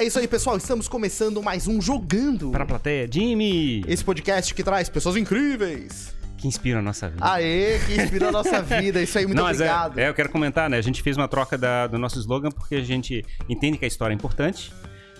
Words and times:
É 0.00 0.04
isso 0.04 0.18
aí, 0.18 0.26
pessoal. 0.26 0.56
Estamos 0.56 0.88
começando 0.88 1.42
mais 1.42 1.68
um 1.68 1.78
Jogando. 1.78 2.50
Para 2.52 2.64
a 2.64 2.66
plateia, 2.66 3.06
Jimmy! 3.12 3.84
Esse 3.86 4.02
podcast 4.02 4.54
que 4.54 4.64
traz 4.64 4.88
pessoas 4.88 5.14
incríveis. 5.14 6.14
Que 6.38 6.48
inspira 6.48 6.78
a 6.78 6.82
nossa 6.82 7.10
vida. 7.10 7.22
Aê, 7.30 7.78
que 7.86 8.00
inspira 8.00 8.28
a 8.28 8.32
nossa 8.32 8.62
vida. 8.62 9.02
Isso 9.02 9.18
aí, 9.18 9.26
muito 9.26 9.36
Não, 9.36 9.44
mas 9.44 9.58
obrigado. 9.58 9.98
É, 9.98 10.04
é, 10.04 10.08
eu 10.08 10.14
quero 10.14 10.30
comentar, 10.30 10.70
né? 10.70 10.78
A 10.78 10.80
gente 10.80 11.02
fez 11.02 11.18
uma 11.18 11.28
troca 11.28 11.58
da- 11.58 11.86
do 11.86 11.98
nosso 11.98 12.18
slogan 12.18 12.48
porque 12.50 12.76
a 12.76 12.82
gente 12.82 13.22
entende 13.46 13.76
que 13.76 13.84
a 13.84 13.88
história 13.88 14.14
é 14.14 14.16
importante, 14.16 14.72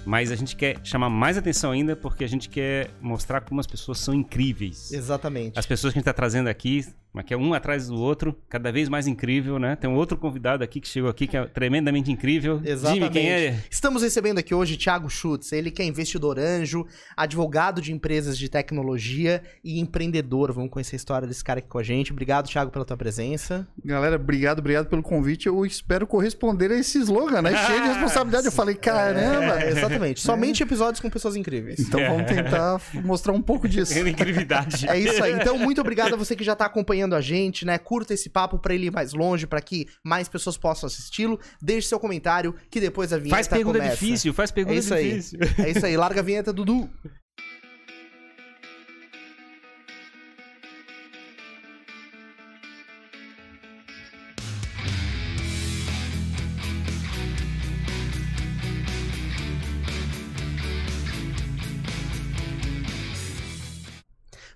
mas 0.06 0.32
a 0.32 0.34
gente 0.34 0.56
quer 0.56 0.78
chamar 0.82 1.10
mais 1.10 1.36
atenção 1.36 1.72
ainda 1.72 1.94
porque 1.94 2.24
a 2.24 2.28
gente 2.28 2.48
quer 2.48 2.88
mostrar 3.02 3.42
como 3.42 3.60
as 3.60 3.66
pessoas 3.66 3.98
são 3.98 4.14
incríveis. 4.14 4.90
Exatamente. 4.92 5.58
As 5.58 5.66
pessoas 5.66 5.92
que 5.92 5.98
a 5.98 6.00
gente 6.00 6.06
tá 6.06 6.14
trazendo 6.14 6.48
aqui, 6.48 6.86
mas 7.12 7.24
que 7.24 7.34
é 7.34 7.36
um 7.36 7.52
atrás 7.52 7.88
do 7.88 7.96
outro, 7.96 8.36
cada 8.48 8.70
vez 8.70 8.88
mais 8.88 9.06
incrível, 9.06 9.58
né? 9.58 9.74
Tem 9.74 9.90
um 9.90 9.94
outro 9.94 10.16
convidado 10.16 10.62
aqui 10.62 10.80
que 10.80 10.88
chegou 10.88 11.10
aqui 11.10 11.26
que 11.26 11.36
é 11.36 11.44
tremendamente 11.46 12.10
incrível. 12.10 12.60
Exatamente. 12.64 13.02
Jimmy, 13.02 13.10
quem 13.10 13.30
é? 13.30 13.58
Estamos 13.68 14.02
recebendo 14.02 14.38
aqui 14.38 14.54
hoje 14.54 14.76
Thiago 14.76 15.10
Schutz, 15.10 15.52
ele 15.52 15.70
que 15.70 15.82
é 15.82 15.84
investidor 15.84 16.38
anjo, 16.38 16.86
advogado 17.16 17.82
de 17.82 17.92
empresas 17.92 18.38
de 18.38 18.48
tecnologia 18.48 19.42
e 19.64 19.80
empreendedor. 19.80 20.52
Vamos 20.52 20.70
conhecer 20.70 20.94
a 20.94 20.98
história 20.98 21.26
desse 21.26 21.42
cara 21.42 21.58
aqui 21.58 21.68
com 21.68 21.78
a 21.78 21.82
gente. 21.82 22.12
Obrigado, 22.12 22.48
Thiago, 22.48 22.70
pela 22.70 22.84
tua 22.84 22.96
presença. 22.96 23.66
Galera, 23.84 24.16
obrigado, 24.16 24.60
obrigado 24.60 24.86
pelo 24.86 25.02
convite. 25.02 25.46
Eu 25.46 25.66
espero 25.66 26.06
corresponder 26.06 26.70
a 26.70 26.78
esse 26.78 26.98
slogan, 26.98 27.42
né? 27.42 27.50
Cheio 27.66 27.82
de 27.82 27.88
responsabilidade. 27.88 28.46
Eu 28.46 28.52
falei, 28.52 28.76
caramba. 28.76 29.60
É, 29.60 29.70
exatamente. 29.70 30.20
Somente 30.20 30.62
episódios 30.62 31.00
com 31.00 31.10
pessoas 31.10 31.34
incríveis. 31.34 31.80
Então 31.80 32.00
vamos 32.00 32.26
tentar 32.26 32.80
mostrar 33.02 33.32
um 33.32 33.42
pouco 33.42 33.68
disso. 33.68 33.98
Incrívelidade. 34.10 34.88
É 34.88 34.98
isso 34.98 35.22
aí. 35.22 35.32
Então, 35.32 35.58
muito 35.58 35.80
obrigado 35.80 36.14
a 36.14 36.16
você 36.16 36.36
que 36.36 36.44
já 36.44 36.54
tá 36.54 36.66
acompanhando 36.66 36.99
a 37.14 37.20
gente, 37.20 37.64
né? 37.64 37.78
Curta 37.78 38.14
esse 38.14 38.28
papo 38.28 38.58
pra 38.58 38.74
ele 38.74 38.86
ir 38.86 38.92
mais 38.92 39.12
longe, 39.12 39.46
pra 39.46 39.60
que 39.60 39.86
mais 40.04 40.28
pessoas 40.28 40.56
possam 40.56 40.86
assisti-lo. 40.86 41.38
Deixe 41.62 41.88
seu 41.88 41.98
comentário, 42.00 42.54
que 42.70 42.80
depois 42.80 43.12
a 43.12 43.16
vinheta 43.18 43.36
Faz 43.36 43.48
pergunta 43.48 43.78
começa. 43.78 43.96
difícil, 43.96 44.34
faz 44.34 44.50
É 44.50 44.54
pergunta 44.54 44.78
isso 44.78 44.94
aí. 44.94 45.08
difícil. 45.14 45.38
É 45.58 45.70
isso 45.70 45.86
aí. 45.86 45.96
Larga 45.96 46.20
a 46.20 46.24
vinheta, 46.24 46.52
Dudu. 46.52 46.88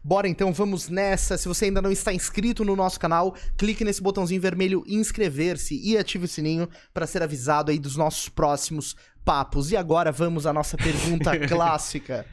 Bora 0.04 0.28
então, 0.28 0.52
vamos 0.52 0.90
nessa. 0.90 1.38
Se 1.38 1.48
você 1.48 1.64
ainda 1.64 1.80
não 1.80 1.90
está 1.90 2.12
inscrito 2.12 2.62
no 2.62 2.76
nosso 2.76 3.00
canal, 3.00 3.34
clique 3.56 3.82
nesse 3.84 4.02
botãozinho 4.02 4.40
vermelho 4.40 4.84
inscrever-se 4.86 5.80
e 5.82 5.96
ative 5.96 6.26
o 6.26 6.28
sininho 6.28 6.68
para 6.92 7.06
ser 7.06 7.22
avisado 7.22 7.70
aí 7.70 7.78
dos 7.78 7.96
nossos 7.96 8.28
próximos 8.28 8.94
papos. 9.24 9.72
E 9.72 9.76
agora 9.78 10.12
vamos 10.12 10.44
à 10.46 10.52
nossa 10.52 10.76
pergunta 10.76 11.38
clássica. 11.48 12.26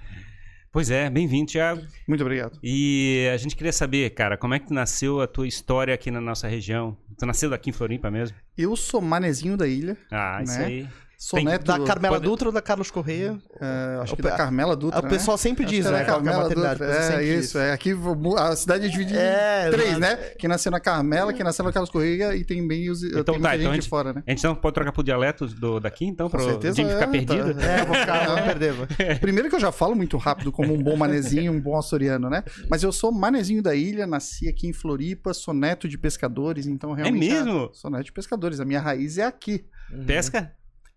Pois 0.70 0.90
é, 0.92 1.10
bem-vindo, 1.10 1.52
Thiago. 1.52 1.82
Muito 2.08 2.22
obrigado. 2.22 2.60
E 2.62 3.30
a 3.34 3.38
gente 3.38 3.56
queria 3.56 3.74
saber, 3.74 4.10
cara, 4.12 4.38
como 4.38 4.54
é 4.54 4.60
que 4.60 4.74
nasceu 4.74 5.22
a 5.22 5.28
tua 5.28 5.48
história 5.48 5.94
aqui 5.94 6.12
na 6.12 6.20
nossa 6.22 6.48
região? 6.50 6.98
Tu 7.18 7.26
nasceu 7.26 7.50
daqui 7.50 7.70
em 7.70 7.74
Floripa 7.74 8.12
mesmo? 8.12 8.36
Eu 8.58 8.76
sou 8.76 9.00
manezinho 9.02 9.56
da 9.56 9.68
ilha. 9.68 9.98
Ah, 10.12 10.42
isso 10.44 10.58
Né? 10.60 10.66
aí. 10.66 10.90
Sou 11.24 11.38
Tem- 11.38 11.46
neto 11.46 11.66
Da 11.66 11.80
Carmela 11.80 12.16
Pode- 12.16 12.26
Dutra 12.26 12.48
ou 12.48 12.52
da 12.52 12.64
Carlos 12.64 12.90
Correia? 12.90 13.38
é, 13.62 14.00
acho 14.02 14.14
O 14.14 14.16
que 14.16 14.24
pe- 14.24 14.30
da 14.30 14.36
Carmela 14.36 14.76
Dutra, 14.76 15.02
o 15.02 15.08
pessoal 15.08 15.38
sempre 15.38 15.66
Acho 15.66 15.74
diz, 15.76 15.86
que 15.86 15.92
né? 15.92 16.02
é 16.02 16.04
Carmela 16.04 16.50
Dutra. 16.50 16.84
É, 16.84 17.02
sempre 17.04 17.26
diz. 17.36 17.46
isso. 17.46 17.60
É. 17.60 17.72
Aqui 17.74 17.92
a 18.40 18.56
cidade 18.56 18.86
é 18.88 18.90
dividida 18.90 19.20
É, 19.20 19.68
em 19.68 19.72
três, 19.72 20.00
né? 20.00 20.16
Quem 20.40 20.50
nasceu 20.50 20.72
na 20.72 20.80
Carmela, 20.80 21.32
quem 21.32 21.44
nasceu 21.44 21.64
na 21.64 21.72
Carlos 21.72 21.92
Correia 21.92 22.36
e 22.36 22.44
tem 22.44 22.68
bem 22.68 22.90
os, 22.90 23.04
Então 23.04 23.24
tem 23.24 23.34
muita 23.36 23.50
tá, 23.50 23.52
gente 23.54 23.62
então 23.62 23.72
a 23.72 23.76
de 23.76 23.82
gente- 23.82 23.90
fora, 23.90 24.14
né? 24.14 24.24
A 24.26 24.32
gente 24.32 24.44
não 24.44 24.56
pode 24.56 24.74
trocar 24.74 24.92
por 24.92 25.04
dialetos 25.04 25.54
do, 25.54 25.80
daqui, 25.80 26.06
então, 26.06 26.28
Com 26.28 26.38
pra 26.38 26.44
certeza, 26.48 26.76
Jimmy 26.78 26.90
ficar 26.90 27.04
é, 27.04 27.08
perdido? 27.08 27.54
tá. 27.54 27.66
É, 27.68 27.86
vou 27.86 27.96
ficar, 27.96 28.26
vou 28.28 28.44
perder. 28.44 28.74
vou. 28.74 28.88
Primeiro 29.22 29.48
que 29.48 29.56
eu 29.56 29.60
já 29.60 29.72
falo 29.72 29.94
muito 29.96 30.18
rápido, 30.18 30.52
como 30.52 30.74
um 30.74 30.82
bom 30.82 30.96
manezinho, 30.98 31.52
um 31.52 31.62
bom 31.62 31.78
açoriano, 31.78 32.32
né? 32.32 32.44
Mas 32.68 32.82
eu 32.82 32.92
sou 32.92 33.12
manezinho 33.12 33.62
da 33.62 33.76
ilha, 33.76 34.08
nasci 34.08 34.50
aqui 34.50 34.66
em 34.68 34.74
Floripa, 34.74 35.36
sou 35.36 35.54
neto 35.54 35.88
de 35.88 36.00
pescadores, 36.00 36.66
então 36.66 36.94
realmente... 36.94 37.30
É 37.30 37.44
mesmo? 37.44 37.70
Sou 37.74 37.92
neto 37.92 38.06
de 38.06 38.12
pescadores, 38.12 38.60
a 38.60 38.66
minha 38.66 38.80
raiz 38.82 39.20
é 39.20 39.24
aqui. 39.24 39.64
Pesca? 40.08 40.52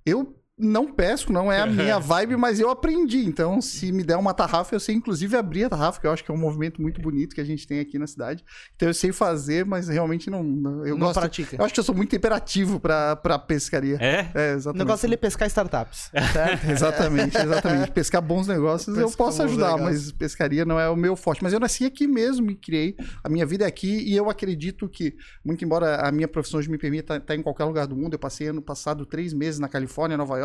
Eu 0.04 0.36
não 0.56 0.86
pesco, 0.92 1.32
não 1.32 1.50
é 1.50 1.60
a 1.60 1.66
minha 1.66 1.98
vibe, 1.98 2.36
mas 2.36 2.60
eu 2.60 2.70
aprendi. 2.70 3.24
Então, 3.26 3.60
se 3.60 3.90
me 3.90 4.04
der 4.04 4.16
uma 4.16 4.32
tarrafa, 4.32 4.72
eu 4.74 4.78
sei 4.78 4.94
inclusive 4.94 5.36
abrir 5.36 5.64
a 5.64 5.68
tarrafa, 5.68 6.00
que 6.00 6.06
eu 6.06 6.12
acho 6.12 6.22
que 6.24 6.30
é 6.30 6.34
um 6.34 6.38
movimento 6.38 6.80
muito 6.80 7.00
bonito 7.02 7.34
que 7.34 7.40
a 7.40 7.44
gente 7.44 7.66
tem 7.66 7.80
aqui 7.80 7.98
na 7.98 8.06
cidade. 8.06 8.44
Então, 8.76 8.88
eu 8.88 8.94
sei 8.94 9.10
fazer, 9.10 9.64
mas 9.66 9.88
realmente 9.88 10.30
não. 10.30 10.44
não- 10.44 10.86
Eu 10.86 10.96
Não 10.96 11.06
gosto. 11.08 11.18
pratica. 11.18 11.56
Eu 11.58 11.64
acho 11.64 11.74
que 11.74 11.80
eu 11.80 11.84
sou 11.84 11.94
muito 11.94 12.14
imperativo 12.14 12.78
pra 12.78 13.16
pescaria. 13.48 13.96
É? 14.00 14.30
É, 14.32 14.52
O 14.52 14.56
exatamente. 14.56 14.78
negócio 14.86 15.02
dele 15.02 15.14
é 15.14 15.16
pescar 15.16 15.48
startups, 15.48 16.10
certo? 16.32 16.70
Exatamente, 16.70 17.36
exatamente. 17.36 17.90
Pescar 17.90 18.22
bons 18.22 18.46
negócios 18.46 18.96
eu 18.96 19.06
Pescar 19.06 19.26
posso 19.26 19.38
bons 19.38 19.44
ajudar, 19.50 19.76
mas 19.76 20.12
pescaria 20.12 20.64
não 20.64 20.78
é 20.78 20.88
o 20.88 20.94
meu 20.96 21.16
forte. 21.16 21.42
Mas 21.42 21.52
eu 21.52 21.58
nasci 21.58 21.84
aqui 21.84 22.06
mesmo, 22.06 22.46
me 22.46 22.54
criei. 22.54 22.94
A 23.24 23.28
minha 23.28 23.44
vida 23.44 23.64
é 23.64 23.66
aqui 23.66 24.04
e 24.08 24.14
eu 24.16 24.30
acredito 24.30 24.88
que, 24.88 25.16
muito 25.44 25.64
embora 25.64 25.96
a 26.06 26.12
minha 26.12 26.28
profissão 26.28 26.60
hoje 26.60 26.70
me 26.70 26.78
permita 26.78 27.16
estar 27.16 27.34
em 27.34 27.42
qualquer 27.42 27.64
lugar 27.64 27.88
do 27.88 27.96
mundo, 27.96 28.12
eu 28.14 28.18
passei 28.20 28.46
ano 28.46 28.62
passado 28.62 29.04
três 29.04 29.32
meses 29.32 29.58
na 29.58 29.68
Califórnia, 29.68 30.16
Nova 30.16 30.38
York, 30.38 30.43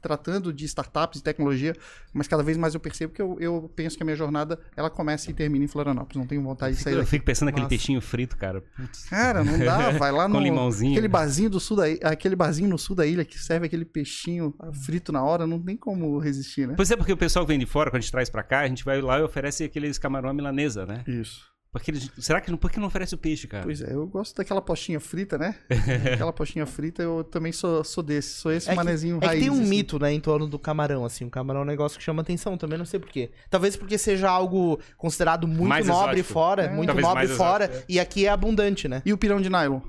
tratando 0.00 0.52
de 0.52 0.64
startups 0.64 1.20
e 1.20 1.22
tecnologia, 1.22 1.74
mas 2.12 2.26
cada 2.28 2.42
vez 2.42 2.56
mais 2.56 2.74
eu 2.74 2.80
percebo 2.80 3.12
que 3.12 3.22
eu, 3.22 3.36
eu 3.40 3.70
penso 3.74 3.96
que 3.96 4.02
a 4.02 4.06
minha 4.06 4.16
jornada 4.16 4.58
ela 4.76 4.90
começa 4.90 5.30
e 5.30 5.34
termina 5.34 5.64
em 5.64 5.68
Florianópolis. 5.68 6.16
Não 6.16 6.26
tenho 6.26 6.42
vontade 6.42 6.76
de 6.76 6.82
sair 6.82 6.94
Eu 6.94 7.06
fico 7.06 7.24
pensando 7.24 7.46
naquele 7.46 7.68
peixinho 7.68 8.00
frito, 8.00 8.36
cara. 8.36 8.60
Putz. 8.76 9.04
Cara, 9.08 9.44
não 9.44 9.58
dá, 9.58 9.90
vai 9.92 10.10
lá 10.12 10.24
Com 10.28 10.34
no 10.34 10.40
limãozinho. 10.40 10.92
aquele 10.92 11.08
barzinho 11.08 11.50
do 11.50 11.60
sul 11.60 11.76
da 11.76 11.88
ilha, 11.88 12.00
aquele 12.02 12.36
barzinho 12.36 12.68
no 12.68 12.78
sul 12.78 12.96
da 12.96 13.06
ilha 13.06 13.24
que 13.24 13.38
serve 13.38 13.66
aquele 13.66 13.84
peixinho 13.84 14.54
frito 14.84 15.12
na 15.12 15.22
hora, 15.22 15.46
não 15.46 15.60
tem 15.60 15.76
como 15.76 16.18
resistir, 16.18 16.66
né? 16.66 16.74
Pois 16.76 16.90
é, 16.90 16.96
porque 16.96 17.12
o 17.12 17.16
pessoal 17.16 17.44
que 17.44 17.52
vem 17.52 17.58
de 17.58 17.66
fora, 17.66 17.90
quando 17.90 17.98
a 17.98 18.00
gente 18.00 18.12
traz 18.12 18.28
pra 18.28 18.42
cá, 18.42 18.60
a 18.60 18.68
gente 18.68 18.84
vai 18.84 19.00
lá 19.00 19.18
e 19.18 19.22
oferece 19.22 19.64
aqueles 19.64 19.98
camarão 19.98 20.32
milanesa, 20.34 20.84
né? 20.86 21.04
Isso. 21.06 21.48
Porque 21.72 21.92
eles- 21.92 22.10
será 22.18 22.40
que 22.40 22.50
não, 22.50 22.58
por 22.58 22.68
que 22.70 22.80
não 22.80 22.88
oferece 22.88 23.14
o 23.14 23.18
peixe, 23.18 23.46
cara? 23.46 23.62
Pois 23.62 23.80
é, 23.80 23.92
eu 23.94 24.04
gosto 24.06 24.34
daquela 24.36 24.60
postinha 24.60 24.98
frita, 24.98 25.38
né? 25.38 25.54
aquela 26.14 26.32
postinha 26.32 26.66
frita, 26.66 27.00
eu 27.00 27.22
também 27.22 27.52
sou, 27.52 27.84
sou 27.84 28.02
desse, 28.02 28.30
sou 28.40 28.50
esse 28.50 28.68
É 28.68 28.72
que- 28.72 28.76
manezinho 28.76 29.18
É 29.18 29.20
que 29.20 29.26
raiz. 29.26 29.40
tem 29.40 29.50
um 29.50 29.60
assim. 29.60 29.66
mito, 29.68 29.98
né, 29.98 30.12
em 30.12 30.18
torno 30.20 30.48
do 30.48 30.58
camarão, 30.58 31.04
assim. 31.04 31.24
O 31.26 31.30
camarão 31.30 31.60
é 31.60 31.62
um 31.62 31.66
negócio 31.66 31.96
que 31.96 32.02
chama 32.04 32.22
atenção 32.22 32.56
também, 32.58 32.76
não 32.76 32.84
sei 32.84 32.98
porquê. 32.98 33.30
Talvez 33.48 33.76
porque 33.76 33.96
seja 33.98 34.28
algo 34.28 34.80
considerado 34.96 35.46
muito 35.46 35.68
Mais 35.68 35.86
nobre 35.86 36.16
exótico. 36.16 36.32
fora, 36.32 36.62
É, 36.64 36.68
muito 36.70 36.86
talvez 36.88 37.06
nobre 37.06 37.28
fora, 37.28 37.64
exótico, 37.66 37.84
e 37.88 38.00
aqui 38.00 38.26
é 38.26 38.30
abundante, 38.30 38.88
né? 38.88 39.00
E 39.06 39.12
o 39.12 39.18
pirão 39.18 39.40
de 39.40 39.48
nylon? 39.48 39.80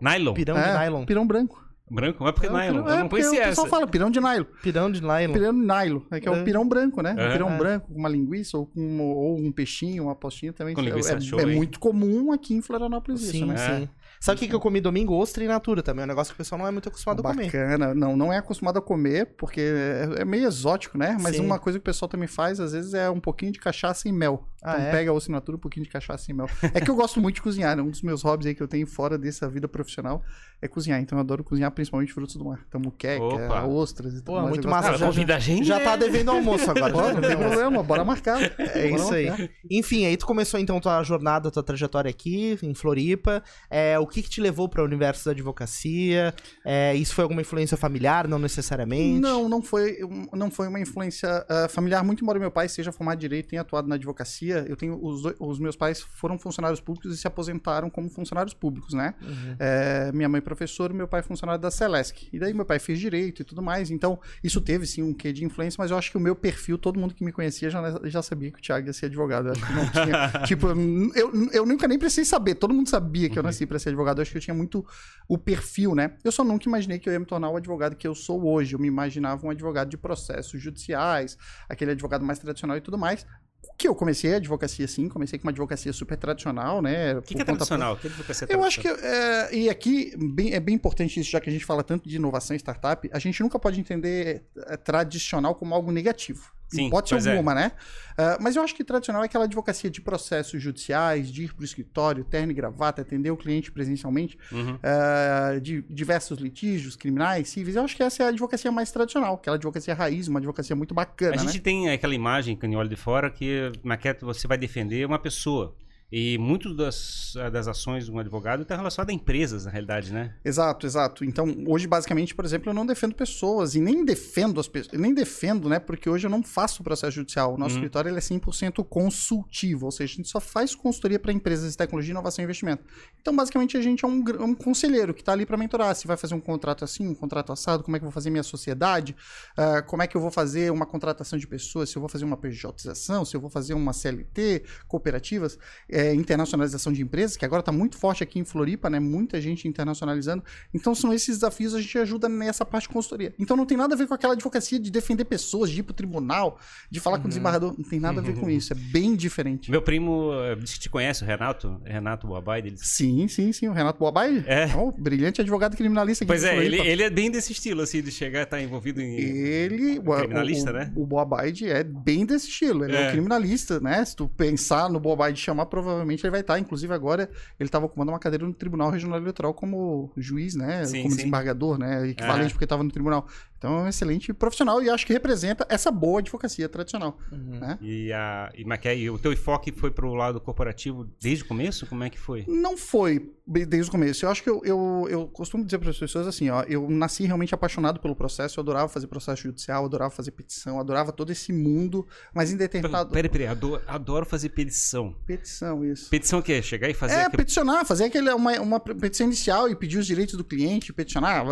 Nylon? 0.00 0.34
Pirão 0.34 0.56
é, 0.58 0.72
de 0.72 0.78
nylon. 0.78 1.04
Pirão 1.04 1.26
branco. 1.26 1.67
Branco? 1.90 2.22
Mas 2.24 2.32
por 2.32 2.40
que 2.40 2.46
É, 2.46 2.50
o 2.50 2.52
nylon? 2.52 2.72
pirão- 2.72 2.86
Eu 2.88 2.94
é, 2.94 2.98
não 3.00 3.08
porque 3.08 3.22
conhecia 3.24 3.38
o 3.38 3.42
essa. 3.42 3.48
pessoal 3.50 3.66
fala 3.68 3.86
pirão 3.86 4.10
de 4.10 4.20
nylon. 4.20 4.44
Pirão 4.62 4.90
de 4.92 5.00
nylon. 5.02 5.32
Pirão 5.32 5.52
de 5.54 5.58
nylon, 5.66 6.00
é 6.10 6.20
que 6.20 6.28
é, 6.28 6.32
É. 6.32 6.40
o 6.40 6.44
pirão 6.44 6.68
branco, 6.68 7.02
né? 7.02 7.14
É. 7.18 7.28
O 7.28 7.32
pirão 7.32 7.50
É. 7.50 7.56
branco 7.58 7.88
com 7.88 7.98
uma 7.98 8.08
linguiça 8.08 8.56
ou 8.58 8.66
com 8.66 9.00
ou 9.00 9.38
um 9.38 9.50
peixinho, 9.52 10.04
uma 10.04 10.14
postinha 10.14 10.52
também. 10.52 10.74
Com 10.74 10.80
é- 10.80 10.84
linguiça 10.84 11.14
é, 11.14 11.20
show, 11.20 11.38
é 11.40 11.46
muito 11.46 11.78
comum 11.80 12.32
aqui 12.32 12.54
em 12.54 12.60
Florianópolis 12.62 13.22
isso, 13.22 13.32
Sim, 13.32 13.44
né? 13.46 13.54
É. 13.54 13.80
sim. 13.80 13.88
Sabe 14.20 14.36
o 14.36 14.40
que, 14.40 14.48
que 14.48 14.54
eu 14.54 14.58
comi 14.58 14.80
domingo? 14.80 15.14
Ostra 15.14 15.44
in 15.44 15.46
natura 15.46 15.80
também. 15.80 16.02
É 16.02 16.04
um 16.04 16.08
negócio 16.08 16.32
que 16.34 16.36
o 16.36 16.42
pessoal 16.42 16.58
não 16.58 16.66
é 16.66 16.72
muito 16.72 16.88
acostumado 16.88 17.20
a 17.20 17.22
comer. 17.22 17.44
Bacana. 17.44 17.94
Não, 17.94 18.16
não 18.16 18.32
é 18.32 18.38
acostumado 18.38 18.76
a 18.76 18.82
comer, 18.82 19.26
porque 19.38 19.60
é, 19.60 20.22
é 20.22 20.24
meio 20.24 20.48
exótico, 20.48 20.98
né? 20.98 21.16
Mas 21.20 21.36
Sim. 21.36 21.44
uma 21.44 21.56
coisa 21.60 21.78
que 21.78 21.82
o 21.82 21.84
pessoal 21.84 22.08
também 22.08 22.26
faz, 22.26 22.58
às 22.58 22.72
vezes, 22.72 22.94
é 22.94 23.08
um 23.08 23.20
pouquinho 23.20 23.52
de 23.52 23.60
cachaça 23.60 24.08
e 24.08 24.12
mel. 24.12 24.48
Ah, 24.62 24.74
então 24.74 24.86
é? 24.86 24.90
pega 24.90 25.12
a 25.12 25.16
assinatura, 25.16 25.56
um 25.56 25.60
pouquinho 25.60 25.84
de 25.84 25.90
cachaça 25.90 26.30
e 26.30 26.34
mel. 26.34 26.48
É 26.74 26.80
que 26.80 26.90
eu 26.90 26.94
gosto 26.94 27.20
muito 27.20 27.36
de 27.36 27.42
cozinhar, 27.42 27.76
né? 27.76 27.82
Um 27.82 27.90
dos 27.90 28.02
meus 28.02 28.22
hobbies 28.22 28.46
aí 28.46 28.54
que 28.54 28.62
eu 28.62 28.68
tenho 28.68 28.86
fora 28.86 29.16
dessa 29.16 29.48
vida 29.48 29.68
profissional 29.68 30.22
é 30.60 30.66
cozinhar. 30.66 31.00
Então 31.00 31.18
eu 31.18 31.20
adoro 31.20 31.44
cozinhar 31.44 31.70
principalmente 31.70 32.12
frutos 32.12 32.36
do 32.36 32.44
mar. 32.44 32.64
Então 32.68 32.80
muqueca, 32.80 33.22
Opa. 33.22 33.64
ostras 33.64 34.12
e 34.14 34.16
tudo 34.16 34.24
Pô, 34.24 34.36
mais. 34.36 34.48
muito 34.48 34.68
massa. 34.68 34.86
Cara, 34.88 34.98
já- 34.98 35.06
convida 35.06 35.36
a 35.36 35.38
gente. 35.38 35.64
Já 35.66 35.78
né? 35.78 35.84
tá 35.84 35.96
devendo 35.96 36.30
almoço 36.30 36.70
agora. 36.70 37.14
Não 37.14 37.20
tem 37.20 37.36
problema, 37.36 37.82
bora 37.82 38.04
marcar. 38.04 38.38
É 38.58 38.90
isso 38.90 39.12
aí. 39.14 39.50
Enfim, 39.70 40.06
aí 40.06 40.16
tu 40.16 40.26
começou 40.26 40.58
então 40.58 40.80
tua 40.80 41.02
jornada, 41.02 41.50
tua 41.50 41.62
trajetória 41.62 42.10
aqui 42.10 42.58
em 42.62 42.74
Floripa. 42.74 43.42
É, 43.70 43.98
o 43.98 44.06
que, 44.06 44.22
que 44.22 44.28
te 44.30 44.40
levou 44.40 44.68
para 44.68 44.82
o 44.82 44.84
universo 44.84 45.26
da 45.26 45.30
advocacia? 45.30 46.34
É, 46.64 46.94
isso 46.94 47.14
foi 47.14 47.22
alguma 47.22 47.40
influência 47.40 47.76
familiar, 47.76 48.26
não 48.26 48.38
necessariamente? 48.38 49.20
Não, 49.20 49.48
não 49.48 49.62
foi, 49.62 49.98
não 50.32 50.50
foi 50.50 50.68
uma 50.68 50.80
influência 50.80 51.44
ah, 51.48 51.68
familiar, 51.68 52.04
muito 52.04 52.22
embora 52.22 52.38
meu 52.38 52.50
pai 52.50 52.68
seja 52.68 52.92
formado 52.92 53.18
em 53.18 53.20
direito 53.20 53.46
e 53.46 53.48
tenha 53.50 53.62
atuado 53.62 53.88
na 53.88 53.94
advocacia, 53.94 54.47
eu 54.50 54.76
tenho 54.76 54.98
os, 55.04 55.22
dois- 55.22 55.36
os 55.38 55.58
meus 55.58 55.76
pais 55.76 56.00
foram 56.00 56.38
funcionários 56.38 56.80
públicos 56.80 57.12
e 57.12 57.16
se 57.16 57.26
aposentaram 57.26 57.88
como 57.90 58.08
funcionários 58.08 58.54
públicos, 58.54 58.94
né? 58.94 59.14
Uhum. 59.20 59.56
É, 59.58 60.10
minha 60.12 60.28
mãe 60.28 60.40
professora, 60.40 60.92
meu 60.94 61.06
pai 61.08 61.22
funcionário 61.22 61.60
da 61.60 61.70
Celesc. 61.70 62.28
E 62.32 62.38
daí 62.38 62.52
meu 62.54 62.64
pai 62.64 62.78
fez 62.78 62.98
direito 62.98 63.42
e 63.42 63.44
tudo 63.44 63.62
mais, 63.62 63.90
então 63.90 64.18
isso 64.42 64.60
teve 64.60 64.86
sim 64.86 65.02
um 65.02 65.12
quê 65.14 65.32
de 65.32 65.44
influência, 65.44 65.76
mas 65.78 65.90
eu 65.90 65.98
acho 65.98 66.10
que 66.10 66.16
o 66.16 66.20
meu 66.20 66.34
perfil, 66.36 66.78
todo 66.78 66.98
mundo 66.98 67.14
que 67.14 67.24
me 67.24 67.32
conhecia 67.32 67.70
já, 67.70 68.00
já 68.04 68.22
sabia 68.22 68.50
que 68.50 68.58
o 68.58 68.62
Thiago 68.62 68.86
ia 68.86 68.92
ser 68.92 69.06
advogado. 69.06 69.46
Eu 69.48 69.52
acho 69.52 69.66
que 69.66 69.72
não 69.72 69.88
tinha, 69.92 70.42
tipo, 70.46 70.66
eu, 71.14 71.50
eu 71.52 71.66
nunca 71.66 71.86
nem 71.88 71.98
precisei 71.98 72.24
saber, 72.24 72.54
todo 72.54 72.72
mundo 72.74 72.88
sabia 72.88 73.28
que 73.28 73.38
eu 73.38 73.42
nasci 73.42 73.66
para 73.66 73.78
ser 73.78 73.90
advogado, 73.90 74.18
eu 74.18 74.22
acho 74.22 74.30
que 74.30 74.38
eu 74.38 74.42
tinha 74.42 74.54
muito 74.54 74.84
o 75.28 75.36
perfil, 75.36 75.94
né? 75.94 76.12
Eu 76.24 76.32
só 76.32 76.42
nunca 76.42 76.68
imaginei 76.68 76.98
que 76.98 77.08
eu 77.08 77.12
ia 77.12 77.18
me 77.20 77.26
tornar 77.26 77.50
o 77.50 77.56
advogado 77.56 77.96
que 77.96 78.06
eu 78.06 78.14
sou 78.14 78.46
hoje. 78.46 78.74
Eu 78.74 78.78
me 78.78 78.88
imaginava 78.88 79.46
um 79.46 79.50
advogado 79.50 79.88
de 79.90 79.96
processos 79.96 80.60
judiciais, 80.60 81.36
aquele 81.68 81.90
advogado 81.92 82.24
mais 82.24 82.38
tradicional 82.38 82.76
e 82.76 82.80
tudo 82.80 82.96
mais. 82.98 83.26
Que 83.76 83.86
eu 83.86 83.94
comecei 83.94 84.34
a 84.34 84.36
advocacia 84.36 84.84
assim, 84.84 85.08
comecei 85.08 85.38
com 85.38 85.46
uma 85.46 85.52
advocacia 85.52 85.92
super 85.92 86.16
tradicional, 86.16 86.82
né? 86.82 87.16
O 87.16 87.22
que, 87.22 87.34
que 87.34 87.42
é 87.42 87.44
tradicional? 87.44 87.94
O 87.94 87.96
que 87.96 88.08
advocacia 88.08 88.48
é 88.50 88.54
Eu 88.54 88.64
acho 88.64 88.80
que, 88.80 88.88
é, 88.88 89.54
e 89.54 89.70
aqui 89.70 90.12
bem, 90.16 90.52
é 90.52 90.58
bem 90.58 90.74
importante 90.74 91.20
isso, 91.20 91.30
já 91.30 91.40
que 91.40 91.48
a 91.48 91.52
gente 91.52 91.64
fala 91.64 91.84
tanto 91.84 92.08
de 92.08 92.16
inovação 92.16 92.56
e 92.56 92.58
startup, 92.58 93.08
a 93.12 93.18
gente 93.20 93.40
nunca 93.40 93.58
pode 93.58 93.78
entender 93.78 94.42
é, 94.66 94.76
tradicional 94.76 95.54
como 95.54 95.74
algo 95.74 95.92
negativo. 95.92 96.57
Sim, 96.68 96.90
Pode 96.90 97.08
ser 97.08 97.14
pois 97.16 97.26
é. 97.26 97.30
alguma, 97.32 97.54
né? 97.54 97.72
Ah, 98.16 98.36
mas 98.40 98.56
eu 98.56 98.62
acho 98.62 98.74
que 98.74 98.82
tradicional 98.84 99.22
é 99.22 99.26
aquela 99.26 99.44
advocacia 99.44 99.88
de 99.88 100.00
processos 100.00 100.60
judiciais, 100.60 101.30
de 101.30 101.44
ir 101.44 101.54
para 101.54 101.62
o 101.62 101.64
escritório, 101.64 102.24
terno 102.24 102.50
e 102.50 102.54
gravata, 102.54 103.00
atender 103.02 103.30
o 103.30 103.36
cliente 103.36 103.70
presencialmente, 103.72 104.36
Uhum. 104.52 104.78
ah, 104.82 105.58
de 105.62 105.82
diversos 105.88 106.38
litígios 106.38 106.96
criminais, 106.96 107.48
civis. 107.48 107.76
Eu 107.76 107.84
acho 107.84 107.96
que 107.96 108.02
essa 108.02 108.22
é 108.24 108.26
a 108.26 108.28
advocacia 108.30 108.70
mais 108.72 108.90
tradicional, 108.90 109.34
aquela 109.34 109.56
advocacia 109.56 109.94
raiz, 109.94 110.28
uma 110.28 110.40
advocacia 110.40 110.74
muito 110.76 110.92
bacana, 110.94 111.34
A 111.34 111.36
né? 111.36 111.42
gente 111.50 111.60
tem 111.60 111.88
aquela 111.90 112.14
imagem 112.14 112.56
que 112.56 112.66
olha 112.76 112.88
de 112.88 112.96
fora 112.96 113.30
que 113.30 113.70
maquete 113.82 114.24
você 114.24 114.46
vai 114.46 114.58
defender 114.58 115.06
uma 115.06 115.18
pessoa. 115.18 115.74
E 116.10 116.38
muito 116.38 116.74
das, 116.74 117.34
das 117.52 117.68
ações 117.68 118.06
de 118.06 118.10
um 118.12 118.18
advogado 118.18 118.62
está 118.62 118.74
relacionado 118.76 119.10
a 119.10 119.12
empresas, 119.12 119.66
na 119.66 119.70
realidade, 119.70 120.10
né? 120.12 120.34
Exato, 120.42 120.86
exato. 120.86 121.24
Então, 121.24 121.54
hoje, 121.66 121.86
basicamente, 121.86 122.34
por 122.34 122.46
exemplo, 122.46 122.70
eu 122.70 122.74
não 122.74 122.86
defendo 122.86 123.14
pessoas 123.14 123.74
e 123.74 123.80
nem 123.80 124.04
defendo 124.04 124.58
as 124.58 124.66
pessoas, 124.66 124.98
nem 124.98 125.12
defendo, 125.12 125.68
né? 125.68 125.78
Porque 125.78 126.08
hoje 126.08 126.26
eu 126.26 126.30
não 126.30 126.42
faço 126.42 126.82
processo 126.82 127.12
judicial. 127.16 127.54
O 127.54 127.58
nosso 127.58 127.74
Uhum. 127.74 127.80
escritório 127.82 128.08
ele 128.08 128.16
é 128.16 128.20
100% 128.22 128.82
consultivo, 128.84 129.84
ou 129.86 129.92
seja, 129.92 130.14
a 130.14 130.16
gente 130.16 130.28
só 130.28 130.40
faz 130.40 130.74
consultoria 130.74 131.18
para 131.18 131.30
empresas 131.30 131.72
de 131.72 131.76
tecnologia, 131.76 132.10
inovação 132.12 132.42
e 132.42 132.44
investimento. 132.44 132.82
Então, 133.20 133.36
basicamente, 133.36 133.76
a 133.76 133.82
gente 133.82 134.02
é 134.04 134.08
um, 134.08 134.24
um 134.40 134.54
conselheiro 134.54 135.12
que 135.12 135.20
está 135.20 135.32
ali 135.32 135.44
para 135.44 135.58
mentorar. 135.58 135.94
Se 135.94 136.06
vai 136.06 136.16
fazer 136.16 136.34
um 136.34 136.40
contrato 136.40 136.84
assim, 136.84 137.06
um 137.06 137.14
contrato 137.14 137.52
assado, 137.52 137.82
como 137.82 137.96
é 137.96 138.00
que 138.00 138.04
eu 138.04 138.08
vou 138.08 138.14
fazer 138.14 138.30
minha 138.30 138.42
sociedade, 138.42 139.14
ah, 139.56 139.82
como 139.82 140.02
é 140.02 140.06
que 140.06 140.16
eu 140.16 140.20
vou 140.22 140.30
fazer 140.30 140.72
uma 140.72 140.86
contratação 140.86 141.38
de 141.38 141.46
pessoas, 141.46 141.90
se 141.90 141.96
eu 141.96 142.00
vou 142.00 142.08
fazer 142.08 142.24
uma 142.24 142.36
PJização, 142.36 143.24
se 143.26 143.36
eu 143.36 143.40
vou 143.42 143.50
fazer 143.50 143.74
uma 143.74 143.92
CLT, 143.92 144.62
cooperativas, 144.86 145.58
é, 145.88 145.97
internacionalização 146.14 146.92
de 146.92 147.02
empresas, 147.02 147.36
que 147.36 147.44
agora 147.44 147.60
está 147.60 147.72
muito 147.72 147.96
forte 147.96 148.22
aqui 148.22 148.38
em 148.38 148.44
Floripa, 148.44 148.90
né? 148.90 148.98
Muita 149.00 149.40
gente 149.40 149.66
internacionalizando. 149.66 150.42
Então 150.72 150.94
são 150.94 151.12
esses 151.12 151.36
desafios 151.36 151.74
a 151.74 151.80
gente 151.80 151.98
ajuda 151.98 152.28
nessa 152.28 152.64
parte 152.64 152.84
de 152.84 152.90
consultoria. 152.90 153.34
Então 153.38 153.56
não 153.56 153.66
tem 153.66 153.76
nada 153.76 153.94
a 153.94 153.98
ver 153.98 154.06
com 154.06 154.14
aquela 154.14 154.34
advocacia 154.34 154.78
de 154.78 154.90
defender 154.90 155.24
pessoas, 155.24 155.70
de 155.70 155.80
ir 155.80 155.82
pro 155.82 155.94
tribunal, 155.94 156.58
de 156.90 157.00
falar 157.00 157.18
com 157.18 157.26
o 157.26 157.28
desembargador. 157.28 157.74
Não 157.76 157.84
tem 157.84 158.00
nada 158.00 158.20
a 158.20 158.24
ver 158.24 158.34
com 158.34 158.48
isso. 158.48 158.72
É 158.72 158.76
bem 158.76 159.14
diferente. 159.16 159.70
Meu 159.70 159.82
primo 159.82 160.30
eh, 160.34 160.56
disse 160.56 160.74
que 160.74 160.80
te 160.80 160.90
conhece, 160.90 161.22
o 161.22 161.26
Renato, 161.26 161.80
Renato 161.84 162.26
Boabaide. 162.26 162.68
Ele... 162.68 162.76
Sim, 162.78 163.28
sim, 163.28 163.52
sim. 163.52 163.68
O 163.68 163.72
Renato 163.72 163.98
Boabai 163.98 164.44
É. 164.46 164.66
um 164.76 164.90
brilhante 164.90 165.40
advogado 165.40 165.76
criminalista 165.76 166.24
aqui 166.24 166.28
Pois 166.28 166.44
é, 166.44 166.56
ele, 166.64 166.78
ele 166.80 167.02
é 167.02 167.10
bem 167.10 167.30
desse 167.30 167.52
estilo, 167.52 167.82
assim, 167.82 168.02
de 168.02 168.10
chegar 168.10 168.40
e 168.40 168.42
estar 168.44 168.60
envolvido 168.60 169.00
em. 169.00 169.14
Ele, 169.18 169.98
o, 169.98 170.16
Criminalista, 170.16 170.70
o, 170.70 170.72
né? 170.74 170.92
O 170.94 171.06
Boabaide 171.06 171.68
é 171.68 171.82
bem 171.82 172.24
desse 172.24 172.48
estilo. 172.48 172.84
Ele 172.84 172.96
é. 172.96 173.02
É. 173.02 173.08
um 173.08 173.10
criminalista, 173.12 173.80
né? 173.80 174.04
Se 174.04 174.14
tu 174.14 174.28
pensar 174.28 174.88
no 174.88 175.00
Boabaide 175.00 175.40
chamar, 175.40 175.66
provavelmente 175.66 175.87
ele 175.90 176.30
vai 176.30 176.40
estar. 176.40 176.58
Inclusive, 176.58 176.92
agora 176.92 177.30
ele 177.58 177.68
estava 177.68 177.86
ocupando 177.86 178.12
uma 178.12 178.18
cadeira 178.18 178.46
no 178.46 178.52
Tribunal 178.52 178.90
Regional 178.90 179.18
Eleitoral 179.18 179.54
como 179.54 180.10
juiz, 180.16 180.54
né? 180.54 180.84
Sim, 180.84 181.02
como 181.02 181.10
sim. 181.10 181.16
desembargador, 181.18 181.78
né? 181.78 182.08
Equivalente 182.08 182.48
É. 182.48 182.50
porque 182.50 182.64
estava 182.64 182.82
no 182.82 182.90
tribunal. 182.90 183.26
Então 183.58 183.80
é 183.80 183.82
um 183.82 183.88
excelente 183.88 184.32
profissional 184.32 184.80
e 184.82 184.88
acho 184.88 185.04
que 185.04 185.12
representa 185.12 185.66
essa 185.68 185.90
boa 185.90 186.20
advocacia 186.20 186.68
tradicional. 186.68 187.18
Uhum. 187.32 187.58
Né? 187.58 187.78
E, 187.82 188.12
a, 188.12 188.50
e, 188.56 188.64
Maquia, 188.64 188.94
e 188.94 189.10
o 189.10 189.18
teu 189.18 189.32
enfoque 189.32 189.72
foi 189.72 189.90
pro 189.90 190.14
lado 190.14 190.40
corporativo 190.40 191.08
desde 191.20 191.42
o 191.42 191.46
começo? 191.46 191.84
Como 191.86 192.04
é 192.04 192.10
que 192.10 192.18
foi? 192.18 192.44
Não 192.46 192.76
foi 192.76 193.32
desde 193.46 193.88
o 193.88 193.92
começo. 193.92 194.24
Eu 194.24 194.30
acho 194.30 194.42
que 194.42 194.50
eu, 194.50 194.60
eu, 194.64 195.06
eu 195.08 195.26
costumo 195.26 195.64
dizer 195.64 195.78
para 195.78 195.90
as 195.90 195.98
pessoas 195.98 196.26
assim, 196.26 196.50
ó, 196.50 196.62
eu 196.64 196.88
nasci 196.88 197.24
realmente 197.24 197.54
apaixonado 197.54 197.98
pelo 197.98 198.14
processo, 198.14 198.60
eu 198.60 198.62
adorava 198.62 198.88
fazer 198.88 199.06
processo 199.06 199.42
judicial, 199.42 199.84
adorava 199.84 200.10
fazer 200.10 200.30
petição, 200.30 200.78
adorava 200.78 201.10
todo 201.12 201.30
esse 201.30 201.52
mundo, 201.52 202.06
mas 202.32 202.52
em 202.52 202.56
determinado... 202.56 203.10
Peraí, 203.10 203.30
peraí, 203.30 203.46
adoro, 203.48 203.82
adoro 203.86 204.26
fazer 204.26 204.50
petição. 204.50 205.16
Petição, 205.26 205.84
isso. 205.84 206.10
Petição 206.10 206.38
o 206.38 206.42
quê? 206.42 206.62
Chegar 206.62 206.88
e 206.88 206.94
fazer. 206.94 207.14
É, 207.14 207.20
aquele- 207.22 207.38
peticionar, 207.38 207.84
fazer 207.84 208.04
aquele, 208.04 208.30
uma, 208.30 208.52
uma 208.60 208.78
petição 208.78 209.26
inicial 209.26 209.68
e 209.68 209.74
pedir 209.74 209.98
os 209.98 210.06
direitos 210.06 210.36
do 210.36 210.44
cliente, 210.44 210.92
peticionar, 210.92 211.44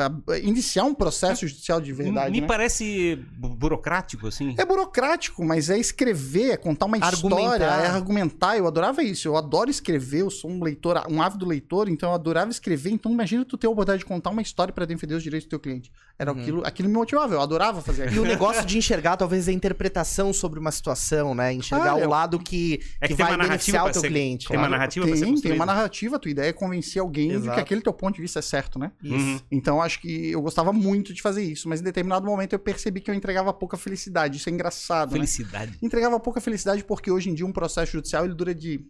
iniciar 0.43 0.85
um 0.85 0.95
processo 0.95 1.49
judicial 1.49 1.81
de 1.81 1.93
verdade. 2.05 2.31
Me 2.33 2.41
né? 2.41 2.47
parece 2.47 3.17
bu- 3.37 3.49
burocrático, 3.49 4.27
assim. 4.29 4.55
É 4.59 4.65
burocrático, 4.65 5.45
mas 5.45 5.71
é 5.71 5.79
escrever, 5.79 6.51
é 6.53 6.57
contar 6.57 6.87
uma 6.87 6.97
Argumentar. 6.97 7.41
história, 7.43 7.65
é 7.65 7.87
argumentar. 7.89 8.57
Eu 8.57 8.67
adorava 8.67 9.03
isso, 9.03 9.29
eu 9.29 9.37
adoro 9.37 9.71
escrever, 9.71 10.21
eu 10.23 10.31
sou 10.31 10.51
um 10.51 10.63
leitor, 10.63 11.03
um 11.11 11.21
ávido 11.23 11.47
leitor, 11.47 11.89
então 11.89 12.11
eu 12.11 12.15
adorava 12.15 12.51
escrever. 12.51 12.91
Então 12.91 13.11
imagina 13.13 13.45
tu 13.45 13.57
ter 13.57 13.67
a 13.67 13.71
oportunidade 13.71 14.01
de 14.01 14.05
contar 14.07 14.31
uma 14.31 14.43
história 14.43 14.73
para 14.73 14.85
defender 14.85 15.15
os 15.15 15.23
direitos 15.23 15.47
do 15.47 15.51
teu 15.51 15.59
cliente. 15.61 15.91
Era 16.19 16.33
aquilo, 16.33 16.63
aquilo 16.65 16.89
me 16.89 16.95
motivava, 16.95 17.35
eu 17.35 17.41
adorava 17.41 17.83
fazer 17.83 18.05
E 18.05 18.07
aquilo. 18.09 18.25
o 18.25 18.27
negócio 18.27 18.65
de 18.65 18.79
enxergar, 18.79 19.17
talvez, 19.17 19.49
a 19.49 19.53
interpretação 19.53 20.33
sobre 20.33 20.59
uma 20.59 20.71
situação, 20.71 21.35
né? 21.35 21.53
Enxergar 21.53 21.91
Ah, 21.91 21.95
o 21.97 21.99
eu- 22.01 22.09
lado 22.09 22.39
que, 22.39 22.81
É 23.01 23.07
que, 23.07 23.15
que 23.15 23.23
vai 23.23 23.33
uma 23.33 23.37
narrativa 23.39 23.79
beneficiar 23.79 23.85
o 23.87 23.91
teu 23.93 24.01
ser- 24.01 24.09
cliente. 24.09 24.49
tem 24.49 24.57
uma 24.57 24.63
claro. 24.63 24.73
narrativa 24.79 25.07
pra 25.07 25.17
ser 25.17 25.25
tem, 25.27 25.35
tem 25.41 25.53
uma 25.53 25.67
narrativa, 25.67 26.17
a 26.17 26.19
tua 26.19 26.31
ideia 26.31 26.49
é 26.49 26.53
convencer 26.53 27.01
alguém 27.03 27.29
de 27.29 27.35
Exato. 27.37 27.55
que 27.55 27.61
aquele 27.61 27.81
teu 27.83 27.93
ponto 27.93 28.15
de 28.17 28.23
vista 28.23 28.39
é 28.39 28.43
certo, 28.43 28.79
né? 28.79 28.93
Isso. 29.03 29.15
Uhum. 29.15 29.41
Então 29.51 29.83
acho 29.83 30.01
que 30.01 30.31
eu 30.31 30.41
gostava 30.41 30.73
muito 30.73 31.13
de 31.13 31.21
fazer 31.21 31.43
isso, 31.43 31.69
mas 31.69 31.81
determinado 31.87 32.27
momento 32.27 32.53
eu 32.53 32.59
percebi 32.59 33.01
que 33.01 33.11
eu 33.11 33.15
entregava 33.15 33.53
pouca 33.53 33.77
felicidade. 33.77 34.37
Isso 34.37 34.49
é 34.49 34.53
engraçado, 34.53 35.09
né? 35.11 35.15
Felicidade. 35.15 35.79
Entregava 35.83 36.21
pouca 36.21 36.41
felicidade 36.41 36.85
porque 36.85 37.11
hoje 37.11 37.31
em 37.31 37.35
dia 37.35 37.47
um 37.47 37.53
processo 37.53 37.93
judicial 37.93 38.25
ele 38.25 38.35
dura 38.35 38.55
de 38.55 38.85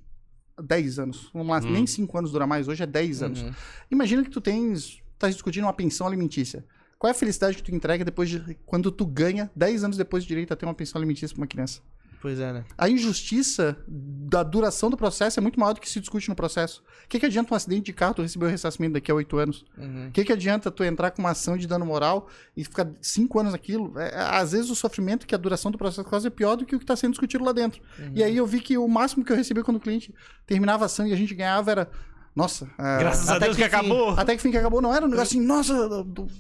10 0.63 0.99
anos. 0.99 1.31
Vamos 1.33 1.49
lá, 1.49 1.59
Hum. 1.59 1.71
nem 1.73 1.87
5 1.87 2.19
anos 2.19 2.33
dura 2.33 2.47
mais, 2.47 2.67
hoje 2.69 2.83
é 2.83 2.87
10 2.87 3.23
anos. 3.23 3.43
Uhum. 3.43 3.53
Imagina 3.91 4.23
que 4.25 4.31
tu 4.31 4.41
tens, 4.41 4.99
tá 5.19 5.29
discutindo 5.29 5.65
uma 5.65 5.73
pensão 5.73 6.07
alimentícia. 6.07 6.65
Qual 6.99 7.09
é 7.09 7.13
a 7.13 7.15
felicidade 7.15 7.57
que 7.59 7.63
tu 7.63 7.75
entrega 7.75 8.05
depois 8.05 8.29
de 8.31 8.57
quando 8.65 8.91
tu 8.91 9.05
ganha 9.05 9.51
10 9.55 9.85
anos 9.85 9.97
depois 9.97 10.23
de 10.25 10.29
direito 10.29 10.53
a 10.53 10.57
ter 10.57 10.65
uma 10.65 10.75
pensão 10.75 10.99
alimentícia 10.99 11.29
para 11.35 11.43
uma 11.43 11.47
criança? 11.47 11.81
Pois 12.21 12.41
é, 12.41 12.53
né? 12.53 12.65
A 12.77 12.89
injustiça 12.89 13.77
da 13.87 14.43
duração 14.43 14.91
do 14.91 14.97
processo 14.97 15.39
é 15.39 15.43
muito 15.43 15.61
maior 15.61 15.73
do 15.73 15.81
que 15.81 15.89
se 15.89 16.01
discute 16.01 16.29
no 16.29 16.35
processo. 16.35 16.83
O 17.05 17.09
que, 17.09 17.21
que 17.21 17.27
adianta 17.27 17.53
um 17.53 17.57
acidente 17.57 17.83
de 17.83 17.93
carro 17.93 18.15
tu 18.15 18.23
receber 18.23 18.47
o 18.47 18.49
ressarcimento 18.49 18.95
daqui 18.95 19.11
a 19.11 19.15
8 19.15 19.37
anos? 19.39 19.65
Uhum. 19.77 20.09
O 20.09 20.13
que, 20.13 20.25
que 20.25 20.33
adianta 20.33 20.71
tu 20.71 20.83
entrar 20.83 21.11
com 21.11 21.23
uma 21.23 21.31
ação 21.31 21.57
de 21.57 21.67
dano 21.67 21.87
moral 21.87 22.29
e 22.57 22.65
ficar 22.65 22.89
cinco 23.01 23.39
anos 23.39 23.53
naquilo? 23.53 23.99
É, 23.99 24.13
às 24.17 24.53
vezes 24.53 24.71
o 24.71 24.75
sofrimento 24.75 25.27
que 25.27 25.35
a 25.35 25.39
duração 25.39 25.71
do 25.71 25.79
processo 25.79 26.09
quase 26.09 26.27
é 26.27 26.31
pior 26.31 26.57
do 26.57 26.65
que 26.65 26.75
o 26.75 26.79
que 26.79 26.85
está 26.85 26.97
sendo 26.97 27.13
discutido 27.13 27.45
lá 27.45 27.53
dentro. 27.53 27.81
E 28.15 28.23
aí 28.23 28.37
eu 28.37 28.47
vi 28.47 28.61
que 28.61 28.77
o 28.79 28.89
máximo 28.89 29.25
que 29.25 29.33
eu 29.33 29.37
recebi 29.37 29.63
quando 29.63 29.77
o 29.77 29.81
cliente 29.81 30.15
terminava 30.47 30.85
a 30.85 30.87
ação 30.87 31.07
e 31.07 31.13
a 31.13 31.17
gente 31.17 31.35
ganhava 31.35 31.71
era. 31.71 31.91
Nossa, 32.37 32.69
é, 32.79 32.99
Graças 32.99 33.31
a 33.31 33.37
até 33.37 33.47
Deus 33.47 33.57
que, 33.57 33.63
que 33.63 33.67
acabou. 33.67 34.11
Até 34.11 34.37
que 34.37 34.43
fim 34.43 34.51
que 34.51 34.59
acabou, 34.59 34.83
não 34.83 34.95
era 34.95 35.07
um 35.07 35.09
negócio 35.09 35.39
assim, 35.39 35.41
nossa, 35.47 35.75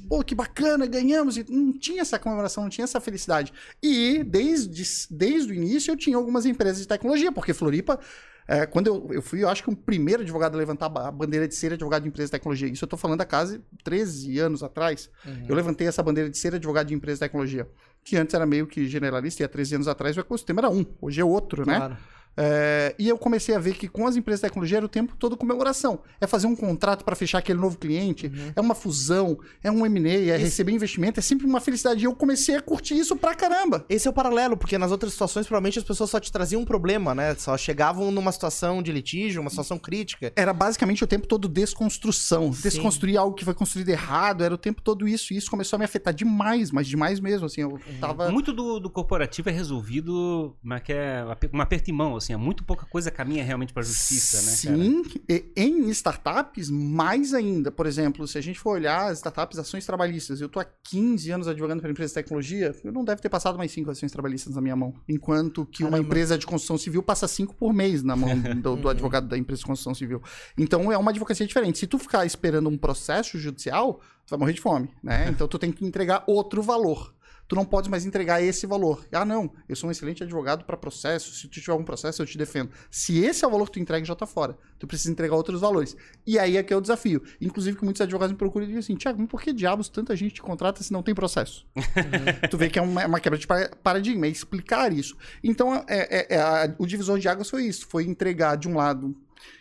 pô, 0.07 0.23
que 0.23 0.35
bacana, 0.35 0.85
ganhamos. 0.85 1.39
E 1.39 1.47
não 1.49 1.73
tinha 1.73 2.03
essa 2.03 2.19
comemoração, 2.19 2.65
não 2.65 2.71
tinha 2.71 2.85
essa 2.85 3.01
felicidade. 3.01 3.51
E 3.83 4.23
desde, 4.23 4.85
desde 5.11 5.51
o 5.51 5.55
início 5.55 5.91
eu 5.91 5.97
tinha 5.97 6.19
algumas 6.19 6.45
empresas 6.45 6.81
de 6.81 6.87
tecnologia, 6.87 7.33
porque 7.33 7.55
Floripa, 7.55 7.99
é, 8.47 8.67
quando 8.67 8.89
eu, 8.89 9.09
eu 9.11 9.23
fui, 9.23 9.43
eu 9.43 9.49
acho 9.49 9.63
que 9.63 9.71
o 9.71 9.75
primeiro 9.75 10.23
advogado 10.23 10.55
a 10.55 10.59
levantar 10.59 10.87
a 10.87 11.11
bandeira 11.11 11.49
de 11.49 11.55
ser 11.55 11.73
advogado 11.73 12.03
de 12.03 12.09
empresa 12.09 12.27
de 12.27 12.33
tecnologia. 12.33 12.69
Isso 12.69 12.85
eu 12.85 12.89
tô 12.89 12.99
falando 12.99 13.21
da 13.21 13.25
casa 13.25 13.59
13 13.83 14.39
anos 14.39 14.63
atrás. 14.63 15.09
Uhum. 15.25 15.47
Eu 15.49 15.55
levantei 15.55 15.87
essa 15.87 16.03
bandeira 16.03 16.29
de 16.29 16.37
ser 16.37 16.55
advogado 16.55 16.89
de 16.89 16.95
empresa 16.95 17.17
de 17.17 17.21
tecnologia. 17.21 17.67
Que 18.05 18.19
antes 18.19 18.35
era 18.35 18.45
meio 18.45 18.67
que 18.67 18.87
generalista, 18.87 19.43
e 19.43 19.47
há 19.47 19.49
13 19.49 19.77
anos 19.77 19.89
atrás 19.89 20.15
o 20.15 20.21
ecossistema 20.21 20.61
era 20.61 20.69
um, 20.69 20.85
hoje 21.01 21.23
é 21.23 21.25
outro, 21.25 21.67
né? 21.67 21.97
É, 22.37 22.95
e 22.99 23.09
eu 23.09 23.17
comecei 23.17 23.55
a 23.55 23.59
ver 23.59 23.75
que 23.75 23.89
com 23.89 24.07
as 24.07 24.17
empresas 24.17 24.41
de 24.41 24.49
tecnologia 24.49 24.79
era 24.79 24.87
o 24.87 24.89
tempo 24.89 25.17
todo 25.17 25.37
comemoração. 25.37 26.01
É 26.21 26.27
fazer 26.27 26.47
um 26.47 26.55
contrato 26.55 27.05
para 27.05 27.17
fechar 27.17 27.39
aquele 27.39 27.59
novo 27.59 27.79
cliente, 27.79 28.31
é 28.55 28.61
uma 28.61 28.75
fusão, 28.75 29.39
é 29.63 29.71
um 29.71 29.87
M&A, 29.87 30.35
é 30.35 30.37
receber 30.37 30.73
investimento, 30.73 31.19
é 31.19 31.23
sempre 31.23 31.47
uma 31.47 31.61
felicidade. 31.61 32.03
E 32.03 32.05
eu 32.05 32.15
comecei 32.15 32.57
a 32.57 32.61
curtir 32.61 32.99
isso 32.99 33.17
pra 33.17 33.35
caramba. 33.35 33.85
Esse 33.89 34.07
é 34.07 34.11
o 34.11 34.15
paralelo, 34.15 34.57
porque 34.57 34.77
nas 34.77 34.91
outras 34.91 35.13
situações, 35.13 35.47
provavelmente 35.47 35.79
as 35.79 35.85
pessoas 35.85 36.11
só 36.11 36.21
te 36.21 36.31
traziam 36.31 36.61
um 36.61 36.65
problema, 36.65 37.15
né? 37.15 37.35
Só 37.37 37.57
chegavam 37.57 38.11
numa 38.11 38.33
situação 38.33 38.83
de 38.83 38.93
litígio, 38.93 39.41
uma 39.41 39.51
situação 39.51 39.79
crítica. 39.79 40.33
Era 40.37 40.53
basicamente 40.53 41.03
o 41.03 41.07
tempo 41.07 41.27
todo 41.27 41.49
desconstrução. 41.49 42.53
Sim. 42.53 42.63
Desconstruir 42.63 43.17
algo 43.17 43.35
que 43.35 43.45
foi 43.45 43.55
construído 43.55 43.89
errado, 43.89 44.45
era 44.45 44.55
o 44.55 44.59
tempo 44.59 44.83
todo 44.83 45.09
isso. 45.09 45.33
E 45.33 45.37
isso 45.37 45.51
começou 45.51 45.77
a 45.77 45.79
me 45.79 45.85
afetar 45.85 46.13
demais, 46.13 46.71
mas 46.71 46.87
demais 46.87 47.21
mesmo, 47.21 47.47
assim. 47.47 47.63
Eu 47.63 47.81
tava... 48.01 48.31
Muito 48.31 48.53
do, 48.53 48.79
do 48.79 48.91
corporativo 48.91 49.49
é 49.49 49.53
resolvido, 49.53 50.55
mas 50.63 50.83
que 50.83 50.93
é 50.93 51.25
um 51.53 51.61
aperto 51.61 51.87
de 51.87 51.93
mão, 51.93 52.17
assim, 52.17 52.26
é 52.33 52.37
muito 52.37 52.65
pouca 52.65 52.87
coisa 52.87 53.11
caminha 53.11 53.45
realmente 53.45 53.73
para 53.73 53.83
justiça, 53.83 54.43
né, 54.43 54.57
cara? 54.63 54.85
Sim, 54.85 55.03
e 55.29 55.45
em 55.57 55.89
startups, 55.91 56.71
mais 56.71 57.35
ainda. 57.35 57.71
Por 57.71 57.87
exemplo, 57.87 58.27
se 58.27 58.39
a 58.39 58.41
gente 58.41 58.59
for 58.59 58.71
olhar 58.73 59.11
as 59.11 59.19
startups, 59.19 59.59
ações 59.59 59.85
trabalhistas, 59.85 60.41
eu 60.41 60.49
tô 60.49 60.61
há 60.61 60.67
15 60.85 61.31
anos 61.31 61.49
advogando 61.49 61.81
para 61.81 61.91
empresa 61.91 62.11
de 62.11 62.15
tecnologia, 62.15 62.75
eu 62.85 62.93
não 62.93 63.05
deve 63.05 63.21
ter 63.21 63.29
passado 63.29 63.59
mais 63.59 63.73
5 63.73 63.91
ações 63.91 64.13
trabalhistas 64.13 64.55
na 64.55 64.61
minha 64.61 64.77
mão. 64.77 64.95
Enquanto 65.09 65.65
que 65.67 65.83
uma 65.83 65.93
Caramba. 65.93 66.07
empresa 66.07 66.39
de 66.39 66.47
construção 66.47 66.79
civil 66.79 67.03
passa 67.03 67.27
5 67.29 67.55
por 67.55 67.73
mês 67.73 68.03
na 68.03 68.17
mão 68.17 68.31
do, 68.63 68.77
do 68.77 68.89
advogado 68.89 69.29
da 69.29 69.39
empresa 69.39 69.61
de 69.61 69.67
construção 69.67 69.95
civil. 69.95 70.23
Então 70.57 70.93
é 70.93 70.99
uma 70.99 71.11
advocacia 71.11 71.47
diferente. 71.47 71.79
Se 71.79 71.87
tu 71.87 71.99
ficar 71.99 72.25
esperando 72.27 72.69
um 72.69 72.77
processo 72.77 73.39
judicial, 73.39 74.01
tu 74.27 74.31
vai 74.31 74.39
morrer 74.39 74.53
de 74.53 74.61
fome, 74.61 74.91
né? 75.03 75.29
Então 75.29 75.49
tu 75.49 75.59
tem 75.59 75.73
que 75.73 75.85
entregar 75.85 76.25
outro 76.27 76.63
valor. 76.63 77.16
Tu 77.49 77.55
não 77.57 77.65
podes 77.65 77.89
mais 77.91 78.05
entregar 78.05 78.43
esse 78.43 78.67
valor. 78.67 79.05
Ah, 79.13 79.25
não, 79.25 79.53
eu 79.69 79.77
sou 79.77 79.89
um 79.89 79.91
excelente 79.91 80.23
advogado 80.23 80.65
para 80.65 80.77
processo, 80.77 81.33
se 81.35 81.49
tu 81.49 81.61
tiver 81.61 81.73
algum 81.73 81.85
processo 81.85 82.23
eu 82.23 82.27
te 82.27 82.37
defendo. 82.37 82.71
Se 82.91 83.19
esse 83.25 83.45
é 83.45 83.49
o 83.49 83.51
valor 83.51 83.67
que 83.67 83.73
tu 83.73 83.81
entrega, 83.81 84.05
já 84.05 84.15
tá 84.15 84.27
fora. 84.27 84.57
Tu 84.79 84.87
precisa 84.87 85.11
entregar 85.11 85.35
outros 85.37 85.61
valores. 85.61 85.97
E 86.27 86.39
aí 86.39 86.57
é 86.57 86.63
que 86.63 86.73
é 86.73 86.77
o 86.77 86.81
desafio. 86.81 87.23
Inclusive 87.41 87.77
que 87.79 87.85
muitos 87.85 88.01
advogados 88.03 88.33
me 88.33 88.39
procuram 88.39 88.65
e 88.65 88.69
dizem 88.69 88.81
assim, 88.81 88.95
Tiago, 88.97 89.19
mas 89.21 89.29
por 89.29 89.41
que 89.41 89.53
diabos 89.53 89.89
tanta 89.89 90.15
gente 90.17 90.35
te 90.35 90.43
contrata 90.43 90.83
se 90.83 90.93
não 90.93 91.03
tem 91.03 91.15
processo? 91.15 91.67
tu 92.51 92.57
vê 92.59 92.69
que 92.69 92.79
é 92.79 92.83
uma, 92.83 93.07
uma 93.07 93.21
quebra 93.21 93.39
de 93.39 93.47
para- 93.47 93.71
paradigma, 93.83 94.27
é 94.27 94.31
explicar 94.31 94.93
isso. 94.93 95.17
Então, 95.43 95.75
é, 95.75 95.85
é- 95.89 96.35
é 96.35 96.39
a- 96.39 96.75
o 96.79 96.87
divisor 96.87 97.19
de 97.19 97.29
águas 97.29 97.49
foi 97.49 97.65
isso, 97.65 97.87
foi 97.89 98.05
entregar 98.05 98.57
de 98.57 98.69
um 98.69 98.75
lado 98.77 99.17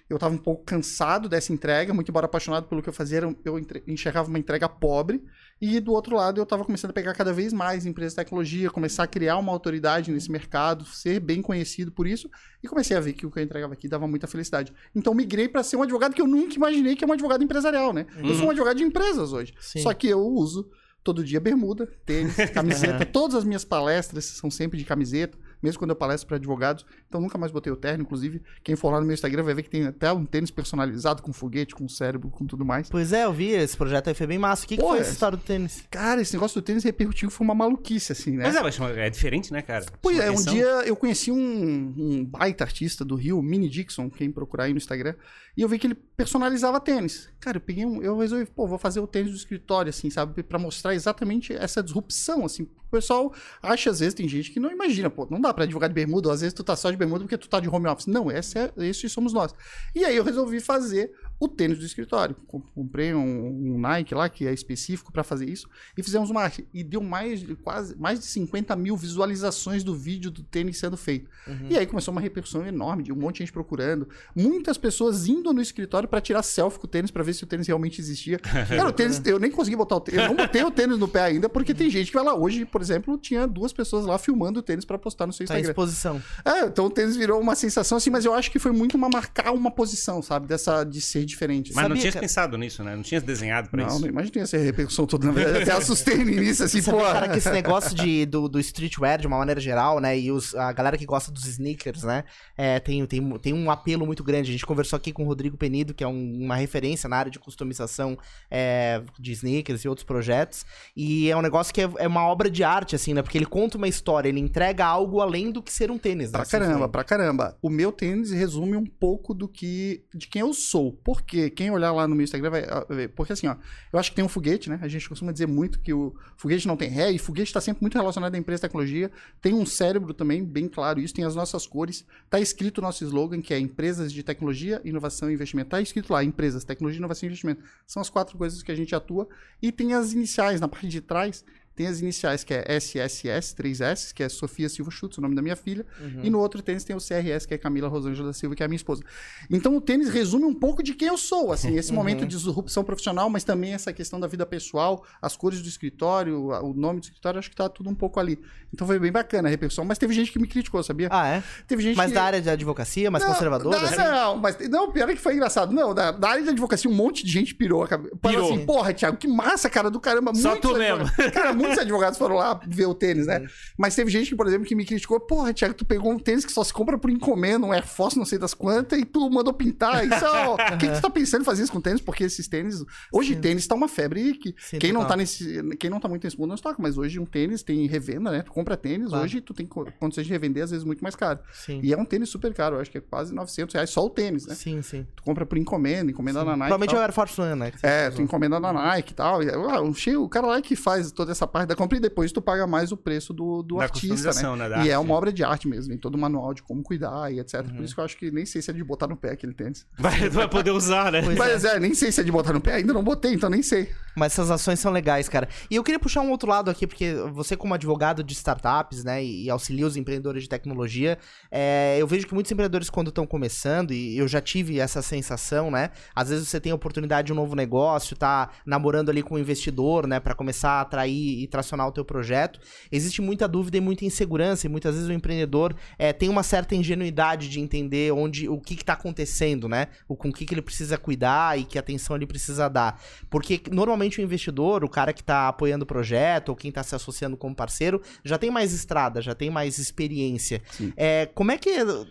eu 0.09 0.17
estava 0.17 0.33
um 0.33 0.37
pouco 0.37 0.63
cansado 0.63 1.27
dessa 1.27 1.51
entrega, 1.51 1.91
muito 1.93 2.09
embora 2.09 2.27
apaixonado 2.27 2.67
pelo 2.67 2.81
que 2.81 2.87
eu 2.87 2.93
fazia, 2.93 3.21
eu 3.43 3.59
enxergava 3.87 4.29
uma 4.29 4.37
entrega 4.37 4.69
pobre. 4.69 5.23
E 5.61 5.79
do 5.79 5.93
outro 5.93 6.17
lado, 6.17 6.39
eu 6.39 6.43
estava 6.43 6.65
começando 6.65 6.91
a 6.91 6.93
pegar 6.93 7.13
cada 7.13 7.31
vez 7.31 7.53
mais 7.53 7.85
empresas 7.85 8.11
de 8.11 8.17
tecnologia, 8.17 8.69
começar 8.69 9.03
a 9.03 9.07
criar 9.07 9.37
uma 9.37 9.53
autoridade 9.53 10.11
nesse 10.11 10.29
mercado, 10.29 10.85
ser 10.85 11.19
bem 11.21 11.41
conhecido 11.41 11.93
por 11.93 12.05
isso. 12.05 12.29
E 12.61 12.67
comecei 12.67 12.95
a 12.95 12.99
ver 12.99 13.13
que 13.13 13.25
o 13.25 13.31
que 13.31 13.39
eu 13.39 13.43
entregava 13.43 13.73
aqui 13.73 13.87
dava 13.87 14.05
muita 14.05 14.27
felicidade. 14.27 14.73
Então, 14.93 15.13
migrei 15.13 15.47
para 15.47 15.63
ser 15.63 15.77
um 15.77 15.83
advogado 15.83 16.13
que 16.13 16.21
eu 16.21 16.27
nunca 16.27 16.55
imaginei 16.55 16.95
que 16.95 17.05
é 17.05 17.07
um 17.07 17.13
advogado 17.13 17.43
empresarial, 17.43 17.93
né? 17.93 18.05
Eu 18.17 18.35
sou 18.35 18.47
um 18.47 18.49
advogado 18.49 18.75
de 18.75 18.83
empresas 18.83 19.31
hoje. 19.31 19.53
Sim. 19.61 19.79
Só 19.79 19.93
que 19.93 20.07
eu 20.07 20.19
uso 20.19 20.69
todo 21.05 21.23
dia 21.23 21.39
bermuda, 21.39 21.87
tênis, 22.05 22.35
camiseta. 22.53 23.05
Todas 23.05 23.35
as 23.35 23.43
minhas 23.45 23.63
palestras 23.63 24.25
são 24.25 24.51
sempre 24.51 24.77
de 24.77 24.83
camiseta, 24.83 25.37
mesmo 25.61 25.79
quando 25.79 25.91
eu 25.91 25.95
palestro 25.95 26.27
para 26.27 26.37
advogados. 26.37 26.85
Então 27.07 27.21
nunca 27.21 27.37
mais 27.37 27.51
botei 27.51 27.71
o 27.71 27.75
terno. 27.75 28.03
Inclusive, 28.03 28.41
quem 28.63 28.75
for 28.75 28.91
lá 28.91 28.99
no 28.99 29.05
meu 29.05 29.13
Instagram 29.13 29.43
vai 29.43 29.53
ver 29.53 29.63
que 29.63 29.69
tem 29.69 29.87
até 29.87 30.11
um 30.11 30.25
tênis 30.25 30.51
personalizado 30.51 31.21
com 31.21 31.33
foguete, 31.33 31.75
com 31.75 31.87
cérebro, 31.87 32.29
com 32.29 32.45
tudo 32.45 32.65
mais. 32.65 32.89
Pois 32.89 33.13
é, 33.13 33.25
eu 33.25 33.33
vi, 33.33 33.49
esse 33.49 33.75
projeto 33.75 34.07
aí 34.07 34.13
foi 34.13 34.27
bem 34.27 34.37
massa. 34.37 34.65
O 34.65 34.67
que, 34.67 34.77
que 34.77 34.83
foi 34.83 34.99
essa 34.99 35.11
história 35.11 35.37
do 35.37 35.43
tênis? 35.43 35.83
Cara, 35.89 36.21
esse 36.21 36.33
negócio 36.33 36.61
do 36.61 36.65
tênis 36.65 36.83
repercutiu 36.83 37.29
foi 37.29 37.45
uma 37.45 37.55
maluquice, 37.55 38.11
assim, 38.11 38.31
né? 38.31 38.43
Mas 38.45 38.55
é, 38.55 38.61
mas 38.61 38.97
é 38.97 39.09
diferente, 39.09 39.51
né, 39.51 39.61
cara? 39.61 39.85
Pois 40.01 40.19
é, 40.19 40.31
um 40.31 40.43
dia 40.43 40.65
eu 40.85 40.95
conheci 40.95 41.31
um, 41.31 41.93
um 41.97 42.25
baita 42.25 42.63
artista 42.63 43.03
do 43.03 43.15
Rio, 43.15 43.41
Mini 43.41 43.69
Dixon, 43.69 44.09
quem 44.09 44.31
procurar 44.31 44.65
aí 44.65 44.71
no 44.71 44.77
Instagram, 44.77 45.15
e 45.57 45.61
eu 45.61 45.69
vi 45.69 45.79
que 45.79 45.87
ele 45.87 45.95
personalizava 45.95 46.79
tênis. 46.79 47.29
Cara, 47.39 47.57
eu 47.57 47.61
peguei 47.61 47.85
um, 47.85 48.01
eu 48.01 48.17
resolvi, 48.17 48.45
pô, 48.45 48.67
vou 48.67 48.77
fazer 48.77 48.99
o 48.99 49.07
tênis 49.07 49.31
do 49.31 49.37
escritório, 49.37 49.89
assim, 49.89 50.09
sabe, 50.09 50.43
Pra 50.43 50.59
mostrar 50.59 50.93
exatamente 50.93 51.53
essa 51.53 51.81
disrupção, 51.81 52.45
assim. 52.45 52.63
O 52.63 52.89
pessoal 52.91 53.33
acha, 53.61 53.89
às 53.89 53.99
vezes, 53.99 54.13
tem 54.13 54.27
gente 54.27 54.51
que 54.51 54.59
não 54.59 54.71
imagina, 54.71 55.09
pô, 55.09 55.27
não 55.29 55.39
dá 55.39 55.53
pra 55.55 55.63
advogar 55.63 55.89
de 55.89 55.95
bermuda, 55.95 56.31
às 56.31 56.41
vezes 56.41 56.53
tu 56.53 56.63
tá 56.63 56.75
só 56.75 56.91
de 56.91 56.97
bermuda 56.97 57.21
porque 57.21 57.37
tu 57.37 57.49
tá 57.49 57.59
de 57.59 57.67
home 57.67 57.87
office. 57.87 58.07
Não, 58.07 58.29
esse 58.29 58.59
é, 58.59 58.71
esse 58.77 59.09
somos 59.09 59.33
nós. 59.33 59.53
E 59.95 60.05
aí 60.05 60.15
eu 60.15 60.23
resolvi 60.23 60.59
fazer 60.59 61.11
o 61.39 61.47
tênis 61.47 61.77
do 61.79 61.85
escritório. 61.85 62.35
Com- 62.47 62.61
Comprei 62.61 63.13
um, 63.13 63.73
um 63.75 63.79
Nike 63.79 64.13
lá, 64.15 64.27
que 64.29 64.47
é 64.47 64.53
específico 64.53 65.11
pra 65.11 65.23
fazer 65.23 65.49
isso, 65.49 65.67
e 65.97 66.03
fizemos 66.03 66.29
uma 66.29 66.41
arte. 66.41 66.67
E 66.73 66.83
deu 66.83 67.01
mais 67.01 67.39
de 67.41 67.55
quase 67.55 67.95
mais 67.97 68.19
de 68.19 68.25
50 68.25 68.75
mil 68.75 68.95
visualizações 68.97 69.83
do 69.83 69.95
vídeo 69.95 70.29
do 70.31 70.43
tênis 70.43 70.77
sendo 70.77 70.95
feito. 70.97 71.29
E 71.69 71.77
aí 71.77 71.85
começou 71.85 72.11
uma 72.11 72.21
repercussão 72.21 72.65
enorme, 72.65 73.03
de 73.03 73.11
um 73.11 73.15
monte 73.15 73.35
de 73.35 73.39
gente 73.39 73.51
procurando. 73.53 74.07
Muitas 74.35 74.77
pessoas 74.77 75.27
indo 75.27 75.51
no 75.53 75.61
escritório 75.61 76.07
pra 76.07 76.21
tirar 76.21 76.43
selfie 76.43 76.79
com 76.79 76.87
o 76.87 76.89
tênis 76.89 77.11
pra 77.11 77.23
ver 77.23 77.33
se 77.33 77.43
o 77.43 77.47
tênis 77.47 77.67
realmente 77.67 77.99
existia. 77.99 78.39
Cara, 78.39 78.87
o 78.89 78.93
tênis, 78.93 79.21
eu 79.25 79.39
nem 79.39 79.51
consegui 79.51 79.75
botar 79.75 79.95
o 79.97 80.01
tênis. 80.01 80.21
Eu 80.21 80.27
não 80.29 80.35
botei 80.35 80.63
o 80.63 80.71
tênis 80.71 80.97
no 80.97 81.07
pé 81.07 81.21
ainda, 81.23 81.49
porque 81.49 81.73
tem 81.73 81.89
gente 81.89 82.07
que 82.11 82.15
vai 82.17 82.23
lá. 82.25 82.35
Hoje, 82.35 82.65
por 82.65 82.81
exemplo, 82.81 83.17
tinha 83.17 83.47
duas 83.47 83.73
pessoas 83.73 84.05
lá 84.05 84.17
filmando 84.17 84.59
o 84.59 84.63
tênis 84.63 84.85
pra 84.85 84.97
postar 84.97 85.27
no 85.27 85.33
seu 85.33 85.45
Tá 85.45 85.53
Instagram. 85.55 85.69
exposição. 85.71 86.21
É, 86.43 86.61
então 86.65 86.85
o 86.85 86.89
tênis 86.89 87.15
virou 87.15 87.39
uma 87.39 87.55
sensação 87.55 87.97
assim, 87.97 88.09
mas 88.09 88.25
eu 88.25 88.33
acho 88.33 88.51
que 88.51 88.59
foi 88.59 88.71
muito 88.71 88.95
uma 88.95 89.09
marcar 89.09 89.51
uma 89.53 89.71
posição, 89.71 90.21
sabe? 90.21 90.47
Dessa 90.47 90.83
de 90.83 91.01
ser 91.01 91.24
diferente. 91.25 91.71
Mas 91.73 91.83
não 91.83 91.89
Sabia, 91.89 92.01
tinha 92.01 92.11
cara? 92.13 92.23
pensado 92.25 92.57
nisso, 92.57 92.83
né? 92.83 92.95
Não 92.95 93.03
tinha 93.03 93.19
desenhado 93.21 93.69
pra 93.69 93.81
Não, 93.81 93.87
isso. 93.89 94.01
não 94.01 94.07
imaginei 94.07 94.43
essa 94.43 94.57
repercussão 94.57 95.05
toda. 95.05 95.25
Na 95.27 95.33
verdade, 95.33 95.63
até 95.63 95.71
assustei 95.73 96.17
no 96.17 96.29
início, 96.29 96.65
assim, 96.65 96.81
pô. 96.81 96.97
cara, 96.97 97.27
que 97.29 97.37
esse 97.37 97.49
negócio 97.51 97.95
de, 97.95 98.25
do, 98.25 98.47
do 98.47 98.59
streetwear, 98.59 99.19
de 99.19 99.27
uma 99.27 99.37
maneira 99.37 99.59
geral, 99.59 99.99
né? 99.99 100.17
E 100.17 100.31
os, 100.31 100.53
a 100.55 100.71
galera 100.73 100.97
que 100.97 101.05
gosta 101.05 101.31
dos 101.31 101.45
sneakers, 101.45 102.03
né? 102.03 102.23
É, 102.57 102.79
tem, 102.79 103.05
tem, 103.05 103.37
tem 103.39 103.53
um 103.53 103.69
apelo 103.71 104.05
muito 104.05 104.23
grande. 104.23 104.49
A 104.49 104.51
gente 104.51 104.65
conversou 104.65 104.97
aqui 104.97 105.11
com 105.11 105.23
o 105.23 105.25
Rodrigo 105.25 105.57
Penido, 105.57 105.93
que 105.93 106.03
é 106.03 106.07
um- 106.07 106.43
uma 106.43 106.55
referência 106.55 107.07
na 107.09 107.17
área 107.17 107.31
de 107.31 107.39
customização 107.39 108.17
é, 108.51 109.01
de 109.19 109.31
sneakers 109.31 109.81
e 109.83 109.87
outros 109.87 110.05
projetos. 110.05 110.65
E 110.95 111.29
é 111.29 111.35
um 111.37 111.41
negócio 111.41 111.73
que 111.73 111.81
é, 111.81 111.89
é 111.97 112.07
uma 112.07 112.25
obra 112.27 112.49
de 112.49 112.63
arte, 112.63 112.95
assim, 112.95 113.13
né? 113.13 113.21
Porque 113.21 113.37
ele 113.37 113.45
conta 113.45 113.77
uma 113.77 113.87
história, 113.87 114.29
ele 114.29 114.39
entrega 114.39 114.85
algo 114.85 115.21
além 115.21 115.51
do 115.51 115.61
que 115.61 115.71
ser 115.71 115.89
um 115.91 115.97
tênis, 115.97 116.27
né? 116.27 116.33
Pra 116.33 116.41
Assim, 116.43 116.51
caramba, 116.51 116.79
foi. 116.79 116.87
pra 116.89 117.03
caramba. 117.03 117.57
O 117.61 117.69
meu 117.69 117.91
tênis 117.91 118.31
resume 118.31 118.75
um 118.77 118.85
pouco 118.85 119.33
do 119.33 119.47
que. 119.47 120.03
de 120.13 120.27
quem 120.27 120.41
eu 120.41 120.53
sou. 120.53 120.91
Por 120.93 121.14
quê? 121.23 121.49
Quem 121.49 121.71
olhar 121.71 121.91
lá 121.91 122.07
no 122.07 122.15
meu 122.15 122.23
Instagram 122.23 122.49
vai 122.49 122.63
ver. 122.89 123.09
Porque 123.09 123.33
assim, 123.33 123.47
ó, 123.47 123.55
eu 123.91 123.99
acho 123.99 124.09
que 124.09 124.15
tem 124.15 124.25
um 124.25 124.29
foguete, 124.29 124.69
né? 124.69 124.79
A 124.81 124.87
gente 124.87 125.07
costuma 125.07 125.31
dizer 125.31 125.47
muito 125.47 125.79
que 125.79 125.93
o 125.93 126.15
foguete 126.37 126.67
não 126.67 126.77
tem 126.77 126.89
ré, 126.89 127.11
e 127.11 127.17
foguete 127.17 127.53
tá 127.53 127.61
sempre 127.61 127.81
muito 127.81 127.97
relacionado 127.97 128.33
à 128.35 128.37
empresa 128.37 128.59
de 128.59 128.61
tecnologia. 128.61 129.11
Tem 129.41 129.53
um 129.53 129.65
cérebro 129.65 130.13
também, 130.13 130.43
bem 130.43 130.67
claro 130.67 130.99
isso, 130.99 131.13
tem 131.13 131.25
as 131.25 131.35
nossas 131.35 131.65
cores. 131.67 132.05
Tá 132.29 132.39
escrito 132.39 132.79
o 132.79 132.81
nosso 132.81 133.03
slogan, 133.03 133.41
que 133.41 133.53
é 133.53 133.59
Empresas 133.59 134.11
de 134.11 134.23
Tecnologia, 134.23 134.81
Inovação 134.83 135.29
e 135.29 135.33
Investimento. 135.33 135.69
Tá 135.69 135.81
escrito 135.81 136.11
lá, 136.11 136.23
Empresas, 136.23 136.63
Tecnologia, 136.63 136.99
Inovação 136.99 137.27
e 137.27 137.29
Investimento. 137.29 137.63
São 137.85 138.01
as 138.01 138.09
quatro 138.09 138.37
coisas 138.37 138.61
que 138.63 138.71
a 138.71 138.75
gente 138.75 138.95
atua. 138.95 139.27
E 139.61 139.71
tem 139.71 139.93
as 139.93 140.13
iniciais 140.13 140.59
na 140.59 140.67
parte 140.67 140.87
de 140.87 141.01
trás. 141.01 141.43
Tem 141.75 141.87
as 141.87 141.99
iniciais 141.99 142.43
que 142.43 142.53
é 142.53 142.63
SSS, 142.77 143.53
3S, 143.55 144.13
que 144.13 144.23
é 144.23 144.29
Sofia 144.29 144.69
Silva 144.69 144.89
Schutz, 144.91 145.17
o 145.17 145.21
nome 145.21 145.35
da 145.35 145.41
minha 145.41 145.55
filha. 145.55 145.85
E 146.23 146.29
no 146.29 146.39
outro 146.39 146.61
tênis 146.61 146.83
tem 146.83 146.95
o 146.95 146.99
CRS, 146.99 147.45
que 147.45 147.53
é 147.53 147.57
Camila 147.57 147.87
Rosângela 147.89 148.31
Silva, 148.31 148.55
que 148.55 148.63
é 148.63 148.65
a 148.65 148.69
minha 148.69 148.77
esposa. 148.77 149.03
Então 149.49 149.75
o 149.75 149.81
tênis 149.81 150.09
resume 150.09 150.45
um 150.45 150.53
pouco 150.53 150.81
de 150.81 150.93
quem 150.93 151.07
eu 151.09 151.17
sou, 151.17 151.51
assim, 151.51 151.75
esse 151.75 151.91
momento 151.93 152.21
de 152.21 152.27
disrupção 152.35 152.83
profissional, 152.83 153.29
mas 153.29 153.43
também 153.43 153.73
essa 153.73 153.91
questão 153.91 154.19
da 154.19 154.27
vida 154.27 154.45
pessoal, 154.45 155.03
as 155.21 155.35
cores 155.35 155.61
do 155.61 155.67
escritório, 155.67 156.47
o 156.63 156.73
nome 156.73 156.99
do 156.99 157.03
escritório, 157.03 157.39
acho 157.39 157.49
que 157.49 157.55
tá 157.55 157.67
tudo 157.67 157.89
um 157.89 157.95
pouco 157.95 158.19
ali. 158.19 158.39
Então 158.73 158.87
foi 158.87 158.97
bem 158.99 159.11
bacana 159.11 159.47
a 159.47 159.51
repercussão, 159.51 159.83
mas 159.85 159.97
teve 159.97 160.13
gente 160.13 160.31
que 160.31 160.39
me 160.39 160.47
criticou, 160.47 160.81
sabia? 160.83 161.07
Ah, 161.11 161.27
é? 161.27 161.43
Teve 161.67 161.81
gente 161.83 161.95
Mas 161.97 162.09
que... 162.09 162.15
da 162.15 162.23
área 162.23 162.41
de 162.41 162.49
advocacia, 162.49 163.09
mais 163.11 163.23
Não, 163.23 163.31
conservadora? 163.31 163.77
Não, 163.79 163.85
assim? 163.85 163.97
não, 163.97 164.37
mas 164.37 164.57
não, 164.69 164.91
pior 164.91 165.09
é 165.09 165.13
que 165.15 165.21
foi 165.21 165.33
engraçado. 165.35 165.73
Não, 165.73 165.93
da, 165.93 166.11
da 166.11 166.29
área 166.29 166.43
de 166.43 166.49
advocacia, 166.49 166.89
um 166.89 166.93
monte 166.93 167.25
de 167.25 167.31
gente 167.31 167.53
pirou. 167.55 167.83
a 167.83 167.87
cabe- 167.87 168.09
Falou 168.21 168.37
Pirou. 168.41 168.53
assim, 168.53 168.65
porra, 168.65 168.93
Thiago, 168.93 169.17
que 169.17 169.27
massa, 169.27 169.69
cara 169.69 169.89
do 169.89 169.99
caramba. 169.99 170.33
Só 170.35 170.55
tu 170.55 170.69
advogados- 170.75 171.11
Cara, 171.33 171.53
muitos 171.65 171.79
advogados 171.79 172.17
foram 172.17 172.35
lá 172.35 172.59
ver 172.67 172.85
o 172.85 172.93
tênis, 172.93 173.27
né? 173.27 173.45
Mas 173.77 173.95
teve 173.95 174.09
gente, 174.11 174.29
que, 174.29 174.35
por 174.35 174.47
exemplo, 174.47 174.65
que 174.67 174.75
me 174.75 174.85
criticou. 174.85 175.19
Porra, 175.19 175.53
Thiago, 175.53 175.73
tu 175.73 175.85
pegou 175.85 176.11
um 176.11 176.19
tênis 176.19 176.45
que 176.45 176.51
só 176.51 176.63
se 176.63 176.73
compra 176.73 176.97
por 176.97 177.09
encomenda, 177.09 177.65
um 177.65 177.71
Air 177.71 177.85
Force 177.87 178.17
não 178.17 178.25
sei 178.25 178.37
das 178.37 178.53
quantas, 178.53 178.99
e 178.99 179.05
tu 179.05 179.29
mandou 179.29 179.53
pintar. 179.53 180.05
Isso, 180.05 180.25
ó, 180.25 180.55
o 180.55 180.57
que, 180.77 180.87
que 180.87 180.93
tu 180.95 181.01
tá 181.01 181.09
pensando 181.09 181.41
em 181.41 181.45
fazer 181.45 181.63
isso 181.63 181.71
com 181.71 181.81
tênis? 181.81 182.01
Porque 182.01 182.23
esses 182.23 182.47
tênis... 182.47 182.83
Hoje 183.11 183.33
Sim. 183.35 183.41
tênis 183.41 183.67
tá 183.67 183.75
uma 183.75 183.87
febre 183.87 184.33
que 184.35 184.55
Sim, 184.57 184.79
quem 184.79 184.91
não 184.93 185.05
tá 185.05 185.15
nesse... 185.15 185.61
Quem 185.77 185.89
não 185.89 185.99
tá 185.99 186.07
muito 186.07 186.23
nesse 186.23 186.37
mundo 186.37 186.49
não 186.49 186.55
estoca, 186.55 186.77
mas 186.81 186.97
hoje 186.97 187.19
um 187.19 187.25
tênis 187.25 187.63
tem 187.63 187.85
revenda, 187.87 188.31
né? 188.31 188.41
Tu 188.41 188.51
compra 188.51 188.75
tênis, 188.77 189.09
Claro. 189.09 189.23
hoje 189.23 189.41
tu 189.41 189.53
tem 189.53 189.65
co- 189.65 189.87
condições 189.99 190.25
de 190.25 190.31
revender, 190.31 190.63
às 190.63 190.71
vezes, 190.71 190.85
muito 190.85 191.01
mais 191.01 191.15
caro. 191.15 191.39
Sim. 191.53 191.79
E 191.83 191.93
é 191.93 191.97
um 191.97 192.05
tênis 192.05 192.29
super 192.29 192.53
caro, 192.53 192.75
eu 192.75 192.81
acho 192.81 192.91
que 192.91 192.97
é 192.97 193.01
quase 193.01 193.33
900 193.33 193.73
reais 193.73 193.89
só 193.89 194.05
o 194.05 194.09
tênis, 194.09 194.45
né? 194.45 194.55
Sim, 194.55 194.81
sim. 194.81 195.05
Tu 195.15 195.23
compra 195.23 195.45
por 195.45 195.57
encomenda, 195.57 196.11
encomenda 196.11 196.39
na 196.43 196.51
Nike. 196.55 196.69
Provavelmente 196.69 196.95
é 196.95 196.97
o. 196.97 197.01
Air 197.01 197.11
Force 197.13 197.41
One, 197.41 197.55
né? 197.59 197.71
É, 197.83 198.09
tu 198.09 198.21
encomenda 198.21 198.59
na 198.59 198.73
Nike 198.73 199.11
e 199.11 199.15
tal. 199.15 199.39
Ah, 199.41 199.81
o, 199.81 200.29
cara 200.29 200.47
lá 200.47 200.57
é 200.57 200.61
que 200.61 200.75
faz 200.75 201.11
toda 201.11 201.31
essa 201.31 201.47
parte 201.55 201.69
da 201.69 201.75
compra 201.75 201.97
e 201.97 202.01
depois 202.01 202.33
tu 202.33 202.41
paga 202.41 202.67
mais 202.67 202.91
o 202.91 202.97
preço 202.97 203.33
do, 203.33 203.63
do 203.63 203.77
Da 203.77 203.83
artista, 203.83 204.33
né? 204.57 204.67
né, 204.67 204.85
E 204.85 204.89
é 204.89 204.99
uma 204.99 205.13
obra 205.13 205.31
de 205.31 205.41
arte 205.41 205.69
mesmo, 205.69 205.89
tem 205.89 205.97
todo 205.97 206.15
o 206.15 206.17
manual 206.17 206.53
de 206.53 206.61
como 206.61 206.83
cuidar 206.83 207.31
e 207.31 207.39
etc. 207.39 207.61
Uhum. 207.61 207.77
Por 207.77 207.85
isso 207.85 207.95
que 207.95 208.01
eu 208.01 208.03
acho 208.03 208.17
que 208.17 208.29
nem 208.29 208.45
sei 208.45 208.61
se 208.61 208.69
é 208.69 208.73
de 208.73 208.83
botar 208.83 209.07
no 209.07 209.15
pé 209.15 209.31
aquele 209.31 209.53
tênis. 209.53 209.87
Vai, 209.97 210.29
tu 210.29 210.31
vai 210.31 210.49
poder 210.49 210.71
usar, 210.71 211.13
né? 211.13 211.21
Pois 211.23 211.37
Mas 211.37 211.63
é. 211.63 211.79
nem 211.79 211.93
sei 211.93 212.11
se 212.11 212.19
é 212.19 212.25
de 212.25 212.31
botar 212.31 212.51
no 212.51 212.59
pé, 212.59 212.75
ainda 212.75 212.91
não 212.91 213.01
botei, 213.01 213.33
então 213.33 213.49
nem 213.49 213.63
sei. 213.63 213.89
Mas 214.17 214.33
essas 214.33 214.51
ações 214.51 214.81
são 214.81 214.91
legais, 214.91 215.29
cara. 215.29 215.47
E 215.71 215.77
eu 215.77 215.83
queria 215.83 215.97
puxar 215.97 216.19
um 216.19 216.29
outro 216.29 216.49
lado 216.49 216.69
aqui, 216.69 216.85
porque 216.85 217.13
você, 217.31 217.55
como 217.55 217.73
advogado 217.73 218.21
de 218.21 218.33
startups, 218.33 219.05
né, 219.05 219.23
e 219.23 219.49
auxilia 219.49 219.87
os 219.87 219.95
empreendedores 219.95 220.43
de 220.43 220.49
tecnologia, 220.49 221.17
é, 221.49 221.95
eu 221.97 222.05
vejo 222.05 222.27
que 222.27 222.33
muitos 222.33 222.51
empreendedores, 222.51 222.89
quando 222.89 223.07
estão 223.07 223.25
começando, 223.25 223.93
e 223.93 224.17
eu 224.17 224.27
já 224.27 224.41
tive 224.41 224.77
essa 224.77 225.01
sensação, 225.01 225.71
né? 225.71 225.91
Às 226.13 226.29
vezes 226.29 226.49
você 226.49 226.59
tem 226.59 226.73
a 226.73 226.75
oportunidade 226.75 227.27
de 227.27 227.31
um 227.31 227.35
novo 227.35 227.55
negócio, 227.55 228.13
tá 228.17 228.49
namorando 228.65 229.09
ali 229.09 229.23
com 229.23 229.35
um 229.35 229.39
investidor, 229.39 230.05
né, 230.05 230.19
para 230.19 230.35
começar 230.35 230.71
a 230.71 230.81
atrair 230.81 231.44
e 231.45 231.47
tracionar 231.47 231.87
o 231.87 231.91
teu 231.91 232.03
projeto. 232.03 232.59
Existe 232.91 233.21
muita 233.21 233.47
dúvida 233.47 233.77
e 233.77 233.81
muita 233.81 234.03
insegurança, 234.03 234.67
e 234.67 234.69
muitas 234.69 234.95
vezes 234.95 235.09
o 235.09 235.13
empreendedor 235.13 235.75
é, 235.97 236.11
tem 236.11 236.27
uma 236.27 236.43
certa 236.43 236.75
ingenuidade 236.75 237.47
de 237.47 237.59
entender 237.59 238.11
onde 238.11 238.49
o 238.49 238.59
que, 238.59 238.75
que 238.75 238.83
tá 238.83 238.93
acontecendo, 238.93 239.69
né? 239.69 239.87
O 240.07 240.15
com 240.15 240.29
o 240.29 240.33
que, 240.33 240.45
que 240.45 240.53
ele 240.53 240.61
precisa 240.61 240.97
cuidar 240.97 241.57
e 241.57 241.63
que 241.63 241.77
atenção 241.77 242.15
ele 242.15 242.25
precisa 242.25 242.67
dar. 242.67 242.99
Porque 243.29 243.61
normalmente 243.71 244.19
o 244.19 244.23
investidor, 244.23 244.83
o 244.83 244.89
cara 244.89 245.13
que 245.13 245.23
tá 245.23 245.47
apoiando 245.47 245.83
o 245.83 245.87
projeto, 245.87 246.49
ou 246.49 246.55
quem 246.55 246.71
tá 246.71 246.81
se 246.83 246.95
associando 246.95 247.37
como 247.37 247.55
parceiro, 247.55 248.01
já 248.23 248.37
tem 248.37 248.49
mais 248.49 248.73
estrada, 248.73 249.21
já 249.21 249.35
tem 249.35 249.49
mais 249.49 249.77
experiência. 249.77 250.61
Sim. 250.71 250.91
É, 250.97 251.27
como 251.27 251.51
é 251.51 251.57
que 251.57 251.69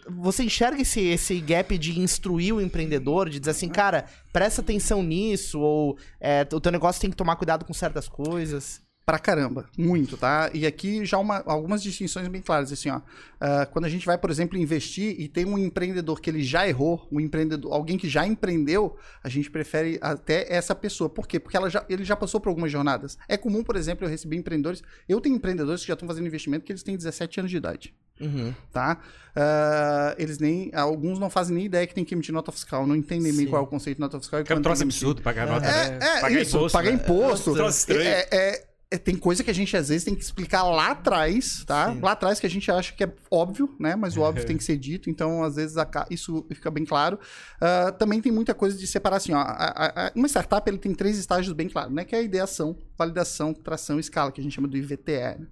você 0.09 0.45
enxerga 0.45 0.81
esse, 0.83 1.01
esse 1.01 1.41
gap 1.41 1.77
de 1.77 1.99
instruir 1.99 2.55
o 2.55 2.61
empreendedor, 2.61 3.29
de 3.29 3.41
dizer 3.41 3.51
assim, 3.51 3.69
cara, 3.69 4.07
presta 4.33 4.61
atenção 4.61 5.03
nisso, 5.03 5.61
ou 5.61 5.99
é, 6.21 6.47
o 6.53 6.61
teu 6.61 6.71
negócio 6.71 7.01
tem 7.01 7.11
que 7.11 7.17
tomar 7.17 7.37
cuidado 7.37 7.65
com 7.65 7.73
certas 7.73 8.09
coisas? 8.09 8.84
Pra 9.07 9.19
caramba, 9.19 9.67
muito, 9.77 10.17
tá? 10.17 10.51
E 10.55 10.67
aqui 10.67 11.05
já 11.05 11.19
uma, 11.19 11.43
algumas 11.45 11.83
distinções 11.83 12.27
bem 12.29 12.41
claras, 12.41 12.73
assim, 12.73 12.89
ó. 12.89 12.99
Uh, 12.99 13.71
quando 13.71 13.85
a 13.85 13.89
gente 13.91 14.07
vai, 14.07 14.17
por 14.17 14.31
exemplo, 14.31 14.57
investir 14.57 15.21
e 15.21 15.29
tem 15.29 15.45
um 15.45 15.59
empreendedor 15.59 16.23
que 16.23 16.31
ele 16.31 16.43
já 16.43 16.67
errou, 16.67 17.07
um 17.13 17.21
empreendedor, 17.21 17.71
alguém 17.75 17.99
que 17.99 18.09
já 18.09 18.27
empreendeu, 18.27 18.97
a 19.23 19.29
gente 19.29 19.51
prefere 19.51 19.99
até 20.01 20.51
essa 20.51 20.75
pessoa. 20.75 21.11
Por 21.11 21.27
quê? 21.27 21.39
Porque 21.39 21.55
ela 21.55 21.69
já, 21.69 21.85
ele 21.87 22.03
já 22.03 22.17
passou 22.17 22.41
por 22.41 22.49
algumas 22.49 22.73
jornadas. 22.73 23.19
É 23.29 23.37
comum, 23.37 23.63
por 23.63 23.77
exemplo, 23.77 24.07
eu 24.07 24.09
receber 24.11 24.37
empreendedores. 24.37 24.83
Eu 25.07 25.21
tenho 25.21 25.37
empreendedores 25.37 25.83
que 25.83 25.89
já 25.89 25.95
estão 25.95 26.09
fazendo 26.09 26.27
investimento 26.27 26.65
que 26.65 26.73
eles 26.73 26.83
têm 26.83 26.97
17 26.97 27.41
anos 27.41 27.51
de 27.51 27.59
idade. 27.59 27.95
Uhum. 28.19 28.55
Tá? 28.73 28.99
Uh, 29.37 30.15
eles 30.17 30.39
nem. 30.39 30.71
Alguns 30.73 31.19
não 31.19 31.29
fazem 31.29 31.55
nem 31.55 31.67
ideia 31.67 31.87
que 31.87 31.95
tem 31.95 32.05
que 32.05 32.15
emitir 32.15 32.33
nota 32.33 32.51
fiscal, 32.53 32.87
não 32.87 32.97
entendem 32.97 33.33
Sim. 33.33 33.37
meio 33.37 33.51
qual 33.51 33.61
é 33.61 33.65
o 33.65 33.69
conceito 33.69 33.97
de 33.97 34.01
nota 34.01 34.19
fiscal. 34.19 34.41
e 34.41 34.45
Que 34.45 34.53
é 34.53 34.57
um 34.57 34.63
troço 34.63 34.83
absurdo 34.83 35.21
pagar 35.21 35.47
nota. 35.47 35.67
É, 35.67 35.91
né? 35.91 35.99
é 36.01 36.21
pagar 36.21 36.41
isso, 36.41 36.57
imposto. 36.57 36.79
pagar 36.79 36.91
né? 36.91 36.97
imposto. 36.97 37.51
É 37.51 37.53
um 37.53 37.57
troço 37.57 37.79
estranho. 37.79 38.01
É, 38.09 38.21
é- 38.21 38.29
é- 38.31 38.74
tem 38.99 39.17
coisa 39.17 39.43
que 39.45 39.51
a 39.51 39.55
gente 39.55 39.77
às 39.77 39.89
vezes 39.89 40.05
tem 40.05 40.15
que 40.15 40.23
explicar 40.23 40.63
lá 40.65 40.91
atrás, 40.93 41.65
tá? 41.67 41.93
Sim. 41.93 42.01
Lá 42.01 42.13
atrás 42.13 42.39
que 42.41 42.47
a 42.47 42.51
gente 42.51 42.71
acha 42.71 42.93
que 42.95 43.05
é 43.05 43.13
óbvio, 43.31 43.75
né? 43.79 43.95
Mas 43.97 44.17
o 44.17 44.21
óbvio 44.23 44.45
tem 44.47 44.57
que 44.57 44.65
ser 44.65 44.77
dito, 44.77 45.09
então 45.11 45.43
às 45.43 45.57
vezes 45.57 45.77
isso 46.11 46.45
fica 46.51 46.71
bem 46.71 46.85
claro. 46.85 47.19
Ah, 47.61 47.93
também 47.93 48.21
tem 48.21 48.31
muita 48.33 48.55
coisa 48.55 48.77
de 48.77 48.87
separar 48.87 49.17
assim, 49.17 49.33
ó. 49.33 49.39
a- 49.39 49.93
a- 50.07 50.13
uma 50.15 50.29
startup 50.29 50.69
ele 50.71 50.79
tem 50.79 50.95
três 50.95 51.19
estágios 51.19 51.53
bem 51.55 51.69
claros, 51.69 51.93
né? 51.93 52.05
Que 52.05 52.15
é 52.15 52.19
a 52.19 52.23
ideação, 52.23 52.77
validação, 52.99 53.53
tração 53.53 53.97
e 53.97 54.01
escala, 54.01 54.31
que 54.33 54.41
a 54.41 54.45
gente 54.45 54.55
chama 54.55 54.69
do 54.69 54.77
IVTE. 54.77 55.13
Né? 55.39 55.47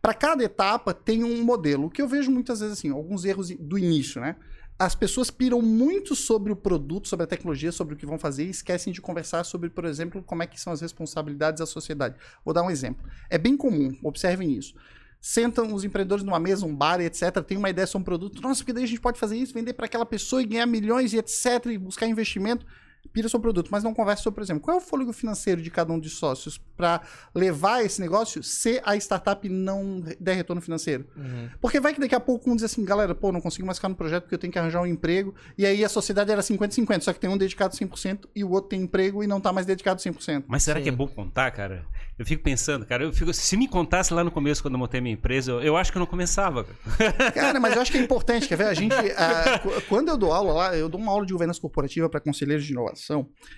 Para 0.00 0.14
cada 0.14 0.42
etapa 0.44 0.94
tem 0.94 1.24
um 1.24 1.42
modelo. 1.42 1.86
O 1.86 1.90
que 1.90 2.00
eu 2.00 2.08
vejo 2.08 2.30
muitas 2.30 2.60
vezes 2.60 2.78
assim, 2.78 2.90
alguns 2.90 3.24
erros 3.24 3.50
do 3.58 3.76
início, 3.78 4.20
né? 4.20 4.36
As 4.78 4.94
pessoas 4.94 5.28
piram 5.28 5.60
muito 5.60 6.14
sobre 6.14 6.52
o 6.52 6.56
produto, 6.56 7.08
sobre 7.08 7.24
a 7.24 7.26
tecnologia, 7.26 7.72
sobre 7.72 7.94
o 7.94 7.96
que 7.96 8.06
vão 8.06 8.16
fazer 8.16 8.44
e 8.44 8.50
esquecem 8.50 8.92
de 8.92 9.00
conversar 9.00 9.42
sobre, 9.42 9.68
por 9.68 9.84
exemplo, 9.84 10.22
como 10.22 10.42
é 10.42 10.46
que 10.46 10.60
são 10.60 10.72
as 10.72 10.80
responsabilidades 10.80 11.58
da 11.58 11.66
sociedade. 11.66 12.14
Vou 12.44 12.54
dar 12.54 12.62
um 12.62 12.70
exemplo. 12.70 13.04
É 13.28 13.36
bem 13.36 13.56
comum, 13.56 13.98
observem 14.04 14.52
isso. 14.52 14.74
Sentam 15.20 15.74
os 15.74 15.82
empreendedores 15.82 16.22
numa 16.22 16.38
mesa, 16.38 16.64
um 16.64 16.72
bar, 16.72 17.00
etc. 17.00 17.42
Tem 17.44 17.58
uma 17.58 17.68
ideia 17.68 17.88
sobre 17.88 18.02
um 18.02 18.04
produto. 18.04 18.40
Nossa, 18.40 18.60
porque 18.60 18.72
daí 18.72 18.84
a 18.84 18.86
gente 18.86 19.00
pode 19.00 19.18
fazer 19.18 19.36
isso, 19.36 19.52
vender 19.52 19.72
para 19.72 19.86
aquela 19.86 20.06
pessoa 20.06 20.40
e 20.40 20.46
ganhar 20.46 20.66
milhões 20.66 21.12
e 21.12 21.18
etc. 21.18 21.66
E 21.66 21.76
buscar 21.78 22.06
investimento. 22.06 22.64
Pira 23.12 23.28
sobre 23.28 23.48
o 23.48 23.52
produto, 23.52 23.70
mas 23.72 23.82
não 23.82 23.94
conversa 23.94 24.22
sobre, 24.22 24.36
por 24.36 24.42
exemplo, 24.42 24.62
qual 24.62 24.76
é 24.76 24.80
o 24.80 24.82
fôlego 24.82 25.12
financeiro 25.12 25.62
de 25.62 25.70
cada 25.70 25.92
um 25.92 25.98
dos 25.98 26.12
sócios 26.18 26.58
para 26.76 27.00
levar 27.34 27.82
esse 27.84 28.00
negócio 28.00 28.42
se 28.42 28.80
a 28.84 28.94
startup 28.96 29.48
não 29.48 30.00
der 30.20 30.34
retorno 30.34 30.60
financeiro. 30.60 31.06
Uhum. 31.16 31.48
Porque 31.60 31.80
vai 31.80 31.94
que 31.94 32.00
daqui 32.00 32.14
a 32.14 32.20
pouco 32.20 32.50
um 32.50 32.54
diz 32.54 32.64
assim, 32.64 32.84
galera, 32.84 33.14
pô, 33.14 33.32
não 33.32 33.40
consigo 33.40 33.66
mais 33.66 33.78
ficar 33.78 33.88
no 33.88 33.94
projeto 33.94 34.24
porque 34.24 34.34
eu 34.34 34.38
tenho 34.38 34.52
que 34.52 34.58
arranjar 34.58 34.82
um 34.82 34.86
emprego. 34.86 35.34
E 35.56 35.64
aí 35.64 35.82
a 35.84 35.88
sociedade 35.88 36.30
era 36.30 36.42
50-50, 36.42 37.00
só 37.00 37.12
que 37.12 37.18
tem 37.18 37.30
um 37.30 37.36
dedicado 37.38 37.74
100% 37.74 38.26
e 38.36 38.44
o 38.44 38.50
outro 38.50 38.68
tem 38.70 38.82
emprego 38.82 39.24
e 39.24 39.26
não 39.26 39.40
tá 39.40 39.52
mais 39.52 39.66
dedicado 39.66 40.00
100%. 40.00 40.44
Mas 40.46 40.62
será 40.62 40.78
Sim. 40.78 40.84
que 40.84 40.88
é 40.90 40.92
bom 40.92 41.08
contar, 41.08 41.50
cara? 41.50 41.86
Eu 42.18 42.26
fico 42.26 42.42
pensando, 42.42 42.84
cara, 42.84 43.04
eu 43.04 43.12
fico, 43.12 43.32
se 43.32 43.56
me 43.56 43.66
contasse 43.68 44.12
lá 44.12 44.22
no 44.22 44.30
começo, 44.30 44.60
quando 44.60 44.74
eu 44.74 44.78
montei 44.78 45.00
minha 45.00 45.14
empresa, 45.14 45.52
eu, 45.52 45.62
eu 45.62 45.76
acho 45.76 45.90
que 45.90 45.98
eu 45.98 46.00
não 46.00 46.06
começava. 46.06 46.64
cara. 46.64 47.12
Cara, 47.32 47.60
mas 47.60 47.74
eu 47.76 47.80
acho 47.82 47.90
que 47.92 47.98
é 47.98 48.00
importante, 48.00 48.48
quer 48.48 48.56
ver? 48.56 48.66
A 48.66 48.74
gente, 48.74 48.92
ah, 49.16 49.58
qu- 49.62 49.80
quando 49.88 50.08
eu 50.08 50.16
dou 50.16 50.32
aula 50.32 50.52
lá, 50.52 50.76
eu 50.76 50.88
dou 50.88 51.00
uma 51.00 51.12
aula 51.12 51.24
de 51.24 51.32
governança 51.32 51.60
corporativa 51.60 52.08
para 52.08 52.18
conselheiros 52.20 52.64
de 52.66 52.72
inovação, 52.72 52.97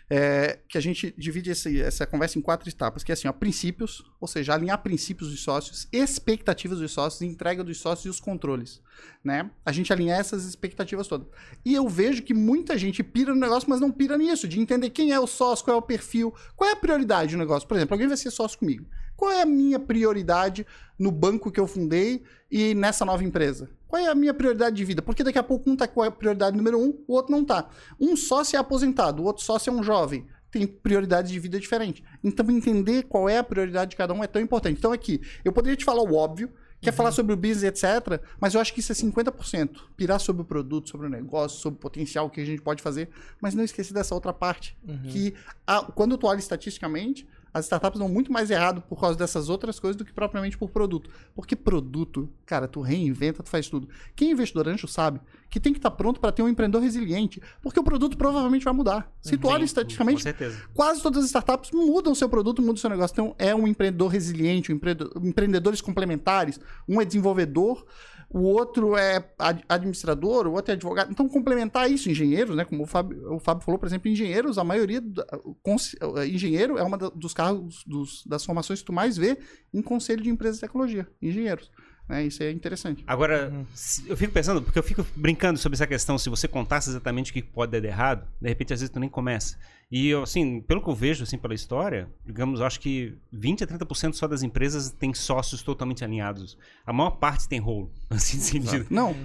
é, 0.08 0.58
que 0.68 0.76
a 0.76 0.80
gente 0.80 1.14
divide 1.16 1.50
esse- 1.50 1.80
essa 1.80 2.06
conversa 2.06 2.38
em 2.38 2.42
quatro 2.42 2.68
etapas, 2.68 3.02
que 3.02 3.10
é 3.10 3.14
assim, 3.14 3.28
ó, 3.28 3.32
princípios, 3.32 4.02
ou 4.20 4.28
seja, 4.28 4.54
alinhar 4.54 4.82
princípios 4.82 5.30
dos 5.30 5.42
sócios, 5.42 5.88
expectativas 5.92 6.78
dos 6.78 6.92
sócios, 6.92 7.22
entrega 7.22 7.64
dos 7.64 7.78
sócios 7.78 8.06
e 8.06 8.08
os 8.08 8.20
controles, 8.20 8.82
né? 9.24 9.50
A 9.64 9.72
gente 9.72 9.92
alinhar 9.92 10.18
essas 10.20 10.44
expectativas 10.44 11.06
todas. 11.06 11.26
E 11.64 11.74
eu 11.74 11.88
vejo 11.88 12.22
que 12.22 12.34
muita 12.34 12.76
gente 12.76 13.02
pira 13.02 13.34
no 13.34 13.40
negócio, 13.40 13.68
mas 13.68 13.80
não 13.80 13.90
pira 13.90 14.18
nisso, 14.18 14.46
de 14.46 14.60
entender 14.60 14.90
quem 14.90 15.12
é 15.12 15.20
o 15.20 15.26
sócio, 15.26 15.64
qual 15.64 15.76
é 15.76 15.78
o 15.78 15.82
perfil, 15.82 16.34
qual 16.56 16.68
é 16.70 16.72
a 16.72 16.76
prioridade 16.76 17.32
do 17.34 17.38
negócio. 17.38 17.68
Por 17.68 17.76
exemplo, 17.76 17.94
alguém 17.94 18.08
vai 18.08 18.16
ser 18.16 18.30
sócio 18.30 18.58
comigo. 18.58 18.86
Qual 19.16 19.30
é 19.30 19.42
a 19.42 19.46
minha 19.46 19.78
prioridade 19.78 20.66
no 20.98 21.10
banco 21.10 21.50
que 21.50 21.60
eu 21.60 21.66
fundei 21.66 22.22
e 22.50 22.74
nessa 22.74 23.04
nova 23.04 23.22
empresa? 23.24 23.68
Qual 23.86 24.00
é 24.00 24.08
a 24.08 24.14
minha 24.14 24.34
prioridade 24.34 24.76
de 24.76 24.84
vida? 24.84 25.02
Porque 25.02 25.22
daqui 25.24 25.38
a 25.38 25.42
pouco 25.42 25.68
um 25.70 25.76
tá 25.76 25.86
com 25.88 26.02
a 26.02 26.10
prioridade 26.10 26.56
número 26.56 26.78
um, 26.80 26.98
o 27.06 27.14
outro 27.14 27.32
não 27.32 27.44
tá. 27.44 27.68
Um 27.98 28.16
sócio 28.16 28.56
é 28.56 28.58
aposentado, 28.60 29.22
o 29.22 29.26
outro 29.26 29.44
sócio 29.44 29.70
é 29.70 29.72
um 29.72 29.82
jovem. 29.82 30.26
Tem 30.50 30.66
prioridade 30.66 31.30
de 31.32 31.38
vida 31.38 31.60
diferente. 31.60 32.02
Então, 32.24 32.48
entender 32.50 33.04
qual 33.04 33.28
é 33.28 33.38
a 33.38 33.44
prioridade 33.44 33.92
de 33.92 33.96
cada 33.96 34.12
um 34.12 34.22
é 34.22 34.26
tão 34.26 34.42
importante. 34.42 34.78
Então, 34.78 34.90
aqui, 34.92 35.20
eu 35.44 35.52
poderia 35.52 35.76
te 35.76 35.84
falar 35.84 36.02
o 36.02 36.14
óbvio, 36.14 36.50
que 36.80 36.88
é 36.88 36.92
falar 36.92 37.12
sobre 37.12 37.32
o 37.34 37.36
business, 37.36 37.62
etc. 37.62 38.20
Mas 38.40 38.54
eu 38.54 38.60
acho 38.60 38.72
que 38.74 38.80
isso 38.80 38.90
é 38.90 38.94
50%. 38.94 39.70
Pirar 39.96 40.18
sobre 40.18 40.42
o 40.42 40.44
produto, 40.44 40.88
sobre 40.88 41.06
o 41.06 41.10
negócio, 41.10 41.60
sobre 41.60 41.76
o 41.76 41.80
potencial 41.80 42.28
que 42.30 42.40
a 42.40 42.44
gente 42.44 42.62
pode 42.62 42.82
fazer. 42.82 43.10
Mas 43.40 43.54
não 43.54 43.62
esquecer 43.62 43.92
dessa 43.94 44.14
outra 44.14 44.32
parte. 44.32 44.76
Que 45.08 45.34
a- 45.66 45.82
quando 45.94 46.16
tu 46.18 46.26
olha 46.26 46.38
estatisticamente, 46.38 47.28
as 47.52 47.64
startups 47.64 47.98
dão 47.98 48.08
muito 48.08 48.32
mais 48.32 48.50
errado 48.50 48.82
por 48.82 49.00
causa 49.00 49.18
dessas 49.18 49.48
outras 49.48 49.80
coisas 49.80 49.96
do 49.96 50.04
que 50.04 50.12
propriamente 50.12 50.56
por 50.56 50.70
produto. 50.70 51.10
Porque 51.34 51.56
produto, 51.56 52.28
cara, 52.46 52.68
tu 52.68 52.80
reinventa, 52.80 53.42
tu 53.42 53.48
faz 53.48 53.68
tudo. 53.68 53.88
Quem 54.14 54.28
é 54.28 54.32
investidor 54.32 54.68
anjo 54.68 54.86
sabe 54.86 55.20
que 55.48 55.58
tem 55.58 55.72
que 55.72 55.78
estar 55.78 55.90
pronto 55.90 56.20
para 56.20 56.30
ter 56.30 56.42
um 56.42 56.48
empreendedor 56.48 56.82
resiliente. 56.82 57.42
Porque 57.60 57.80
o 57.80 57.82
produto 57.82 58.16
provavelmente 58.16 58.64
vai 58.64 58.72
mudar. 58.72 59.12
Se 59.20 59.36
tu 59.36 59.48
olha 59.48 59.58
Com 59.58 59.64
estatisticamente, 59.64 60.24
quase 60.72 61.02
todas 61.02 61.24
as 61.24 61.26
startups 61.26 61.70
mudam 61.72 62.14
seu 62.14 62.28
produto, 62.28 62.62
mudam 62.62 62.76
seu 62.76 62.88
negócio. 62.90 63.12
Então, 63.14 63.34
é 63.38 63.54
um 63.54 63.66
empreendedor 63.66 64.08
resiliente, 64.08 64.72
um 64.72 64.76
empreendedor- 64.76 65.12
empreendedores 65.24 65.80
complementares. 65.80 66.60
Um 66.88 67.00
é 67.00 67.04
desenvolvedor, 67.04 67.84
o 68.32 68.42
outro 68.42 68.96
é 68.96 69.28
ad- 69.38 69.64
administrador, 69.68 70.46
o 70.46 70.52
outro 70.52 70.70
é 70.70 70.74
advogado. 70.74 71.10
Então, 71.10 71.28
complementar 71.28 71.90
isso, 71.90 72.08
engenheiros, 72.08 72.54
né? 72.56 72.64
Como 72.64 72.84
o 72.84 72.86
Fábio, 72.86 73.34
o 73.34 73.40
Fábio 73.40 73.64
falou, 73.64 73.78
por 73.78 73.86
exemplo, 73.86 74.08
engenheiros, 74.08 74.56
a 74.56 74.64
maioria. 74.64 75.00
da- 75.00 75.26
cons- 75.62 75.96
engenheiro 76.28 76.78
é 76.78 76.82
uma 76.82 76.96
da- 76.96 77.10
dos 77.10 77.34
cargos, 77.34 77.82
dos- 77.86 78.24
das 78.26 78.44
formações 78.44 78.78
que 78.80 78.86
tu 78.86 78.92
mais 78.92 79.16
vê 79.16 79.36
em 79.74 79.82
conselho 79.82 80.22
de 80.22 80.30
empresas 80.30 80.56
de 80.56 80.60
tecnologia. 80.60 81.08
Engenheiros. 81.20 81.70
Né? 82.08 82.24
Isso 82.26 82.42
é 82.42 82.50
interessante. 82.50 83.02
Agora, 83.06 83.52
se- 83.74 84.08
eu 84.08 84.16
fico 84.16 84.32
pensando, 84.32 84.60
porque 84.62 84.78
eu 84.78 84.82
fico 84.82 85.04
brincando 85.16 85.58
sobre 85.58 85.74
essa 85.76 85.86
questão, 85.86 86.18
se 86.18 86.28
você 86.28 86.46
contasse 86.48 86.90
exatamente 86.90 87.30
o 87.30 87.34
que 87.34 87.42
pode 87.42 87.72
dar 87.72 87.80
de 87.80 87.86
errado, 87.86 88.26
de 88.40 88.48
repente 88.48 88.72
às 88.72 88.80
vezes 88.80 88.92
tu 88.92 88.98
nem 89.00 89.08
começa. 89.08 89.56
E 89.90 90.14
assim, 90.14 90.60
pelo 90.60 90.80
que 90.80 90.88
eu 90.88 90.94
vejo 90.94 91.24
assim 91.24 91.36
pela 91.36 91.52
história, 91.52 92.08
digamos, 92.24 92.60
acho 92.60 92.78
que 92.78 93.18
20 93.32 93.64
a 93.64 93.66
30% 93.66 94.12
só 94.12 94.28
das 94.28 94.42
empresas 94.44 94.90
tem 94.90 95.12
sócios 95.12 95.62
totalmente 95.62 96.04
alinhados. 96.04 96.56
A 96.86 96.92
maior 96.92 97.10
parte 97.10 97.48
tem 97.48 97.58
rolo, 97.58 97.90
assim 98.08 98.38
sentido. 98.38 98.86
Não, 98.88 99.16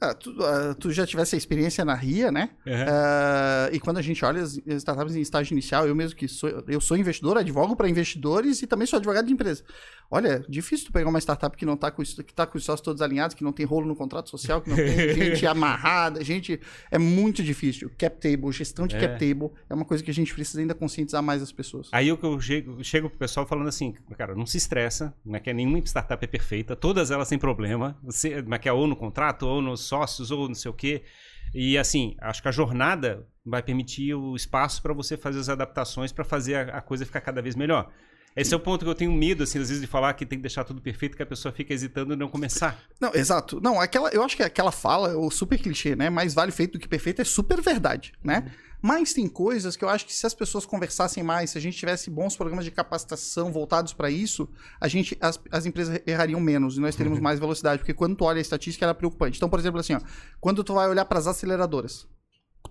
ah, 0.00 0.14
tu, 0.14 0.32
ah, 0.40 0.76
tu 0.78 0.92
já 0.92 1.04
tivesse 1.04 1.34
a 1.34 1.38
experiência 1.38 1.84
na 1.84 1.94
RIA, 1.94 2.30
né? 2.30 2.50
Uhum. 2.64 2.72
Ah, 2.86 3.70
e 3.72 3.80
quando 3.80 3.98
a 3.98 4.02
gente 4.02 4.24
olha 4.24 4.42
as 4.42 4.60
startups 4.64 5.16
em 5.16 5.20
estágio 5.20 5.54
inicial, 5.54 5.88
eu 5.88 5.94
mesmo 5.94 6.16
que 6.16 6.28
sou, 6.28 6.48
eu 6.68 6.80
sou 6.80 6.96
investidor, 6.96 7.36
advogo 7.36 7.74
para 7.74 7.88
investidores 7.88 8.62
e 8.62 8.66
também 8.68 8.86
sou 8.86 8.98
advogado 8.98 9.26
de 9.26 9.32
empresa. 9.32 9.64
Olha, 10.08 10.28
é 10.28 10.38
difícil 10.48 10.86
tu 10.86 10.92
pegar 10.92 11.08
uma 11.08 11.18
startup 11.18 11.56
que 11.56 11.64
não 11.64 11.76
tá 11.76 11.90
com, 11.90 12.02
que 12.02 12.34
tá 12.34 12.46
com 12.46 12.58
os 12.58 12.64
sócios 12.64 12.84
todos 12.84 13.02
alinhados, 13.02 13.34
que 13.34 13.42
não 13.42 13.52
tem 13.52 13.64
rolo 13.66 13.86
no 13.86 13.96
contrato 13.96 14.30
social, 14.30 14.60
que 14.60 14.68
não 14.68 14.76
tem 14.76 14.86
gente 15.14 15.46
amarrada, 15.46 16.22
gente. 16.22 16.60
É 16.90 16.98
muito 16.98 17.42
difícil. 17.42 17.90
Cap 17.98 18.20
table, 18.20 18.52
gestão 18.52 18.86
de 18.86 18.94
É. 18.94 19.00
cap 19.00 19.12
table 19.14 19.50
é 19.68 19.74
uma 19.74 19.84
coisa 19.86 20.04
que 20.04 20.11
a 20.12 20.14
gente 20.14 20.34
precisa 20.34 20.60
ainda 20.60 20.74
conscientizar 20.74 21.22
mais 21.22 21.42
as 21.42 21.50
pessoas. 21.50 21.88
Aí 21.92 22.12
o 22.12 22.16
que 22.16 22.24
eu 22.24 22.40
chego, 22.40 22.84
chego 22.84 23.08
pro 23.08 23.18
pessoal 23.18 23.46
falando 23.46 23.68
assim, 23.68 23.92
cara, 24.16 24.34
não 24.34 24.46
se 24.46 24.56
estressa, 24.56 25.14
não 25.24 25.36
é 25.36 25.40
que 25.40 25.52
nenhuma 25.52 25.78
startup 25.80 26.22
é 26.24 26.28
perfeita, 26.28 26.76
todas 26.76 27.10
elas 27.10 27.28
têm 27.28 27.38
problema, 27.38 27.98
você, 28.02 28.42
mas 28.42 28.60
que 28.60 28.68
é 28.68 28.72
ou 28.72 28.86
no 28.86 28.96
contrato, 28.96 29.46
ou 29.46 29.60
nos 29.60 29.80
sócios, 29.80 30.30
ou 30.30 30.48
não 30.48 30.54
sei 30.54 30.70
o 30.70 30.74
quê. 30.74 31.02
E 31.54 31.76
assim, 31.76 32.16
acho 32.20 32.40
que 32.40 32.48
a 32.48 32.52
jornada 32.52 33.26
vai 33.44 33.62
permitir 33.62 34.14
o 34.14 34.34
espaço 34.36 34.80
para 34.80 34.94
você 34.94 35.16
fazer 35.16 35.40
as 35.40 35.48
adaptações 35.48 36.12
para 36.12 36.24
fazer 36.24 36.54
a, 36.54 36.78
a 36.78 36.80
coisa 36.80 37.04
ficar 37.04 37.20
cada 37.20 37.42
vez 37.42 37.56
melhor. 37.56 37.92
Esse 38.34 38.54
é 38.54 38.56
o 38.56 38.60
ponto 38.60 38.84
que 38.84 38.90
eu 38.90 38.94
tenho 38.94 39.12
medo, 39.12 39.42
assim, 39.42 39.58
às 39.58 39.68
vezes, 39.68 39.80
de 39.80 39.86
falar 39.86 40.14
que 40.14 40.24
tem 40.24 40.38
que 40.38 40.42
deixar 40.42 40.64
tudo 40.64 40.80
perfeito, 40.80 41.16
que 41.16 41.22
a 41.22 41.26
pessoa 41.26 41.52
fica 41.52 41.74
hesitando 41.74 42.14
em 42.14 42.16
não 42.16 42.28
começar. 42.28 42.78
Não, 42.98 43.14
exato. 43.14 43.60
Não, 43.60 43.78
aquela, 43.78 44.08
eu 44.08 44.22
acho 44.22 44.36
que 44.36 44.42
aquela 44.42 44.72
fala, 44.72 45.16
o 45.18 45.30
super 45.30 45.58
clichê, 45.58 45.94
né? 45.94 46.08
Mais 46.08 46.32
vale 46.32 46.50
feito 46.50 46.72
do 46.72 46.78
que 46.78 46.88
perfeito 46.88 47.20
é 47.20 47.24
super 47.24 47.60
verdade, 47.60 48.12
né? 48.24 48.50
Mas 48.82 49.12
tem 49.12 49.28
coisas 49.28 49.76
que 49.76 49.84
eu 49.84 49.88
acho 49.88 50.04
que 50.04 50.12
se 50.12 50.26
as 50.26 50.34
pessoas 50.34 50.66
conversassem 50.66 51.22
mais, 51.22 51.50
se 51.50 51.58
a 51.58 51.60
gente 51.60 51.76
tivesse 51.76 52.10
bons 52.10 52.34
programas 52.34 52.64
de 52.64 52.72
capacitação 52.72 53.52
voltados 53.52 53.92
para 53.92 54.10
isso, 54.10 54.48
a 54.80 54.88
gente, 54.88 55.16
as, 55.20 55.38
as 55.52 55.64
empresas 55.64 56.00
errariam 56.04 56.40
menos 56.40 56.76
e 56.76 56.80
nós 56.80 56.96
teríamos 56.96 57.20
mais 57.20 57.38
velocidade. 57.38 57.78
Porque 57.78 57.94
quando 57.94 58.16
tu 58.16 58.24
olha 58.24 58.38
a 58.38 58.40
estatística, 58.40 58.84
ela 58.84 58.90
é 58.90 58.94
preocupante. 58.94 59.36
Então, 59.36 59.48
por 59.48 59.60
exemplo, 59.60 59.78
assim, 59.78 59.94
ó, 59.94 60.00
quando 60.40 60.64
tu 60.64 60.74
vai 60.74 60.88
olhar 60.88 61.04
para 61.04 61.20
as 61.20 61.28
aceleradoras, 61.28 62.08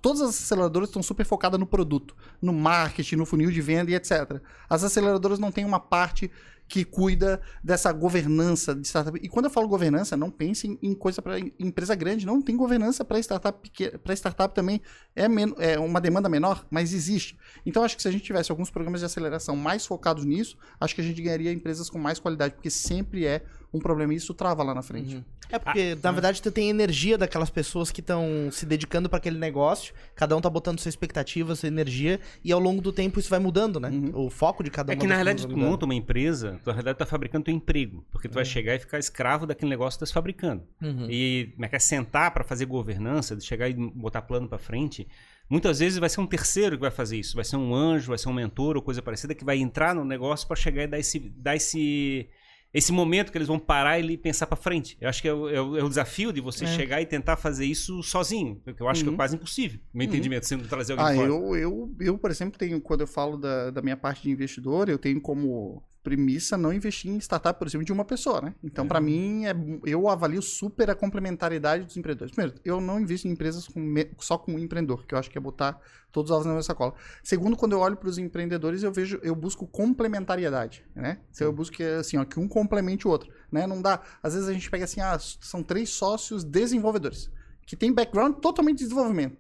todas 0.02 0.22
as 0.22 0.30
aceleradoras 0.30 0.90
estão 0.90 1.02
super 1.02 1.26
focadas 1.26 1.58
no 1.58 1.66
produto, 1.66 2.14
no 2.42 2.52
marketing, 2.52 3.16
no 3.16 3.26
funil 3.26 3.50
de 3.50 3.62
venda 3.62 3.90
e 3.90 3.96
etc. 3.96 4.42
As 4.70 4.84
aceleradoras 4.84 5.40
não 5.40 5.52
têm 5.52 5.64
uma 5.64 5.80
parte 5.80 6.30
que 6.72 6.86
cuida 6.86 7.42
dessa 7.62 7.92
governança 7.92 8.74
de 8.74 8.88
startup. 8.88 9.20
E 9.22 9.28
quando 9.28 9.46
eu 9.46 9.52
falo 9.52 9.68
governança, 9.68 10.16
não 10.16 10.32
pense 10.32 10.80
em, 10.82 10.94
coisa 10.96 11.22
para 11.22 11.38
empresa 11.60 11.94
grande, 11.96 12.26
não 12.26 12.42
tem 12.42 12.56
governança 12.56 13.04
para 13.04 13.20
startup 13.20 13.60
pequena, 13.60 14.00
para 14.00 14.14
startup 14.14 14.56
também 14.56 14.82
é, 15.14 15.26
é 15.60 15.78
uma 15.78 16.00
demanda 16.00 16.30
menor, 16.30 16.66
mas 16.72 16.94
existe. 16.94 17.38
Então 17.66 17.84
acho 17.84 17.98
que 17.98 18.02
se 18.02 18.08
a 18.08 18.12
gente 18.12 18.24
tivesse 18.24 18.54
alguns 18.54 18.70
programas 18.70 19.02
de 19.02 19.06
aceleração 19.06 19.54
mais 19.54 19.86
focados 19.86 20.24
nisso, 20.24 20.58
acho 20.80 20.96
que 20.96 21.02
a 21.02 21.04
gente 21.04 21.22
ganharia 21.22 21.52
empresas 21.52 21.90
com 21.90 22.00
mais 22.00 22.20
qualidade, 22.20 22.54
porque 22.54 22.70
sempre 22.70 23.26
é 23.26 23.44
um 23.74 23.80
problema 23.80 24.14
e 24.14 24.18
isso 24.18 24.34
trava 24.34 24.64
lá 24.64 24.74
na 24.74 24.82
frente. 24.82 25.16
Uhum. 25.16 25.24
É 25.50 25.60
porque, 25.60 25.98
na 26.02 26.12
verdade, 26.12 26.42
tu 26.42 26.52
tem 26.52 26.70
energia 26.70 27.18
daquelas 27.18 27.50
pessoas 27.50 27.92
que 27.92 28.00
estão 28.00 28.50
se 28.52 28.66
dedicando 28.66 29.10
para 29.10 29.18
aquele 29.18 29.38
negócio, 29.38 29.94
cada 30.16 30.36
um 30.36 30.42
tá 30.42 30.50
botando 30.50 30.80
sua 30.80 30.90
expectativa, 30.90 31.56
sua 31.56 31.68
energia, 31.68 32.20
e 32.44 32.52
ao 32.52 32.60
longo 32.60 32.82
do 32.82 32.94
tempo 32.94 33.20
isso 33.20 33.30
vai 33.30 33.40
mudando, 33.40 33.80
né? 33.80 33.92
O 34.14 34.30
foco 34.30 34.64
de 34.64 34.70
cada 34.70 34.92
um 34.92 34.96
É 34.96 34.96
que 34.96 35.08
na 35.08 35.16
realidade 35.16 35.48
tu 35.48 35.58
monta 35.58 35.86
uma 35.86 35.96
empresa, 35.96 36.60
tu 36.64 36.68
na 36.68 36.74
realidade 36.74 36.98
tá 36.98 37.06
fabricando 37.06 37.46
teu 37.46 37.54
emprego, 37.54 38.06
porque 38.12 38.30
tu 38.30 38.34
vai 38.34 38.46
chegar 38.46 38.76
e 38.76 38.80
ficar 38.80 38.98
escravo 38.98 39.46
daquele 39.46 39.70
negócio 39.70 40.00
que 40.00 40.06
tu 40.06 40.08
tá 40.08 40.14
fabricando. 40.14 40.64
Uhum. 40.82 41.08
E 41.10 41.52
como 41.54 41.66
é 41.66 41.68
que 41.68 41.76
é 41.76 41.80
sentar 41.80 42.32
para 42.32 42.44
fazer 42.44 42.66
governança, 42.66 43.36
de 43.36 43.44
chegar 43.44 43.70
e 43.70 43.74
botar 43.74 44.22
plano 44.22 44.48
para 44.48 44.58
frente, 44.58 45.06
muitas 45.50 45.80
vezes 45.80 45.98
vai 45.98 46.10
ser 46.10 46.22
um 46.22 46.28
terceiro 46.28 46.78
que 46.78 46.82
vai 46.82 46.92
fazer 46.92 47.18
isso, 47.18 47.36
vai 47.36 47.44
ser 47.44 47.58
um 47.58 47.76
anjo, 47.76 48.10
vai 48.10 48.18
ser 48.18 48.30
um 48.30 48.34
mentor 48.34 48.78
ou 48.78 48.82
coisa 48.82 49.02
parecida 49.02 49.36
que 49.36 49.44
vai 49.44 49.58
entrar 49.58 49.94
no 49.94 50.06
negócio 50.06 50.48
para 50.48 50.56
chegar 50.56 50.84
e 50.84 50.88
dar 50.88 51.00
esse 51.00 51.20
dar 51.20 51.56
esse 51.58 52.30
esse 52.74 52.92
momento 52.92 53.32
que 53.32 53.38
eles 53.38 53.48
vão 53.48 53.60
parar 53.60 54.00
e 54.00 54.18
pensar 54.18 54.48
para 54.48 54.56
frente. 54.56 54.98
Eu 55.02 55.10
acho 55.10 55.22
que 55.22 55.28
é 55.28 55.34
o, 55.34 55.50
é 55.50 55.62
o- 55.62 55.78
é 55.78 55.84
o 55.84 55.90
desafio 55.90 56.32
de 56.32 56.40
você 56.40 56.64
É. 56.64 56.68
chegar 56.68 57.02
e 57.02 57.06
tentar 57.06 57.36
fazer 57.38 57.66
isso 57.66 58.02
sozinho, 58.02 58.62
porque 58.64 58.82
eu 58.82 58.88
acho 58.88 59.04
que 59.04 59.10
é 59.10 59.12
Uhum. 59.12 59.18
quase 59.18 59.36
impossível, 59.36 59.80
meu 59.94 60.08
entendimento, 60.08 60.46
sendo 60.48 60.68
trazer 60.68 60.94
alguém 60.94 61.06
Ah, 61.08 61.10
de 61.12 61.16
fora. 61.18 61.30
eu, 61.30 61.56
eu, 61.58 61.96
eu, 62.00 62.18
por 62.18 62.32
exemplo, 62.32 62.58
tenho, 62.58 62.80
quando 62.80 63.02
eu 63.02 63.08
falo 63.08 63.38
da, 63.38 63.72
da 63.72 63.82
minha 63.82 63.98
parte 63.98 64.24
de 64.24 64.30
investidor, 64.32 64.88
eu 64.90 64.98
tenho 64.98 65.20
como 65.20 65.84
premissa 66.04 66.58
não 66.58 66.74
investir 66.74 67.12
em 67.12 67.18
startup, 67.20 67.58
por 67.58 67.68
exemplo, 67.68 67.86
de 67.86 67.94
uma 67.94 68.04
pessoa, 68.04 68.42
né? 68.42 68.56
Então, 68.64 68.88
pra 68.88 69.00
mim, 69.00 69.46
é, 69.46 69.54
eu 69.86 70.10
avalio 70.10 70.42
super 70.42 70.90
a 70.90 70.96
complementariedade 70.96 71.86
dos 71.86 71.96
empreendedores. 71.98 72.34
Primeiro, 72.34 72.60
eu 72.66 72.82
não 72.82 73.00
invisto 73.00 73.28
em 73.28 73.32
empresas 73.32 73.68
com 73.68 73.80
me- 73.80 74.10
só 74.20 74.38
com 74.38 74.54
um 74.54 74.60
empreendedor, 74.60 75.06
que 75.06 75.14
eu 75.14 75.20
acho 75.20 75.30
que 75.30 75.38
é 75.38 75.42
botar 75.42 75.80
todos 76.12 76.32
os 76.32 76.36
ovos 76.36 76.46
na 76.48 76.54
mesma 76.54 76.64
sacola. 76.64 76.94
Segundo, 77.24 77.56
quando 77.56 77.74
eu 77.74 77.80
olho 77.80 77.96
para 77.96 78.10
os 78.10 78.18
empreendedores, 78.18 78.84
eu 78.84 78.92
vejo, 78.92 79.20
eu 79.22 79.36
busco 79.36 79.68
complementariedade, 79.68 80.84
né? 80.96 81.20
Então, 81.32 81.48
eu 81.48 81.54
busco 81.54 81.76
assim, 82.00 82.18
ó, 82.18 82.26
que 82.26 82.40
um 82.40 82.48
complemente 82.48 83.08
o 83.08 83.12
outro, 83.12 83.32
né? 83.52 83.68
Não 83.68 83.82
dá. 83.82 84.02
Às 84.22 84.34
vezes 84.34 84.50
a 84.50 84.54
gente 84.54 84.70
pega 84.70 84.86
assim, 84.86 85.02
ah, 85.02 85.18
são 85.20 85.62
três 85.64 85.90
sócios 85.90 86.44
desenvolvedores 86.44 87.30
que 87.66 87.76
tem 87.76 87.94
background 87.94 88.36
totalmente 88.38 88.80
de 88.80 88.84
desenvolvimento. 88.86 89.38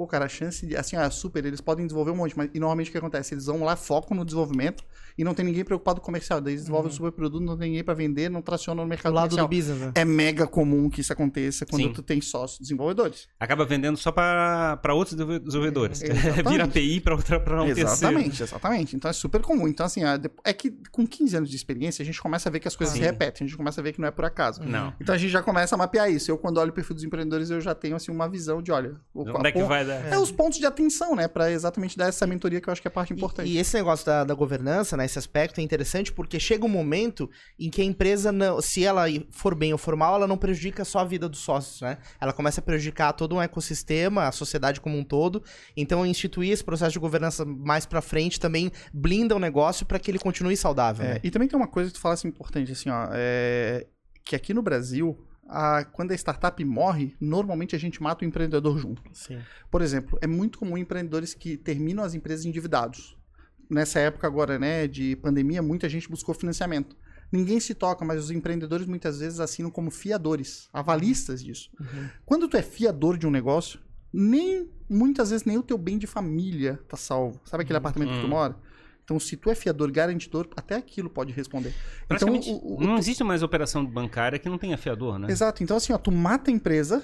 Pô, 0.00 0.06
cara, 0.06 0.24
a 0.24 0.28
chance 0.30 0.64
de. 0.66 0.74
Assim, 0.74 0.96
ah, 0.96 1.10
super, 1.10 1.44
eles 1.44 1.60
podem 1.60 1.84
desenvolver 1.86 2.10
um 2.10 2.16
monte, 2.16 2.34
mas 2.34 2.48
e 2.54 2.58
normalmente 2.58 2.88
o 2.88 2.90
que 2.92 2.96
acontece? 2.96 3.34
Eles 3.34 3.44
vão 3.44 3.62
lá, 3.62 3.76
focam 3.76 4.16
no 4.16 4.24
desenvolvimento 4.24 4.82
e 5.18 5.22
não 5.22 5.34
tem 5.34 5.44
ninguém 5.44 5.62
preocupado 5.62 6.00
com 6.00 6.04
o 6.04 6.06
comercial. 6.06 6.40
Daí 6.40 6.54
eles 6.54 6.62
desenvolvem 6.62 6.90
o 6.90 6.94
super 6.94 7.12
produto, 7.12 7.44
não 7.44 7.54
tem 7.54 7.68
ninguém 7.68 7.84
pra 7.84 7.92
vender, 7.92 8.30
não 8.30 8.40
traciona 8.40 8.80
no 8.80 8.86
O 8.86 8.88
mercado 8.88 9.12
lado 9.12 9.28
do 9.28 9.36
comercial. 9.36 9.48
business, 9.74 9.78
né? 9.88 9.92
É 9.94 10.02
mega 10.06 10.46
comum 10.46 10.88
que 10.88 11.02
isso 11.02 11.12
aconteça 11.12 11.66
quando 11.66 11.82
Sim. 11.82 11.92
tu 11.92 12.02
tem 12.02 12.18
sócios 12.22 12.58
desenvolvedores. 12.60 13.28
Acaba 13.38 13.66
vendendo 13.66 13.98
só 13.98 14.10
para 14.10 14.80
outros 14.94 15.14
desenvolve- 15.14 15.44
desenvolvedores. 15.44 16.00
Exatamente. 16.02 16.48
Vira 16.48 16.64
API 16.64 17.00
para 17.00 17.14
outra 17.14 17.38
para 17.38 17.60
um 17.62 17.66
terceiro. 17.66 17.90
exatamente, 17.90 18.42
exatamente. 18.42 18.96
Então 18.96 19.10
é 19.10 19.12
super 19.12 19.42
comum. 19.42 19.68
Então, 19.68 19.84
assim, 19.84 20.02
ah, 20.02 20.18
é 20.44 20.52
que 20.54 20.70
com 20.90 21.06
15 21.06 21.36
anos 21.36 21.50
de 21.50 21.56
experiência, 21.56 22.02
a 22.02 22.06
gente 22.06 22.22
começa 22.22 22.48
a 22.48 22.52
ver 22.52 22.60
que 22.60 22.68
as 22.68 22.74
coisas 22.74 22.94
Sim. 22.94 23.02
se 23.02 23.06
repetem, 23.06 23.44
a 23.44 23.48
gente 23.48 23.56
começa 23.58 23.82
a 23.82 23.84
ver 23.84 23.92
que 23.92 24.00
não 24.00 24.08
é 24.08 24.10
por 24.10 24.24
acaso. 24.24 24.62
Não. 24.64 24.94
Então 24.98 25.14
a 25.14 25.18
gente 25.18 25.30
já 25.30 25.42
começa 25.42 25.74
a 25.74 25.78
mapear 25.78 26.10
isso. 26.10 26.30
Eu, 26.30 26.38
quando 26.38 26.56
olho 26.56 26.70
o 26.70 26.72
perfil 26.72 26.94
dos 26.94 27.04
empreendedores, 27.04 27.50
eu 27.50 27.60
já 27.60 27.74
tenho 27.74 27.96
assim, 27.96 28.10
uma 28.10 28.26
visão 28.30 28.62
de, 28.62 28.72
olha, 28.72 28.96
o- 29.12 29.28
Onde 29.28 29.48
é 29.48 29.52
que 29.52 29.60
a- 29.60 29.66
vai 29.66 29.89
dar? 29.90 30.12
É 30.12 30.18
os 30.18 30.30
pontos 30.30 30.58
de 30.58 30.66
atenção, 30.66 31.14
né? 31.14 31.28
Pra 31.28 31.50
exatamente 31.50 31.96
dar 31.96 32.08
essa 32.08 32.26
mentoria 32.26 32.60
que 32.60 32.68
eu 32.68 32.72
acho 32.72 32.80
que 32.80 32.88
é 32.88 32.90
a 32.90 32.92
parte 32.92 33.12
importante. 33.12 33.48
E, 33.48 33.54
e 33.54 33.58
esse 33.58 33.74
negócio 33.76 34.06
da, 34.06 34.24
da 34.24 34.34
governança, 34.34 34.96
né, 34.96 35.04
esse 35.04 35.18
aspecto 35.18 35.60
é 35.60 35.62
interessante 35.62 36.12
porque 36.12 36.38
chega 36.40 36.64
um 36.64 36.68
momento 36.68 37.30
em 37.58 37.68
que 37.68 37.82
a 37.82 37.84
empresa, 37.84 38.32
não, 38.32 38.60
se 38.62 38.84
ela 38.84 39.04
for 39.30 39.54
bem 39.54 39.72
ou 39.72 39.78
for 39.78 39.96
mal, 39.96 40.14
ela 40.14 40.26
não 40.26 40.36
prejudica 40.38 40.84
só 40.84 41.00
a 41.00 41.04
vida 41.04 41.28
dos 41.28 41.40
sócios, 41.40 41.80
né? 41.80 41.98
Ela 42.20 42.32
começa 42.32 42.60
a 42.60 42.62
prejudicar 42.62 43.12
todo 43.12 43.34
um 43.34 43.42
ecossistema, 43.42 44.28
a 44.28 44.32
sociedade 44.32 44.80
como 44.80 44.96
um 44.96 45.04
todo. 45.04 45.42
Então, 45.76 46.06
instituir 46.06 46.52
esse 46.52 46.64
processo 46.64 46.92
de 46.92 46.98
governança 46.98 47.44
mais 47.44 47.86
pra 47.86 48.00
frente 48.00 48.38
também 48.38 48.70
blinda 48.92 49.34
o 49.34 49.38
negócio 49.38 49.84
para 49.84 49.98
que 49.98 50.10
ele 50.10 50.18
continue 50.18 50.56
saudável, 50.56 51.04
É, 51.04 51.14
né? 51.14 51.20
e 51.22 51.30
também 51.30 51.48
tem 51.48 51.58
uma 51.58 51.68
coisa 51.68 51.90
que 51.90 51.94
tu 51.96 52.00
falasse 52.00 52.26
importante, 52.26 52.72
assim, 52.72 52.90
ó, 52.90 53.08
é, 53.12 53.86
que 54.24 54.36
aqui 54.36 54.54
no 54.54 54.62
Brasil, 54.62 55.18
a- 55.50 55.84
quando 55.84 56.12
a 56.12 56.14
startup 56.14 56.64
morre, 56.64 57.16
normalmente 57.20 57.74
a 57.74 57.78
gente 57.78 58.02
mata 58.02 58.24
o 58.24 58.28
empreendedor 58.28 58.78
junto. 58.78 59.02
Sim. 59.12 59.40
Por 59.70 59.82
exemplo, 59.82 60.18
é 60.22 60.26
muito 60.26 60.58
comum 60.58 60.78
empreendedores 60.78 61.34
que 61.34 61.56
terminam 61.56 62.04
as 62.04 62.14
empresas 62.14 62.44
endividados. 62.46 63.16
Nessa 63.68 63.98
época 64.00 64.26
agora, 64.26 64.58
né, 64.58 64.86
de 64.86 65.16
pandemia, 65.16 65.60
muita 65.62 65.88
gente 65.88 66.08
buscou 66.08 66.34
financiamento. 66.34 66.96
Ninguém 67.32 67.60
se 67.60 67.74
toca, 67.74 68.04
mas 68.04 68.24
os 68.24 68.30
empreendedores 68.30 68.86
muitas 68.86 69.20
vezes 69.20 69.38
assinam 69.38 69.70
como 69.70 69.90
fiadores, 69.90 70.68
avalistas 70.72 71.42
disso. 71.42 71.70
Quando 72.26 72.48
tu 72.48 72.56
é 72.56 72.62
fiador 72.62 73.16
de 73.16 73.26
um 73.26 73.30
negócio, 73.30 73.78
nem 74.12 74.68
muitas 74.88 75.30
vezes 75.30 75.44
nem 75.46 75.56
o 75.56 75.62
teu 75.62 75.78
bem 75.78 75.96
de 75.98 76.08
família 76.08 76.80
tá 76.88 76.96
salvo. 76.96 77.40
Sabe 77.44 77.62
aquele 77.62 77.76
apartamento 77.76 78.10
que 78.10 78.18
tu 78.18 78.24
Uhum. 78.24 78.30
mora? 78.30 78.56
Então, 79.10 79.18
se 79.18 79.36
tu 79.36 79.50
é 79.50 79.56
fiador, 79.56 79.90
garantidor, 79.90 80.46
até 80.56 80.76
aquilo 80.76 81.10
pode 81.10 81.32
responder. 81.32 81.74
Então, 82.08 82.28
o- 82.32 82.76
o- 82.76 82.80
não 82.80 82.96
existe 82.96 83.24
mais 83.24 83.42
operação 83.42 83.84
bancária 83.84 84.38
que 84.38 84.48
não 84.48 84.56
tenha 84.56 84.78
fiador, 84.78 85.18
né? 85.18 85.26
Exato. 85.28 85.64
Então, 85.64 85.76
assim, 85.76 85.92
ó, 85.92 85.98
tu 85.98 86.12
mata 86.12 86.48
a 86.48 86.54
empresa 86.54 87.02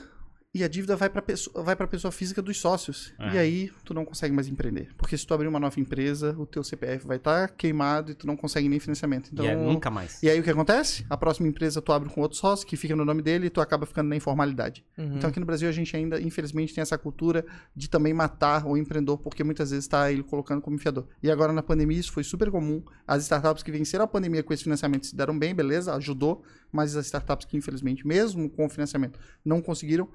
e 0.57 0.65
a 0.65 0.69
dívida 0.69 0.97
vai 0.97 1.09
para 1.11 1.23
pessoa, 1.23 1.63
vai 1.63 1.77
pra 1.77 1.87
pessoa 1.87 2.11
física 2.11 2.41
dos 2.41 2.59
sócios. 2.59 3.13
É. 3.19 3.35
E 3.35 3.39
aí, 3.39 3.71
tu 3.85 3.93
não 3.95 4.05
consegue 4.05 4.35
mais 4.35 4.49
empreender. 4.49 4.89
Porque 4.97 5.17
se 5.17 5.27
tu 5.27 5.35
abrir 5.35 5.47
uma 5.49 5.61
nova 5.61 5.79
empresa, 5.79 6.35
o 6.39 6.47
teu 6.47 6.65
CPF 6.65 7.07
vai 7.07 7.17
estar 7.19 7.49
queimado 7.51 8.13
e 8.13 8.15
tu 8.15 8.27
não 8.27 8.37
consegue 8.37 8.69
nem 8.69 8.79
financiamento. 8.81 9.31
Então, 9.33 9.45
E 9.45 9.49
é 9.49 9.57
nunca 9.57 9.91
mais. 9.91 10.23
e 10.23 10.31
aí 10.31 10.39
o 10.41 10.43
que 10.43 10.51
acontece? 10.51 11.05
A 11.11 11.17
próxima 11.17 11.47
empresa 11.49 11.81
tu 11.83 11.93
abre 11.93 12.09
com 12.09 12.21
outro 12.21 12.37
sócio 12.39 12.67
que 12.67 12.77
fica 12.77 12.97
no 12.97 13.05
nome 13.05 13.23
dele 13.23 13.47
e 13.47 13.51
tu 13.51 13.61
acaba 13.61 13.87
ficando 13.87 14.09
na 14.09 14.17
informalidade. 14.17 14.85
Uhum. 14.97 15.17
Então 15.17 15.31
aqui 15.31 15.39
no 15.41 15.47
Brasil 15.47 15.69
a 15.69 15.73
gente 15.73 15.95
ainda, 15.97 16.21
infelizmente, 16.21 16.75
tem 16.75 16.83
essa 16.83 16.97
cultura 16.97 17.45
de 17.75 17.89
também 17.89 18.13
matar 18.15 18.67
o 18.67 18.77
empreendedor, 18.77 19.19
porque 19.19 19.45
muitas 19.45 19.71
vezes 19.71 19.85
está 19.85 20.11
ele 20.11 20.23
colocando 20.23 20.61
como 20.63 20.79
fiador. 20.79 21.07
E 21.23 21.31
agora 21.31 21.53
na 21.53 21.63
pandemia 21.63 21.99
isso 21.99 22.13
foi 22.13 22.25
super 22.25 22.51
comum. 22.51 22.83
As 23.07 23.23
startups 23.23 23.63
que 23.63 23.71
venceram 23.71 24.05
a 24.05 24.09
pandemia 24.09 24.43
com 24.43 24.53
esse 24.53 24.63
financiamento 24.65 25.07
se 25.07 25.15
deram 25.17 25.39
bem, 25.39 25.55
beleza, 25.55 25.95
ajudou, 25.95 26.43
mas 26.73 26.97
as 26.97 27.07
startups 27.07 27.47
que 27.47 27.57
infelizmente, 27.57 28.07
mesmo 28.07 28.49
com 28.49 28.67
o 28.67 28.69
financiamento, 28.69 29.19
não 29.45 29.61
conseguiram, 29.61 30.09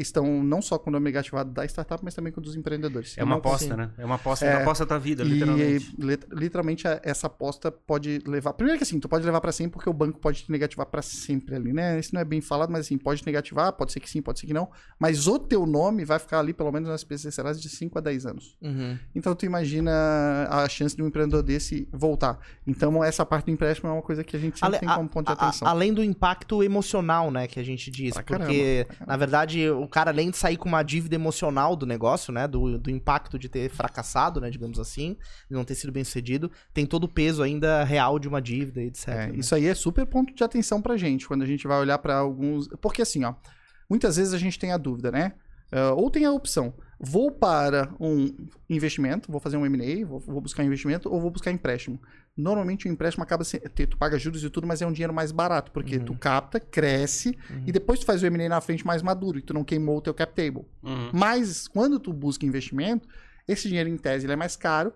estão 0.00 0.42
não 0.42 0.62
só 0.62 0.78
com 0.78 0.90
o 0.90 0.92
nome 0.92 1.04
negativado 1.04 1.50
da 1.50 1.64
startup, 1.64 2.02
mas 2.04 2.14
também 2.14 2.32
com 2.32 2.40
o 2.40 2.42
dos 2.42 2.56
empreendedores. 2.56 3.16
É 3.18 3.24
uma 3.24 3.32
Não 3.32 3.38
aposta, 3.38 3.66
sim. 3.70 3.74
né? 3.76 3.90
É 3.98 4.04
uma 4.04 4.14
aposta, 4.14 4.46
É. 4.46 4.48
é. 4.50 4.62
aposta 4.62 4.86
da 4.86 4.98
vida, 4.98 5.22
e 5.22 5.26
literalmente. 5.28 5.94
lit- 5.98 6.26
literalmente 6.32 6.88
a- 6.88 7.00
essa 7.02 7.26
aposta 7.26 7.70
pode 7.70 8.20
levar. 8.26 8.52
Primeiro 8.52 8.78
que 8.78 8.84
assim, 8.84 8.98
tu 9.00 9.08
pode 9.08 9.24
levar 9.24 9.40
pra 9.40 9.52
sempre 9.52 9.72
porque 9.72 9.88
o 9.90 9.92
banco 9.92 10.18
pode 10.18 10.44
te 10.44 10.52
negativar 10.52 10.86
pra 10.86 11.02
sempre 11.02 11.54
ali, 11.56 11.72
né? 11.72 11.98
Isso 11.98 12.14
não 12.14 12.20
é 12.20 12.24
bem 12.24 12.40
falado, 12.40 12.70
mas 12.70 12.82
assim, 12.82 12.96
pode 12.98 13.20
te 13.22 13.26
negativar, 13.26 13.72
pode 13.72 13.92
ser 13.92 14.00
que 14.00 14.08
sim, 14.08 14.22
pode 14.22 14.38
ser 14.40 14.46
que 14.46 14.54
não. 14.54 14.68
Mas 14.98 15.26
o 15.26 15.38
teu 15.38 15.66
nome 15.66 16.04
vai 16.04 16.18
ficar 16.18 16.38
ali, 16.40 16.52
pelo 16.52 16.70
menos 16.72 16.88
nas 16.88 17.04
PCCRAs, 17.04 17.60
de 17.60 17.68
5 17.68 17.98
a 17.98 18.00
10 18.00 18.26
anos. 18.26 18.56
Uhum. 18.62 18.98
Então 19.14 19.34
tu 19.34 19.44
imagina 19.46 19.90
a 20.50 20.68
chance 20.68 20.94
de 20.96 21.02
um 21.02 21.06
empreendedor 21.06 21.42
desse 21.42 21.88
voltar. 21.92 22.38
Então 22.66 23.02
essa 23.02 23.24
parte 23.24 23.46
do 23.46 23.50
empréstimo 23.50 23.88
é 23.88 23.92
uma 23.92 24.02
coisa 24.02 24.22
que 24.24 24.36
a 24.36 24.38
gente 24.38 24.58
sempre 24.58 24.76
Ale- 24.76 24.78
tem 24.86 24.88
como 24.88 25.08
ponto 25.08 25.26
de 25.26 25.32
a- 25.32 25.34
a- 25.34 25.48
atenção. 25.48 25.68
além 25.68 25.92
do 25.92 26.02
impacto 26.02 26.62
emocional, 26.62 27.30
né, 27.30 27.46
que 27.46 27.58
a 27.58 27.62
gente 27.62 27.90
diz. 27.90 28.14
Pra 28.14 28.22
porque, 28.22 28.36
caramba, 28.84 28.84
caramba. 28.94 29.06
na 29.12 29.16
verdade, 29.16 29.70
o 29.70 29.87
cara, 29.88 30.10
além 30.10 30.30
de 30.30 30.36
sair 30.36 30.56
com 30.56 30.68
uma 30.68 30.82
dívida 30.82 31.14
emocional 31.14 31.74
do 31.74 31.86
negócio, 31.86 32.32
né, 32.32 32.46
do, 32.46 32.78
do 32.78 32.90
impacto 32.90 33.38
de 33.38 33.48
ter 33.48 33.68
fracassado, 33.70 34.40
né, 34.40 34.50
digamos 34.50 34.78
assim, 34.78 35.16
de 35.48 35.56
não 35.56 35.64
ter 35.64 35.74
sido 35.74 35.92
bem 35.92 36.04
sucedido, 36.04 36.50
tem 36.72 36.86
todo 36.86 37.04
o 37.04 37.08
peso 37.08 37.42
ainda 37.42 37.84
real 37.84 38.18
de 38.18 38.28
uma 38.28 38.40
dívida, 38.40 38.82
etc. 38.82 39.08
É, 39.08 39.26
né? 39.28 39.36
isso 39.36 39.54
aí 39.54 39.66
é 39.66 39.74
super 39.74 40.06
ponto 40.06 40.34
de 40.34 40.44
atenção 40.44 40.80
pra 40.82 40.96
gente, 40.96 41.26
quando 41.26 41.42
a 41.42 41.46
gente 41.46 41.66
vai 41.66 41.78
olhar 41.80 41.98
pra 41.98 42.16
alguns. 42.16 42.68
Porque 42.80 43.02
assim, 43.02 43.24
ó, 43.24 43.34
muitas 43.88 44.16
vezes 44.16 44.34
a 44.34 44.38
gente 44.38 44.58
tem 44.58 44.72
a 44.72 44.76
dúvida, 44.76 45.10
né? 45.10 45.32
Ah, 45.70 45.92
ou 45.92 46.10
tem 46.10 46.24
a 46.24 46.32
opção, 46.32 46.72
vou 46.98 47.30
para 47.30 47.94
um 48.00 48.34
investimento, 48.68 49.30
vou 49.30 49.40
fazer 49.40 49.56
um 49.56 49.66
M&A, 49.66 50.06
vou, 50.06 50.18
vou 50.18 50.40
buscar 50.40 50.64
investimento, 50.64 51.12
ou 51.12 51.20
vou 51.20 51.30
buscar 51.30 51.50
empréstimo. 51.50 52.00
Normalmente 52.36 52.86
o 52.86 52.90
empréstimo 52.90 53.24
acaba 53.24 53.42
sendo, 53.42 53.68
tu 53.68 53.98
paga 53.98 54.18
juros 54.18 54.44
e 54.44 54.50
tudo, 54.50 54.66
mas 54.66 54.80
é 54.80 54.86
um 54.86 54.92
dinheiro 54.92 55.12
mais 55.12 55.32
barato, 55.32 55.72
porque 55.72 55.98
tu 55.98 56.14
capta, 56.14 56.60
cresce, 56.60 57.36
e 57.66 57.72
depois 57.72 57.98
tu 57.98 58.06
faz 58.06 58.22
o 58.22 58.26
M&A 58.26 58.48
na 58.48 58.60
frente 58.60 58.86
mais 58.86 59.02
maduro, 59.02 59.38
e 59.38 59.42
tu 59.42 59.52
não 59.52 59.64
queimou 59.64 59.98
o 59.98 60.00
teu 60.00 60.14
cap 60.14 60.32
table. 60.34 60.64
Uhum. 60.82 61.10
Mas 61.12 61.66
quando 61.66 61.98
tu 61.98 62.12
busca 62.12 62.46
investimento, 62.46 63.08
esse 63.48 63.66
dinheiro 63.66 63.88
em 63.88 63.96
tese 63.96 64.26
ele 64.26 64.34
é 64.34 64.36
mais 64.36 64.54
caro, 64.54 64.92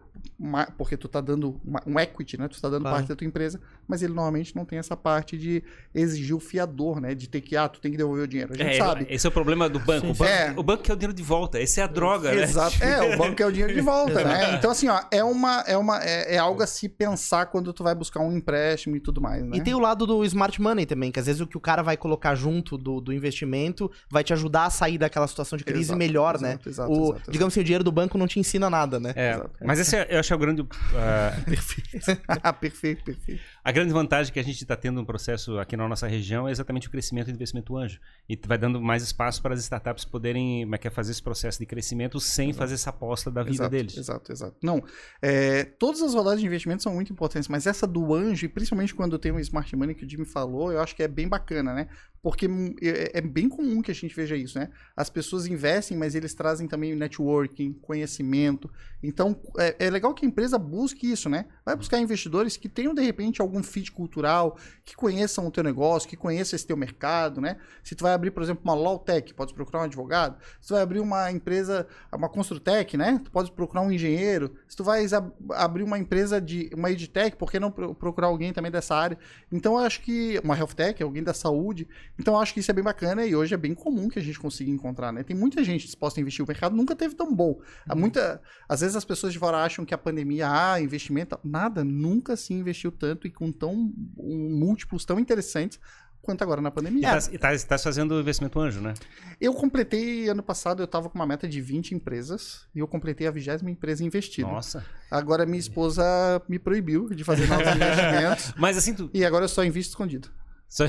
porque 0.76 0.96
tu 0.96 1.08
tá 1.08 1.20
dando 1.20 1.60
uma- 1.64 1.82
um 1.86 1.98
equity, 1.98 2.38
né? 2.38 2.48
Tu 2.48 2.60
tá 2.60 2.68
dando 2.68 2.82
Claro. 2.82 2.96
parte 2.96 3.08
da 3.08 3.16
tua 3.16 3.26
empresa, 3.26 3.60
mas 3.86 4.02
ele 4.02 4.12
normalmente 4.12 4.54
não 4.56 4.64
tem 4.64 4.78
essa 4.78 4.96
parte 4.96 5.38
de 5.38 5.62
exigir 5.94 6.34
o 6.34 6.40
fiador, 6.40 7.00
né? 7.00 7.14
De 7.14 7.28
ter 7.28 7.40
que, 7.40 7.56
ah, 7.56 7.68
tu 7.68 7.80
tem 7.80 7.90
que 7.92 7.96
devolver 7.96 8.24
o 8.24 8.28
dinheiro. 8.28 8.52
A 8.52 8.56
gente 8.56 8.70
É, 8.70 8.78
sabe. 8.78 9.06
Esse 9.08 9.26
é 9.26 9.28
o 9.28 9.32
problema 9.32 9.68
do 9.68 9.78
banco. 9.78 10.08
O 10.08 10.14
banco, 10.14 10.24
É. 10.24 10.54
o 10.56 10.62
banco 10.62 10.82
quer 10.82 10.92
o 10.92 10.96
dinheiro 10.96 11.14
de 11.14 11.22
volta. 11.22 11.60
Essa 11.60 11.80
é 11.82 11.84
a 11.84 11.86
droga, 11.86 12.32
né? 12.32 12.42
Exato. 12.42 12.82
É, 12.82 13.14
o 13.14 13.18
banco 13.18 13.36
quer 13.36 13.46
o 13.46 13.52
dinheiro 13.52 13.72
de 13.74 13.80
volta, 13.80 14.24
né? 14.24 14.54
Então, 14.56 14.70
assim, 14.70 14.88
ó, 14.88 15.00
é, 15.10 15.22
uma, 15.22 15.60
é, 15.66 15.76
uma, 15.76 16.02
é, 16.02 16.34
é 16.34 16.38
algo 16.38 16.62
a 16.62 16.66
se 16.66 16.88
pensar 16.88 17.46
quando 17.46 17.72
tu 17.72 17.82
vai 17.84 17.94
buscar 17.94 18.20
um 18.20 18.36
empréstimo 18.36 18.96
e 18.96 19.00
tudo 19.00 19.20
mais, 19.20 19.42
né? 19.44 19.56
E 19.56 19.60
tem 19.62 19.74
o 19.74 19.78
lado 19.78 20.06
do 20.06 20.24
smart 20.24 20.60
money 20.60 20.86
também, 20.86 21.10
que 21.12 21.20
às 21.20 21.26
vezes 21.26 21.40
o 21.40 21.46
que 21.46 21.56
o 21.56 21.60
cara 21.60 21.82
vai 21.82 21.96
colocar 21.96 22.34
junto 22.34 22.76
do, 22.76 23.00
do 23.00 23.12
investimento 23.12 23.90
vai 24.10 24.24
te 24.24 24.32
ajudar 24.32 24.66
a 24.66 24.70
sair 24.70 24.98
daquela 24.98 25.26
situação 25.26 25.56
de 25.56 25.64
crise 25.64 25.82
Exato, 25.82 25.98
melhor, 25.98 26.40
né? 26.40 26.50
exato, 26.52 26.68
exato, 26.68 26.92
o, 26.92 27.10
exato, 27.14 27.30
digamos 27.30 27.52
assim, 27.54 27.60
o 27.60 27.64
dinheiro 27.64 27.84
do 27.84 27.92
banco 27.92 28.18
não 28.18 28.26
te 28.26 28.38
ensina 28.40 28.68
nada, 28.68 28.98
né? 28.98 29.12
É, 29.14 29.32
Exato. 29.34 29.50
mas 29.64 29.78
esse 29.78 29.96
é, 29.96 30.01
eu 30.08 30.20
acho 30.20 30.28
que 30.28 30.32
é 30.32 30.36
o 30.36 30.38
grande. 30.38 30.62
ah, 30.94 31.32
perfeito. 31.44 32.60
perfeito, 32.60 33.04
perfeito. 33.04 33.42
A 33.64 33.70
grande 33.70 33.92
vantagem 33.92 34.32
que 34.32 34.40
a 34.40 34.42
gente 34.42 34.60
está 34.60 34.76
tendo 34.76 34.96
no 34.96 35.06
processo 35.06 35.56
aqui 35.56 35.76
na 35.76 35.86
nossa 35.86 36.08
região 36.08 36.48
é 36.48 36.50
exatamente 36.50 36.88
o 36.88 36.90
crescimento 36.90 37.26
do 37.26 37.34
investimento 37.34 37.76
anjo. 37.76 38.00
E 38.28 38.36
vai 38.44 38.58
dando 38.58 38.80
mais 38.80 39.04
espaço 39.04 39.40
para 39.40 39.54
as 39.54 39.60
startups 39.60 40.04
poderem 40.04 40.62
como 40.64 40.74
é 40.74 40.78
que 40.78 40.88
é, 40.88 40.90
fazer 40.90 41.12
esse 41.12 41.22
processo 41.22 41.60
de 41.60 41.66
crescimento 41.66 42.18
sem 42.18 42.52
fazer 42.52 42.74
essa 42.74 42.90
aposta 42.90 43.30
da 43.30 43.44
vida 43.44 43.54
exato, 43.54 43.70
deles. 43.70 43.96
Exato, 43.96 44.32
exato. 44.32 44.56
Não, 44.60 44.82
é, 45.20 45.62
todas 45.62 46.02
as 46.02 46.12
rodadas 46.12 46.40
de 46.40 46.46
investimento 46.46 46.82
são 46.82 46.92
muito 46.92 47.12
importantes, 47.12 47.48
mas 47.48 47.64
essa 47.64 47.86
do 47.86 48.12
anjo, 48.12 48.44
e 48.46 48.48
principalmente 48.48 48.96
quando 48.96 49.16
tem 49.16 49.30
o 49.30 49.38
Smart 49.38 49.76
Money 49.76 49.94
que 49.94 50.04
o 50.04 50.10
Jimmy 50.10 50.24
falou, 50.24 50.72
eu 50.72 50.80
acho 50.80 50.96
que 50.96 51.02
é 51.02 51.08
bem 51.08 51.28
bacana, 51.28 51.72
né? 51.72 51.86
Porque 52.22 52.46
hum, 52.46 52.74
é, 52.80 53.18
é 53.18 53.20
bem 53.20 53.48
comum 53.48 53.82
que 53.82 53.90
a 53.90 53.94
gente 53.94 54.14
veja 54.14 54.36
isso, 54.36 54.56
né? 54.56 54.70
As 54.96 55.10
pessoas 55.10 55.46
investem, 55.46 55.96
mas 55.96 56.14
eles 56.14 56.32
trazem 56.32 56.68
também 56.68 56.94
networking, 56.94 57.72
conhecimento. 57.74 58.70
Então, 59.02 59.40
é, 59.58 59.86
é 59.86 59.90
legal 59.90 60.14
que 60.14 60.24
a 60.24 60.28
empresa 60.28 60.56
busque 60.56 61.10
isso, 61.10 61.28
né? 61.28 61.46
Vai 61.64 61.74
buscar 61.74 61.98
investidores 61.98 62.56
que 62.56 62.68
tenham, 62.68 62.94
de 62.94 63.02
repente, 63.02 63.42
algum 63.42 63.51
fit 63.60 63.90
cultural, 63.90 64.56
que 64.84 64.94
conheçam 64.94 65.44
o 65.44 65.50
teu 65.50 65.64
negócio, 65.64 66.08
que 66.08 66.16
conheçam 66.16 66.54
esse 66.54 66.64
teu 66.64 66.76
mercado, 66.76 67.40
né? 67.40 67.56
Se 67.82 67.96
tu 67.96 68.04
vai 68.04 68.12
abrir, 68.12 68.30
por 68.30 68.40
exemplo, 68.44 68.62
uma 68.62 68.74
law 68.74 69.00
tech, 69.00 69.34
pode 69.34 69.52
procurar 69.52 69.80
um 69.80 69.84
advogado. 69.86 70.40
Se 70.60 70.68
tu 70.68 70.74
vai 70.74 70.82
abrir 70.82 71.00
uma 71.00 71.32
empresa, 71.32 71.88
uma 72.14 72.28
construtech, 72.28 72.96
né? 72.96 73.20
Tu 73.24 73.32
pode 73.32 73.50
procurar 73.50 73.80
um 73.80 73.90
engenheiro. 73.90 74.54
Se 74.68 74.76
tu 74.76 74.84
vai 74.84 75.04
ab- 75.12 75.32
abrir 75.50 75.82
uma 75.82 75.98
empresa 75.98 76.40
de 76.40 76.70
uma 76.72 76.88
edtech, 76.92 77.36
por 77.36 77.50
que 77.50 77.58
não 77.58 77.72
pro- 77.72 77.94
procurar 77.96 78.28
alguém 78.28 78.52
também 78.52 78.70
dessa 78.70 78.94
área? 78.94 79.18
Então, 79.50 79.72
eu 79.72 79.80
acho 79.80 80.00
que 80.02 80.40
uma 80.44 80.56
health 80.56 80.74
tech, 80.76 81.02
alguém 81.02 81.22
da 81.24 81.34
saúde. 81.34 81.88
Então, 82.18 82.34
eu 82.34 82.40
acho 82.40 82.54
que 82.54 82.60
isso 82.60 82.70
é 82.70 82.74
bem 82.74 82.84
bacana 82.84 83.26
e 83.26 83.34
hoje 83.34 83.54
é 83.54 83.56
bem 83.56 83.74
comum 83.74 84.08
que 84.08 84.18
a 84.18 84.22
gente 84.22 84.38
consiga 84.38 84.70
encontrar, 84.70 85.12
né? 85.12 85.22
Tem 85.22 85.34
muita 85.34 85.64
gente 85.64 85.86
disposta 85.86 86.20
a 86.20 86.20
investir. 86.20 86.44
O 86.44 86.48
mercado 86.48 86.76
nunca 86.76 86.94
teve 86.94 87.14
tão 87.14 87.34
bom. 87.34 87.60
Há 87.88 87.94
muita, 87.96 88.40
às 88.68 88.80
vezes 88.80 88.94
as 88.94 89.04
pessoas 89.04 89.32
de 89.32 89.38
fora 89.38 89.58
acham 89.58 89.84
que 89.84 89.94
a 89.94 89.98
pandemia, 89.98 90.48
ah, 90.50 90.80
investimento, 90.80 91.38
nada, 91.42 91.82
nunca 91.82 92.36
se 92.36 92.52
investiu 92.52 92.92
tanto 92.92 93.26
e 93.26 93.30
com 93.42 93.50
tão 93.50 93.72
um, 94.16 94.48
múltiplos 94.60 95.04
tão 95.04 95.18
interessantes 95.18 95.80
quanto 96.20 96.40
agora 96.42 96.60
na 96.60 96.68
E 96.68 96.72
pandemia. 96.72 97.16
está 97.18 97.56
tá, 97.66 97.76
fazendo 97.78 98.12
o 98.14 98.20
investimento 98.20 98.60
anjo, 98.60 98.80
né? 98.80 98.94
Eu 99.40 99.52
completei 99.52 100.28
ano 100.28 100.40
passado, 100.44 100.80
eu 100.80 100.84
estava 100.84 101.08
com 101.10 101.16
uma 101.18 101.26
meta 101.26 101.48
de 101.48 101.60
20 101.60 101.96
empresas 101.96 102.60
e 102.72 102.78
eu 102.78 102.86
completei 102.86 103.26
a 103.26 103.32
vigésima 103.32 103.68
empresa 103.68 104.04
investida. 104.04 104.46
Nossa. 104.46 104.86
Agora 105.10 105.44
minha 105.44 105.58
esposa 105.58 106.04
me 106.48 106.60
proibiu 106.60 107.08
de 107.08 107.24
fazer 107.24 107.48
novos 107.48 107.66
investimentos 107.74 108.54
Mas 108.56 108.76
assim, 108.78 108.94
tu. 108.94 109.10
e 109.12 109.24
agora 109.24 109.44
eu 109.46 109.48
só 109.48 109.64
invisto 109.64 109.90
escondido. 109.90 110.28
Só... 110.68 110.86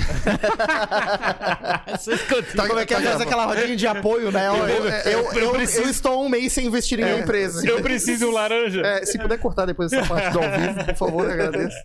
Tá- 2.55 2.67
Como 2.67 2.79
é 2.79 2.85
que 2.85 2.93
é? 2.93 3.01
tá 3.01 3.21
aquela 3.23 3.45
rodinha 3.45 3.75
de 3.75 3.85
apoio, 3.87 4.31
né? 4.31 4.47
Eu, 4.47 4.55
eu, 4.55 4.85
eu, 4.85 5.33
eu- 5.33 5.55
eu 5.55 5.89
estou 5.89 6.13
há 6.13 6.17
um 6.19 6.29
mês 6.29 6.53
sem 6.53 6.65
investir 6.67 6.99
em 6.99 7.03
É. 7.03 7.05
minha 7.11 7.19
empresa. 7.23 7.67
Eu 7.67 7.81
preciso 7.81 8.19
de 8.19 8.25
um 8.25 8.31
laranja. 8.31 8.81
É, 8.81 9.05
se 9.05 9.17
puder 9.19 9.37
cortar 9.39 9.65
depois 9.65 9.91
essa 9.91 10.07
parte 10.07 10.31
do 10.31 10.39
ao 10.39 10.51
vivo, 10.51 10.85
por 10.85 10.95
favor, 10.95 11.29
agradeço. 11.29 11.75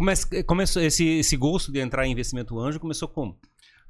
Mas 0.00 0.24
come- 0.24 0.42
começou 0.44 0.82
esse, 0.82 1.04
esse 1.18 1.36
gosto 1.36 1.72
de 1.72 1.80
entrar 1.80 2.06
em 2.06 2.12
investimento 2.12 2.58
anjo 2.58 2.78
começou 2.80 3.08
como? 3.08 3.38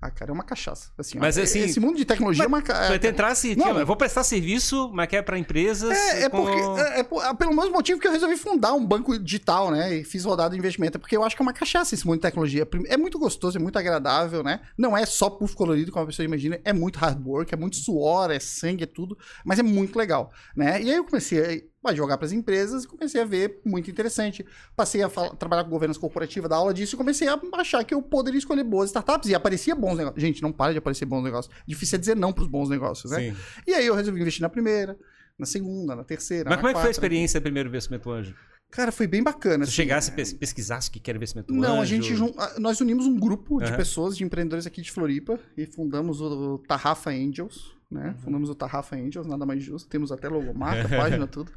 Ah, 0.03 0.11
cara, 0.11 0.31
é 0.31 0.35
uma 0.35 0.43
cachaça. 0.45 0.91
Assim, 0.97 1.19
ó, 1.19 1.21
Mas, 1.21 1.37
assim, 1.37 1.59
esse 1.61 1.79
mundo 1.79 1.99
de 1.99 2.07
tecnologia 2.07 2.45
é 2.45 2.47
uma 2.47 2.63
ca- 2.63 2.89
Vai 2.89 2.97
entrar 3.07 3.35
se. 3.35 3.55
Não. 3.55 3.79
eu 3.79 3.85
vou 3.85 3.97
prestar 3.97 4.25
serviço, 4.25 4.91
mas 4.95 5.07
que 5.07 5.15
é 5.15 5.21
para 5.21 5.39
empresas. 5.39 5.91
É, 5.91 6.23
é 6.23 6.29
com- 6.31 6.39
porque. 6.43 6.59
É, 6.59 7.01
é 7.01 7.31
é 7.31 7.35
pelo 7.35 7.55
mesmo 7.55 7.73
motivo 7.73 8.01
que 8.01 8.07
eu 8.09 8.13
resolvi 8.13 8.35
fundar 8.39 8.73
um 8.73 8.83
banco 8.87 9.19
digital, 9.19 9.71
né? 9.71 9.97
E 9.99 10.03
fiz 10.05 10.25
rodada 10.25 10.53
de 10.55 10.59
investimento. 10.59 10.97
É 10.97 10.99
porque 10.99 11.15
eu 11.15 11.23
acho 11.23 11.37
que 11.37 11.43
é 11.43 11.45
uma 11.45 11.53
cachaça 11.53 11.95
esse 11.95 12.07
mundo 12.07 12.17
de 12.17 12.23
tecnologia. 12.23 12.67
É 12.87 12.97
muito 12.97 13.19
gostoso, 13.19 13.59
é 13.59 13.61
muito 13.61 13.79
agradável, 13.79 14.43
né? 14.43 14.61
Não 14.79 14.97
é 14.97 15.05
só 15.05 15.29
puff 15.29 15.55
colorido, 15.55 15.93
como 15.93 16.05
a 16.05 16.07
pessoa 16.07 16.25
imagina. 16.25 16.59
É 16.65 16.73
muito 16.73 16.99
hard 16.99 17.21
work, 17.23 17.53
é 17.53 17.57
muito 17.59 17.77
suor, 17.77 18.31
é 18.31 18.41
sangue, 18.41 18.85
é 18.85 18.87
tudo. 18.87 19.19
Mas 19.45 19.59
é 19.59 19.63
muito 19.63 19.99
legal, 19.99 20.33
né? 20.57 20.81
E 20.83 20.89
aí 20.91 20.97
eu 20.97 21.05
comecei 21.05 21.69
a 21.85 21.95
jogar 21.95 22.19
para 22.19 22.27
as 22.27 22.33
empresas 22.33 22.85
e 22.85 22.87
comecei 22.89 23.21
a 23.21 23.25
ver 23.25 23.61
muito 23.65 23.91
interessante. 23.91 24.45
Passei 24.77 25.03
a 25.03 25.09
fala- 25.09 25.35
trabalhar 25.35 25.65
com 25.65 25.71
governança 25.71 25.99
corporativa, 25.99 26.47
dar 26.49 26.57
aula 26.57 26.75
disso 26.75 26.95
e 26.95 26.99
comecei 26.99 27.27
a 27.27 27.41
achar 27.55 27.83
que 27.85 27.95
eu 27.95 28.03
poderia 28.03 28.39
escolher 28.39 28.65
boas 28.65 28.91
startups. 28.91 29.31
E 29.31 29.35
aparecia 29.35 29.75
bons 29.75 29.97
negócios. 29.97 30.21
Gente, 30.21 30.43
não 30.43 30.53
para 30.53 30.73
de 30.73 30.79
aparecer 30.79 31.07
bons 31.07 31.23
negócios. 31.23 31.55
Difícil 31.67 31.97
é 31.97 31.99
dizer 31.99 32.17
não 32.17 32.33
para 32.33 32.43
os 32.43 32.49
bons 32.51 32.69
negócios, 32.69 33.11
né? 33.11 33.31
Sim. 33.31 33.37
E 33.67 33.73
aí 33.73 33.87
eu 33.87 33.95
resolvi 33.95 34.21
investir 34.21 34.43
na 34.43 34.51
primeira, 34.51 34.97
na 35.39 35.47
segunda, 35.47 35.97
na 35.97 36.05
terceira. 36.05 36.51
Mas 36.51 36.57
na 36.57 36.63
como 36.63 36.69
é 36.69 36.73
que 36.73 36.75
foi 36.75 36.81
a 36.81 36.85
quarta. 36.85 36.91
experiência 36.91 37.41
do 37.41 37.45
primeiro 37.45 37.69
investimento 37.71 38.11
anjo? 38.11 38.35
Cara, 38.71 38.93
foi 38.93 39.07
bem 39.07 39.23
bacana. 39.23 39.65
Se 39.65 39.71
assim. 39.71 39.77
chegasse 39.77 40.11
e 40.11 40.15
pes- 40.15 40.33
pesquisasse 40.35 40.91
o 40.91 40.93
que 40.93 41.11
era 41.11 41.17
investimento 41.17 41.51
anjo. 41.53 41.61
Não, 41.63 41.81
a 41.81 41.85
gente 41.87 42.13
nós 42.59 42.81
unimos 42.81 43.07
um 43.07 43.19
grupo 43.19 43.59
de 43.59 43.75
pessoas, 43.75 44.17
de 44.17 44.23
empreendedores 44.23 44.67
aqui 44.67 44.83
de 44.83 44.93
Floripa 44.93 45.41
e 45.57 45.67
fundamos 45.67 46.21
o 46.21 46.59
Tarrafa 46.69 47.11
Angels, 47.11 47.75
né? 47.91 48.15
Fundamos 48.23 48.49
o 48.49 48.55
Tarrafa 48.55 48.97
Angels, 48.97 49.27
nada 49.27 49.45
mais 49.45 49.63
justo. 49.63 49.89
Temos 49.89 50.13
até 50.13 50.29
logomarca, 50.29 50.89
página, 50.97 51.27
tudo. 51.27 51.53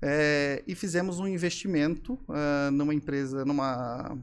É, 0.00 0.62
e 0.66 0.74
fizemos 0.74 1.18
um 1.18 1.26
investimento 1.26 2.18
ah, 2.28 2.70
numa 2.72 2.94
empresa, 2.94 3.44
numa, 3.44 4.16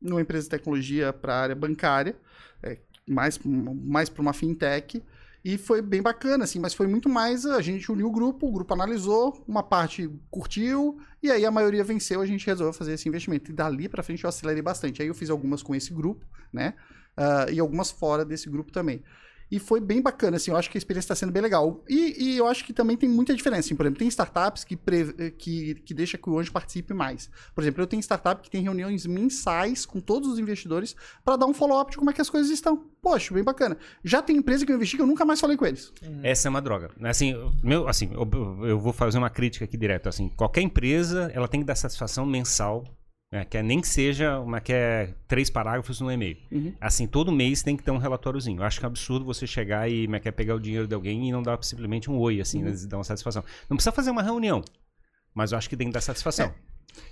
numa 0.00 0.20
empresa 0.20 0.44
de 0.44 0.50
tecnologia 0.50 1.12
para 1.12 1.34
a 1.34 1.40
área 1.42 1.54
bancária, 1.54 2.16
é, 2.62 2.78
mais, 3.06 3.38
mais 3.44 4.08
para 4.08 4.22
uma 4.22 4.32
fintech. 4.32 5.02
E 5.44 5.56
foi 5.56 5.80
bem 5.80 6.02
bacana, 6.02 6.44
assim, 6.44 6.58
mas 6.58 6.74
foi 6.74 6.86
muito 6.86 7.08
mais. 7.08 7.46
A 7.46 7.60
gente 7.60 7.90
uniu 7.90 8.08
o 8.08 8.12
grupo, 8.12 8.48
o 8.48 8.52
grupo 8.52 8.74
analisou, 8.74 9.44
uma 9.46 9.62
parte 9.62 10.10
curtiu, 10.30 11.00
e 11.22 11.30
aí 11.30 11.46
a 11.46 11.50
maioria 11.50 11.84
venceu, 11.84 12.20
a 12.20 12.26
gente 12.26 12.44
resolveu 12.44 12.72
fazer 12.72 12.94
esse 12.94 13.08
investimento. 13.08 13.50
E 13.50 13.54
dali 13.54 13.88
pra 13.88 14.02
frente 14.02 14.24
eu 14.24 14.28
acelerei 14.28 14.62
bastante. 14.62 15.00
Aí 15.00 15.08
eu 15.08 15.14
fiz 15.14 15.30
algumas 15.30 15.62
com 15.62 15.74
esse 15.74 15.94
grupo, 15.94 16.26
né? 16.52 16.74
Ah, 17.16 17.46
e 17.50 17.58
algumas 17.58 17.90
fora 17.90 18.24
desse 18.24 18.48
grupo 18.50 18.72
também. 18.72 19.02
E 19.50 19.58
foi 19.58 19.80
bem 19.80 20.02
bacana, 20.02 20.36
assim, 20.36 20.50
eu 20.50 20.56
acho 20.56 20.70
que 20.70 20.76
a 20.76 20.80
experiência 20.80 21.06
está 21.06 21.14
sendo 21.14 21.32
bem 21.32 21.42
legal. 21.42 21.82
E, 21.88 22.22
e 22.22 22.36
eu 22.36 22.46
acho 22.46 22.64
que 22.64 22.72
também 22.72 22.96
tem 22.96 23.08
muita 23.08 23.34
diferença. 23.34 23.60
Assim, 23.60 23.74
por 23.74 23.86
exemplo, 23.86 23.98
tem 23.98 24.08
startups 24.08 24.62
que, 24.62 24.76
pre- 24.76 25.32
que, 25.38 25.74
que 25.76 25.94
deixa 25.94 26.18
que 26.18 26.28
o 26.28 26.38
anjo 26.38 26.52
participe 26.52 26.92
mais. 26.92 27.30
Por 27.54 27.62
exemplo, 27.62 27.82
eu 27.82 27.86
tenho 27.86 28.02
startup 28.02 28.42
que 28.42 28.50
tem 28.50 28.62
reuniões 28.62 29.06
mensais 29.06 29.86
com 29.86 30.00
todos 30.00 30.28
os 30.28 30.38
investidores 30.38 30.94
para 31.24 31.36
dar 31.36 31.46
um 31.46 31.54
follow-up 31.54 31.90
de 31.90 31.96
como 31.96 32.10
é 32.10 32.12
que 32.12 32.20
as 32.20 32.28
coisas 32.28 32.50
estão. 32.50 32.84
Poxa, 33.00 33.32
bem 33.32 33.42
bacana. 33.42 33.78
Já 34.04 34.20
tem 34.20 34.36
empresa 34.36 34.66
que 34.66 34.72
eu 34.72 34.76
investi 34.76 34.96
que 34.96 35.02
eu 35.02 35.06
nunca 35.06 35.24
mais 35.24 35.40
falei 35.40 35.56
com 35.56 35.64
eles. 35.64 35.92
Essa 36.22 36.48
é 36.48 36.50
uma 36.50 36.60
droga. 36.60 36.90
Assim, 37.02 37.34
meu, 37.62 37.88
assim, 37.88 38.10
eu, 38.12 38.66
eu 38.66 38.78
vou 38.78 38.92
fazer 38.92 39.16
uma 39.18 39.30
crítica 39.30 39.64
aqui 39.64 39.76
direto. 39.76 40.08
Assim, 40.08 40.28
qualquer 40.28 40.60
empresa, 40.60 41.30
ela 41.34 41.48
tem 41.48 41.60
que 41.60 41.66
dar 41.66 41.74
satisfação 41.74 42.26
mensal, 42.26 42.84
né, 43.30 43.44
que 43.44 43.58
é, 43.58 43.62
nem 43.62 43.80
que 43.80 43.88
seja 43.88 44.38
uma 44.40 44.60
que 44.60 44.72
é 44.72 45.14
três 45.26 45.50
parágrafos 45.50 46.00
no 46.00 46.10
e-mail. 46.10 46.36
Uhum. 46.50 46.72
Assim, 46.80 47.06
todo 47.06 47.30
mês 47.30 47.62
tem 47.62 47.76
que 47.76 47.82
ter 47.82 47.90
um 47.90 47.98
relatóriozio. 47.98 48.56
Eu 48.56 48.62
acho 48.62 48.78
que 48.78 48.86
é 48.86 48.88
um 48.88 48.90
absurdo 48.90 49.24
você 49.24 49.46
chegar 49.46 49.88
e 49.90 50.04
como 50.04 50.16
é 50.16 50.20
que 50.20 50.28
é, 50.28 50.32
pegar 50.32 50.54
o 50.54 50.60
dinheiro 50.60 50.86
de 50.86 50.94
alguém 50.94 51.28
e 51.28 51.32
não 51.32 51.42
dar 51.42 51.62
simplesmente 51.62 52.10
um 52.10 52.18
oi, 52.18 52.40
assim, 52.40 52.62
né, 52.62 52.72
dar 52.88 52.96
uma 52.96 53.04
satisfação. 53.04 53.44
Não 53.68 53.76
precisa 53.76 53.92
fazer 53.92 54.10
uma 54.10 54.22
reunião, 54.22 54.64
mas 55.34 55.52
eu 55.52 55.58
acho 55.58 55.68
que 55.68 55.76
tem 55.76 55.88
que 55.88 55.92
dar 55.92 56.00
satisfação. 56.00 56.52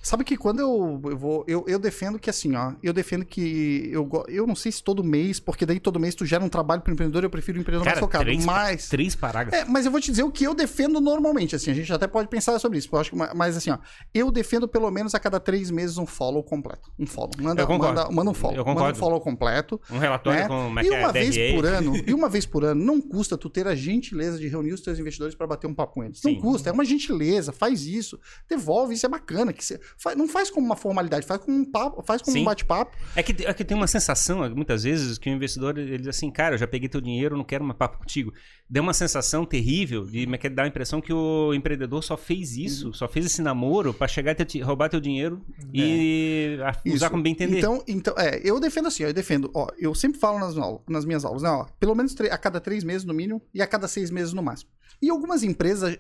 Sabe 0.03 0.23
que 0.25 0.37
quando 0.37 0.61
eu, 0.61 1.01
eu 1.05 1.17
vou. 1.19 1.45
Eu, 1.49 1.65
eu 1.67 1.79
defendo 1.81 2.17
que 2.19 2.31
assim, 2.31 2.55
ó. 2.55 2.73
Eu 2.83 2.93
defendo 2.93 3.25
que. 3.25 3.89
Eu, 3.93 4.09
eu 4.29 4.47
não 4.47 4.55
sei 4.55 4.71
se 4.71 4.83
todo 4.83 5.03
mês, 5.03 5.41
porque 5.41 5.67
daí 5.67 5.81
todo 5.81 5.99
mês 5.99 6.15
tu 6.15 6.25
gera 6.25 6.45
um 6.45 6.49
trabalho 6.49 6.81
pro 6.81 6.93
empreendedor, 6.93 7.25
eu 7.25 7.31
prefiro 7.31 7.59
o 7.59 7.61
empreendedor 7.61 7.85
mais 7.85 7.95
Cara, 7.99 8.07
focado. 8.07 8.25
três, 8.25 8.45
Mas. 8.45 8.89
três 8.89 9.17
parágrafos. 9.17 9.61
É, 9.61 9.65
mas 9.69 9.85
eu 9.85 9.91
vou 9.91 10.01
te 10.01 10.11
dizer 10.11 10.23
o 10.23 10.31
que 10.31 10.45
eu 10.45 10.55
defendo 10.55 11.01
normalmente, 11.01 11.57
assim, 11.57 11.71
a 11.71 11.75
gente 11.75 11.93
até 11.93 12.07
pode 12.07 12.29
pensar 12.29 12.57
sobre 12.61 12.79
isso, 12.79 12.89
eu 12.93 12.99
acho 13.01 13.11
que, 13.11 13.17
ma- 13.17 13.33
mas 13.35 13.57
assim, 13.57 13.71
ó, 13.71 13.79
eu 14.15 14.31
defendo 14.31 14.69
pelo 14.69 14.89
menos 14.93 15.13
a 15.15 15.19
cada 15.19 15.41
três 15.41 15.71
meses 15.73 15.99
um 15.99 16.07
follow 16.07 16.43
completo, 16.43 16.91
um 16.99 17.07
follow, 17.07 17.33
manda, 17.41 17.67
concordo. 17.67 18.01
manda, 18.01 18.11
manda 18.13 18.31
um 18.31 18.35
follow, 18.35 18.55
Eu 18.57 18.65
manda 18.65 18.71
um 18.71 18.75
concordo. 18.75 18.99
follow 18.99 19.21
completo, 19.21 19.81
Um 19.91 19.99
relatório 19.99 20.41
né? 20.41 20.47
com 20.49 20.79
é 20.79 20.85
e 20.85 20.89
é, 20.89 20.99
uma 21.01 21.13
vez 21.13 21.35
DRE. 21.35 21.55
por 21.55 21.65
ano, 21.67 21.97
e 22.07 22.15
uma 22.15 22.29
vez 22.29 22.47
por 22.47 22.65
ano, 22.65 22.85
não 22.85 23.01
custa 23.01 23.37
tu 23.37 23.51
ter 23.51 23.67
a 23.67 23.75
gentileza 23.75 24.39
de 24.39 24.47
reunir 24.47 24.73
os 24.73 24.81
teus 24.81 24.99
investidores 25.01 25.35
para 25.35 25.47
bater 25.49 25.67
um 25.67 25.75
papo 25.75 25.95
com 25.95 26.05
eles, 26.05 26.21
Sim. 26.21 26.35
não 26.35 26.41
custa, 26.41 26.71
é 26.71 26.73
uma 26.73 26.85
gentileza, 26.85 27.51
faz 27.53 27.85
isso, 27.87 28.21
devolve, 28.49 28.95
isso 28.95 29.05
é 29.05 29.09
bacana, 29.09 29.53
que 29.53 29.65
você, 29.67 29.81
faz- 29.99 30.17
não 30.17 30.29
faz 30.29 30.51
como 30.51 30.65
uma 30.67 30.77
formalidade, 30.77 31.27
faz 31.27 31.41
como 31.41 31.57
um 31.57 31.65
papo, 31.65 32.03
faz 32.03 32.23
como 32.23 32.35
Sim. 32.37 32.43
um 32.43 32.45
bate-papo, 32.45 32.97
É 33.15 33.23
que, 33.23 33.45
é 33.45 33.53
que 33.55 33.65
tem 33.65 33.77
uma 33.77 33.87
sensação, 33.87 34.49
muitas 34.55 34.83
vezes, 34.85 35.19
que 35.19 35.29
o 35.29 35.33
investidor 35.33 35.77
ele 35.79 35.99
diz 35.99 36.09
assim, 36.09 36.31
cara, 36.31 36.55
eu 36.55 36.59
já 36.59 36.67
peguei 36.67 36.89
teu 36.89 37.01
dinheiro, 37.01 37.37
não 37.37 37.45
quero 37.45 37.65
mais 37.65 37.77
papo 37.79 37.99
contigo. 37.99 38.33
Deu 38.69 38.83
uma 38.83 38.93
sensação 38.95 39.45
terrível 39.45 40.05
de 40.05 40.27
que 40.39 40.49
dá 40.49 40.65
a 40.65 40.67
impressão 40.67 41.01
que 41.01 41.13
o 41.13 41.53
empreendedor 41.55 42.03
só 42.03 42.17
fez 42.17 42.57
Uhum. 42.57 42.63
isso, 42.63 42.95
só 42.95 43.09
fez 43.09 43.27
esse 43.27 43.43
namoro 43.43 43.93
pra 43.95 44.07
chegar 44.09 44.37
e 44.55 44.61
roubar 44.61 44.89
teu 44.89 45.01
dinheiro 45.01 45.41
e 45.73 46.59
a- 46.63 46.71
usar 46.71 46.81
É. 46.85 46.89
Isso. 46.95 47.11
como 47.11 47.23
bem 47.23 47.33
entender. 47.33 47.59
Então, 47.59 47.83
então, 47.87 48.15
é, 48.19 48.41
eu 48.45 48.59
defendo 48.61 48.89
assim, 48.89 49.05
ó, 49.05 49.09
eu 49.09 49.15
defendo, 49.15 49.51
ó, 49.55 49.67
eu 49.79 49.95
sempre 49.95 50.19
falo 50.19 50.39
nas, 50.39 50.55
nas 50.89 51.05
minhas 51.05 51.25
aulas, 51.25 51.43
né, 51.43 51.49
ó, 51.51 51.67
pelo 51.79 51.95
menos 51.95 52.15
a 52.31 52.39
cada 52.39 52.61
três 52.61 52.83
meses 52.85 53.05
no 53.05 53.15
mínimo 53.15 53.41
e 53.55 53.63
a 53.63 53.67
cada 53.67 53.87
seis 53.89 54.11
meses 54.11 54.33
no 54.33 54.43
máximo. 54.43 54.71
E 55.01 55.11
algumas 55.11 55.43
empresas 55.43 55.99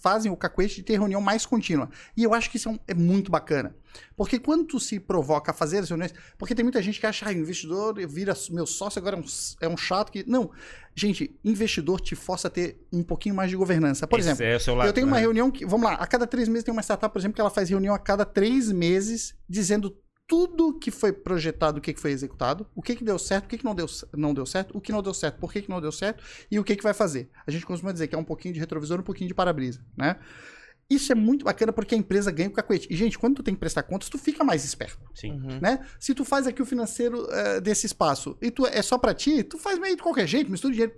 fazem 0.00 0.30
o 0.32 0.36
cacuete 0.36 0.76
de 0.76 0.82
ter 0.82 0.94
reunião 0.94 1.20
mais 1.20 1.46
contínua. 1.46 1.88
E 2.16 2.22
eu 2.24 2.34
acho 2.34 2.50
que 2.50 2.56
isso 2.56 2.68
é, 2.68 2.72
um- 2.72 2.78
é 2.88 2.94
muito 2.94 3.30
bacana. 3.30 3.74
Porque 4.16 4.38
quando 4.38 4.64
tu 4.64 4.80
se 4.80 4.98
provoca 4.98 5.50
a 5.52 5.54
fazer 5.54 5.78
as 5.78 5.88
reuniões, 5.88 6.12
porque 6.38 6.54
tem 6.54 6.64
muita 6.64 6.82
gente 6.82 6.98
que 7.00 7.06
acha, 7.06 7.28
ah, 7.28 7.32
investidor 7.32 7.94
vira 8.08 8.34
meu 8.50 8.66
sócio, 8.66 8.98
agora 8.98 9.16
é 9.16 9.20
um, 9.20 9.24
é 9.60 9.68
um 9.68 9.76
chato 9.76 10.10
que. 10.12 10.24
Não. 10.28 10.50
Gente, 10.94 11.38
investidor 11.44 12.00
te 12.00 12.14
força 12.16 12.48
a 12.48 12.50
ter 12.50 12.84
um 12.92 13.02
pouquinho 13.02 13.34
mais 13.34 13.48
de 13.48 13.56
governança. 13.56 14.06
Por 14.06 14.18
Esse 14.18 14.28
exemplo, 14.30 14.44
é 14.44 14.74
lado, 14.76 14.88
eu 14.88 14.92
tenho 14.92 15.06
uma 15.06 15.16
né? 15.16 15.22
reunião 15.22 15.50
que, 15.50 15.64
vamos 15.64 15.86
lá, 15.86 15.94
a 15.94 16.06
cada 16.06 16.26
três 16.26 16.48
meses 16.48 16.64
tem 16.64 16.72
uma 16.72 16.82
startup, 16.82 17.12
por 17.12 17.18
exemplo, 17.20 17.34
que 17.36 17.40
ela 17.40 17.50
faz 17.50 17.70
reunião 17.70 17.94
a 17.94 17.98
cada 17.98 18.24
três 18.24 18.70
meses, 18.72 19.34
dizendo 19.48 19.96
tudo 20.30 20.78
que 20.78 20.92
foi 20.92 21.12
projetado, 21.12 21.78
o 21.78 21.80
que 21.80 21.92
que 21.92 21.98
foi 22.00 22.12
executado, 22.12 22.64
o 22.72 22.80
que 22.80 22.94
que 22.94 23.02
deu 23.02 23.18
certo, 23.18 23.46
o 23.46 23.48
que 23.48 23.58
que 23.58 23.64
não 23.64 23.74
deu, 23.74 23.86
não 24.16 24.32
deu 24.32 24.46
certo, 24.46 24.78
o 24.78 24.80
que 24.80 24.92
não 24.92 25.02
deu 25.02 25.12
certo, 25.12 25.40
por 25.40 25.52
que 25.52 25.60
que 25.60 25.68
não 25.68 25.80
deu 25.80 25.90
certo 25.90 26.22
e 26.48 26.56
o 26.56 26.62
que 26.62 26.76
que 26.76 26.84
vai 26.84 26.94
fazer. 26.94 27.28
A 27.44 27.50
gente 27.50 27.66
costuma 27.66 27.90
dizer 27.90 28.06
que 28.06 28.14
é 28.14 28.18
um 28.18 28.22
pouquinho 28.22 28.54
de 28.54 28.60
retrovisor, 28.60 29.00
um 29.00 29.02
pouquinho 29.02 29.26
de 29.26 29.34
para-brisa, 29.34 29.84
né? 29.96 30.14
Isso 30.88 31.10
é 31.10 31.16
muito 31.16 31.44
bacana 31.44 31.72
porque 31.72 31.96
a 31.96 31.98
empresa 31.98 32.30
ganha 32.30 32.48
o 32.48 32.52
cacuete. 32.52 32.86
E, 32.88 32.96
gente, 32.96 33.18
quando 33.18 33.36
tu 33.36 33.42
tem 33.42 33.54
que 33.54 33.60
prestar 33.60 33.82
contas, 33.82 34.08
tu 34.08 34.18
fica 34.18 34.44
mais 34.44 34.64
esperto, 34.64 35.00
Sim. 35.16 35.32
Uhum. 35.32 35.58
né? 35.60 35.84
Se 35.98 36.14
tu 36.14 36.24
faz 36.24 36.46
aqui 36.46 36.62
o 36.62 36.66
financeiro 36.66 37.26
eh, 37.28 37.60
desse 37.60 37.86
espaço 37.86 38.38
e 38.40 38.52
tu 38.52 38.64
é 38.64 38.82
só 38.82 38.98
pra 38.98 39.12
ti, 39.12 39.42
tu 39.42 39.58
faz 39.58 39.80
meio 39.80 39.96
de 39.96 40.02
qualquer 40.02 40.28
jeito, 40.28 40.48
mistura 40.48 40.72
dinheiro, 40.72 40.94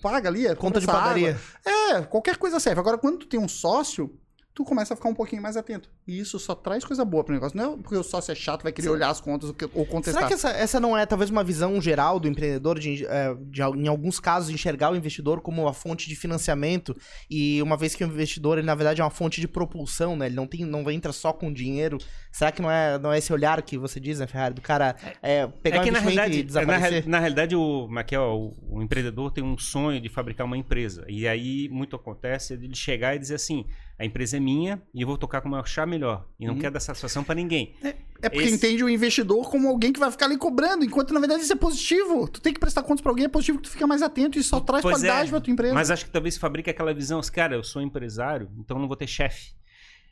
paga 0.00 0.28
ali, 0.28 0.54
Conta 0.54 0.78
de 0.78 0.86
padaria. 0.86 1.30
água. 1.64 1.98
É, 1.98 2.02
qualquer 2.02 2.36
coisa 2.36 2.60
serve. 2.60 2.78
Agora, 2.80 2.98
quando 2.98 3.18
tu 3.18 3.26
tem 3.26 3.38
um 3.40 3.48
sócio, 3.48 4.16
tu 4.54 4.62
começa 4.64 4.94
a 4.94 4.96
ficar 4.96 5.08
um 5.08 5.14
pouquinho 5.14 5.42
mais 5.42 5.56
atento. 5.56 5.90
E 6.06 6.20
isso 6.20 6.38
só 6.38 6.54
traz 6.54 6.84
coisa 6.84 7.04
boa 7.04 7.24
pro 7.24 7.34
negócio. 7.34 7.56
Não 7.56 7.74
é 7.74 7.76
porque 7.76 7.96
o 7.96 8.02
sócio 8.02 8.30
é 8.30 8.34
chato, 8.34 8.62
vai 8.62 8.70
querer 8.70 8.88
olhar 8.90 9.10
as 9.10 9.20
contas 9.20 9.52
ou 9.74 9.84
contestar. 9.86 10.22
Será 10.22 10.26
que 10.28 10.34
essa, 10.34 10.50
essa 10.50 10.78
não 10.78 10.96
é 10.96 11.04
talvez 11.04 11.30
uma 11.30 11.42
visão 11.42 11.80
geral 11.80 12.20
do 12.20 12.28
empreendedor, 12.28 12.78
de, 12.78 13.04
é, 13.06 13.34
de 13.34 13.60
em 13.60 13.88
alguns 13.88 14.20
casos, 14.20 14.50
enxergar 14.50 14.92
o 14.92 14.96
investidor 14.96 15.40
como 15.40 15.62
uma 15.62 15.74
fonte 15.74 16.08
de 16.08 16.14
financiamento? 16.14 16.96
E 17.28 17.60
uma 17.60 17.76
vez 17.76 17.96
que 17.96 18.04
o 18.04 18.06
investidor, 18.06 18.58
ele 18.58 18.66
na 18.66 18.74
verdade 18.76 19.00
é 19.00 19.04
uma 19.04 19.10
fonte 19.10 19.40
de 19.40 19.48
propulsão, 19.48 20.14
né? 20.14 20.26
Ele 20.26 20.36
não, 20.36 20.46
tem, 20.46 20.64
não 20.64 20.88
entra 20.88 21.12
só 21.12 21.32
com 21.32 21.52
dinheiro. 21.52 21.98
Será 22.30 22.52
que 22.52 22.62
não 22.62 22.70
é, 22.70 22.98
não 22.98 23.12
é 23.12 23.18
esse 23.18 23.32
olhar 23.32 23.60
que 23.62 23.76
você 23.76 23.98
diz, 23.98 24.20
né, 24.20 24.28
Ferrari? 24.28 24.54
Do 24.54 24.60
cara 24.60 24.94
é, 25.20 25.46
pegar 25.46 25.78
é 25.78 25.82
que 25.82 25.90
um 25.90 25.92
na 25.92 25.98
realidade, 25.98 26.34
e 26.34 26.38
na, 26.38 26.46
desaparecer? 26.46 26.90
real- 26.92 27.08
na 27.08 27.18
realidade 27.18 27.56
o, 27.56 27.88
Maquiel, 27.88 28.54
o, 28.68 28.76
o 28.78 28.82
empreendedor 28.82 29.32
tem 29.32 29.42
um 29.42 29.58
sonho 29.58 30.00
de 30.00 30.08
fabricar 30.08 30.46
uma 30.46 30.56
empresa. 30.56 31.04
E 31.08 31.26
aí 31.26 31.68
muito 31.68 31.96
acontece 31.96 32.56
de 32.56 32.66
ele 32.66 32.76
chegar 32.76 33.16
e 33.16 33.18
dizer 33.18 33.34
assim: 33.34 33.64
a 33.98 34.04
empresa 34.04 34.36
é 34.36 34.40
minha 34.40 34.80
e 34.94 35.02
eu 35.02 35.08
vou 35.08 35.18
tocar 35.18 35.40
como 35.40 35.56
eu 35.56 35.60
achar 35.60 35.84
melhor. 35.86 35.95
E 36.38 36.46
não 36.46 36.54
Uhum. 36.54 36.60
quer 36.60 36.70
dar 36.70 36.80
satisfação 36.80 37.22
para 37.24 37.34
ninguém. 37.34 37.74
É 38.22 38.28
porque 38.28 38.44
Esse- 38.46 38.54
entende 38.54 38.82
o 38.84 38.88
investidor 38.88 39.50
como 39.50 39.68
alguém 39.68 39.92
que 39.92 40.00
vai 40.00 40.10
ficar 40.10 40.26
ali 40.26 40.36
cobrando, 40.36 40.84
enquanto 40.84 41.12
na 41.14 41.20
verdade 41.20 41.42
isso 41.42 41.52
é 41.52 41.56
positivo. 41.56 42.28
Tu 42.28 42.40
tem 42.40 42.52
que 42.52 42.60
prestar 42.60 42.82
contas 42.82 43.00
pra 43.02 43.10
alguém, 43.12 43.24
é 43.26 43.28
positivo 43.28 43.58
que 43.58 43.64
tu 43.64 43.70
fica 43.70 43.86
mais 43.86 44.02
atento 44.02 44.38
e 44.38 44.42
só 44.42 44.58
traz 44.60 44.82
Pois 44.82 44.94
qualidade 44.96 45.28
é, 45.28 45.30
pra 45.30 45.40
tua 45.40 45.52
empresa. 45.52 45.74
Mas 45.74 45.90
acho 45.90 46.04
que 46.04 46.10
talvez 46.10 46.34
se 46.34 46.40
fabrique 46.40 46.68
aquela 46.70 46.92
visão, 46.94 47.18
assim, 47.18 47.32
cara, 47.32 47.54
eu 47.54 47.62
sou 47.64 47.80
empresário, 47.82 48.50
então 48.58 48.76
eu 48.76 48.80
não 48.80 48.88
vou 48.88 48.96
ter 48.96 49.06
chefe. 49.06 49.52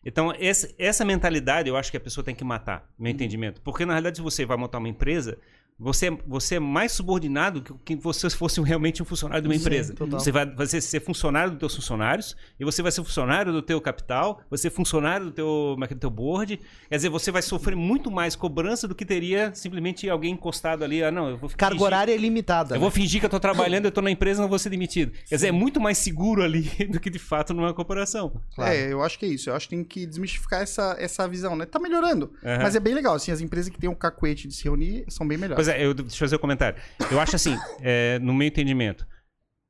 Então, 0.04 0.34
esse- 0.38 0.74
essa 0.78 1.04
mentalidade 1.04 1.68
eu 1.68 1.76
acho 1.76 1.90
que 1.90 1.96
a 1.96 2.00
pessoa 2.00 2.22
tem 2.24 2.34
que 2.34 2.44
matar, 2.44 2.86
meu 2.98 3.08
Uhum. 3.08 3.14
entendimento. 3.14 3.60
Porque, 3.62 3.86
na 3.86 3.94
realidade, 3.94 4.18
se 4.18 4.22
você 4.22 4.44
vai 4.44 4.56
montar 4.58 4.78
uma 4.78 4.88
empresa, 4.88 5.38
você, 5.78 6.10
você 6.26 6.56
é 6.56 6.60
mais 6.60 6.92
subordinado 6.92 7.62
que 7.62 7.74
que 7.84 7.96
você 7.96 8.30
fosse 8.30 8.60
realmente 8.60 9.02
um 9.02 9.06
funcionário 9.06 9.42
de 9.42 9.48
uma 9.48 9.54
Sim, 9.54 9.60
empresa. 9.60 9.94
total. 9.94 10.20
Você 10.20 10.32
vai, 10.32 10.46
vai 10.46 10.66
ser, 10.66 10.80
ser 10.80 11.00
funcionário 11.00 11.50
dos 11.50 11.58
teus 11.58 11.74
funcionários, 11.74 12.36
e 12.58 12.64
você 12.64 12.82
vai 12.82 12.92
ser 12.92 13.02
funcionário 13.02 13.52
do 13.52 13.60
teu 13.60 13.80
capital, 13.80 14.40
você 14.50 14.62
ser 14.62 14.70
funcionário 14.70 15.26
do 15.26 15.32
teu, 15.32 15.76
é 15.80 15.84
é, 15.84 15.94
do 15.94 16.00
teu 16.00 16.10
board. 16.10 16.60
Quer 16.88 16.96
dizer, 16.96 17.08
você 17.08 17.30
vai 17.30 17.42
sofrer 17.42 17.76
muito 17.76 18.10
mais 18.10 18.34
cobrança 18.36 18.88
do 18.88 18.94
que 18.94 19.04
teria 19.04 19.54
simplesmente 19.54 20.08
alguém 20.08 20.32
encostado 20.32 20.84
ali. 20.84 21.02
Ah, 21.02 21.10
não, 21.10 21.30
eu 21.30 21.36
vou 21.36 21.50
Carga 21.56 21.82
horária 21.82 22.12
é 22.12 22.16
limitada. 22.16 22.74
eu 22.74 22.78
né? 22.78 22.80
vou 22.80 22.90
fingir 22.90 23.20
que 23.20 23.26
eu 23.26 23.30
tô 23.30 23.40
trabalhando, 23.40 23.86
eu 23.86 23.92
tô 23.92 24.00
na 24.00 24.10
empresa, 24.10 24.40
não 24.40 24.48
vou 24.48 24.58
ser 24.58 24.70
demitido. 24.70 25.12
Quer 25.28 25.34
dizer, 25.34 25.48
é 25.48 25.52
muito 25.52 25.80
mais 25.80 25.98
seguro 25.98 26.42
ali 26.42 26.62
do 26.90 27.00
que 27.00 27.10
de 27.10 27.18
fato 27.18 27.52
numa 27.52 27.74
corporação. 27.74 28.40
Claro. 28.54 28.72
É, 28.72 28.92
eu 28.92 29.02
acho 29.02 29.18
que 29.18 29.26
é 29.26 29.28
isso. 29.28 29.50
Eu 29.50 29.54
acho 29.54 29.68
que 29.68 29.74
tem 29.76 29.84
que 29.84 30.06
desmistificar 30.06 30.62
essa, 30.62 30.96
essa 30.98 31.26
visão, 31.28 31.56
né? 31.56 31.66
Tá 31.66 31.78
melhorando. 31.78 32.32
Aham. 32.44 32.62
Mas 32.62 32.74
é 32.74 32.80
bem 32.80 32.94
legal, 32.94 33.14
assim, 33.14 33.32
as 33.32 33.40
empresas 33.40 33.68
que 33.70 33.78
têm 33.78 33.90
o 33.90 33.96
cacuete 33.96 34.48
de 34.48 34.54
se 34.54 34.64
reunir 34.64 35.04
são 35.08 35.26
bem 35.26 35.36
melhores. 35.36 35.63
Pois 35.64 35.68
é, 35.68 35.84
eu, 35.84 35.94
deixa 35.94 36.16
eu 36.16 36.18
fazer 36.18 36.36
um 36.36 36.38
comentário. 36.38 36.78
Eu 37.10 37.18
acho 37.18 37.36
assim, 37.36 37.56
é, 37.80 38.18
no 38.18 38.34
meu 38.34 38.46
entendimento, 38.46 39.06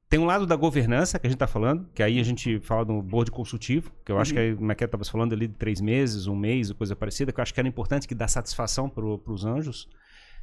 tem 0.08 0.18
um 0.18 0.24
lado 0.24 0.44
da 0.44 0.56
governança 0.56 1.20
que 1.20 1.26
a 1.26 1.30
gente 1.30 1.38
tá 1.38 1.46
falando, 1.46 1.88
que 1.94 2.02
aí 2.02 2.18
a 2.18 2.22
gente 2.24 2.58
fala 2.60 2.84
do 2.84 3.00
board 3.00 3.30
consultivo, 3.30 3.92
que 4.04 4.10
eu 4.10 4.18
acho 4.18 4.32
que 4.32 4.38
aí, 4.40 4.54
o 4.54 4.60
Maquete 4.60 4.88
estava 4.88 5.04
falando 5.04 5.32
ali 5.32 5.46
de 5.46 5.54
três 5.54 5.80
meses, 5.80 6.26
um 6.26 6.34
mês, 6.34 6.70
ou 6.70 6.76
coisa 6.76 6.96
parecida, 6.96 7.32
que 7.32 7.38
eu 7.38 7.42
acho 7.42 7.54
que 7.54 7.60
era 7.60 7.68
importante, 7.68 8.08
que 8.08 8.14
dá 8.14 8.26
satisfação 8.26 8.88
para 8.88 9.04
os 9.04 9.44
anjos. 9.44 9.88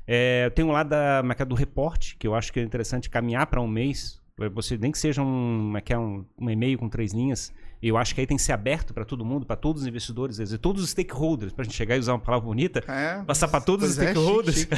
É, 0.07 0.49
tem 0.51 0.63
um 0.63 0.71
lado 0.71 0.89
da, 0.89 1.21
Maquete 1.21 1.49
do 1.49 1.55
reporte, 1.55 2.15
que 2.15 2.25
eu 2.25 2.33
acho 2.33 2.53
que 2.53 2.59
é 2.59 2.63
interessante 2.63 3.09
caminhar 3.09 3.47
para 3.47 3.59
um 3.59 3.67
mês, 3.67 4.21
você 4.53 4.77
nem 4.77 4.91
que 4.91 4.97
seja 4.97 5.21
um, 5.21 5.73
um, 5.75 6.25
um 6.39 6.49
e-mail 6.49 6.77
com 6.77 6.87
três 6.87 7.13
linhas, 7.13 7.53
eu 7.87 7.97
acho 7.97 8.13
que 8.13 8.21
aí 8.21 8.27
tem 8.27 8.37
que 8.37 8.43
ser 8.43 8.51
aberto 8.51 8.93
para 8.93 9.03
todo 9.05 9.25
mundo, 9.25 9.45
para 9.45 9.55
todos 9.55 9.81
os 9.81 9.87
investidores, 9.87 10.37
dizer, 10.37 10.57
todos 10.59 10.83
os 10.83 10.91
stakeholders, 10.91 11.51
para 11.53 11.63
a 11.63 11.65
gente 11.65 11.75
chegar 11.75 11.95
e 11.95 11.99
usar 11.99 12.13
uma 12.13 12.19
palavra 12.19 12.45
bonita, 12.47 12.83
É, 12.87 13.23
Passar 13.23 13.47
para 13.47 13.61
todos 13.61 13.89
os 13.89 13.97
é, 13.97 14.03
stakeholders. 14.11 14.59
chique, 14.59 14.71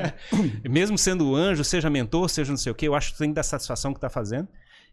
Mesmo 0.68 0.96
sendo 0.98 1.34
anjo, 1.34 1.64
seja 1.64 1.90
mentor, 1.90 2.28
seja 2.28 2.50
não 2.52 2.56
sei 2.56 2.72
o 2.72 2.74
que, 2.74 2.86
eu 2.86 2.94
acho 2.94 3.12
que 3.12 3.18
tem 3.18 3.30
que 3.30 3.34
dar 3.34 3.42
satisfação 3.42 3.92
que 3.92 3.98
está 3.98 4.08
fazendo. 4.08 4.48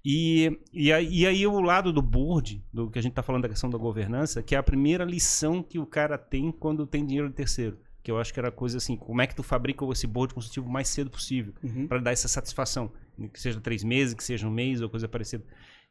E, 0.05 0.59
e, 0.73 0.91
aí, 0.91 1.07
e 1.09 1.25
aí 1.25 1.47
o 1.47 1.61
lado 1.61 1.93
do 1.93 2.01
board, 2.01 2.61
do 2.73 2.89
que 2.89 2.99
a 2.99 3.01
gente 3.01 3.11
está 3.13 3.23
falando 3.23 3.43
da 3.43 3.49
questão 3.49 3.69
da 3.69 3.77
governança, 3.77 4.43
que 4.43 4.53
é 4.53 4.57
a 4.57 4.63
primeira 4.63 5.05
lição 5.05 5.63
que 5.63 5.79
o 5.79 5.85
cara 5.85 6.17
tem 6.17 6.51
quando 6.51 6.85
tem 6.85 7.05
dinheiro 7.05 7.29
de 7.29 7.35
terceiro. 7.35 7.77
Que 8.03 8.11
eu 8.11 8.19
acho 8.19 8.33
que 8.33 8.39
era 8.39 8.51
coisa 8.51 8.77
assim, 8.79 8.97
como 8.97 9.21
é 9.21 9.27
que 9.27 9.33
tu 9.33 9.41
fabrica 9.43 9.85
esse 9.93 10.05
board 10.05 10.33
consultivo 10.33 10.67
o 10.67 10.71
mais 10.71 10.89
cedo 10.89 11.09
possível, 11.09 11.53
Uhum. 11.63 11.87
para 11.87 11.99
dar 11.99 12.11
essa 12.11 12.27
satisfação. 12.27 12.91
Que 13.31 13.39
seja 13.39 13.61
três 13.61 13.81
meses, 13.81 14.13
que 14.13 14.23
seja 14.23 14.45
um 14.45 14.51
mês 14.51 14.81
ou 14.81 14.89
coisa 14.89 15.07
parecida. 15.07 15.43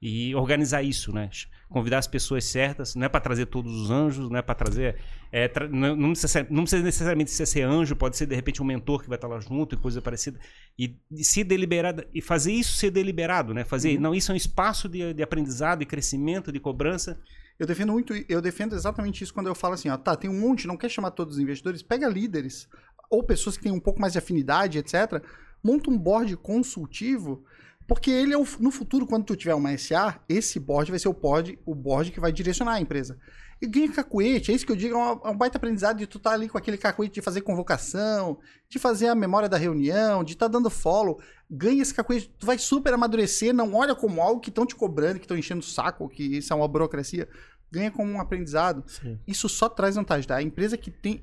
E 0.03 0.35
organizar 0.35 0.83
isso, 0.83 1.13
né? 1.13 1.31
Convidar 1.69 1.99
as 1.99 2.09
pessoas 2.09 2.45
certas, 2.45 2.97
não 2.97 3.07
é 3.07 3.09
para 3.09 3.21
trazer 3.21 3.47
todos 3.47 3.73
os 3.73 3.89
anjos, 3.89 4.29
não 4.29 4.37
é 4.37 4.43
para 4.43 4.57
trazer. 4.57 4.97
é, 5.31 5.47
tra- 5.47 5.69
não, 5.69 5.95
não 5.95 6.11
precisa, 6.11 6.47
não 6.51 6.63
precisa 6.65 6.83
necessariamente 6.83 7.31
ser, 7.31 7.47
ser 7.47 7.63
anjo, 7.63 7.95
pode 7.95 8.17
ser 8.17 8.27
de 8.27 8.35
repente 8.35 8.61
um 8.61 8.65
mentor 8.65 9.01
que 9.01 9.09
vai 9.09 9.17
estar 9.17 9.29
lá 9.29 9.39
junto 9.39 9.77
e 9.77 9.79
coisa 9.79 10.03
parecida. 10.03 10.41
E, 10.77 10.97
e 11.13 11.23
se 11.23 11.45
deliberado, 11.45 12.05
e 12.13 12.21
fazer 12.21 12.53
isso 12.53 12.77
ser 12.77 12.91
deliberado, 12.91 13.55
né? 13.55 13.65
Fazer, 13.65 13.99
não, 14.01 14.13
isso 14.13 14.33
é 14.33 14.35
um 14.35 14.37
espaço 14.37 14.89
de, 14.89 15.15
de 15.15 15.23
aprendizado, 15.23 15.79
de 15.79 15.87
crescimento, 15.87 16.51
de 16.51 16.59
cobrança. 16.59 17.19
Eu 17.59 17.67
defendo 17.67 17.93
muito, 17.93 18.13
eu 18.29 18.43
defendo 18.43 18.75
exatamente 18.75 19.23
isso 19.23 19.33
quando 19.33 19.47
eu 19.47 19.55
falo 19.55 19.75
assim, 19.75 19.89
ó, 19.89 19.97
tá, 19.97 20.17
tem 20.17 20.29
um 20.29 20.41
monte, 20.41 20.67
não 20.67 20.77
quer 20.77 20.91
chamar 20.91 21.13
todos 21.13 21.37
os 21.37 21.41
investidores, 21.41 21.81
pega 21.81 22.09
líderes 22.09 22.69
ou 23.09 23.23
pessoas 23.23 23.57
que 23.57 23.63
têm 23.63 23.73
um 23.73 23.79
pouco 23.79 24.01
mais 24.01 24.15
de 24.15 24.19
afinidade, 24.19 24.79
etc. 24.79 25.23
Monta 25.63 25.89
um 25.91 25.97
board 25.97 26.37
consultivo, 26.39 27.45
porque 27.87 28.11
ele 28.11 28.33
é 28.33 28.39
o, 28.39 28.47
no 28.61 28.71
futuro 28.71 29.07
quando 29.07 29.25
tu 29.25 29.37
tiver 29.37 29.55
uma 29.55 29.77
SA, 29.77 30.21
esse 30.29 30.59
board 30.61 30.91
vai 30.91 30.99
ser 30.99 31.09
o 31.09 31.13
board, 31.13 31.59
o 31.67 31.75
board 31.75 32.11
que 32.11 32.21
vai 32.21 32.33
direcionar 32.33 32.73
a 32.75 32.81
empresa. 32.81 33.19
E 33.61 33.67
ganha 33.67 33.93
cacuete, 33.93 34.51
é 34.51 34.55
isso 34.55 34.67
que 34.67 34.73
eu 34.73 34.77
digo, 34.77 34.95
é, 34.95 34.99
uma- 34.99 35.21
é 35.25 35.31
um 35.31 35.37
baita 35.37 35.57
aprendizado 35.57 35.97
de 35.99 36.07
tu 36.07 36.19
estar 36.19 36.33
ali 36.33 36.49
com 36.49 36.59
aquele 36.59 36.77
cacuete 36.77 37.15
de 37.15 37.23
fazer 37.23 37.43
convocação, 37.43 38.39
de 38.69 38.79
fazer 38.79 39.07
a 39.09 39.15
memória 39.15 39.49
da 39.49 39.57
reunião, 39.57 40.25
de 40.25 40.33
estar 40.33 40.49
dando 40.49 40.69
follow. 40.69 41.21
Ganha 41.49 41.81
esse 41.81 41.95
cacuete, 41.95 42.29
tu 42.39 42.45
vai 42.45 42.59
super 42.59 42.93
amadurecer, 42.93 43.55
não 43.55 43.73
olha 43.75 43.95
como 43.95 44.21
algo 44.21 44.41
que 44.41 44.49
estão 44.49 44.67
te 44.67 44.75
cobrando, 44.75 45.19
que 45.21 45.25
estão 45.25 45.37
enchendo 45.37 45.61
o 45.61 45.65
saco, 45.65 46.09
que 46.09 46.39
isso 46.39 46.53
é 46.53 46.57
uma 46.57 46.67
burocracia. 46.67 47.29
Ganha 47.71 47.91
como 47.91 48.11
um 48.13 48.21
aprendizado. 48.21 48.83
Sim. 48.87 49.19
Isso 49.27 49.49
só 49.49 49.69
traz 49.69 49.95
vantagem, 49.95 50.27
tá? 50.27 50.37
A 50.37 50.43
empresa 50.43 50.77
que 50.77 50.91
tem. 50.91 51.23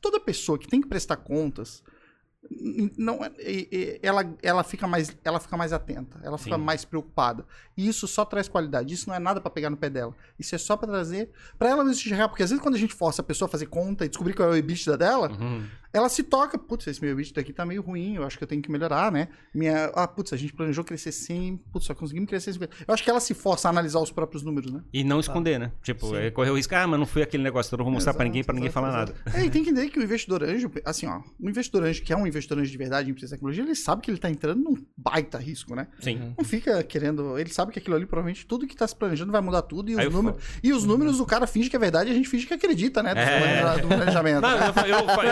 Toda 0.00 0.18
pessoa 0.18 0.58
que 0.58 0.66
tem 0.68 0.80
que 0.80 0.88
prestar 0.88 1.16
contas. 1.16 1.82
Não, 2.98 3.20
é- 3.24 3.98
ela, 4.02 4.34
ela, 4.42 4.64
fica 4.64 4.86
mais, 4.86 5.16
ela 5.24 5.38
fica 5.38 5.56
mais 5.56 5.72
atenta, 5.72 6.20
ela 6.22 6.36
fica 6.36 6.56
Sim. 6.56 6.62
mais 6.62 6.84
preocupada. 6.84 7.46
E 7.76 7.86
isso 7.86 8.06
só 8.08 8.24
traz 8.24 8.48
qualidade. 8.48 8.92
Isso 8.92 9.08
não 9.08 9.14
é 9.14 9.18
nada 9.18 9.40
pra 9.40 9.50
pegar 9.50 9.70
no 9.70 9.76
pé 9.76 9.88
dela. 9.88 10.14
Isso 10.38 10.54
é 10.54 10.58
só 10.58 10.76
pra 10.76 10.88
trazer. 10.88 11.30
Pra 11.58 11.68
ela 11.70 11.84
mesmo 11.84 12.00
enxergar. 12.00 12.28
Porque 12.28 12.42
às 12.42 12.50
vezes 12.50 12.62
quando 12.62 12.74
a 12.74 12.78
gente 12.78 12.94
força 12.94 13.22
a 13.22 13.24
pessoa 13.24 13.46
a 13.48 13.50
fazer 13.50 13.66
conta 13.66 14.04
e 14.04 14.08
descobrir 14.08 14.34
qual 14.34 14.48
é 14.48 14.52
o 14.52 14.56
EBITDA 14.56 14.96
dela, 14.98 15.30
Uhum. 15.30 15.66
Ela 15.92 16.08
se 16.08 16.22
toca, 16.22 16.56
putz, 16.58 16.86
esse 16.86 17.00
meu 17.00 17.10
EBITDA 17.12 17.40
aqui 17.40 17.52
tá 17.52 17.64
meio 17.66 17.82
ruim, 17.82 18.16
eu 18.16 18.24
acho 18.24 18.38
que 18.38 18.44
eu 18.44 18.48
tenho 18.48 18.62
que 18.62 18.70
melhorar, 18.70 19.10
né? 19.12 19.28
Minha, 19.54 19.86
ah, 19.94 20.06
putz, 20.08 20.32
a 20.32 20.36
gente 20.36 20.52
planejou 20.52 20.82
crescer 20.84 21.12
100, 21.12 21.56
putz, 21.72 21.86
só 21.86 21.94
conseguimos 21.94 22.28
crescer 22.28 22.52
50. 22.52 22.74
Eu 22.86 22.94
acho 22.94 23.02
que 23.02 23.10
ela 23.10 23.20
se 23.20 23.34
força 23.34 23.68
a 23.68 23.70
analisar 23.70 24.00
os 24.00 24.10
próprios 24.10 24.42
números, 24.42 24.72
né? 24.72 24.80
E 24.92 25.04
não 25.04 25.20
esconder, 25.20 25.58
né? 25.58 25.72
Tipo, 25.82 26.14
é, 26.16 26.30
correr 26.30 26.50
o 26.50 26.56
risco, 26.56 26.74
ah, 26.74 26.86
mas 26.86 26.98
não 26.98 27.06
foi 27.06 27.22
aquele 27.22 27.42
negócio, 27.42 27.68
então 27.68 27.76
eu 27.76 27.78
não 27.78 27.84
vou 27.86 27.94
mostrar 27.94 28.12
pra 28.14 28.22
Exato, 28.24 28.28
ninguém, 28.28 28.44
pra 28.44 28.54
ninguém 28.54 28.68
exato, 28.70 28.86
falar 28.86 29.02
exato. 29.02 29.18
nada. 29.26 29.38
É, 29.38 29.44
e 29.46 29.50
tem 29.50 29.62
que 29.64 29.70
entender 29.70 29.90
que 29.90 29.98
o 29.98 30.02
investidor 30.02 30.42
anjo, 30.44 30.70
assim, 30.84 31.06
ó, 31.06 31.20
o 31.40 31.48
investidor 31.48 31.82
anjo, 31.84 32.02
que 32.02 32.12
é 32.12 32.16
um 32.16 32.26
investidor 32.26 32.58
anjo 32.58 32.70
de 32.70 32.78
verdade 32.78 33.08
em 33.08 33.12
empresa 33.12 33.26
de 33.28 33.32
tecnologia, 33.32 33.62
ele 33.64 33.74
sabe 33.74 34.02
que 34.02 34.10
ele 34.10 34.18
tá 34.18 34.30
entrando 34.30 34.62
num 34.62 34.76
baita 34.96 35.38
risco, 35.38 35.74
né? 35.74 35.88
Sim. 36.00 36.34
Não 36.36 36.44
fica 36.44 36.82
querendo. 36.82 37.38
Ele 37.38 37.50
sabe 37.52 37.72
que 37.72 37.78
aquilo 37.78 37.96
ali, 37.96 38.06
provavelmente, 38.06 38.46
tudo 38.46 38.66
que 38.66 38.74
tá 38.76 38.86
se 38.86 38.96
planejando 38.96 39.30
vai 39.32 39.40
mudar 39.40 39.62
tudo. 39.62 39.90
E 39.90 39.98
Aí 39.98 40.06
os 40.06 40.12
eu 40.14 40.22
números, 40.22 40.42
e 40.62 40.72
os 40.72 40.84
números 40.84 41.20
o 41.20 41.26
cara 41.26 41.46
finge 41.46 41.68
que 41.68 41.76
é 41.76 41.78
verdade 41.78 42.08
e 42.10 42.12
a 42.12 42.14
gente 42.16 42.28
finge 42.28 42.46
que 42.46 42.54
acredita, 42.54 43.02
né? 43.02 43.14
Do, 43.14 43.20
É. 43.20 43.78
do 43.80 43.88
planejamento. 43.88 44.40
Não, 44.42 44.50
eu, 44.50 44.66
eu, 44.66 44.72
fa- 44.72 44.88
eu 44.88 44.96
falo- 45.06 45.22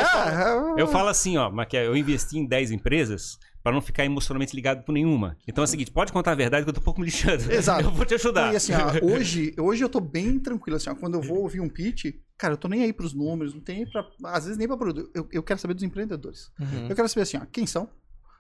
É, 0.49 0.49
Eu 0.76 0.86
falo 0.88 1.08
assim, 1.08 1.36
ó, 1.36 1.50
mas 1.50 1.68
que 1.68 1.76
eu 1.76 1.96
investi 1.96 2.38
em 2.38 2.46
10 2.46 2.70
empresas 2.72 3.38
para 3.62 3.72
não 3.72 3.80
ficar 3.80 4.04
emocionalmente 4.04 4.54
ligado 4.56 4.84
por 4.84 4.92
nenhuma. 4.92 5.36
Então 5.46 5.62
é 5.62 5.66
o 5.66 5.68
seguinte, 5.68 5.90
pode 5.90 6.12
contar 6.12 6.32
a 6.32 6.34
verdade 6.34 6.64
que 6.64 6.70
eu 6.70 6.74
tô 6.74 6.80
um 6.80 6.84
pouco 6.84 7.00
me 7.00 7.06
lixando. 7.06 7.52
Exato. 7.52 7.84
Eu 7.84 7.90
vou 7.90 8.06
te 8.06 8.14
ajudar. 8.14 8.52
E 8.52 8.56
assim, 8.56 8.72
ó, 8.72 9.04
hoje, 9.04 9.54
hoje 9.58 9.84
eu 9.84 9.88
tô 9.88 10.00
bem 10.00 10.38
tranquilo, 10.38 10.76
assim, 10.76 10.88
ó, 10.88 10.94
quando 10.94 11.14
eu 11.14 11.22
vou 11.22 11.42
ouvir 11.42 11.60
um 11.60 11.68
pitch, 11.68 12.06
cara, 12.38 12.54
eu 12.54 12.58
tô 12.58 12.68
nem 12.68 12.82
aí 12.82 12.92
pros 12.92 13.12
números, 13.12 13.52
não 13.54 13.60
tem 13.60 13.76
nem 13.76 13.90
pra, 13.90 14.06
às 14.24 14.44
vezes 14.44 14.58
nem 14.58 14.66
pra 14.66 14.76
produto. 14.76 15.10
Eu, 15.14 15.28
eu 15.30 15.42
quero 15.42 15.60
saber 15.60 15.74
dos 15.74 15.82
empreendedores. 15.82 16.50
Uhum. 16.58 16.88
Eu 16.88 16.96
quero 16.96 17.08
saber 17.08 17.22
assim, 17.22 17.36
ó, 17.36 17.42
quem 17.52 17.66
são, 17.66 17.88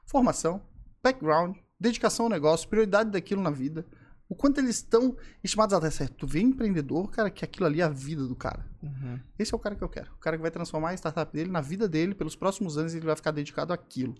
formação, 0.06 0.62
background, 1.02 1.56
dedicação 1.78 2.26
ao 2.26 2.30
negócio, 2.30 2.68
prioridade 2.68 3.10
daquilo 3.10 3.42
na 3.42 3.50
vida, 3.50 3.86
o 4.30 4.34
quanto 4.36 4.58
eles 4.58 4.76
estão 4.76 5.16
estimados 5.42 5.74
a 5.74 5.80
dar 5.80 5.90
certo. 5.90 6.14
Tu 6.18 6.26
vê 6.26 6.40
empreendedor, 6.40 7.10
cara, 7.10 7.28
que 7.28 7.44
aquilo 7.44 7.66
ali 7.66 7.80
é 7.80 7.84
a 7.84 7.88
vida 7.88 8.24
do 8.24 8.36
cara. 8.36 8.64
Uhum. 8.80 9.18
Esse 9.36 9.52
é 9.52 9.56
o 9.56 9.58
cara 9.58 9.74
que 9.74 9.82
eu 9.82 9.88
quero. 9.88 10.08
O 10.12 10.20
cara 10.20 10.36
que 10.36 10.42
vai 10.42 10.52
transformar 10.52 10.90
a 10.90 10.94
startup 10.94 11.32
dele 11.32 11.50
na 11.50 11.60
vida 11.60 11.88
dele, 11.88 12.14
pelos 12.14 12.36
próximos 12.36 12.78
anos 12.78 12.94
ele 12.94 13.04
vai 13.04 13.16
ficar 13.16 13.32
dedicado 13.32 13.72
àquilo. 13.72 14.14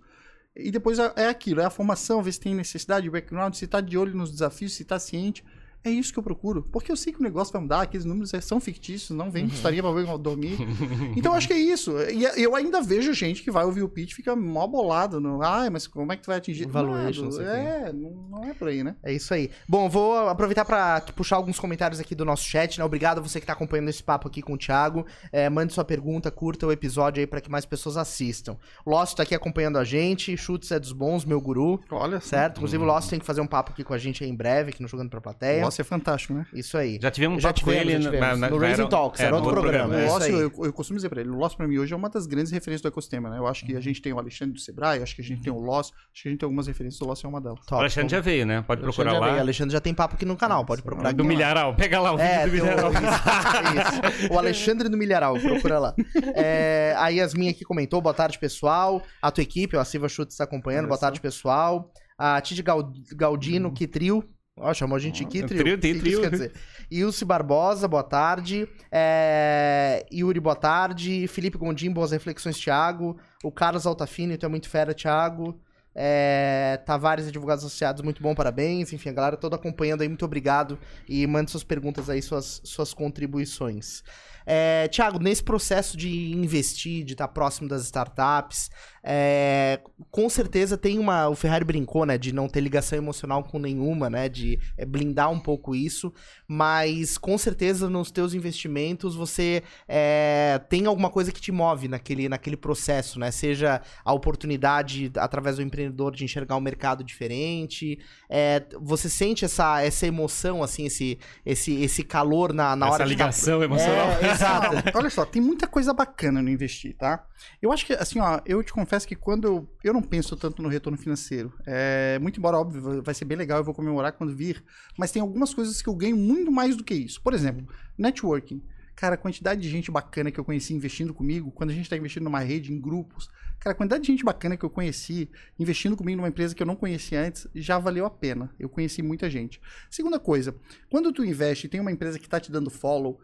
E 0.53 0.69
depois 0.69 0.99
é 0.99 1.13
é 1.15 1.29
aquilo, 1.29 1.61
é 1.61 1.65
a 1.65 1.69
formação, 1.69 2.21
ver 2.21 2.33
se 2.33 2.41
tem 2.41 2.53
necessidade, 2.53 3.09
background, 3.09 3.53
se 3.53 3.65
tá 3.65 3.79
de 3.79 3.97
olho 3.97 4.13
nos 4.13 4.29
desafios, 4.29 4.73
se 4.73 4.83
tá 4.83 4.99
ciente. 4.99 5.45
É 5.83 5.89
isso 5.89 6.13
que 6.13 6.19
eu 6.19 6.23
procuro. 6.23 6.63
Porque 6.71 6.91
eu 6.91 6.95
sei 6.95 7.11
que 7.11 7.19
o 7.19 7.23
negócio 7.23 7.51
vai 7.51 7.61
mudar, 7.61 7.81
aqueles 7.81 8.05
números 8.05 8.31
são 8.41 8.59
fictícios, 8.59 9.17
não 9.17 9.31
vem, 9.31 9.47
custaria 9.49 9.81
pra 9.81 10.17
dormir. 10.17 10.57
Então 11.15 11.33
eu 11.33 11.37
acho 11.37 11.47
que 11.47 11.53
é 11.53 11.59
isso. 11.59 11.93
E 12.11 12.23
eu 12.41 12.55
ainda 12.55 12.81
vejo 12.81 13.13
gente 13.13 13.43
que 13.43 13.51
vai 13.51 13.65
ouvir 13.65 13.81
o 13.81 13.89
pitch 13.89 14.11
e 14.11 14.15
fica 14.15 14.35
mó 14.35 14.65
bolado. 14.65 15.19
No, 15.19 15.41
ah, 15.43 15.69
mas 15.69 15.87
como 15.87 16.11
é 16.11 16.15
que 16.15 16.23
tu 16.23 16.27
vai 16.27 16.37
atingir? 16.37 16.67
Valuation, 16.67 17.25
não 17.25 17.37
Nada. 17.37 17.57
é, 17.57 17.93
não, 17.93 18.11
não 18.29 18.43
é 18.43 18.53
por 18.53 18.67
aí, 18.67 18.83
né? 18.83 18.95
É 19.03 19.11
isso 19.11 19.33
aí. 19.33 19.49
Bom, 19.67 19.89
vou 19.89 20.29
aproveitar 20.29 20.63
pra 20.65 21.01
puxar 21.15 21.35
alguns 21.35 21.59
comentários 21.59 21.99
aqui 21.99 22.15
do 22.15 22.23
nosso 22.23 22.43
chat, 22.43 22.77
né? 22.77 22.85
Obrigado 22.85 23.19
a 23.19 23.21
você 23.21 23.39
que 23.39 23.45
tá 23.45 23.53
acompanhando 23.53 23.89
esse 23.89 24.03
papo 24.03 24.27
aqui 24.27 24.41
com 24.41 24.53
o 24.53 24.57
Thiago. 24.57 25.05
É, 25.31 25.49
mande 25.49 25.73
sua 25.73 25.83
pergunta, 25.83 26.31
curta 26.31 26.65
o 26.65 26.71
episódio 26.71 27.21
aí 27.21 27.27
pra 27.27 27.41
que 27.41 27.49
mais 27.49 27.65
pessoas 27.65 27.97
assistam. 27.97 28.57
Lost 28.85 29.15
tá 29.15 29.23
aqui 29.23 29.35
acompanhando 29.35 29.77
a 29.77 29.83
gente, 29.83 30.35
Chutes 30.37 30.71
é 30.71 30.79
dos 30.79 30.91
bons, 30.91 31.25
meu 31.25 31.39
guru, 31.41 31.79
Olha 31.91 32.19
certo? 32.19 32.57
Inclusive 32.57 32.83
o 32.83 32.85
Lost 32.85 33.09
tem 33.09 33.19
que 33.19 33.25
fazer 33.25 33.41
um 33.41 33.47
papo 33.47 33.71
aqui 33.71 33.83
com 33.83 33.93
a 33.93 33.97
gente 33.97 34.23
em 34.23 34.35
breve, 34.35 34.69
aqui 34.69 34.81
no 34.81 34.87
Jogando 34.87 35.09
Pra 35.09 35.21
Plateia. 35.21 35.70
Nossa, 35.71 35.81
é 35.81 35.85
fantástico, 35.85 36.33
né? 36.33 36.45
Isso 36.53 36.77
aí. 36.77 36.99
Já 37.01 37.09
tivemos 37.09 37.37
um 37.37 37.39
Já 37.41 37.49
papo 37.49 37.61
com 37.61 37.71
tivemos, 37.71 37.93
ele 37.93 38.01
já 38.03 38.09
tivemos. 38.11 38.27
na- 38.27 38.35
na- 38.35 38.49
No 38.49 38.57
Raising 38.61 38.81
era- 38.81 38.89
Talks, 38.89 39.19
era 39.21 39.31
no 39.31 39.37
outro 39.37 39.51
programa, 39.51 39.93
O 39.95 39.97
é. 39.97 40.05
é. 40.05 40.31
eu, 40.33 40.51
eu 40.65 40.73
costumo 40.73 40.97
dizer 40.97 41.07
pra 41.09 41.21
ele, 41.21 41.29
o 41.29 41.35
Lost 41.35 41.55
pra 41.55 41.67
mim 41.67 41.77
hoje 41.77 41.93
é 41.93 41.95
uma 41.95 42.09
das 42.09 42.25
grandes 42.27 42.51
referências 42.51 42.81
do 42.81 42.87
ecossistema, 42.89 43.29
né? 43.29 43.37
Eu 43.37 43.47
acho 43.47 43.65
que 43.65 43.75
a 43.75 43.79
gente 43.79 44.01
tem 44.01 44.11
o 44.11 44.19
Alexandre 44.19 44.53
do 44.53 44.59
Sebrae, 44.59 45.01
acho 45.01 45.15
que 45.15 45.21
a 45.21 45.25
gente 45.25 45.41
tem 45.41 45.51
o 45.53 45.59
Lost, 45.59 45.93
acho 46.13 46.23
que 46.23 46.27
a 46.27 46.31
gente 46.31 46.39
tem 46.39 46.45
algumas 46.45 46.67
referências, 46.67 46.99
o 47.01 47.05
Lost 47.05 47.23
é 47.23 47.27
uma 47.27 47.39
delas. 47.39 47.59
O 47.59 47.65
Top. 47.65 47.79
Alexandre 47.81 48.09
já 48.09 48.19
veio, 48.19 48.45
né? 48.45 48.61
Pode 48.67 48.81
Alexandre 48.83 48.93
procurar 48.93 49.11
já 49.13 49.19
lá. 49.19 49.27
veio. 49.31 49.39
Alexandre 49.41 49.73
já 49.73 49.79
tem 49.79 49.93
papo 49.93 50.15
aqui 50.15 50.25
no 50.25 50.35
canal, 50.35 50.65
pode 50.65 50.81
procurar 50.81 51.09
aqui. 51.09 51.17
Do 51.17 51.23
Milharal. 51.23 51.73
Pega 51.75 51.99
lá 52.01 52.11
o 52.13 52.17
vídeo 52.17 52.29
É, 52.29 52.45
do 52.45 52.49
o, 52.49 52.53
Milharal. 52.53 52.91
isso, 52.91 53.01
isso. 54.25 54.33
o 54.33 54.37
Alexandre 54.37 54.89
do 54.89 54.97
Milharal, 54.97 55.39
procura 55.39 55.79
lá. 55.79 55.95
É, 56.35 56.93
a 56.97 57.07
Yasmin 57.09 57.49
aqui 57.49 57.63
comentou, 57.63 58.01
boa 58.01 58.13
tarde, 58.13 58.37
pessoal. 58.37 59.01
A 59.21 59.31
tua 59.31 59.41
equipe, 59.43 59.77
a 59.77 59.85
Silva 59.85 60.09
Chutes 60.09 60.33
está 60.33 60.43
acompanhando, 60.43 60.87
boa 60.87 60.99
tarde, 60.99 61.19
pessoal. 61.21 61.91
A 62.17 62.39
Tid 62.41 62.61
Gal- 62.61 62.91
Galdino, 63.15 63.71
que 63.73 63.87
trio. 63.87 64.23
Ó, 64.61 64.73
chamou 64.75 64.95
a 64.95 64.99
gente 64.99 65.25
de 65.25 65.25
que 65.25 65.43
trio. 65.43 65.63
Trio, 65.63 65.77
tem 65.79 65.97
trio. 65.99 66.21
quer 66.21 66.29
dizer? 66.29 66.53
Ilse 66.89 67.25
Barbosa, 67.25 67.87
boa 67.87 68.03
tarde. 68.03 68.67
É, 68.91 70.05
Yuri, 70.13 70.39
boa 70.39 70.55
tarde. 70.55 71.27
Felipe 71.27 71.57
Gondim, 71.57 71.91
boas 71.91 72.11
reflexões, 72.11 72.59
Thiago. 72.59 73.17
O 73.43 73.51
Carlos 73.51 73.87
Altafini, 73.87 74.37
tu 74.37 74.45
é 74.45 74.49
muito 74.49 74.69
fera, 74.69 74.93
Thiago. 74.93 75.59
É, 75.95 76.79
Tavares 76.85 77.27
Advogados 77.27 77.65
Associados, 77.65 78.03
muito 78.03 78.21
bom, 78.21 78.35
parabéns. 78.35 78.93
Enfim, 78.93 79.09
a 79.09 79.13
galera 79.13 79.35
toda 79.35 79.55
acompanhando 79.55 80.01
aí, 80.01 80.07
muito 80.07 80.25
obrigado. 80.25 80.77
E 81.09 81.25
mande 81.25 81.49
suas 81.49 81.63
perguntas 81.63 82.07
aí, 82.07 82.21
suas, 82.21 82.61
suas 82.63 82.93
contribuições. 82.93 84.03
É, 84.45 84.87
Tiago, 84.87 85.19
nesse 85.19 85.43
processo 85.43 85.95
de 85.97 86.31
investir, 86.31 87.03
de 87.03 87.13
estar 87.13 87.27
próximo 87.27 87.67
das 87.69 87.83
startups, 87.83 88.69
é, 89.03 89.79
com 90.11 90.29
certeza 90.29 90.77
tem 90.77 90.99
uma. 90.99 91.27
O 91.27 91.35
Ferrari 91.35 91.65
brincou, 91.65 92.05
né? 92.05 92.17
De 92.17 92.31
não 92.31 92.47
ter 92.47 92.61
ligação 92.61 92.97
emocional 92.97 93.43
com 93.43 93.57
nenhuma, 93.57 94.09
né? 94.09 94.29
De 94.29 94.59
é, 94.77 94.85
blindar 94.85 95.31
um 95.31 95.39
pouco 95.39 95.73
isso. 95.75 96.13
Mas 96.47 97.17
com 97.17 97.37
certeza 97.37 97.89
nos 97.89 98.11
teus 98.11 98.33
investimentos 98.33 99.15
você 99.15 99.63
é, 99.87 100.59
tem 100.69 100.85
alguma 100.85 101.09
coisa 101.09 101.31
que 101.31 101.41
te 101.41 101.51
move 101.51 101.87
naquele, 101.87 102.29
naquele 102.29 102.57
processo, 102.57 103.19
né? 103.19 103.31
Seja 103.31 103.81
a 104.05 104.13
oportunidade 104.13 105.11
através 105.17 105.55
do 105.55 105.61
empreendedor 105.63 106.13
de 106.15 106.23
enxergar 106.23 106.55
um 106.57 106.61
mercado 106.61 107.03
diferente. 107.03 107.99
é, 108.29 108.63
você 108.79 109.09
sente 109.09 109.45
essa, 109.45 109.81
essa 109.81 110.05
emoção, 110.05 110.61
assim, 110.61 110.85
esse, 110.85 111.17
esse, 111.45 111.73
esse 111.81 112.03
calor 112.03 112.53
na, 112.53 112.75
na 112.75 112.85
Essa 112.87 112.93
hora 112.95 113.05
de 113.05 113.15
tá- 113.15 113.23
ligação 113.23 113.63
emocional. 113.63 114.07
Exato. 114.31 114.97
Olha 114.97 115.09
só, 115.09 115.25
tem 115.25 115.41
muita 115.41 115.67
coisa 115.67 115.93
bacana 115.93 116.41
no 116.41 116.49
investir, 116.49 116.95
tá? 116.95 117.25
Eu 117.61 117.71
acho 117.71 117.85
que, 117.85 117.93
assim, 117.93 118.19
ó, 118.19 118.39
eu 118.45 118.63
te 118.63 118.73
confesso 118.73 119.07
que 119.07 119.15
quando 119.15 119.45
eu, 119.45 119.75
eu 119.83 119.93
não 119.93 120.01
penso 120.01 120.35
tanto 120.35 120.61
no 120.61 120.69
retorno 120.69 120.97
financeiro, 120.97 121.53
é, 121.65 122.19
muito 122.19 122.39
embora, 122.39 122.57
óbvio, 122.57 123.01
vai 123.01 123.13
ser 123.13 123.25
bem 123.25 123.37
legal, 123.37 123.59
eu 123.59 123.63
vou 123.63 123.73
comemorar 123.73 124.13
quando 124.13 124.35
vir, 124.35 124.63
mas 124.97 125.11
tem 125.11 125.21
algumas 125.21 125.53
coisas 125.53 125.81
que 125.81 125.89
eu 125.89 125.95
ganho 125.95 126.17
muito 126.17 126.51
mais 126.51 126.75
do 126.75 126.83
que 126.83 126.93
isso. 126.93 127.21
Por 127.21 127.33
exemplo, 127.33 127.67
networking. 127.97 128.61
Cara, 128.95 129.15
a 129.15 129.17
quantidade 129.17 129.61
de 129.61 129.69
gente 129.69 129.89
bacana 129.89 130.29
que 130.29 130.39
eu 130.39 130.45
conheci 130.45 130.73
investindo 130.73 131.13
comigo, 131.13 131.51
quando 131.51 131.71
a 131.71 131.73
gente 131.73 131.89
tá 131.89 131.97
investindo 131.97 132.23
numa 132.23 132.39
rede, 132.39 132.71
em 132.71 132.79
grupos, 132.79 133.29
cara, 133.59 133.73
a 133.73 133.75
quantidade 133.75 134.03
de 134.03 134.07
gente 134.11 134.23
bacana 134.23 134.55
que 134.55 134.63
eu 134.63 134.69
conheci 134.69 135.29
investindo 135.57 135.97
comigo 135.97 136.17
numa 136.17 136.27
empresa 136.27 136.53
que 136.53 136.61
eu 136.61 136.67
não 136.67 136.75
conhecia 136.75 137.19
antes, 137.25 137.47
já 137.55 137.79
valeu 137.79 138.05
a 138.05 138.11
pena. 138.11 138.53
Eu 138.59 138.69
conheci 138.69 139.01
muita 139.01 139.27
gente. 139.29 139.59
Segunda 139.89 140.19
coisa, 140.19 140.55
quando 140.89 141.11
tu 141.11 141.23
investe 141.23 141.65
e 141.65 141.69
tem 141.69 141.79
uma 141.79 141.91
empresa 141.91 142.19
que 142.19 142.29
tá 142.29 142.39
te 142.39 142.51
dando 142.51 142.69
follow, 142.69 143.19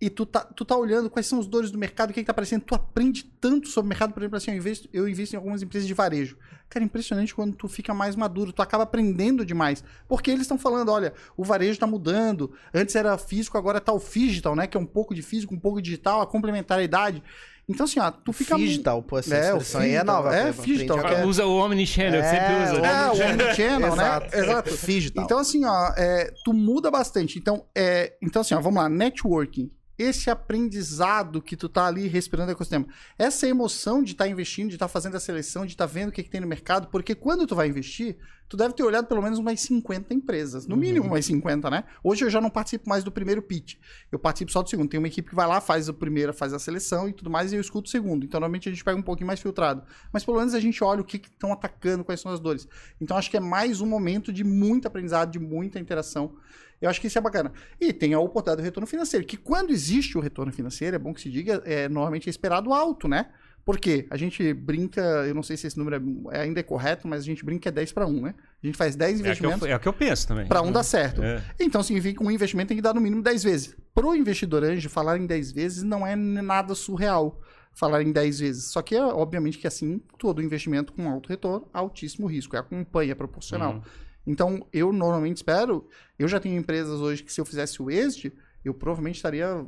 e 0.00 0.08
tu 0.08 0.24
tá, 0.24 0.40
tu 0.40 0.64
tá 0.64 0.76
olhando 0.76 1.10
quais 1.10 1.26
são 1.26 1.38
os 1.38 1.46
dores 1.46 1.70
do 1.70 1.76
mercado, 1.76 2.10
o 2.10 2.12
que, 2.14 2.20
que 2.20 2.26
tá 2.26 2.30
aparecendo, 2.32 2.62
tu 2.62 2.74
aprende 2.74 3.24
tanto 3.38 3.68
sobre 3.68 3.86
o 3.86 3.88
mercado, 3.90 4.14
por 4.14 4.22
exemplo, 4.22 4.36
assim, 4.38 4.50
eu 4.52 4.56
invisto, 4.56 4.88
eu 4.92 5.06
invisto 5.08 5.34
em 5.34 5.36
algumas 5.36 5.62
empresas 5.62 5.86
de 5.86 5.92
varejo. 5.92 6.38
Cara, 6.70 6.82
é 6.82 6.86
impressionante 6.86 7.34
quando 7.34 7.54
tu 7.54 7.68
fica 7.68 7.92
mais 7.92 8.16
maduro, 8.16 8.52
tu 8.52 8.62
acaba 8.62 8.84
aprendendo 8.84 9.44
demais. 9.44 9.84
Porque 10.08 10.30
eles 10.30 10.42
estão 10.42 10.56
falando, 10.56 10.90
olha, 10.90 11.12
o 11.36 11.44
varejo 11.44 11.78
tá 11.78 11.86
mudando, 11.86 12.52
antes 12.72 12.94
era 12.94 13.18
físico, 13.18 13.58
agora 13.58 13.80
tá 13.80 13.92
o 13.92 13.98
digital, 13.98 14.56
né? 14.56 14.66
Que 14.66 14.76
é 14.76 14.80
um 14.80 14.86
pouco 14.86 15.14
de 15.14 15.20
físico, 15.20 15.54
um 15.54 15.58
pouco 15.58 15.82
de 15.82 15.90
digital, 15.90 16.22
a 16.22 16.26
complementariedade. 16.26 17.22
Então, 17.68 17.84
assim, 17.84 18.00
ó, 18.00 18.10
tu 18.10 18.32
fica... 18.32 18.56
Digital, 18.56 19.02
pô, 19.02 19.18
essa 19.18 19.34
É, 19.34 19.52
o 19.52 19.58
expressão 19.58 19.80
aí 19.82 19.94
é 19.94 20.02
nova. 20.02 20.34
é, 20.34 20.50
digital, 20.50 20.98
é- 21.06 21.24
Usa 21.24 21.44
o 21.46 21.56
Omnichannel, 21.56 22.22
sempre 22.24 22.54
usa. 22.64 22.80
o 22.80 22.84
É, 22.84 23.10
o 23.10 23.32
Omnichannel. 23.32 23.80
Né? 23.80 24.04
Exato. 24.04 24.36
Exato. 24.36 24.86
Digital. 24.86 25.24
Então, 25.24 25.38
assim, 25.38 25.64
ó, 25.64 25.92
é, 25.96 26.32
tu 26.44 26.52
muda 26.52 26.90
bastante. 26.90 27.38
Então, 27.38 27.64
é, 27.74 28.16
então, 28.22 28.42
assim, 28.42 28.54
ó, 28.54 28.60
vamos 28.60 28.82
lá, 28.82 28.88
networking. 28.88 29.70
Esse 30.00 30.30
aprendizado 30.30 31.42
que 31.42 31.54
tu 31.54 31.68
tá 31.68 31.86
ali 31.86 32.08
respirando 32.08 32.48
o 32.48 32.52
ecossistema. 32.52 32.86
Essa 33.18 33.46
emoção 33.46 34.02
de 34.02 34.12
estar 34.12 34.26
investindo, 34.26 34.68
de 34.68 34.76
estar 34.76 34.88
fazendo 34.88 35.16
a 35.16 35.20
seleção, 35.20 35.66
de 35.66 35.72
estar 35.72 35.84
vendo 35.84 36.08
o 36.08 36.12
que, 36.12 36.22
que 36.22 36.30
tem 36.30 36.40
no 36.40 36.46
mercado, 36.46 36.88
porque 36.88 37.14
quando 37.14 37.46
tu 37.46 37.54
vai 37.54 37.68
investir, 37.68 38.16
tu 38.48 38.56
deve 38.56 38.72
ter 38.72 38.82
olhado 38.82 39.06
pelo 39.06 39.20
menos 39.20 39.38
umas 39.38 39.60
50 39.60 40.14
empresas. 40.14 40.66
No 40.66 40.74
mínimo 40.74 41.06
umas 41.06 41.26
50, 41.26 41.68
né? 41.68 41.84
Hoje 42.02 42.24
eu 42.24 42.30
já 42.30 42.40
não 42.40 42.48
participo 42.48 42.88
mais 42.88 43.04
do 43.04 43.12
primeiro 43.12 43.42
pitch. 43.42 43.76
Eu 44.10 44.18
participo 44.18 44.50
só 44.50 44.62
do 44.62 44.70
segundo. 44.70 44.88
Tem 44.88 44.98
uma 44.98 45.06
equipe 45.06 45.28
que 45.28 45.34
vai 45.34 45.46
lá, 45.46 45.60
faz 45.60 45.86
a 45.86 45.92
primeira, 45.92 46.32
faz 46.32 46.54
a 46.54 46.58
seleção 46.58 47.06
e 47.06 47.12
tudo 47.12 47.28
mais, 47.28 47.52
e 47.52 47.56
eu 47.56 47.60
escuto 47.60 47.86
o 47.86 47.90
segundo. 47.90 48.24
Então, 48.24 48.40
normalmente 48.40 48.70
a 48.70 48.72
gente 48.72 48.82
pega 48.82 48.98
um 48.98 49.02
pouquinho 49.02 49.26
mais 49.26 49.38
filtrado. 49.38 49.82
Mas 50.10 50.24
pelo 50.24 50.38
menos 50.38 50.54
a 50.54 50.60
gente 50.60 50.82
olha 50.82 51.02
o 51.02 51.04
que 51.04 51.18
estão 51.18 51.52
atacando, 51.52 52.02
quais 52.02 52.22
são 52.22 52.32
as 52.32 52.40
dores. 52.40 52.66
Então, 52.98 53.18
acho 53.18 53.30
que 53.30 53.36
é 53.36 53.40
mais 53.40 53.82
um 53.82 53.86
momento 53.86 54.32
de 54.32 54.42
muito 54.42 54.88
aprendizado, 54.88 55.30
de 55.30 55.38
muita 55.38 55.78
interação. 55.78 56.34
Eu 56.80 56.88
acho 56.88 57.00
que 57.00 57.06
isso 57.08 57.18
é 57.18 57.20
bacana. 57.20 57.52
E 57.80 57.92
tem 57.92 58.14
a 58.14 58.18
oportunidade 58.20 58.62
do 58.62 58.64
retorno 58.64 58.86
financeiro, 58.86 59.26
que 59.26 59.36
quando 59.36 59.70
existe 59.70 60.16
o 60.16 60.20
retorno 60.20 60.52
financeiro, 60.52 60.96
é 60.96 60.98
bom 60.98 61.12
que 61.12 61.20
se 61.20 61.30
diga, 61.30 61.62
é, 61.64 61.88
normalmente 61.88 62.28
é 62.28 62.30
esperado 62.30 62.72
alto, 62.72 63.06
né? 63.06 63.26
Porque 63.62 64.06
a 64.10 64.16
gente 64.16 64.54
brinca, 64.54 65.00
eu 65.02 65.34
não 65.34 65.42
sei 65.42 65.54
se 65.56 65.66
esse 65.66 65.78
número 65.78 66.02
é, 66.32 66.40
ainda 66.40 66.60
é 66.60 66.62
correto, 66.62 67.06
mas 67.06 67.20
a 67.20 67.24
gente 67.26 67.44
brinca 67.44 67.68
é 67.68 67.72
10 67.72 67.92
para 67.92 68.06
1, 68.06 68.22
né? 68.22 68.34
A 68.62 68.66
gente 68.66 68.76
faz 68.78 68.96
10 68.96 69.10
É 69.10 69.12
o 69.12 69.16
que 69.16 69.20
eu- 69.20 69.30
investimentos 69.32 69.68
é 69.68 69.76
o 69.76 69.80
que 69.80 69.88
eu 69.88 69.92
penso 69.92 70.26
também. 70.26 70.46
para 70.46 70.62
um 70.62 70.72
dar 70.72 70.82
certo. 70.82 71.22
É. 71.22 71.44
Então 71.60 71.82
significa 71.82 72.18
que 72.18 72.26
um 72.26 72.30
investimento 72.30 72.68
tem 72.68 72.76
que 72.78 72.82
dar 72.82 72.94
no 72.94 73.00
mínimo 73.00 73.22
10 73.22 73.42
vezes. 73.44 73.76
Pro 73.94 74.14
investidor 74.16 74.64
anjo, 74.64 74.88
falar 74.88 75.18
em 75.18 75.26
10 75.26 75.52
vezes 75.52 75.82
não 75.82 76.06
é 76.06 76.16
nada 76.16 76.74
surreal. 76.74 77.38
Falar 77.72 78.02
em 78.02 78.10
10 78.10 78.40
vezes. 78.40 78.64
Só 78.64 78.82
que, 78.82 78.96
é, 78.96 79.02
obviamente, 79.04 79.56
que 79.58 79.66
assim, 79.66 80.00
todo 80.18 80.42
investimento 80.42 80.92
com 80.92 81.08
alto 81.08 81.28
retorno, 81.28 81.68
altíssimo 81.72 82.26
risco. 82.26 82.56
É 82.56 82.58
acompanha, 82.58 83.12
é 83.12 83.14
proporcional. 83.14 83.74
Uhum. 83.74 83.82
Então, 84.30 84.66
eu 84.72 84.92
normalmente 84.92 85.38
espero. 85.38 85.88
Eu 86.18 86.28
já 86.28 86.38
tenho 86.38 86.58
empresas 86.58 87.00
hoje 87.00 87.22
que, 87.22 87.32
se 87.32 87.40
eu 87.40 87.44
fizesse 87.44 87.82
o 87.82 87.90
exit, 87.90 88.32
eu 88.64 88.72
provavelmente 88.72 89.16
estaria 89.16 89.66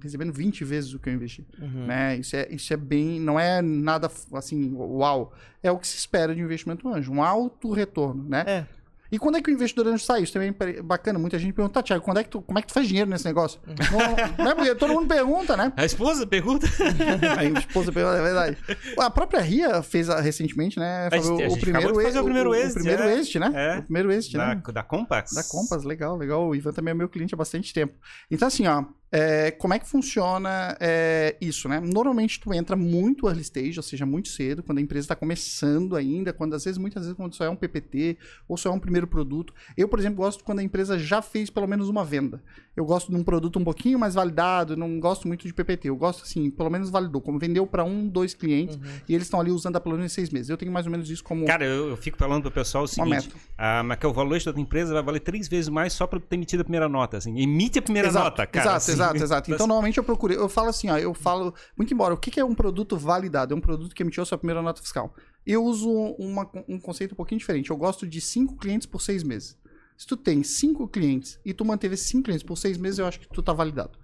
recebendo 0.00 0.32
20 0.32 0.64
vezes 0.64 0.92
o 0.92 0.98
que 0.98 1.08
eu 1.08 1.12
investi. 1.12 1.46
Uhum. 1.58 1.86
Né? 1.86 2.16
Isso, 2.16 2.36
é, 2.36 2.48
isso 2.50 2.72
é 2.72 2.76
bem. 2.76 3.20
Não 3.20 3.38
é 3.38 3.60
nada 3.60 4.10
assim, 4.32 4.72
uau. 4.74 5.32
É 5.62 5.70
o 5.70 5.78
que 5.78 5.86
se 5.86 5.96
espera 5.96 6.34
de 6.34 6.40
um 6.40 6.44
investimento 6.44 6.88
anjo. 6.88 7.12
Um 7.12 7.22
alto 7.22 7.72
retorno, 7.72 8.24
né? 8.28 8.44
É. 8.46 8.66
E 9.14 9.18
quando 9.18 9.36
é 9.36 9.40
que 9.40 9.48
o 9.48 9.54
investidor 9.54 9.86
anjo 9.86 10.04
sai? 10.04 10.22
Isso 10.24 10.32
também 10.32 10.52
é 10.58 10.82
bacana. 10.82 11.18
Muita 11.20 11.38
gente 11.38 11.52
pergunta, 11.52 11.74
tá, 11.74 11.82
Thiago, 11.84 12.02
quando 12.04 12.18
é 12.18 12.24
que 12.24 12.30
tu, 12.30 12.42
como 12.42 12.58
é 12.58 12.62
que 12.62 12.66
tu 12.68 12.74
faz 12.74 12.88
dinheiro 12.88 13.08
nesse 13.08 13.24
negócio? 13.24 13.60
não, 13.66 14.44
não 14.44 14.50
é 14.50 14.54
porque 14.56 14.74
todo 14.74 14.92
mundo 14.92 15.06
pergunta, 15.06 15.56
né? 15.56 15.72
A 15.76 15.84
esposa 15.84 16.26
pergunta. 16.26 16.66
A 17.38 17.44
esposa 17.44 17.92
pergunta, 17.92 18.16
é 18.18 18.22
verdade. 18.22 18.56
A 18.98 19.10
própria 19.10 19.40
Ria 19.40 19.82
fez 19.82 20.10
a- 20.10 20.20
recentemente, 20.20 20.78
né? 20.78 21.08
A 21.12 21.16
gente- 21.16 21.70
acabou 21.70 21.92
de 21.98 22.02
fazer 22.02 22.18
o 22.20 22.24
primeiro 22.24 22.54
exit, 22.54 22.70
O 22.72 22.74
primeiro 22.82 23.02
é. 23.04 23.14
exit, 23.14 23.38
né? 23.38 23.52
É. 23.54 23.78
O 23.78 23.82
primeiro 23.82 24.10
exit, 24.12 24.36
Da, 24.36 24.46
né? 24.54 24.62
da 24.72 24.82
Compass. 24.82 25.32
Da 25.32 25.44
Compass, 25.44 25.84
legal, 25.84 26.16
legal. 26.16 26.48
O 26.48 26.54
Ivan 26.56 26.72
também 26.72 26.90
é 26.90 26.94
meu 26.94 27.08
cliente 27.08 27.34
há 27.34 27.36
bastante 27.36 27.72
tempo. 27.72 27.94
Então, 28.30 28.48
assim, 28.48 28.66
ó, 28.66 28.84
é, 29.16 29.52
como 29.52 29.72
é 29.72 29.78
que 29.78 29.88
funciona 29.88 30.76
é, 30.80 31.36
isso, 31.40 31.68
né? 31.68 31.78
Normalmente 31.78 32.40
tu 32.40 32.52
entra 32.52 32.74
muito 32.74 33.28
early 33.28 33.42
stage, 33.42 33.78
ou 33.78 33.82
seja, 33.84 34.04
muito 34.04 34.28
cedo, 34.28 34.60
quando 34.60 34.78
a 34.78 34.80
empresa 34.80 35.04
está 35.04 35.14
começando 35.14 35.94
ainda, 35.94 36.32
quando 36.32 36.54
às 36.54 36.64
vezes, 36.64 36.78
muitas 36.78 37.04
vezes, 37.04 37.16
quando 37.16 37.32
só 37.32 37.44
é 37.44 37.48
um 37.48 37.54
PPT 37.54 38.18
ou 38.48 38.56
só 38.56 38.70
é 38.70 38.72
um 38.72 38.78
primeiro 38.80 39.06
produto. 39.06 39.54
Eu, 39.76 39.86
por 39.86 40.00
exemplo, 40.00 40.16
gosto 40.16 40.42
quando 40.42 40.58
a 40.58 40.62
empresa 40.64 40.98
já 40.98 41.22
fez 41.22 41.48
pelo 41.48 41.68
menos 41.68 41.88
uma 41.88 42.04
venda. 42.04 42.42
Eu 42.76 42.84
gosto 42.84 43.12
de 43.12 43.16
um 43.16 43.22
produto 43.22 43.56
um 43.56 43.62
pouquinho 43.62 43.96
mais 44.00 44.14
validado, 44.14 44.76
não 44.76 44.98
gosto 44.98 45.28
muito 45.28 45.46
de 45.46 45.54
PPT. 45.54 45.90
Eu 45.90 45.96
gosto, 45.96 46.24
assim, 46.24 46.50
pelo 46.50 46.68
menos 46.68 46.90
validou, 46.90 47.20
como 47.20 47.38
vendeu 47.38 47.64
para 47.68 47.84
um, 47.84 48.08
dois 48.08 48.34
clientes 48.34 48.76
e 49.08 49.14
eles 49.14 49.28
estão 49.28 49.38
ali 49.40 49.52
usando 49.52 49.76
há 49.76 49.80
pelo 49.80 49.96
menos 49.96 50.12
seis 50.12 50.30
meses. 50.30 50.50
Eu 50.50 50.56
tenho 50.56 50.72
mais 50.72 50.86
ou 50.86 50.90
menos 50.90 51.08
isso 51.08 51.22
como 51.22 51.46
Cara, 51.46 51.64
eu, 51.64 51.90
eu 51.90 51.96
fico 51.96 52.18
falando 52.18 52.42
pro 52.42 52.50
pessoal 52.50 52.82
o 52.82 52.88
seguinte: 52.88 53.30
a, 53.56 53.82
mas 53.84 53.96
que 53.96 54.06
o 54.06 54.12
valor 54.12 54.42
da 54.42 54.52
tua 54.52 54.60
empresa 54.60 54.92
vai 54.92 55.02
valer 55.04 55.20
três 55.20 55.46
vezes 55.46 55.68
mais 55.68 55.92
só 55.92 56.04
pra 56.04 56.18
ter 56.18 56.34
emitido 56.34 56.62
a 56.62 56.64
primeira 56.64 56.88
nota. 56.88 57.18
Assim. 57.18 57.40
Emite 57.40 57.78
a 57.78 57.82
primeira 57.82 58.08
exato, 58.08 58.24
nota, 58.24 58.46
cara. 58.46 58.64
Exato, 58.64 58.76
assim. 58.76 58.92
exato, 58.92 59.03
exato. 59.22 59.50
Então, 59.52 59.66
normalmente 59.66 59.98
eu 59.98 60.04
procuro, 60.04 60.32
eu 60.32 60.48
falo 60.48 60.68
assim, 60.68 60.88
ó, 60.90 60.96
eu 60.98 61.12
falo, 61.14 61.54
muito 61.76 61.92
embora, 61.92 62.14
o 62.14 62.16
que 62.16 62.30
que 62.30 62.40
é 62.40 62.44
um 62.44 62.54
produto 62.54 62.96
validado? 62.96 63.52
É 63.52 63.56
um 63.56 63.60
produto 63.60 63.94
que 63.94 64.02
emitiu 64.02 64.22
a 64.22 64.26
sua 64.26 64.38
primeira 64.38 64.62
nota 64.62 64.80
fiscal. 64.82 65.14
Eu 65.46 65.64
uso 65.64 65.90
uma- 66.18 66.48
um 66.68 66.78
conceito 66.78 67.12
um 67.12 67.16
pouquinho 67.16 67.38
diferente. 67.38 67.70
Eu 67.70 67.76
gosto 67.76 68.06
de 68.06 68.20
cinco 68.20 68.56
clientes 68.56 68.86
por 68.86 69.00
seis 69.02 69.22
meses. 69.22 69.56
Se 69.96 70.06
tu 70.06 70.16
tem 70.16 70.42
cinco 70.42 70.88
clientes 70.88 71.38
e 71.44 71.52
tu 71.54 71.64
manteve 71.64 71.96
cinco 71.96 72.24
clientes 72.24 72.42
por 72.44 72.56
seis 72.56 72.76
meses, 72.78 72.98
eu 72.98 73.06
acho 73.06 73.20
que 73.20 73.28
tu 73.28 73.42
tá 73.42 73.52
validado. 73.52 73.98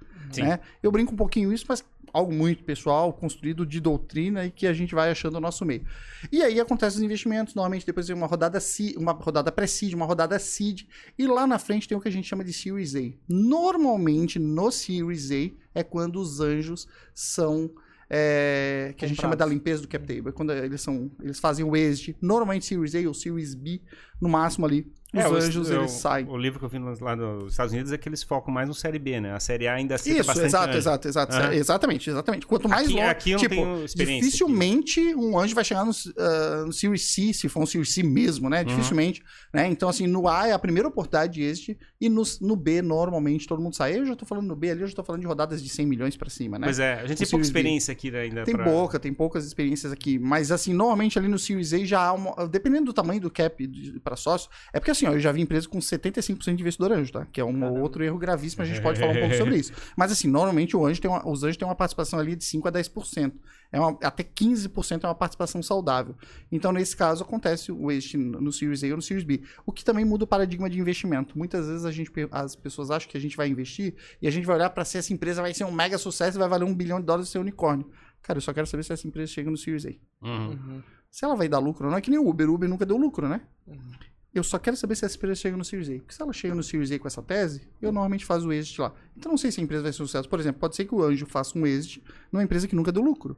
Né? 0.45 0.61
Eu 0.83 0.93
brinco 0.93 1.13
um 1.13 1.17
pouquinho 1.17 1.53
isso, 1.53 1.65
mas 1.69 1.83
algo 2.13 2.33
muito 2.33 2.65
pessoal, 2.65 3.13
construído 3.13 3.65
de 3.65 3.81
doutrina 3.81 4.45
e 4.45 4.51
que 4.51 4.67
a 4.67 4.73
gente 4.73 4.95
vai 4.95 5.11
achando 5.11 5.35
no 5.35 5.41
nosso 5.41 5.65
meio. 5.65 5.85
E 6.31 6.43
aí 6.43 6.61
acontecem 6.61 6.99
os 6.99 7.05
investimentos, 7.05 7.55
normalmente 7.55 7.87
depois 7.87 8.07
tem 8.07 8.15
uma 8.15 8.27
rodada 8.27 8.59
uma 8.97 9.13
rodada 9.13 9.53
pré-seed, 9.53 9.95
uma 9.95 10.07
rodada 10.07 10.39
seed, 10.39 10.83
e 11.19 11.27
lá 11.27 11.47
na 11.47 11.59
frente 11.59 11.89
tem 11.89 11.97
o 11.97 12.01
que 12.01 12.09
a 12.09 12.13
gente 12.13 12.29
chama 12.29 12.45
de 12.45 12.53
Series 12.53 12.95
A. 12.95 13.13
Normalmente 13.29 14.39
no 14.39 14.71
Series 14.71 15.31
A 15.31 15.51
é 15.75 15.83
quando 15.83 16.21
os 16.21 16.41
anjos 16.41 16.87
são 17.15 17.71
é, 18.13 18.93
que 18.97 19.05
a 19.05 19.09
gente 19.09 19.21
chama 19.21 19.37
da 19.37 19.47
limpeza 19.47 19.83
do 19.83 19.89
cap 19.89 20.05
table, 20.05 20.31
é 20.31 20.33
quando 20.33 20.53
eles 20.53 20.81
são, 20.81 21.09
eles 21.23 21.39
fazem 21.39 21.65
o 21.65 21.77
exit, 21.77 22.17
normalmente 22.21 22.67
Series 22.67 22.95
A 22.97 23.07
ou 23.07 23.15
Series 23.15 23.55
B, 23.55 23.81
no 24.21 24.29
máximo 24.29 24.67
ali, 24.67 24.93
os 25.13 25.25
É, 25.25 25.27
anjos 25.47 25.69
o- 25.71 25.75
eles 25.75 25.91
saem. 25.93 26.27
O 26.29 26.37
livro 26.37 26.59
que 26.59 26.65
eu 26.65 26.69
vi 26.69 26.79
lá 27.01 27.17
nos 27.17 27.53
Estados 27.53 27.73
Unidos 27.73 27.93
é 27.93 27.99
que 27.99 28.09
eles 28.09 28.23
focam 28.23 28.53
mais 28.53 28.69
no 28.69 28.75
Série 28.75 28.99
B, 28.99 29.21
né? 29.21 29.35
A 29.35 29.41
Série 29.41 29.67
A 29.67 29.75
ainda 29.75 29.95
aceita 29.97 30.21
Isso, 30.21 30.27
bastante 30.27 30.47
exato, 30.47 30.69
anjo. 30.69 30.79
exato, 30.79 31.09
exato, 31.09 31.37
Aham. 31.37 31.53
exatamente, 31.55 32.11
exatamente. 32.11 32.47
Quanto 32.47 32.69
mais 32.69 32.87
Aqui- 32.87 32.95
longe, 32.97 33.07
aqui 33.09 33.31
eu 33.31 33.35
não 33.35 33.41
tipo, 33.43 33.55
tenho 33.55 33.85
experiência 33.85 34.25
dificilmente 34.27 35.15
um 35.15 35.39
anjo 35.39 35.55
vai 35.55 35.65
chegar 35.65 35.85
no, 35.85 35.93
ah, 36.19 36.65
no 36.67 36.73
Series 36.73 37.11
C, 37.13 37.33
se 37.33 37.49
for 37.49 37.63
um 37.63 37.67
Series 37.67 37.93
C 37.93 38.03
mesmo, 38.03 38.45
Uhum. 38.45 38.51
né? 38.51 38.65
Dificilmente, 38.65 39.23
né? 39.53 39.67
Então, 39.69 39.89
assim, 39.89 40.07
no 40.07 40.29
A 40.29 40.49
é 40.49 40.53
a 40.53 40.59
primeira 40.59 40.89
oportunidade 40.89 41.35
de 41.35 41.43
exit 41.43 41.79
e 42.01 42.09
no, 42.09 42.23
no 42.41 42.57
B, 42.57 42.83
normalmente, 42.83 43.47
todo 43.47 43.61
mundo 43.63 43.75
sai. 43.75 43.99
Eu 43.99 44.07
já 44.07 44.15
tô 44.17 44.25
falando 44.25 44.47
no 44.47 44.57
B 44.57 44.71
ali, 44.71 44.81
eu 44.83 44.87
já 44.87 44.95
tô 44.95 45.03
falando 45.05 45.21
de 45.23 45.27
rodadas 45.27 45.63
de 45.63 45.69
100 45.69 45.87
milhões 45.87 46.17
pra 46.17 46.31
cima, 46.31 46.59
né? 46.59 46.67
Pois 46.67 46.79
é, 46.79 46.95
a 46.95 47.07
gente 47.07 47.17
O 47.17 47.19
tem 47.19 47.27
pouca 47.27 47.27
Series 47.27 47.51
B. 47.51 47.59
experiência 47.59 47.93
aqui 47.93 48.15
ainda. 48.17 48.45
Tem 48.45 48.55
pra... 48.55 48.65
pouca, 48.65 48.99
tem 48.99 49.13
poucas 49.13 49.45
experiências 49.45 49.93
aqui. 49.93 50.19
Mas, 50.19 50.51
assim, 50.51 50.73
normalmente 50.73 51.19
ali 51.19 51.29
no 51.29 51.39
Series 51.39 51.73
A 51.73 51.85
já 51.85 52.01
há 52.01 52.13
uma. 52.13 52.49
Dependendo 52.49 52.87
do 52.87 52.93
tamanho 52.93 53.21
do 53.21 53.31
cap 53.31 53.69
para 54.03 54.17
sócio, 54.17 54.49
é 54.73 54.79
porque, 54.81 54.91
assim, 55.07 55.13
ó, 55.13 55.17
eu 55.17 55.21
já 55.21 55.33
vi 55.33 55.41
empresa 55.41 55.69
com 55.69 55.79
75% 55.79 56.55
de 56.55 56.63
investidor 56.63 56.93
anjo, 56.93 57.13
tá? 57.13 57.27
Que 57.27 57.41
é 57.41 57.45
um 57.45 57.81
outro 57.81 58.05
erro 58.05 58.19
gravíssimo, 58.19 58.63
a 58.63 58.67
gente 58.67 58.81
pode 58.83 58.99
falar 59.01 59.13
um 59.13 59.21
pouco 59.21 59.35
sobre 59.37 59.57
isso. 59.57 59.73
Mas, 59.97 60.13
assim, 60.13 60.29
normalmente 60.29 60.77
o 60.77 60.85
anjo 60.87 61.01
tem 61.01 61.11
uma- 61.11 61.27
os 61.29 61.43
anjos 61.43 61.57
têm 61.57 61.67
uma 61.67 61.75
participação 61.75 62.19
ali 62.19 62.37
de 62.37 62.45
5 62.45 62.69
a 62.69 62.71
10%. 62.73 63.33
É 63.73 63.79
uma, 63.79 63.97
até 64.03 64.23
15% 64.25 65.05
é 65.05 65.07
uma 65.07 65.15
participação 65.15 65.63
saudável. 65.63 66.17
Então, 66.51 66.73
nesse 66.73 66.97
caso, 66.97 67.23
acontece 67.23 67.71
o 67.71 67.91
exit 67.91 68.17
no 68.17 68.51
Series 68.53 68.83
A 68.83 68.89
ou 68.89 68.97
no 68.97 69.03
Series 69.03 69.25
B. 69.25 69.43
O 69.65 69.71
que 69.73 69.85
também 69.85 70.05
muda 70.05 70.25
o 70.25 70.27
paradigma 70.27 70.69
de 70.69 70.81
investimento. 70.81 71.39
Muitas 71.39 71.67
vezes 71.69 71.85
a 71.85 71.93
gente, 71.93 72.11
as 72.33 72.57
pessoas 72.57 72.91
acham 72.91 73.09
que 73.09 73.17
a 73.17 73.21
gente 73.21 73.37
vai 73.37 73.49
investir 73.49 73.95
e 74.21 74.27
a 74.27 74.31
gente 74.31 74.45
vai 74.45 74.57
olhar 74.57 74.71
para 74.71 74.85
se 74.85 74.99
essa 74.99 75.13
empresa 75.13 75.41
vai 75.41 75.55
ser 75.55 75.65
um 75.65 75.71
mega 75.73 75.99
sucesso 75.99 76.37
e 76.37 76.41
vai 76.41 76.49
valer 76.49 76.65
um 76.65 76.75
bilhão 76.75 76.99
de 76.99 77.07
dólares 77.07 77.29
e 77.29 77.33
ser 77.33 77.39
unicórnio. 77.39 77.89
Cara, 78.23 78.39
eu 78.39 78.41
só 78.43 78.53
quero 78.53 78.67
saber 78.67 78.83
se 78.83 78.93
essa 78.93 79.07
empresa 79.07 79.33
chega 79.33 79.51
no 79.51 79.57
Series 79.57 79.87
A. 79.87 79.91
Uhum. 80.27 80.83
Se 81.09 81.25
ela 81.25 81.35
vai 81.37 81.49
dar 81.49 81.59
lucro, 81.61 81.89
não 81.89 81.97
é 81.97 82.01
que 82.01 82.11
nem 82.11 82.19
o 82.19 82.29
Uber. 82.29 82.51
O 82.51 82.55
Uber 82.55 82.69
nunca 82.69 82.85
deu 82.85 82.97
lucro, 82.97 83.29
né? 83.29 83.41
Eu 84.33 84.45
só 84.45 84.59
quero 84.59 84.77
saber 84.77 84.95
se 84.95 85.05
essa 85.05 85.17
empresa 85.17 85.35
chega 85.35 85.57
no 85.57 85.65
Series 85.65 85.89
A. 85.91 85.95
Porque 85.99 86.15
se 86.15 86.23
ela 86.23 86.33
chega 86.33 86.55
no 86.55 86.63
Series 86.63 86.93
A 86.93 86.99
com 86.99 87.09
essa 87.09 87.21
tese, 87.23 87.69
eu 87.83 87.91
normalmente 87.91 88.25
faço 88.25 88.47
o 88.47 88.53
exit 88.53 88.81
lá. 88.81 88.95
Então 89.17 89.31
não 89.31 89.37
sei 89.39 89.51
se 89.51 89.61
a 89.61 89.65
empresa 89.65 89.83
vai 89.83 89.93
ser 89.93 90.03
um 90.03 90.07
sucesso. 90.07 90.29
Por 90.29 90.39
exemplo, 90.39 90.61
pode 90.61 90.77
ser 90.77 90.85
que 90.85 90.95
o 90.95 91.03
Anjo 91.03 91.27
faça 91.27 91.59
um 91.59 91.67
exit 91.67 92.03
numa 92.31 92.43
empresa 92.45 92.69
que 92.69 92.77
nunca 92.77 92.93
deu 92.93 93.03
lucro. 93.03 93.37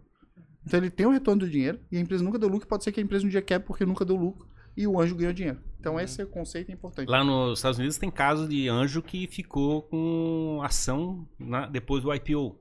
Então 0.66 0.78
ele 0.78 0.90
tem 0.90 1.06
o 1.06 1.10
retorno 1.10 1.40
do 1.40 1.50
dinheiro 1.50 1.80
e 1.90 1.96
a 1.96 2.00
empresa 2.00 2.22
nunca 2.22 2.38
deu 2.38 2.48
lucro. 2.48 2.68
Pode 2.68 2.84
ser 2.84 2.92
que 2.92 3.00
a 3.00 3.02
empresa 3.02 3.24
um 3.26 3.28
dia 3.28 3.40
quebre 3.42 3.66
porque 3.66 3.86
nunca 3.86 4.04
deu 4.04 4.16
lucro 4.16 4.46
e 4.76 4.86
o 4.86 5.00
Anjo 5.00 5.16
ganhou 5.16 5.32
dinheiro. 5.32 5.58
Então 5.80 5.98
esse 5.98 6.20
é 6.20 6.24
o 6.24 6.28
conceito 6.28 6.70
é 6.70 6.74
importante. 6.74 7.08
Lá 7.08 7.24
nos 7.24 7.58
Estados 7.58 7.78
Unidos 7.78 7.96
tem 7.98 8.10
caso 8.10 8.46
de 8.46 8.68
anjo 8.68 9.02
que 9.02 9.26
ficou 9.26 9.82
com 9.82 10.60
ação 10.62 11.26
na- 11.38 11.66
depois 11.66 12.02
do 12.02 12.14
IPO. 12.14 12.58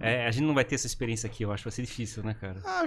É, 0.00 0.26
a 0.26 0.30
gente 0.30 0.44
não 0.44 0.54
vai 0.54 0.64
ter 0.64 0.74
essa 0.74 0.86
experiência 0.88 1.28
aqui, 1.28 1.44
eu 1.44 1.52
acho. 1.52 1.62
Vai 1.64 1.70
ser 1.72 1.82
difícil, 1.82 2.22
né, 2.24 2.34
cara? 2.34 2.60
Ah, 2.64 2.86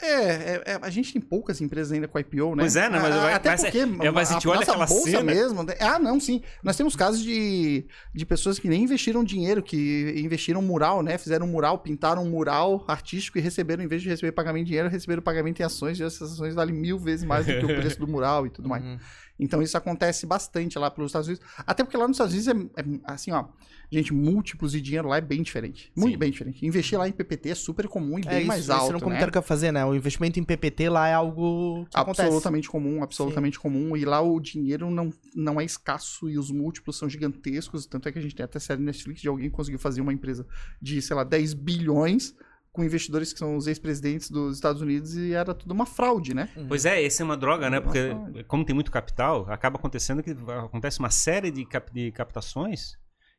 é, 0.00 0.06
é, 0.06 0.62
é, 0.66 0.78
a 0.80 0.88
gente 0.88 1.12
tem 1.12 1.20
poucas 1.20 1.60
empresas 1.60 1.92
ainda 1.92 2.08
com 2.08 2.18
IPO, 2.18 2.56
né? 2.56 2.62
Pois 2.62 2.76
é, 2.76 2.88
né? 2.88 2.98
Mas 2.98 3.14
vai- 3.14 3.34
até 3.34 3.50
mas 3.50 3.62
é- 3.62 3.66
porque 3.70 3.78
é, 4.06 4.10
mas 4.10 4.30
a 4.30 4.34
gente 4.34 4.48
olha 4.48 4.60
nossa 4.60 4.86
bolsa 4.86 5.10
cena- 5.10 5.22
mesmo. 5.22 5.66
Ah, 5.80 5.98
não, 5.98 6.18
sim. 6.18 6.42
Nós 6.62 6.76
temos 6.76 6.96
casos 6.96 7.22
de, 7.22 7.84
de 8.14 8.24
pessoas 8.24 8.58
que 8.58 8.68
nem 8.68 8.84
investiram 8.84 9.22
dinheiro, 9.22 9.62
que 9.62 10.14
investiram 10.16 10.62
mural, 10.62 11.02
né? 11.02 11.18
Fizeram 11.18 11.46
um 11.46 11.50
mural, 11.50 11.78
pintaram 11.78 12.22
um 12.24 12.30
mural 12.30 12.84
artístico 12.88 13.36
e 13.38 13.40
receberam, 13.40 13.84
em 13.84 13.86
vez 13.86 14.00
de 14.02 14.08
receber 14.08 14.32
pagamento 14.32 14.62
em 14.62 14.66
dinheiro, 14.66 14.88
receberam 14.88 15.20
pagamento 15.22 15.60
em 15.60 15.64
ações, 15.64 16.00
e 16.00 16.02
essas 16.02 16.32
ações 16.32 16.54
valem 16.54 16.74
mil 16.74 16.98
vezes 16.98 17.24
mais 17.24 17.44
do 17.44 17.52
que 17.58 17.64
o 17.64 17.68
preço 17.76 17.98
do 18.00 18.08
mural 18.08 18.46
e 18.46 18.50
tudo 18.50 18.68
mais. 18.68 18.82
Uhum. 18.82 18.98
Então 19.38 19.62
isso 19.62 19.76
acontece 19.76 20.26
bastante 20.26 20.78
lá 20.78 20.90
pelos 20.90 21.10
Estados 21.10 21.28
Unidos. 21.28 21.46
Até 21.66 21.82
porque 21.82 21.96
lá 21.96 22.06
nos 22.06 22.16
Estados 22.16 22.34
Unidos 22.34 22.72
é, 22.76 22.80
é, 22.80 23.00
assim, 23.04 23.32
ó. 23.32 23.46
Gente, 23.90 24.14
múltiplos 24.14 24.72
de 24.72 24.80
dinheiro 24.80 25.08
lá 25.08 25.18
é 25.18 25.20
bem 25.20 25.42
diferente. 25.42 25.92
Muito 25.94 26.14
Sim. 26.14 26.18
bem 26.18 26.30
diferente. 26.30 26.64
Investir 26.66 26.98
lá 26.98 27.06
em 27.06 27.12
PPT 27.12 27.50
é 27.50 27.54
super 27.54 27.86
comum 27.88 28.18
e 28.18 28.22
bem 28.22 28.34
É 28.34 28.38
isso, 28.38 28.48
mais 28.48 28.60
esse 28.62 28.72
alto. 28.72 28.86
era 28.86 28.96
um 28.96 29.00
né? 29.00 29.04
comentário 29.04 29.30
que 29.30 29.36
eu 29.36 29.42
fazer, 29.42 29.70
né? 29.70 29.84
O 29.84 29.94
investimento 29.94 30.40
em 30.40 30.44
PPT 30.44 30.88
lá 30.88 31.08
é 31.08 31.12
algo 31.12 31.84
que 31.90 31.96
acontece. 31.98 32.22
Absolutamente 32.22 32.70
comum, 32.70 33.02
absolutamente 33.02 33.60
comum. 33.60 33.94
E 33.94 34.06
lá 34.06 34.22
o 34.22 34.40
dinheiro 34.40 34.90
não, 34.90 35.10
não 35.34 35.60
é 35.60 35.64
escasso 35.64 36.30
e 36.30 36.38
os 36.38 36.50
múltiplos 36.50 36.96
são 36.96 37.06
gigantescos. 37.06 37.84
Tanto 37.84 38.08
é 38.08 38.12
que 38.12 38.18
a 38.18 38.22
gente 38.22 38.34
tem 38.34 38.44
até 38.44 38.58
série 38.58 38.80
Netflix 38.80 39.20
de 39.20 39.28
alguém 39.28 39.50
que 39.50 39.56
conseguiu 39.56 39.78
fazer 39.78 40.00
uma 40.00 40.12
empresa 40.12 40.46
de, 40.80 41.02
sei 41.02 41.14
lá, 41.14 41.22
10 41.22 41.52
bilhões 41.52 42.34
com 42.72 42.82
investidores 42.82 43.32
que 43.32 43.38
são 43.38 43.54
os 43.56 43.66
ex-presidentes 43.66 44.30
dos 44.30 44.56
Estados 44.56 44.80
Unidos 44.80 45.14
e 45.14 45.32
era 45.34 45.52
tudo 45.54 45.72
uma 45.72 45.84
fraude, 45.84 46.34
né? 46.34 46.48
Pois 46.68 46.86
é, 46.86 47.04
essa 47.04 47.22
é 47.22 47.24
uma 47.24 47.36
droga, 47.36 47.68
né? 47.68 47.80
Porque 47.80 48.14
como 48.48 48.64
tem 48.64 48.74
muito 48.74 48.90
capital, 48.90 49.46
acaba 49.50 49.76
acontecendo 49.78 50.22
que 50.22 50.30
acontece 50.48 50.98
uma 50.98 51.10
série 51.10 51.50
de, 51.50 51.66
cap- 51.66 51.92
de 51.92 52.10
captações 52.12 52.94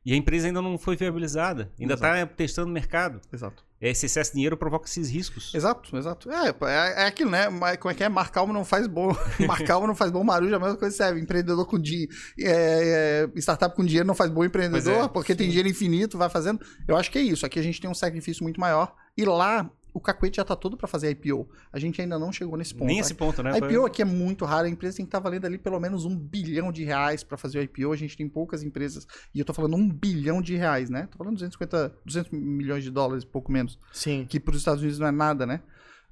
e 0.06 0.12
a 0.12 0.16
empresa 0.16 0.46
ainda 0.46 0.62
não 0.62 0.78
foi 0.78 0.94
viabilizada. 0.96 1.72
Ainda 1.80 1.94
está 1.94 2.26
testando 2.26 2.68
o 2.70 2.72
mercado. 2.72 3.20
Exato. 3.32 3.64
Esse 3.90 4.06
excesso 4.06 4.30
de 4.30 4.36
dinheiro 4.36 4.56
provoca 4.56 4.86
esses 4.86 5.10
riscos. 5.10 5.54
Exato, 5.54 5.94
exato. 5.96 6.30
É, 6.30 6.48
é, 6.48 7.02
é 7.02 7.06
aquilo, 7.06 7.30
né? 7.30 7.46
Como 7.78 7.92
é 7.92 7.94
que 7.94 8.02
é? 8.02 8.08
Mar 8.08 8.30
calmo 8.30 8.52
não 8.52 8.64
faz 8.64 8.86
bom. 8.86 9.14
Mar 9.46 9.62
calmo 9.62 9.86
não 9.86 9.94
faz 9.94 10.10
bom 10.10 10.24
marujo, 10.24 10.54
a 10.54 10.58
mesma 10.58 10.76
coisa 10.76 10.96
serve. 10.96 11.20
Empreendedor 11.20 11.66
com 11.66 11.78
dinheiro. 11.78 12.10
É, 12.40 13.28
é, 13.36 13.40
startup 13.40 13.76
com 13.76 13.84
dinheiro 13.84 14.06
não 14.06 14.14
faz 14.14 14.30
bom 14.30 14.42
empreendedor, 14.42 15.04
é, 15.04 15.08
porque 15.08 15.34
tem 15.34 15.48
dinheiro 15.48 15.68
infinito, 15.68 16.16
vai 16.16 16.30
fazendo. 16.30 16.64
Eu 16.88 16.96
acho 16.96 17.10
que 17.10 17.18
é 17.18 17.22
isso. 17.22 17.44
Aqui 17.44 17.58
a 17.58 17.62
gente 17.62 17.80
tem 17.80 17.90
um 17.90 17.94
sacrifício 17.94 18.42
muito 18.42 18.58
maior. 18.58 18.94
E 19.16 19.24
lá, 19.24 19.70
o 19.94 20.00
cacuete 20.00 20.38
já 20.38 20.44
tá 20.44 20.56
todo 20.56 20.76
para 20.76 20.88
fazer 20.88 21.08
IPO. 21.10 21.48
A 21.72 21.78
gente 21.78 22.02
ainda 22.02 22.18
não 22.18 22.32
chegou 22.32 22.58
nesse 22.58 22.74
ponto. 22.74 22.88
Nem 22.88 22.98
esse 22.98 23.14
ponto, 23.14 23.40
né? 23.44 23.52
A 23.52 23.58
IPO 23.58 23.86
aqui 23.86 24.02
é 24.02 24.04
muito 24.04 24.44
raro, 24.44 24.66
a 24.66 24.68
empresa 24.68 24.96
tem 24.96 25.06
que 25.06 25.08
estar 25.08 25.20
valendo 25.20 25.44
ali 25.44 25.56
pelo 25.56 25.78
menos 25.78 26.04
um 26.04 26.18
bilhão 26.18 26.72
de 26.72 26.82
reais 26.82 27.22
para 27.22 27.38
fazer 27.38 27.60
o 27.60 27.62
IPO. 27.62 27.92
A 27.92 27.96
gente 27.96 28.16
tem 28.16 28.28
poucas 28.28 28.64
empresas, 28.64 29.06
e 29.32 29.38
eu 29.38 29.44
tô 29.44 29.54
falando 29.54 29.76
um 29.76 29.88
bilhão 29.88 30.42
de 30.42 30.56
reais, 30.56 30.90
né? 30.90 31.06
Tô 31.12 31.16
falando 31.16 31.34
250, 31.34 31.94
200 32.04 32.32
milhões 32.32 32.82
de 32.82 32.90
dólares, 32.90 33.24
pouco 33.24 33.52
menos 33.52 33.78
Sim. 33.92 34.26
que 34.28 34.40
para 34.40 34.52
os 34.52 34.58
Estados 34.58 34.82
Unidos 34.82 34.98
não 34.98 35.06
é 35.06 35.12
nada, 35.12 35.46
né? 35.46 35.60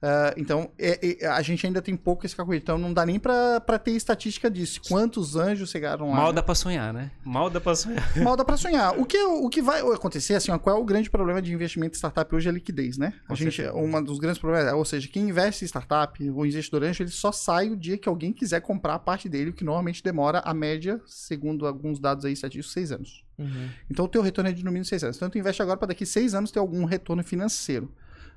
Ah, 0.02 0.34
então, 0.36 0.68
é- 0.76 1.22
é- 1.22 1.26
a 1.28 1.40
gente 1.42 1.64
ainda 1.64 1.80
tem 1.80 1.96
pouco 1.96 2.26
esse 2.26 2.34
calculo. 2.34 2.56
Então, 2.56 2.76
não 2.76 2.92
dá 2.92 3.06
nem 3.06 3.20
pra 3.20 3.60
pra 3.60 3.78
ter 3.78 3.92
estatística 3.92 4.50
disso. 4.50 4.80
Quantos 4.88 5.36
anjos 5.36 5.70
chegaram 5.70 6.10
lá? 6.10 6.16
Mal 6.16 6.26
né? 6.28 6.32
dá 6.34 6.42
pra 6.42 6.54
sonhar, 6.56 6.92
né? 6.92 7.12
Mal 7.24 7.48
dá 7.48 7.60
pra 7.60 7.74
sonhar. 7.76 8.02
Mal 8.18 8.36
dá 8.36 8.44
pra 8.44 8.56
sonhar. 8.56 8.98
O 8.98 9.06
que, 9.06 9.16
o 9.22 9.48
que 9.48 9.62
vai 9.62 9.80
acontecer, 9.80 10.34
assim, 10.34 10.50
ó, 10.50 10.58
qual 10.58 10.76
é 10.76 10.80
o 10.80 10.84
grande 10.84 11.08
problema 11.08 11.40
de 11.40 11.52
investimento 11.54 11.94
em 11.94 11.98
startup 11.98 12.34
hoje? 12.34 12.48
É 12.48 12.50
a 12.50 12.54
liquidez, 12.54 12.98
né? 12.98 13.12
A 13.26 13.28
Com 13.28 13.34
gente, 13.36 13.54
certeza. 13.54 13.78
um 13.78 14.02
dos 14.02 14.18
grandes 14.18 14.40
problemas, 14.40 14.66
é, 14.66 14.74
ou 14.74 14.84
seja, 14.84 15.06
quem 15.06 15.28
investe 15.28 15.64
em 15.64 15.68
startup, 15.68 16.20
o 16.30 16.44
investidor 16.44 16.82
anjo, 16.82 17.02
ele 17.04 17.10
só 17.10 17.30
sai 17.30 17.70
o 17.70 17.76
dia 17.76 17.96
que 17.96 18.08
alguém 18.08 18.32
quiser 18.32 18.60
comprar 18.60 18.94
a 18.94 18.98
parte 18.98 19.28
dele, 19.28 19.50
o 19.50 19.52
que 19.52 19.62
normalmente 19.64 20.02
demora 20.02 20.40
a 20.40 20.52
média, 20.52 21.00
segundo 21.06 21.64
alguns 21.66 22.00
dados 22.00 22.24
aí 22.24 22.32
estatísticos, 22.32 22.72
seis 22.72 22.90
anos. 22.90 23.24
Uhum. 23.38 23.68
Então 23.90 24.04
o 24.04 24.08
teu 24.08 24.20
retorno 24.20 24.50
é 24.50 24.52
de 24.52 24.64
no 24.64 24.70
mínimo 24.70 24.84
seis 24.84 25.04
anos. 25.04 25.16
Então 25.16 25.30
tu 25.30 25.38
investe 25.38 25.62
agora 25.62 25.76
para 25.76 25.88
daqui 25.88 26.04
seis 26.04 26.34
anos 26.34 26.50
ter 26.50 26.58
algum 26.58 26.84
retorno 26.84 27.22
financeiro. 27.22 27.88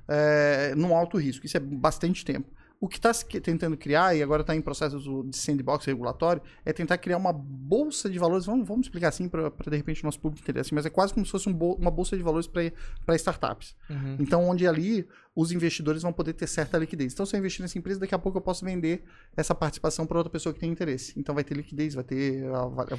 É, 0.08 0.74
num 0.76 0.94
alto 0.96 1.16
risco. 1.18 1.44
Isso 1.46 1.56
é 1.56 1.60
bastante 1.60 2.24
tempo. 2.24 2.48
O 2.78 2.86
que 2.88 2.98
está 2.98 3.10
tentando 3.42 3.74
criar, 3.74 4.14
e 4.14 4.22
agora 4.22 4.42
está 4.42 4.54
em 4.54 4.60
processo 4.60 4.98
de 5.24 5.34
sandbox 5.34 5.86
regulatório, 5.86 6.42
é 6.62 6.74
tentar 6.74 6.98
criar 6.98 7.16
uma 7.16 7.32
bolsa 7.32 8.08
de 8.10 8.18
valores. 8.18 8.44
Vamos, 8.44 8.68
vamos 8.68 8.86
explicar 8.86 9.08
assim 9.08 9.30
para 9.30 9.48
de 9.48 9.76
repente 9.78 10.02
o 10.02 10.04
nosso 10.06 10.20
público 10.20 10.44
entender 10.44 10.60
assim, 10.60 10.74
mas 10.74 10.84
é 10.84 10.90
quase 10.90 11.14
como 11.14 11.24
se 11.24 11.32
fosse 11.32 11.48
um 11.48 11.54
bol- 11.54 11.76
uma 11.80 11.90
bolsa 11.90 12.18
de 12.18 12.22
valores 12.22 12.46
para 12.46 13.16
startups. 13.16 13.74
Uhum. 13.88 14.16
Então, 14.20 14.44
onde 14.46 14.66
ali 14.68 15.08
os 15.34 15.52
investidores 15.52 16.02
vão 16.02 16.12
poder 16.12 16.34
ter 16.34 16.46
certa 16.46 16.76
liquidez. 16.76 17.14
Então, 17.14 17.24
se 17.24 17.34
eu 17.34 17.38
investir 17.40 17.62
nessa 17.62 17.78
empresa, 17.78 17.98
daqui 17.98 18.14
a 18.14 18.18
pouco 18.18 18.36
eu 18.36 18.42
posso 18.42 18.62
vender 18.62 19.04
essa 19.34 19.54
participação 19.54 20.06
para 20.06 20.18
outra 20.18 20.30
pessoa 20.30 20.52
que 20.52 20.60
tem 20.60 20.70
interesse. 20.70 21.14
Então, 21.18 21.34
vai 21.34 21.44
ter 21.44 21.54
liquidez, 21.54 21.94
vai 21.94 22.04
ter 22.04 22.44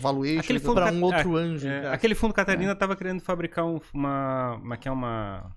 valuation. 0.02 0.40
Aquele 0.40 0.60
fundo 0.60 0.74
Pra 0.82 0.86
ca- 0.88 0.92
um 0.92 1.04
outro 1.04 1.38
é, 1.38 1.42
anjo. 1.44 1.68
é, 1.68 1.82
cara. 1.84 1.94
aquele 1.94 2.16
fundo 2.16 2.34
Catarina 2.34 2.72
estava 2.72 2.96
querendo 2.96 3.22
fabricar 3.22 3.64
um, 3.64 3.80
uma, 3.94 4.56
uma, 4.56 4.76
que 4.78 4.88
é 4.88 4.92
uma, 4.92 5.56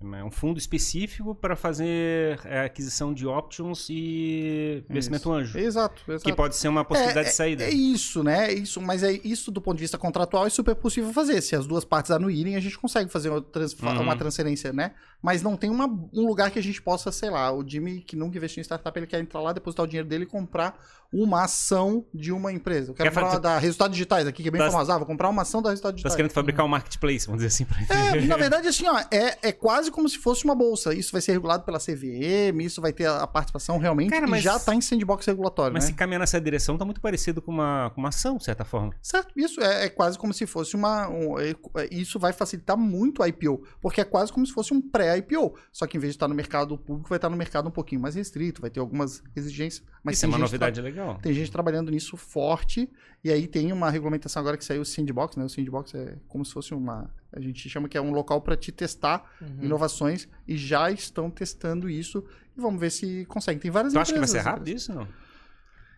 uma- 0.00 0.24
um 0.24 0.30
fundo 0.30 0.58
específico 0.58 1.34
para 1.34 1.56
fazer 1.56 2.38
é, 2.44 2.60
aquisição 2.64 3.12
de 3.12 3.26
options 3.26 3.86
e 3.90 4.84
investimento 4.88 5.30
anjo. 5.32 5.58
Exato, 5.58 6.02
exato. 6.08 6.24
Que 6.24 6.32
pode 6.32 6.56
ser 6.56 6.68
uma 6.68 6.84
possibilidade 6.84 7.26
é, 7.28 7.30
de 7.30 7.36
saída. 7.36 7.64
É, 7.64 7.68
é 7.68 7.72
isso, 7.72 8.22
né? 8.22 8.48
É 8.50 8.54
isso, 8.54 8.80
mas 8.80 9.02
é 9.02 9.12
isso 9.24 9.50
do 9.50 9.60
ponto 9.60 9.76
de 9.76 9.82
vista 9.82 9.98
contratual 9.98 10.46
é 10.46 10.50
super 10.50 10.74
possível 10.74 11.12
fazer. 11.12 11.40
Se 11.40 11.56
as 11.56 11.66
duas 11.66 11.84
partes 11.84 12.10
anuírem, 12.10 12.56
a 12.56 12.60
gente 12.60 12.78
consegue 12.78 13.10
fazer 13.10 13.30
uma, 13.30 13.40
trans- 13.42 13.72
Uhum. 13.74 14.00
uma 14.02 14.16
transferência, 14.16 14.72
né? 14.72 14.92
Mas 15.20 15.42
não 15.42 15.56
tem 15.56 15.68
uma- 15.68 15.86
um 15.86 16.26
lugar 16.26 16.50
que 16.50 16.58
a 16.58 16.62
gente 16.62 16.80
possa, 16.80 17.10
sei 17.10 17.28
lá, 17.30 17.52
o 17.52 17.68
Jimmy 17.68 18.00
que 18.00 18.14
nunca 18.14 18.36
investiu 18.36 18.60
em 18.60 18.64
startup, 18.64 18.96
ele 18.98 19.06
quer 19.06 19.20
entrar 19.20 19.40
lá, 19.40 19.52
depositar 19.52 19.84
o 19.84 19.86
dinheiro 19.88 20.08
dele 20.08 20.24
e 20.24 20.26
comprar 20.26 20.78
uma 21.12 21.44
ação 21.44 22.04
de 22.14 22.30
uma 22.30 22.52
empresa. 22.52 22.90
Eu 22.90 22.94
quero 22.94 23.08
Quer 23.08 23.14
falar 23.14 23.28
fazer- 23.30 23.40
da 23.42 23.58
Resultados 23.58 23.96
Digitais 23.96 24.26
aqui, 24.26 24.42
que 24.42 24.48
é 24.48 24.52
bem 24.52 24.60
Tá- 24.60 24.70
famosa. 24.70 24.94
Ah, 24.94 24.98
vou 24.98 25.06
comprar 25.06 25.28
uma 25.30 25.40
ação 25.42 25.62
da 25.62 25.70
Resultados 25.70 25.94
Tá 26.02 26.08
Digitais. 26.08 26.16
querendo 26.16 26.32
fabricar 26.32 26.64
um 26.66 26.68
marketplace, 26.68 27.26
vamos 27.26 27.42
dizer 27.42 27.48
assim. 27.48 27.64
Pra 27.64 27.78
É, 27.96 28.20
na 28.26 28.36
verdade, 28.36 28.68
assim, 28.68 28.86
ó, 28.86 28.98
é, 29.10 29.38
é 29.42 29.50
quase 29.52 29.90
como 29.90 30.06
se 30.08 30.18
fosse 30.18 30.44
uma 30.44 30.54
bolsa. 30.54 30.92
Isso 30.94 31.10
vai 31.10 31.20
ser 31.22 31.32
regulado 31.32 31.64
pela 31.64 31.80
CVM, 31.80 32.60
isso 32.62 32.80
vai 32.82 32.92
ter 32.92 33.06
a 33.08 33.26
participação 33.26 33.78
realmente. 33.78 34.10
Cara, 34.10 34.26
e 34.26 34.30
mas- 34.30 34.42
já 34.42 34.56
está 34.56 34.74
em 34.74 34.80
sandbox 34.82 35.24
regulatório, 35.26 35.72
Mas 35.72 35.84
né? 35.84 35.90
se 35.90 35.96
caminhar 35.96 36.20
nessa 36.20 36.38
direção, 36.40 36.76
tá 36.76 36.84
muito 36.84 37.00
parecido 37.00 37.40
com 37.40 37.50
uma, 37.52 37.90
com 37.94 38.00
uma 38.02 38.10
ação, 38.10 38.36
de 38.36 38.44
certa 38.44 38.64
forma. 38.64 38.92
Certo, 39.02 39.32
isso 39.34 39.60
é, 39.62 39.86
é 39.86 39.88
quase 39.88 40.18
como 40.18 40.32
se 40.34 40.46
fosse 40.46 40.76
uma. 40.76 41.08
um- 41.08 41.38
é- 41.38 41.56
isso 41.90 42.18
vai 42.18 42.32
facilitar 42.34 42.76
muito 42.76 43.22
a 43.22 43.28
IPO, 43.28 43.62
porque 43.80 44.00
é 44.00 44.04
quase 44.04 44.30
como 44.30 44.46
se 44.46 44.52
fosse 44.52 44.74
um 44.74 44.80
pré-IPO. 45.08 45.54
Só 45.72 45.86
que 45.86 45.96
em 45.96 46.00
vez 46.00 46.12
de 46.12 46.16
estar 46.16 46.28
no 46.28 46.34
mercado 46.34 46.76
público, 46.76 47.08
vai 47.08 47.16
estar 47.18 47.28
no 47.30 47.36
mercado 47.36 47.68
um 47.68 47.70
pouquinho 47.70 48.00
mais 48.00 48.14
restrito, 48.14 48.60
vai 48.60 48.70
ter 48.70 48.80
algumas 48.80 49.22
exigências. 49.34 49.84
Mas 50.02 50.16
Isso 50.16 50.26
é 50.26 50.28
tem 50.28 50.34
uma 50.34 50.38
novidade 50.38 50.80
legal. 50.80 51.18
Tem 51.22 51.32
gente 51.32 51.50
trabalhando 51.50 51.90
nisso 51.90 52.16
forte, 52.16 52.88
e 53.24 53.30
aí 53.30 53.46
tem 53.46 53.72
uma 53.72 53.90
regulamentação 53.90 54.40
agora 54.40 54.56
que 54.56 54.64
saiu 54.64 54.82
o 54.82 54.84
Sandbox, 54.84 55.36
né? 55.36 55.44
O 55.44 55.48
Sandbox 55.48 55.94
é 55.94 56.16
como 56.28 56.44
se 56.44 56.52
fosse 56.52 56.74
uma. 56.74 57.10
A 57.32 57.40
gente 57.40 57.68
chama 57.68 57.88
que 57.88 57.96
é 57.98 58.00
um 58.00 58.10
local 58.12 58.40
para 58.40 58.56
te 58.56 58.72
testar 58.72 59.24
Uhum. 59.40 59.64
inovações, 59.64 60.28
e 60.46 60.56
já 60.56 60.90
estão 60.90 61.30
testando 61.30 61.88
isso, 61.90 62.24
e 62.56 62.60
vamos 62.60 62.80
ver 62.80 62.90
se 62.90 63.24
consegue. 63.26 63.60
Tem 63.60 63.70
várias 63.70 63.92
Tu 63.92 63.98
acha 63.98 64.12
que 64.12 64.18
vai 64.18 64.28
empresas, 64.28 64.42
ser 64.44 64.48
rápido 64.50 64.68
isso? 64.68 64.94
Não? 64.94 65.08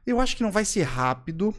Eu 0.06 0.20
acho 0.20 0.36
que 0.36 0.42
não 0.42 0.50
vai 0.50 0.64
ser 0.64 0.82
rápido. 0.82 1.54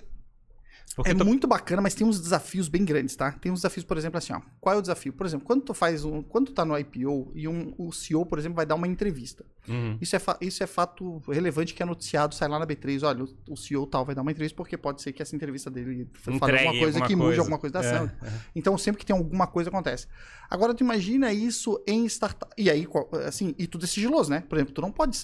Porque 0.93 1.11
é 1.11 1.13
muito 1.13 1.47
bacana, 1.47 1.81
mas 1.81 1.93
tem 1.95 2.05
uns 2.05 2.19
desafios 2.19 2.67
bem 2.67 2.83
grandes, 2.83 3.15
tá? 3.15 3.31
Tem 3.31 3.51
uns 3.51 3.59
desafios, 3.59 3.85
por 3.85 3.97
exemplo, 3.97 4.17
assim, 4.17 4.33
ó. 4.33 4.41
Qual 4.59 4.75
é 4.75 4.77
o 4.77 4.81
desafio? 4.81 5.13
Por 5.13 5.25
exemplo, 5.25 5.45
quando 5.45 5.61
tu 5.61 5.73
faz 5.73 6.03
um. 6.03 6.21
Quando 6.21 6.47
tu 6.47 6.53
tá 6.53 6.65
no 6.65 6.77
IPO 6.77 7.31
e 7.35 7.47
um, 7.47 7.73
o 7.77 7.91
CEO, 7.91 8.25
por 8.25 8.37
exemplo, 8.39 8.55
vai 8.55 8.65
dar 8.65 8.75
uma 8.75 8.87
entrevista. 8.87 9.45
Uhum. 9.67 9.97
Isso 10.01 10.15
é, 10.15 10.19
isso 10.41 10.63
é 10.63 10.67
fato 10.67 11.21
relevante 11.29 11.73
que 11.73 11.83
é 11.83 11.85
noticiado, 11.85 12.33
sai 12.33 12.47
lá 12.49 12.57
na 12.57 12.65
B3, 12.65 13.03
olha, 13.07 13.23
o, 13.23 13.53
o 13.53 13.55
CEO 13.55 13.85
tal 13.85 14.03
vai 14.03 14.15
dar 14.15 14.23
uma 14.23 14.31
entrevista, 14.31 14.55
porque 14.55 14.75
pode 14.75 15.01
ser 15.01 15.13
que 15.13 15.21
essa 15.21 15.35
entrevista 15.35 15.69
dele 15.69 16.09
fale 16.13 16.37
Entregue 16.37 16.65
alguma 16.65 16.79
coisa 16.83 16.97
alguma 16.97 17.07
que 17.07 17.15
mude 17.15 17.27
coisa. 17.27 17.41
alguma 17.41 17.57
coisa 17.59 17.73
da 17.73 17.83
É, 17.83 17.87
ação. 17.95 18.11
Então, 18.55 18.77
sempre 18.77 18.99
que 18.99 19.05
tem 19.05 19.15
alguma 19.15 19.47
coisa, 19.47 19.69
acontece. 19.69 20.07
Agora, 20.49 20.73
tu 20.73 20.83
imagina 20.83 21.31
isso 21.31 21.81
em 21.87 22.05
startup. 22.05 22.51
E 22.57 22.69
aí, 22.69 22.87
assim, 23.25 23.53
e 23.57 23.67
tudo 23.67 23.85
é 23.85 23.87
sigiloso, 23.87 24.29
né? 24.29 24.41
Por 24.41 24.57
exemplo, 24.57 24.73
tu 24.73 24.81
não 24.81 24.91
pode 24.91 25.19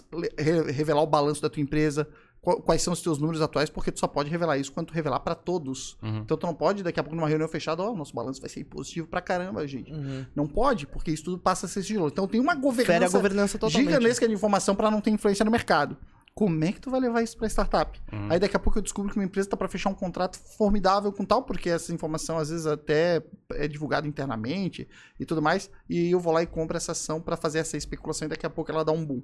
revelar 0.68 1.02
o 1.02 1.08
balanço 1.08 1.42
da 1.42 1.50
tua 1.50 1.62
empresa, 1.62 2.08
quais 2.42 2.82
são 2.82 2.94
os 2.94 3.02
teus 3.02 3.18
números 3.18 3.42
atuais, 3.42 3.70
porque 3.70 3.92
tu 3.92 4.00
só 4.00 4.08
pode 4.08 4.30
revelar 4.30 4.58
isso 4.58 4.72
quando 4.72 4.88
tu 4.88 4.94
revelar 4.94 5.20
para 5.20 5.36
todos. 5.36 5.98
Uhum. 6.02 6.20
Então, 6.20 6.38
tu 6.38 6.48
não 6.48 6.54
pode, 6.54 6.84
daqui 6.84 7.00
a 7.00 7.04
pouco, 7.04 7.16
numa 7.16 7.28
reunião 7.28 7.50
fechada, 7.50 7.84
ó, 7.84 7.94
nosso 7.94 8.14
balanço 8.14 8.40
vai 8.40 8.50
ser 8.50 8.64
positivo 8.64 9.08
pra 9.08 9.22
caramba, 9.22 9.68
gente. 9.68 9.92
Uhum. 9.92 10.26
Não 10.36 10.48
pode, 10.48 10.88
porque 10.88 11.12
isso 11.12 11.24
tudo 11.26 11.38
passa 11.38 11.66
a 11.66 11.70
ser 11.70 11.82
sigiloso. 11.82 12.14
Então, 12.14 12.28
tem 12.28 12.40
uma 12.40 12.54
Fere 12.54 12.60
a 12.60 13.10
governança 13.10 13.18
governança 13.18 13.70
gigantesca 13.70 14.28
de 14.28 14.34
informação 14.34 14.76
para 14.76 14.90
não 14.90 15.02
ter 15.02 15.12
influência 15.12 15.44
no 15.44 15.52
mercado. 15.52 15.98
Como 16.38 16.64
é 16.64 16.72
que 16.72 16.80
tu 16.80 16.92
vai 16.92 17.00
levar 17.00 17.24
isso 17.24 17.36
para 17.36 17.48
startup? 17.48 18.00
Uhum. 18.14 18.28
Aí 18.30 18.40
daqui 18.40 18.56
a 18.56 18.60
pouco 18.60 18.78
eu 18.78 18.84
descubro 18.84 19.12
que 19.12 19.18
uma 19.18 19.26
empresa 19.26 19.48
está 19.48 19.58
para 19.58 19.68
fechar 19.68 19.90
um 19.90 19.96
contrato 19.96 20.38
formidável 20.38 21.12
com 21.12 21.26
tal, 21.26 21.42
porque 21.42 21.68
essa 21.68 21.92
informação 21.92 22.38
às 22.38 22.50
vezes 22.50 22.68
até 22.68 23.24
é 23.54 23.68
divulgada 23.68 24.08
internamente 24.08 24.88
e 25.20 25.26
tudo 25.26 25.42
mais, 25.42 25.68
e 25.90 26.12
eu 26.12 26.20
vou 26.20 26.32
lá 26.32 26.44
e 26.44 26.46
compro 26.46 26.78
essa 26.78 26.92
ação 26.92 27.20
para 27.20 27.36
fazer 27.36 27.58
essa 27.58 27.76
especulação 27.76 28.28
e 28.28 28.30
daqui 28.30 28.46
a 28.46 28.52
pouco 28.52 28.72
ela 28.72 28.86
dá 28.86 28.92
um 28.92 29.04
boom. 29.04 29.24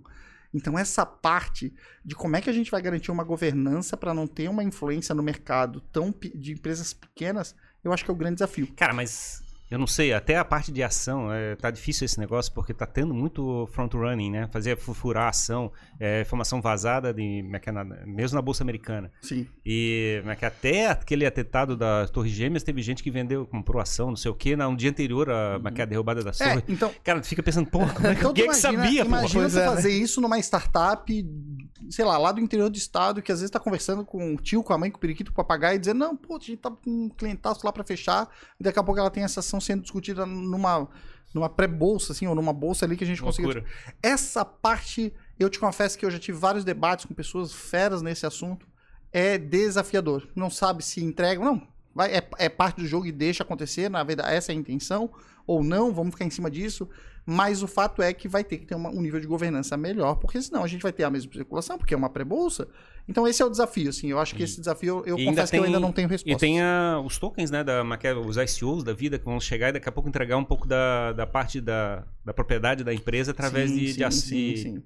Então 0.54 0.78
essa 0.78 1.06
parte 1.06 1.74
de 2.06 2.16
como 2.16 2.36
é 2.36 2.42
que 2.42 2.50
a 2.50 2.54
gente 2.54 2.72
vai 2.72 2.82
garantir 2.82 3.12
uma 3.12 3.24
governança 3.24 3.98
para 3.98 4.14
não 4.14 4.28
ter 4.28 4.50
uma 4.50 4.64
influência 4.64 5.14
no 5.16 5.24
mercado 5.24 5.82
tão 5.92 6.14
de 6.36 6.54
empresas 6.54 6.94
pequenas, 6.94 7.56
eu 7.84 7.92
acho 7.92 8.06
que 8.06 8.12
é 8.12 8.14
o 8.14 8.18
grande 8.18 8.36
desafio. 8.36 8.68
Cara, 8.76 8.94
mas 8.94 9.43
eu 9.74 9.80
não 9.80 9.88
sei, 9.88 10.14
até 10.14 10.38
a 10.38 10.46
parte 10.46 10.72
de 10.72 10.84
ação, 10.84 11.34
é, 11.34 11.56
tá 11.56 11.72
difícil 11.72 12.06
esse 12.06 12.20
negócio, 12.20 12.54
porque 12.54 12.74
tá 12.74 12.86
tendo 12.86 13.14
muito 13.14 13.68
front-running, 13.72 14.30
né? 14.30 14.48
Fazer 14.52 14.78
fu- 14.78 14.94
furar 14.94 15.26
a 15.26 15.30
ação, 15.30 15.72
é, 16.00 16.22
informação 16.22 16.62
vazada, 16.62 17.14
de, 17.14 17.44
é 17.52 17.70
é 17.70 18.06
mesmo 18.06 18.36
na 18.36 18.42
Bolsa 18.42 18.64
Americana. 18.64 19.12
Sim. 19.22 19.48
E 19.66 20.22
é 20.26 20.46
até 20.46 20.90
aquele 20.90 21.26
atentado 21.26 21.76
das 21.76 22.12
Torres 22.12 22.32
Gêmeas, 22.32 22.62
teve 22.62 22.82
gente 22.84 23.02
que 23.02 23.10
vendeu, 23.10 23.46
comprou 23.48 23.82
ação, 23.82 24.10
não 24.10 24.16
sei 24.16 24.30
o 24.30 24.36
quê, 24.36 24.56
no 24.56 24.76
dia 24.78 24.90
anterior 24.92 25.30
a, 25.32 25.60
é 25.66 25.80
é 25.80 25.82
a 25.82 25.86
derrubada 25.86 26.24
das 26.24 26.40
É, 26.40 26.50
torres. 26.50 26.64
então 26.70 26.92
Cara, 27.04 27.20
tu 27.20 27.28
fica 27.28 27.42
pensando, 27.42 27.68
pô, 27.68 27.80
como 27.80 28.08
é 28.08 28.14
que 28.14 28.20
Então, 28.20 28.28
alguém 28.30 28.46
tu 28.46 28.52
que 28.52 28.58
imagina, 28.68 28.84
sabia, 28.84 29.02
imagina 29.06 29.48
é, 29.48 29.50
né? 29.50 29.66
fazer 29.66 29.92
isso 29.92 30.22
numa 30.22 30.38
startup, 30.40 31.26
sei 31.90 32.06
lá, 32.06 32.18
lá 32.18 32.32
do 32.32 32.40
interior 32.40 32.70
do 32.70 32.78
estado, 32.78 33.22
que 33.22 33.32
às 33.32 33.40
vezes 33.40 33.50
tá 33.52 33.60
conversando 33.60 34.06
com 34.06 34.36
o 34.36 34.38
tio, 34.38 34.64
com 34.64 34.74
a 34.74 34.78
mãe, 34.78 34.92
com 34.92 34.98
o 34.98 35.00
periquito, 35.02 35.32
com 35.32 35.42
o 35.42 35.44
papagaio, 35.44 35.78
e 35.78 35.80
dizer, 35.80 35.94
não, 35.96 36.16
pô, 36.16 36.38
a 36.38 36.40
gente 36.40 36.58
tá 36.58 36.70
com 36.70 36.90
um 37.06 37.10
clientaço 37.10 37.66
lá 37.66 37.72
pra 37.74 37.84
fechar, 37.84 38.30
e 38.60 38.64
daqui 38.64 38.78
a 38.80 38.84
pouco 38.84 39.00
ela 39.00 39.10
tem 39.10 39.24
essa 39.24 39.40
ação 39.40 39.60
sendo 39.64 39.82
discutida 39.82 40.26
numa, 40.26 40.88
numa 41.34 41.50
pré-bolsa, 41.50 42.12
assim, 42.14 42.28
ou 42.28 42.36
numa 42.36 42.54
bolsa 42.54 42.86
ali 42.86 42.96
que 42.96 43.04
a 43.04 43.08
gente 43.08 43.22
conseguiu. 43.22 43.52
Loucura. 43.54 43.66
Essa 44.02 44.44
parte, 44.46 45.14
eu 45.40 45.50
te 45.50 45.60
confesso 45.60 45.98
que 45.98 46.06
eu 46.06 46.12
já 46.12 46.20
tive 46.20 46.38
vários 46.38 46.64
debates 46.64 47.06
com 47.06 47.14
pessoas 47.14 47.52
feras 47.54 48.02
nesse 48.02 48.26
assunto, 48.26 48.68
é 49.12 49.38
desafiador. 49.38 50.28
Não 50.36 50.50
sabe 50.50 50.84
se 50.84 51.04
entrega, 51.04 51.44
não. 51.44 51.66
Vai, 51.96 52.16
é, 52.16 52.28
é 52.40 52.50
parte 52.50 52.82
do 52.82 52.88
jogo 52.88 53.06
e 53.06 53.12
deixa 53.12 53.44
acontecer, 53.44 53.90
na 53.90 54.04
verdade, 54.04 54.34
essa 54.34 54.52
é 54.52 54.56
a 54.56 54.58
intenção, 54.58 55.12
ou 55.46 55.64
não, 55.64 55.94
vamos 55.94 56.14
ficar 56.14 56.26
em 56.26 56.30
cima 56.32 56.50
disso. 56.50 56.90
Mas 57.26 57.64
o 57.64 57.68
fato 57.68 58.02
é 58.02 58.12
que 58.12 58.28
vai 58.28 58.44
ter 58.44 58.58
que 58.58 58.66
ter 58.66 58.76
uma- 58.76 58.90
um 58.90 59.00
nível 59.02 59.20
de 59.20 59.28
governança 59.28 59.78
melhor, 59.78 60.16
porque 60.16 60.42
senão 60.42 60.64
a 60.64 60.68
gente 60.68 60.82
vai 60.82 60.92
ter 60.92 61.04
a 61.04 61.10
mesma 61.10 61.32
especulação, 61.32 61.78
porque 61.78 61.94
é 61.94 61.98
uma 61.98 62.10
pré-bolsa. 62.10 62.68
Então 63.08 63.28
esse 63.28 63.42
é 63.42 63.46
o 63.46 63.50
desafio, 63.50 63.90
assim. 63.90 64.08
Eu 64.10 64.20
acho 64.20 64.34
que 64.36 64.44
esse 64.44 64.60
desafio, 64.60 65.04
eu 65.06 65.18
confesso 65.18 65.52
que 65.52 65.58
eu 65.58 65.62
tem- 65.64 65.68
ainda 65.76 65.80
não 65.80 65.92
tenho 65.92 66.08
resposta. 66.08 66.46
E 66.46 66.48
tem 66.48 66.62
a- 66.62 67.02
os 67.06 67.18
tokens, 67.18 67.52
né? 67.52 67.64
Da, 67.64 67.84
é, 68.04 68.14
os 68.14 68.38
ICOs 68.38 68.84
da 68.84 68.94
vida 68.94 69.20
que 69.20 69.26
vão 69.26 69.40
chegar 69.40 69.70
e 69.70 69.74
daqui 69.74 69.90
a 69.90 69.92
pouco 69.92 70.08
entregar 70.10 70.38
um 70.38 70.46
pouco 70.46 70.68
da, 70.68 71.12
da 71.14 71.28
parte 71.28 71.60
da, 71.60 72.06
da 72.24 72.34
propriedade 72.34 72.84
da 72.84 72.94
empresa 72.94 73.32
através 73.32 73.72
Sim, 73.72 73.78
de, 73.78 73.94
sim, 73.94 74.10
de, 74.10 74.12
sim, 74.12 74.56
sim. 74.56 74.84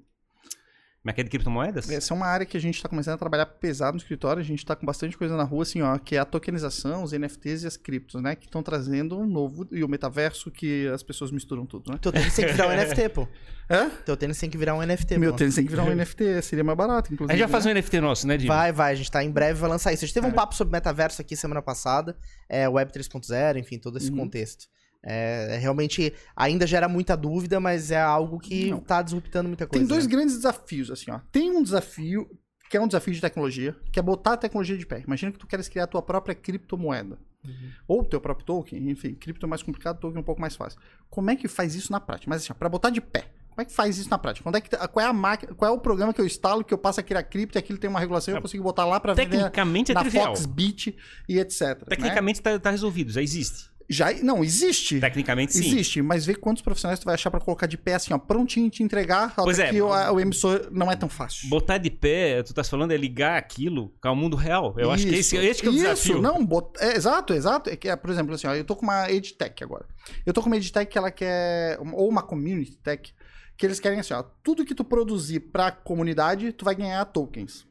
Como 1.08 1.20
é 1.20 1.22
é 1.22 1.24
de 1.24 1.30
criptomoedas? 1.30 1.90
Essa 1.90 2.14
é 2.14 2.16
uma 2.16 2.26
área 2.28 2.46
que 2.46 2.58
a 2.58 2.60
gente 2.60 2.76
está 2.76 2.90
começando 2.90 3.14
a 3.16 3.18
trabalhar 3.18 3.46
pesado 3.46 3.94
no 3.94 3.98
escritório. 3.98 4.42
A 4.42 4.44
gente 4.44 4.60
está 4.60 4.76
com 4.76 4.86
bastante 4.86 5.18
coisa 5.18 5.38
na 5.38 5.44
rua, 5.44 5.64
assim, 5.64 5.82
ó, 5.82 5.98
que 5.98 6.16
é 6.16 6.20
a 6.20 6.26
tokenização, 6.26 7.04
os 7.04 7.14
NFTs 7.14 7.64
e 7.64 7.68
as 7.68 7.78
criptos, 7.78 8.22
né? 8.22 8.36
Que 8.36 8.46
estão 8.46 8.62
trazendo 8.62 9.18
um 9.18 9.26
novo. 9.26 9.66
E 9.72 9.84
o 9.84 9.88
metaverso, 9.88 10.52
que 10.52 10.88
as 10.90 11.02
pessoas 11.04 11.32
misturam 11.32 11.66
tudo, 11.66 11.92
né? 11.92 11.98
Teu 12.02 12.12
tênis 12.12 12.36
tem 12.36 12.46
que 12.46 12.52
virar 12.54 12.68
um 12.68 12.72
NFT, 12.76 13.10
pô. 13.10 13.28
Hã? 13.70 13.90
Teu 14.06 14.18
tênis 14.18 14.38
tem 14.38 14.50
que 14.50 14.58
virar 14.58 14.76
um 14.76 14.82
NFT, 14.86 15.18
Meu 15.18 15.32
pô. 15.32 15.38
tênis 15.38 15.56
tem 15.56 15.64
que 15.66 15.70
virar 15.72 15.84
um 15.84 15.94
NFT, 15.96 16.42
seria 16.42 16.64
mais 16.64 16.78
barato, 16.78 17.10
A 17.10 17.14
inclusive. 17.14 17.34
gente 17.34 17.40
já 17.40 17.48
né? 17.48 17.52
faz 17.52 17.66
um 17.66 17.74
NFT 17.74 18.02
nosso, 18.02 18.28
né, 18.28 18.38
Dino? 18.38 18.54
Vai, 18.54 18.72
vai, 18.72 18.92
a 18.92 18.96
gente 18.96 19.10
tá 19.12 19.24
em 19.24 19.32
breve 19.32 19.60
vai 19.60 19.70
lançar 19.70 19.94
isso. 19.94 20.04
A 20.04 20.08
gente 20.08 20.18
É. 20.18 20.22
teve 20.22 20.32
um 20.32 20.36
papo 20.36 20.56
sobre 20.56 20.72
metaverso 20.72 21.22
aqui 21.22 21.36
semana 21.36 21.62
passada, 21.62 22.18
é, 22.50 22.68
Web 22.68 22.92
3.0, 22.92 23.58
enfim, 23.58 23.78
todo 23.78 23.98
esse 23.98 24.10
Uhum. 24.12 24.18
contexto. 24.18 24.68
É, 25.10 25.56
é, 25.56 25.58
realmente 25.58 26.14
ainda 26.36 26.68
gera 26.68 26.90
muita 26.90 27.16
dúvida, 27.16 27.62
mas 27.62 27.92
é 27.92 28.02
algo 28.02 28.38
que 28.38 28.70
Não. 28.70 28.82
tá 28.82 29.02
disruptando 29.02 29.48
muita 29.48 29.66
coisa. 29.66 29.82
Tem 29.82 29.88
dois 29.88 30.06
né? 30.06 30.12
grandes 30.12 30.36
desafios, 30.36 30.92
assim, 30.92 31.10
ó. 31.10 31.20
Tem 31.32 31.50
um 31.50 31.64
desafio, 31.64 32.30
que 32.70 32.76
é 32.76 32.82
um 32.82 32.88
desafio 32.88 33.14
de 33.14 33.22
tecnologia, 33.22 33.74
que 33.90 34.00
é 34.00 34.02
botar 34.02 34.34
a 34.34 34.38
tecnologia 34.38 34.78
de 34.78 34.86
pé. 34.86 35.02
Imagina 35.08 35.32
que 35.32 35.40
tu 35.40 35.48
queres 35.48 35.70
criar 35.70 35.86
a 35.86 35.88
tua 35.88 36.02
própria 36.02 36.36
criptomoeda. 36.36 37.18
Uhum. 37.46 37.72
Ou 37.88 38.04
teu 38.04 38.20
próprio 38.20 38.46
token, 38.46 38.90
enfim, 38.90 39.16
cripto 39.16 39.46
é 39.46 39.50
mais 39.50 39.64
complicado, 39.64 39.98
token 39.98 40.18
é 40.18 40.20
um 40.20 40.26
pouco 40.26 40.42
mais 40.42 40.58
fácil. 40.58 40.78
Como 41.10 41.30
é 41.30 41.38
que 41.38 41.48
faz 41.48 41.74
isso 41.74 41.90
na 41.90 42.02
prática? 42.02 42.30
Mas 42.30 42.44
assim, 42.44 42.52
ó, 42.52 42.56
pra 42.56 42.68
botar 42.68 42.90
de 42.90 43.00
pé, 43.00 43.32
como 43.50 43.62
é 43.62 43.66
que 43.66 43.72
faz 43.72 43.98
isso 43.98 44.10
na 44.10 44.18
prática? 44.18 44.44
Quando 44.44 44.58
é 44.58 44.62
que, 44.62 44.70
qual, 44.70 45.06
é 45.06 45.10
a 45.10 45.14
máquina, 45.14 45.54
qual 45.56 45.72
é 45.72 45.74
o 45.74 45.80
programa 45.80 46.14
que 46.14 46.20
eu 46.20 46.26
instalo, 46.26 46.66
que 46.66 46.74
eu 46.74 46.78
passo 46.78 47.00
a 47.00 47.04
criar 47.04 47.24
cripto 47.24 47.58
e 47.58 47.60
aquilo 47.60 47.80
tem 47.80 47.90
uma 47.90 48.00
regulação 48.00 48.34
e 48.34 48.38
eu 48.38 48.42
consigo 48.42 48.62
botar 48.62 48.86
lá 48.86 49.00
pra 49.00 49.14
vender 49.14 49.38
Tecnicamente 49.38 49.92
é 49.92 49.96
na 49.96 50.02
trivial. 50.02 50.36
Foxbit 50.36 50.98
e 51.30 51.40
etc. 51.40 51.62
né? 51.62 51.76
Tecnicamente 51.88 52.42
tá, 52.42 52.60
tá 52.60 52.70
resolvido, 52.70 53.12
já 53.12 53.22
existe. 53.22 53.77
Já, 53.90 54.12
não, 54.22 54.44
existe. 54.44 55.00
Tecnicamente 55.00 55.54
sim. 55.54 55.66
Existe, 55.66 56.02
mas 56.02 56.26
vê 56.26 56.36
quantos 56.36 56.62
profissionais 56.62 57.00
tu 57.00 57.06
vai 57.06 57.14
achar 57.14 57.32
pra 57.32 57.40
colocar 57.40 57.68
de 57.68 57.78
pé 57.78 57.96
assim, 57.96 58.14
ó, 58.14 58.18
prontinho 58.18 58.70
te 58.70 58.84
entregar, 58.84 59.34
Pois 59.36 59.60
é, 59.60 59.70
que 59.70 59.82
o, 59.82 59.88
o 59.88 60.20
emissor 60.20 60.68
não 60.72 60.92
é 60.92 60.96
tão 60.96 61.08
fácil. 61.08 61.48
Botar 61.50 61.78
de 61.78 61.90
pé, 61.90 62.44
tu 62.44 62.54
tá 62.54 62.64
falando, 62.64 62.92
é 62.92 62.98
ligar 62.98 63.38
aquilo 63.38 63.94
ao 64.04 64.16
mundo 64.16 64.36
real. 64.36 64.76
Eu 64.78 64.92
acho 64.92 65.08
que 65.08 65.16
esse, 65.16 65.38
esse 65.38 65.62
que 65.62 65.68
é 65.68 65.72
o 65.72 65.74
Isso, 65.74 65.84
desafio. 65.84 66.22
não, 66.22 66.46
bot... 66.46 66.72
é, 66.80 66.98
exato, 66.98 67.34
exato. 67.34 67.70
É 67.70 67.78
que, 67.78 67.88
é, 67.88 67.96
por 67.96 68.10
exemplo, 68.10 68.36
assim, 68.36 68.48
ó, 68.48 68.56
eu 68.56 68.66
tô 68.66 68.76
com 68.76 68.84
uma 68.84 69.10
EdTech 69.10 69.64
agora. 69.64 69.86
Eu 70.26 70.34
tô 70.34 70.42
com 70.42 70.48
uma 70.48 70.58
EdTech 70.58 70.92
que 70.92 70.98
ela 70.98 71.12
quer, 71.12 71.80
ou 71.94 72.10
uma 72.10 72.22
Community 72.22 72.78
Tech, 72.78 73.14
que 73.58 73.66
eles 73.66 73.80
querem 73.80 74.00
assim, 74.00 74.14
ó, 74.14 74.24
tudo 74.44 74.66
que 74.66 74.76
tu 74.76 74.84
produzir 74.84 75.40
pra 75.40 75.72
comunidade, 75.72 76.52
tu 76.52 76.66
vai 76.66 76.76
ganhar 76.76 77.04
tokens. 77.06 77.66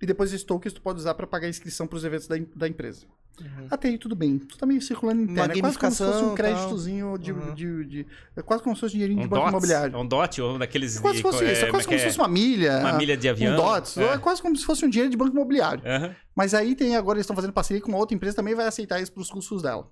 E 0.00 0.06
depois 0.06 0.32
esses 0.32 0.44
tokens 0.44 0.72
tu 0.72 0.80
pode 0.80 0.98
usar 0.98 1.14
pra 1.14 1.26
pagar 1.26 1.46
a 1.46 1.50
inscrição 1.50 1.86
pros 1.86 2.04
eventos 2.04 2.26
da, 2.26 2.36
da 2.56 2.66
empresa. 2.66 3.06
Uhum. 3.40 3.66
Até 3.70 3.88
aí 3.88 3.96
tudo 3.98 4.14
bem. 4.14 4.38
Tu 4.38 4.56
tá 4.58 4.66
meio 4.66 4.82
circulando 4.82 5.22
Uma 5.22 5.32
interno. 5.32 5.52
É 5.54 5.60
quase 5.60 5.78
como 5.78 5.92
se 5.92 6.04
fosse 6.04 6.24
um 6.24 6.34
créditozinho 6.34 7.18
de, 7.18 7.32
Uhum. 7.32 7.54
de, 7.54 7.84
de- 7.86 8.06
É 8.36 8.42
quase 8.42 8.62
como 8.62 8.74
se 8.76 8.80
fosse 8.80 8.92
dinheirinho 8.92 9.20
Um 9.20 9.22
de 9.22 9.28
banco 9.28 9.42
DOT, 9.44 9.50
imobiliário. 9.52 9.98
um 9.98 10.06
DOT 10.06 10.40
ou 10.42 10.58
daqueles... 10.58 10.96
É 10.96 11.00
quase 11.00 11.12
de- 11.16 11.18
se 11.18 11.22
fosse 11.22 11.44
isso. 11.44 11.64
É 11.64 11.68
é, 11.68 11.70
quase 11.70 11.86
como 11.86 11.98
se 11.98 12.04
é- 12.04 12.08
fosse 12.08 12.18
uma 12.18 12.28
milha. 12.28 12.78
Uma 12.80 12.92
milha 12.94 13.16
de 13.16 13.28
avião. 13.28 13.54
Um 13.54 13.56
DOTS. 13.56 13.96
É. 13.98 14.04
É 14.14 14.18
quase 14.18 14.42
como 14.42 14.54
se 14.56 14.64
fosse 14.64 14.84
um 14.84 14.90
dinheiro 14.90 15.10
de 15.10 15.16
banco 15.16 15.32
imobiliário. 15.32 15.82
Aham. 15.86 16.14
Mas 16.36 16.52
aí 16.54 16.74
tem 16.74 16.96
agora, 16.96 17.16
eles 17.16 17.24
estão 17.24 17.36
fazendo 17.36 17.52
parceria 17.52 17.82
com 17.82 17.88
uma 17.88 17.98
outra 17.98 18.14
empresa 18.14 18.36
também 18.36 18.54
vai 18.54 18.66
aceitar 18.66 19.00
isso 19.00 19.12
para 19.12 19.22
os 19.22 19.30
custos 19.30 19.62
dela. 19.62 19.90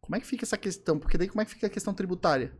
Como 0.00 0.16
é 0.16 0.20
que 0.20 0.26
fica 0.26 0.44
essa 0.44 0.56
questão? 0.56 0.98
Porque 0.98 1.18
daí 1.18 1.28
como 1.28 1.40
é 1.42 1.44
que 1.44 1.50
fica 1.52 1.66
a 1.66 1.70
questão 1.70 1.92
tributária? 1.92 2.52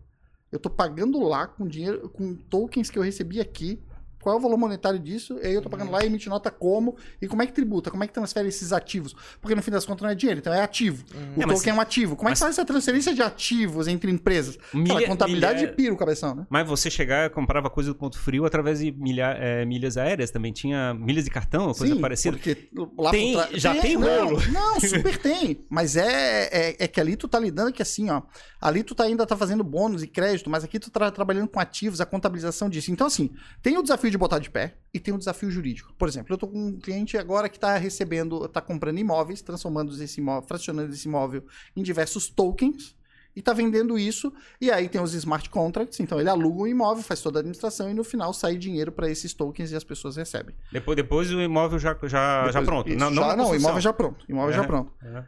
Eu 0.53 0.59
tô 0.59 0.69
pagando 0.69 1.19
lá 1.23 1.47
com 1.47 1.67
dinheiro, 1.67 2.09
com 2.11 2.35
tokens 2.35 2.91
que 2.91 2.99
eu 2.99 3.03
recebi 3.03 3.41
aqui, 3.41 3.81
qual 4.21 4.35
é 4.37 4.39
o 4.39 4.41
valor 4.43 4.57
monetário 4.57 4.99
disso, 4.99 5.39
e 5.43 5.47
aí 5.47 5.55
eu 5.55 5.63
tô 5.63 5.71
pagando 5.71 5.91
lá 5.91 6.03
e 6.03 6.07
emite 6.07 6.29
nota 6.29 6.51
como, 6.51 6.97
e 7.21 7.27
como 7.27 7.43
é 7.43 7.47
que 7.47 7.53
tributa, 7.53 7.91
como 7.91 8.05
é 8.05 8.07
que 8.07 8.13
transfere 8.13 8.49
esses 8.49 8.73
ativos? 8.73 9.15
Porque 9.41 9.55
no 9.55 9.63
fim 9.63 9.71
das 9.71 9.85
contas 9.85 10.03
não 10.03 10.11
é 10.11 10.15
dinheiro, 10.15 10.41
então 10.41 10.53
é 10.53 10.61
ativo. 10.63 11.05
O 11.37 11.43
É, 11.43 11.47
mas- 11.47 11.59
token 11.59 11.73
é 11.73 11.77
um 11.77 11.81
ativo. 11.81 12.17
Como 12.17 12.29
é 12.29 12.33
que 12.33 12.33
mas- 12.33 12.39
faz 12.41 12.55
essa 12.59 12.65
transferência 12.65 13.15
de 13.15 13.23
ativos 13.23 13.89
entre 13.89 14.11
empresas? 14.11 14.59
Milha- 14.75 14.95
Aquela 14.95 15.07
contabilidade 15.09 15.61
milha- 15.63 15.73
pira 15.75 15.95
o 15.95 15.97
cabeção, 15.97 16.35
né? 16.35 16.47
Mas 16.51 16.67
você 16.69 16.91
chegar 16.91 17.31
comprava 17.31 17.71
coisa 17.71 17.91
do 17.91 17.95
ponto 17.97 18.19
frio 18.19 18.45
através 18.45 18.81
de 18.81 18.93
milha- 18.93 19.37
é, 19.39 19.65
milhas 19.65 19.97
aéreas 19.97 20.31
também. 20.31 20.53
Tinha 20.53 20.93
milhas 20.95 21.25
de 21.25 21.31
cartão, 21.31 21.73
coisa 21.73 21.97
parecida. 21.97 22.37
Porque 22.37 22.69
lá 22.99 23.11
Tem- 23.11 23.33
trás- 23.35 23.51
já 23.55 23.75
tem 23.75 23.97
não, 23.97 24.27
rolo. 24.29 24.43
Não, 24.53 24.81
super 24.81 25.17
tem. 25.19 25.61
Mas 25.69 25.97
é, 25.97 26.49
é, 26.71 26.77
é 26.85 26.89
que 26.89 27.01
ali 27.01 27.17
tu 27.17 27.27
tá 27.29 27.39
lidando 27.39 27.73
que 27.73 27.83
assim, 27.83 28.11
ó. 28.11 28.23
Ali 28.61 28.83
tu 28.83 28.95
tá, 28.95 29.05
ainda 29.05 29.25
tá 29.27 29.37
fazendo 29.37 29.65
bônus 29.65 30.03
e 30.03 30.07
crédito, 30.07 30.51
mas 30.51 30.63
aqui 30.65 30.79
tu 30.79 30.91
tá 30.91 31.11
trabalhando 31.11 31.49
com 31.49 31.59
ativos, 31.59 32.01
a 32.01 32.05
contabilização 32.07 32.69
disso. 32.69 32.91
Então, 32.93 33.07
assim, 33.07 33.31
tem 33.63 33.79
o 33.79 33.83
desafio 33.83 34.10
de 34.11 34.19
botar 34.19 34.39
de 34.39 34.51
pé 34.51 34.75
e 34.93 34.99
tem 35.01 35.15
o 35.15 35.19
desafio 35.19 35.51
jurídico. 35.51 35.93
Por 35.99 36.09
exemplo, 36.09 36.33
eu 36.35 36.39
tô 36.39 36.47
com 36.49 36.59
um 36.69 36.79
cliente 36.79 37.17
agora 37.17 37.49
que 37.49 37.59
tá 37.59 37.77
recebendo, 37.77 38.49
tá 38.49 38.61
comprando 38.61 38.99
imóveis, 38.99 39.41
transformando 39.43 39.93
esse 40.03 40.21
imóvel, 40.21 40.47
fracionando 40.49 40.93
esse 40.93 41.07
imóvel 41.09 41.45
em 41.77 41.83
diversos 41.83 42.29
tokens. 42.29 42.99
E 43.35 43.41
tá 43.41 43.53
vendendo 43.53 43.97
isso, 43.97 44.33
e 44.61 44.73
aí 44.73 44.89
tem 44.89 45.01
os 45.01 45.15
smart 45.15 45.49
contracts, 45.51 46.01
então 46.01 46.19
ele 46.19 46.29
aluga 46.29 46.63
um 46.63 46.67
imóvel, 46.67 47.01
faz 47.01 47.23
toda 47.23 47.39
a 47.39 47.41
administração 47.41 47.89
e 47.89 47.95
no 47.95 48.03
final 48.03 48.35
sai 48.35 48.57
dinheiro 48.57 48.91
para 48.91 49.09
esses 49.09 49.33
tokens 49.33 49.71
e 49.71 49.77
as 49.77 49.85
pessoas 49.85 50.17
recebem. 50.17 50.53
Depois, 50.73 50.97
depois 50.97 51.31
o 51.31 51.41
imóvel 51.41 51.79
já, 51.79 51.97
já, 52.03 52.09
já 52.09 52.47
Depois- 52.47 52.65
pronto. 52.67 52.89
isso, 52.89 52.99
não, 52.99 53.09
não, 53.09 53.23
já, 53.23 53.37
não, 53.37 53.51
o 53.51 53.55
imóvel 53.55 53.81
já 53.81 53.93
pronto. 53.93 54.25
Imóvel 54.29 54.53
É. 54.53 54.57
já 54.57 54.65
pronto. 54.65 54.93
É. 55.01 55.25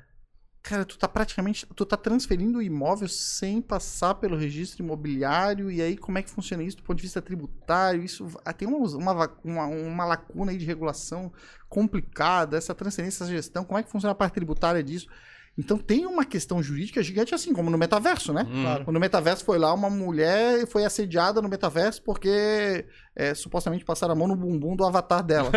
Cara, 0.62 0.84
tu 0.84 0.96
tá 0.96 1.08
praticamente. 1.08 1.66
Tu 1.74 1.84
tá 1.84 1.96
transferindo 1.96 2.58
o 2.58 2.62
imóvel 2.62 3.08
sem 3.08 3.60
passar 3.60 4.14
pelo 4.14 4.36
registro 4.36 4.82
imobiliário. 4.82 5.70
E 5.70 5.82
aí, 5.82 5.96
como 5.96 6.18
é 6.18 6.22
que 6.22 6.30
funciona 6.30 6.62
isso 6.62 6.76
do 6.76 6.84
ponto 6.84 6.96
de 6.96 7.02
vista 7.02 7.20
tributário? 7.20 8.04
Isso 8.04 8.26
tem 8.56 8.68
uma, 8.68 9.28
uma, 9.42 9.66
uma 9.66 10.04
lacuna 10.04 10.52
aí 10.52 10.58
de 10.58 10.64
regulação 10.64 11.32
complicada, 11.68 12.56
essa 12.56 12.74
transferência, 12.74 13.24
essa 13.24 13.32
gestão, 13.32 13.64
como 13.64 13.78
é 13.78 13.82
que 13.82 13.90
funciona 13.90 14.12
a 14.12 14.14
parte 14.14 14.34
tributária 14.34 14.82
disso? 14.82 15.08
Então 15.56 15.76
tem 15.76 16.06
uma 16.06 16.24
questão 16.24 16.62
jurídica 16.62 17.02
gigante, 17.02 17.34
assim 17.34 17.52
como 17.52 17.70
no 17.70 17.76
metaverso, 17.76 18.32
né? 18.32 18.46
Hum. 18.48 18.62
Claro. 18.62 18.92
No 18.92 19.00
metaverso 19.00 19.44
foi 19.44 19.58
lá 19.58 19.72
uma 19.72 19.90
mulher 19.90 20.62
e 20.62 20.66
foi 20.66 20.84
assediada 20.84 21.42
no 21.42 21.48
metaverso 21.48 22.02
porque 22.02 22.86
é, 23.14 23.34
supostamente 23.34 23.84
passaram 23.84 24.12
a 24.12 24.16
mão 24.16 24.26
no 24.26 24.34
bumbum 24.34 24.74
do 24.74 24.84
avatar 24.84 25.22
dela. 25.22 25.50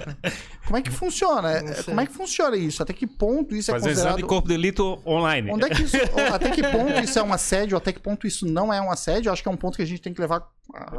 Como 0.64 0.76
é 0.76 0.82
que 0.82 0.90
funciona? 0.90 1.52
É. 1.52 1.82
Como 1.82 2.00
é 2.00 2.06
que 2.06 2.12
funciona 2.12 2.56
isso? 2.56 2.82
Até 2.82 2.92
que 2.92 3.06
ponto 3.06 3.54
isso 3.54 3.70
é 3.70 3.74
Fazer 3.74 3.90
exame 3.90 4.12
considerado... 4.12 4.16
de 4.16 4.28
corpo 4.28 4.48
de 4.48 4.54
delito 4.54 5.02
online. 5.06 5.50
Onde 5.50 5.66
é 5.66 5.68
que 5.68 5.82
isso, 5.82 5.96
até 6.32 6.50
que 6.50 6.62
ponto 6.62 6.98
isso 7.02 7.18
é 7.18 7.22
um 7.22 7.32
assédio, 7.32 7.76
até 7.76 7.92
que 7.92 8.00
ponto 8.00 8.26
isso 8.26 8.46
não 8.46 8.72
é 8.72 8.80
um 8.80 8.90
assédio? 8.90 9.28
Eu 9.28 9.32
acho 9.32 9.42
que 9.42 9.48
é 9.48 9.52
um 9.52 9.56
ponto 9.56 9.76
que 9.76 9.82
a 9.82 9.86
gente 9.86 10.00
tem 10.00 10.14
que 10.14 10.20
levar 10.20 10.48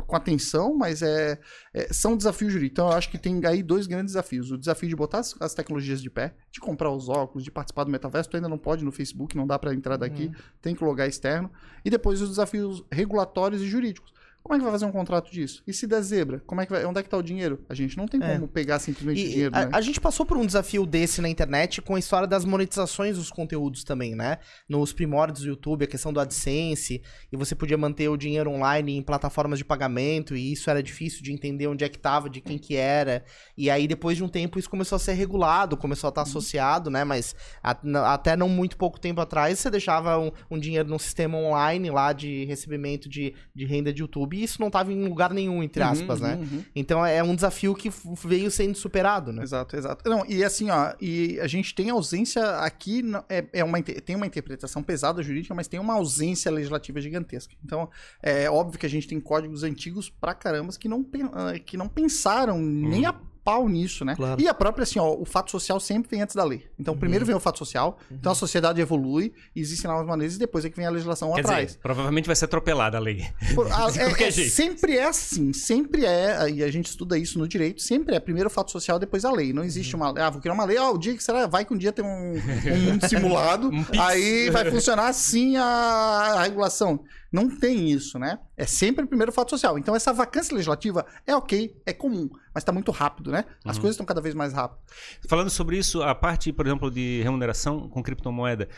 com 0.06 0.16
atenção, 0.16 0.76
mas 0.76 1.02
é, 1.02 1.40
é- 1.74 1.92
são 1.92 2.16
desafios 2.16 2.54
jurídicos. 2.54 2.74
Então, 2.74 2.92
eu 2.92 2.98
acho 2.98 3.10
que 3.10 3.18
tem 3.18 3.42
aí 3.46 3.62
dois 3.62 3.88
grandes 3.88 4.14
desafios. 4.14 4.52
O 4.52 4.58
desafio 4.58 4.88
de 4.88 4.96
botar 4.96 5.20
as, 5.20 5.36
as 5.42 5.54
tecnologias 5.54 6.02
de 6.02 6.10
pé, 6.10 6.36
de 6.52 6.60
comprar 6.60 6.92
os 6.92 7.10
óculos, 7.10 7.44
de 7.44 7.52
participar 7.52 7.84
do 7.84 7.92
metaverso. 7.92 8.30
Tu 8.30 8.38
ainda 8.38 8.48
não 8.48 8.58
pode 8.58 8.86
no 8.86 8.92
Facebook, 8.92 9.36
não 9.36 9.46
dá 9.46 9.60
para 9.60 9.74
entrar 9.74 9.98
daqui, 9.98 10.32
tem 10.62 10.74
que 10.74 10.84
logar 10.84 11.08
externo. 11.08 11.52
E 11.84 11.90
depois 11.90 12.22
os 12.22 12.30
desafios 12.30 12.84
regulatórios 12.92 13.62
e 13.62 13.68
jurídicos. 13.68 14.17
Como 14.48 14.56
é 14.56 14.60
que 14.60 14.64
vai 14.64 14.72
fazer 14.72 14.86
um 14.86 14.94
contrato 14.94 15.30
disso? 15.30 15.62
E 15.68 15.74
se 15.74 15.86
der 15.86 16.02
zebra? 16.02 16.42
Como 16.48 16.62
é 16.62 16.66
que 16.66 16.72
vai, 16.72 16.86
onde 16.86 16.98
é 17.02 17.04
que 17.04 17.10
tá 17.10 17.18
o 17.18 17.22
dinheiro? 17.22 17.60
A 17.68 17.74
gente 17.76 17.98
não 17.98 18.08
tem 18.08 18.24
É. 18.24 18.36
como 18.36 18.48
pegar 18.48 18.80
simplesmente 18.80 19.20
E 19.22 19.30
dinheiro, 19.30 19.54
a, 19.54 19.66
né? 19.66 19.72
a 19.74 19.82
gente 19.82 20.00
passou 20.00 20.26
por 20.26 20.38
um 20.38 20.46
desafio 20.46 20.86
desse 20.86 21.20
na 21.22 21.28
internet 21.28 21.82
com 21.82 21.96
a 21.96 22.00
história 22.00 22.26
das 22.26 22.46
monetizações 22.46 23.18
dos 23.18 23.30
conteúdos 23.30 23.84
também, 23.84 24.16
né? 24.16 24.38
Nos 24.70 24.94
primórdios 24.94 25.42
do 25.44 25.50
YouTube, 25.50 25.84
a 25.84 25.88
questão 25.88 26.14
do 26.14 26.20
AdSense, 26.22 27.02
e 27.30 27.36
você 27.36 27.56
podia 27.56 27.78
manter 27.78 28.08
o 28.08 28.16
dinheiro 28.16 28.50
online 28.50 28.96
em 28.96 29.02
plataformas 29.02 29.60
de 29.60 29.66
pagamento, 29.66 30.34
e 30.34 30.54
isso 30.54 30.70
era 30.70 30.82
difícil 30.82 31.22
de 31.22 31.34
entender 31.34 31.68
onde 31.68 31.84
é 31.84 31.90
que 31.90 32.00
tava, 32.00 32.30
de 32.30 32.40
quem 32.40 32.58
que 32.58 32.78
era. 32.78 33.26
E 33.58 33.70
aí, 33.70 33.86
depois 33.86 34.16
de 34.16 34.24
um 34.24 34.30
tempo, 34.30 34.58
isso 34.58 34.70
começou 34.70 34.96
a 34.96 35.00
ser 35.00 35.12
regulado, 35.12 35.76
começou 35.76 36.08
a 36.08 36.10
estar 36.10 36.22
associado, 36.22 36.90
né? 36.90 37.04
Mas 37.04 37.36
a- 37.62 37.76
até 38.14 38.38
não 38.38 38.48
muito 38.48 38.78
pouco 38.78 38.98
tempo 38.98 39.20
atrás, 39.20 39.60
você 39.60 39.70
deixava 39.70 40.18
um, 40.18 40.32
um 40.50 40.58
dinheiro 40.58 40.88
num 40.88 41.00
sistema 41.00 41.38
online 41.38 41.90
lá 41.90 42.14
de 42.14 42.46
recebimento 42.46 43.10
de, 43.10 43.34
de 43.54 43.66
renda 43.66 43.92
de 43.92 44.02
YouTube, 44.02 44.37
e 44.38 44.44
isso 44.44 44.62
não 44.62 44.70
tava 44.70 44.94
em 44.94 45.04
lugar 45.08 45.34
nenhum, 45.34 45.64
entre 45.64 45.82
aspas, 45.82 46.22
Uhum, 46.22 46.28
né? 46.28 46.36
uhum. 46.36 46.64
Então 46.76 47.06
é 47.06 47.24
um 47.24 47.36
desafio 47.36 47.74
que 47.74 47.92
veio 48.24 48.52
sendo 48.52 48.76
superado, 48.76 49.32
né? 49.32 49.44
Exato, 49.44 49.76
exato. 49.76 50.10
Não, 50.10 50.26
e 50.28 50.44
assim, 50.44 50.70
ó, 50.70 50.94
e 51.02 51.40
a 51.40 51.48
gente 51.48 51.74
tem 51.74 51.90
ausência 51.90 52.44
aqui, 52.58 53.02
é, 53.30 53.46
é 53.54 53.64
uma, 53.64 53.82
tem 53.82 54.16
uma 54.16 54.26
interpretação 54.26 54.84
pesada 54.84 55.24
jurídica, 55.24 55.54
mas 55.54 55.68
tem 55.68 55.80
uma 55.80 55.94
ausência 55.94 56.52
legislativa 56.52 57.02
gigantesca. 57.02 57.56
Então, 57.64 57.90
é 58.22 58.50
óbvio 58.50 58.80
que 58.80 58.86
a 58.86 58.90
gente 58.90 59.08
tem 59.08 59.20
códigos 59.20 59.64
antigos 59.64 60.10
pra 60.10 60.34
caramba 60.34 60.72
que 60.78 60.88
não, 60.88 61.06
ah, 61.34 61.58
que 61.60 61.78
não 61.78 61.88
pensaram 61.88 62.60
nem 62.60 63.06
a 63.06 63.14
pau 63.48 63.70
nisso, 63.70 64.04
né? 64.04 64.14
Claro. 64.14 64.42
E 64.42 64.46
a 64.46 64.54
própria, 64.54 64.84
assim, 64.84 65.00
ó, 65.00 65.14
o 65.16 65.24
fato 65.24 65.50
social 65.52 65.80
sempre 65.80 66.10
vem 66.12 66.22
antes 66.22 66.36
da 66.36 66.44
lei. 66.44 66.68
Então, 66.78 66.98
primeiro 66.98 67.26
vem 67.26 67.34
o 67.34 67.40
fato 67.40 67.58
social, 67.58 67.98
então 68.12 68.34
a 68.34 68.36
sociedade 68.36 68.82
evolui, 68.82 69.32
existem 69.56 69.90
novas 69.90 70.06
maneiras, 70.06 70.36
e 70.36 70.40
depois 70.40 70.66
é 70.66 70.70
que 70.70 70.76
vem 70.76 70.86
a 70.86 70.90
legislação 70.90 71.32
Quer 71.34 71.40
atrás. 71.42 71.68
dizer, 71.68 71.80
provavelmente 71.82 72.26
vai 72.26 72.36
ser 72.36 72.44
atropelada 72.44 72.98
a 72.98 73.00
lei. 73.00 73.26
Por- 73.56 73.68
a- 73.72 73.88
é- 73.96 74.28
é- 74.28 74.32
sempre 74.32 74.98
é 74.98 75.06
assim, 75.06 75.54
sempre 75.54 76.06
é, 76.06 76.50
e 76.50 76.62
a 76.62 76.70
gente 76.70 76.88
estuda 76.88 77.18
isso 77.18 77.40
no 77.40 77.48
direito, 77.48 77.82
sempre 77.82 78.16
é 78.16 78.20
primeiro 78.20 78.48
o 78.50 78.52
fato 78.52 78.70
social, 78.70 79.00
depois 79.00 79.24
a 79.24 79.32
lei. 79.32 79.54
Não 79.54 79.64
existe 79.64 79.96
Uhum. 79.96 80.02
uma. 80.02 80.20
Ah, 80.22 80.30
vou 80.30 80.42
criar 80.42 80.54
uma 80.54 80.66
lei, 80.66 80.78
ó, 80.78 80.92
o 80.92 80.98
dia 80.98 81.16
que 81.16 81.24
será, 81.24 81.48
vai 81.48 81.64
que 81.64 81.74
um 81.74 81.78
dia 81.78 81.94
tem 81.94 82.04
um, 82.04 82.34
um 82.34 82.78
mundo 82.84 83.08
simulado, 83.08 83.70
Um 83.70 83.86
aí 84.02 84.50
vai 84.50 84.70
funcionar 84.70 85.08
assim 85.08 85.56
a, 85.56 85.64
a 85.64 86.44
regulação. 86.44 87.00
Não 87.32 87.50
tem 87.50 87.90
isso, 87.90 88.18
né? 88.18 88.40
É 88.56 88.66
sempre 88.66 89.06
primeiro 89.06 89.32
o 89.32 89.34
fato 89.36 89.50
social. 89.50 89.78
Então 89.78 89.96
essa 89.96 90.14
vacância 90.14 90.54
legislativa 90.54 91.06
é 91.26 91.36
ok, 91.36 91.76
é 91.86 91.94
comum, 91.94 92.30
mas 92.54 92.64
tá 92.64 92.72
muito 92.72 92.92
rápido, 92.92 93.32
né? 93.32 93.46
As 93.66 93.76
Uhum. 93.76 93.82
coisas 93.82 93.96
estão 93.96 94.06
cada 94.06 94.22
vez 94.22 94.34
mais 94.34 94.54
rápido. 94.54 94.80
Falando 95.28 95.50
sobre 95.50 95.78
isso, 95.78 96.02
a 96.02 96.16
parte, 96.16 96.54
por 96.54 96.66
exemplo, 96.66 96.90
de 96.90 97.22
remuneração 97.24 97.90
com 97.90 98.02
criptomoeda. 98.02 98.70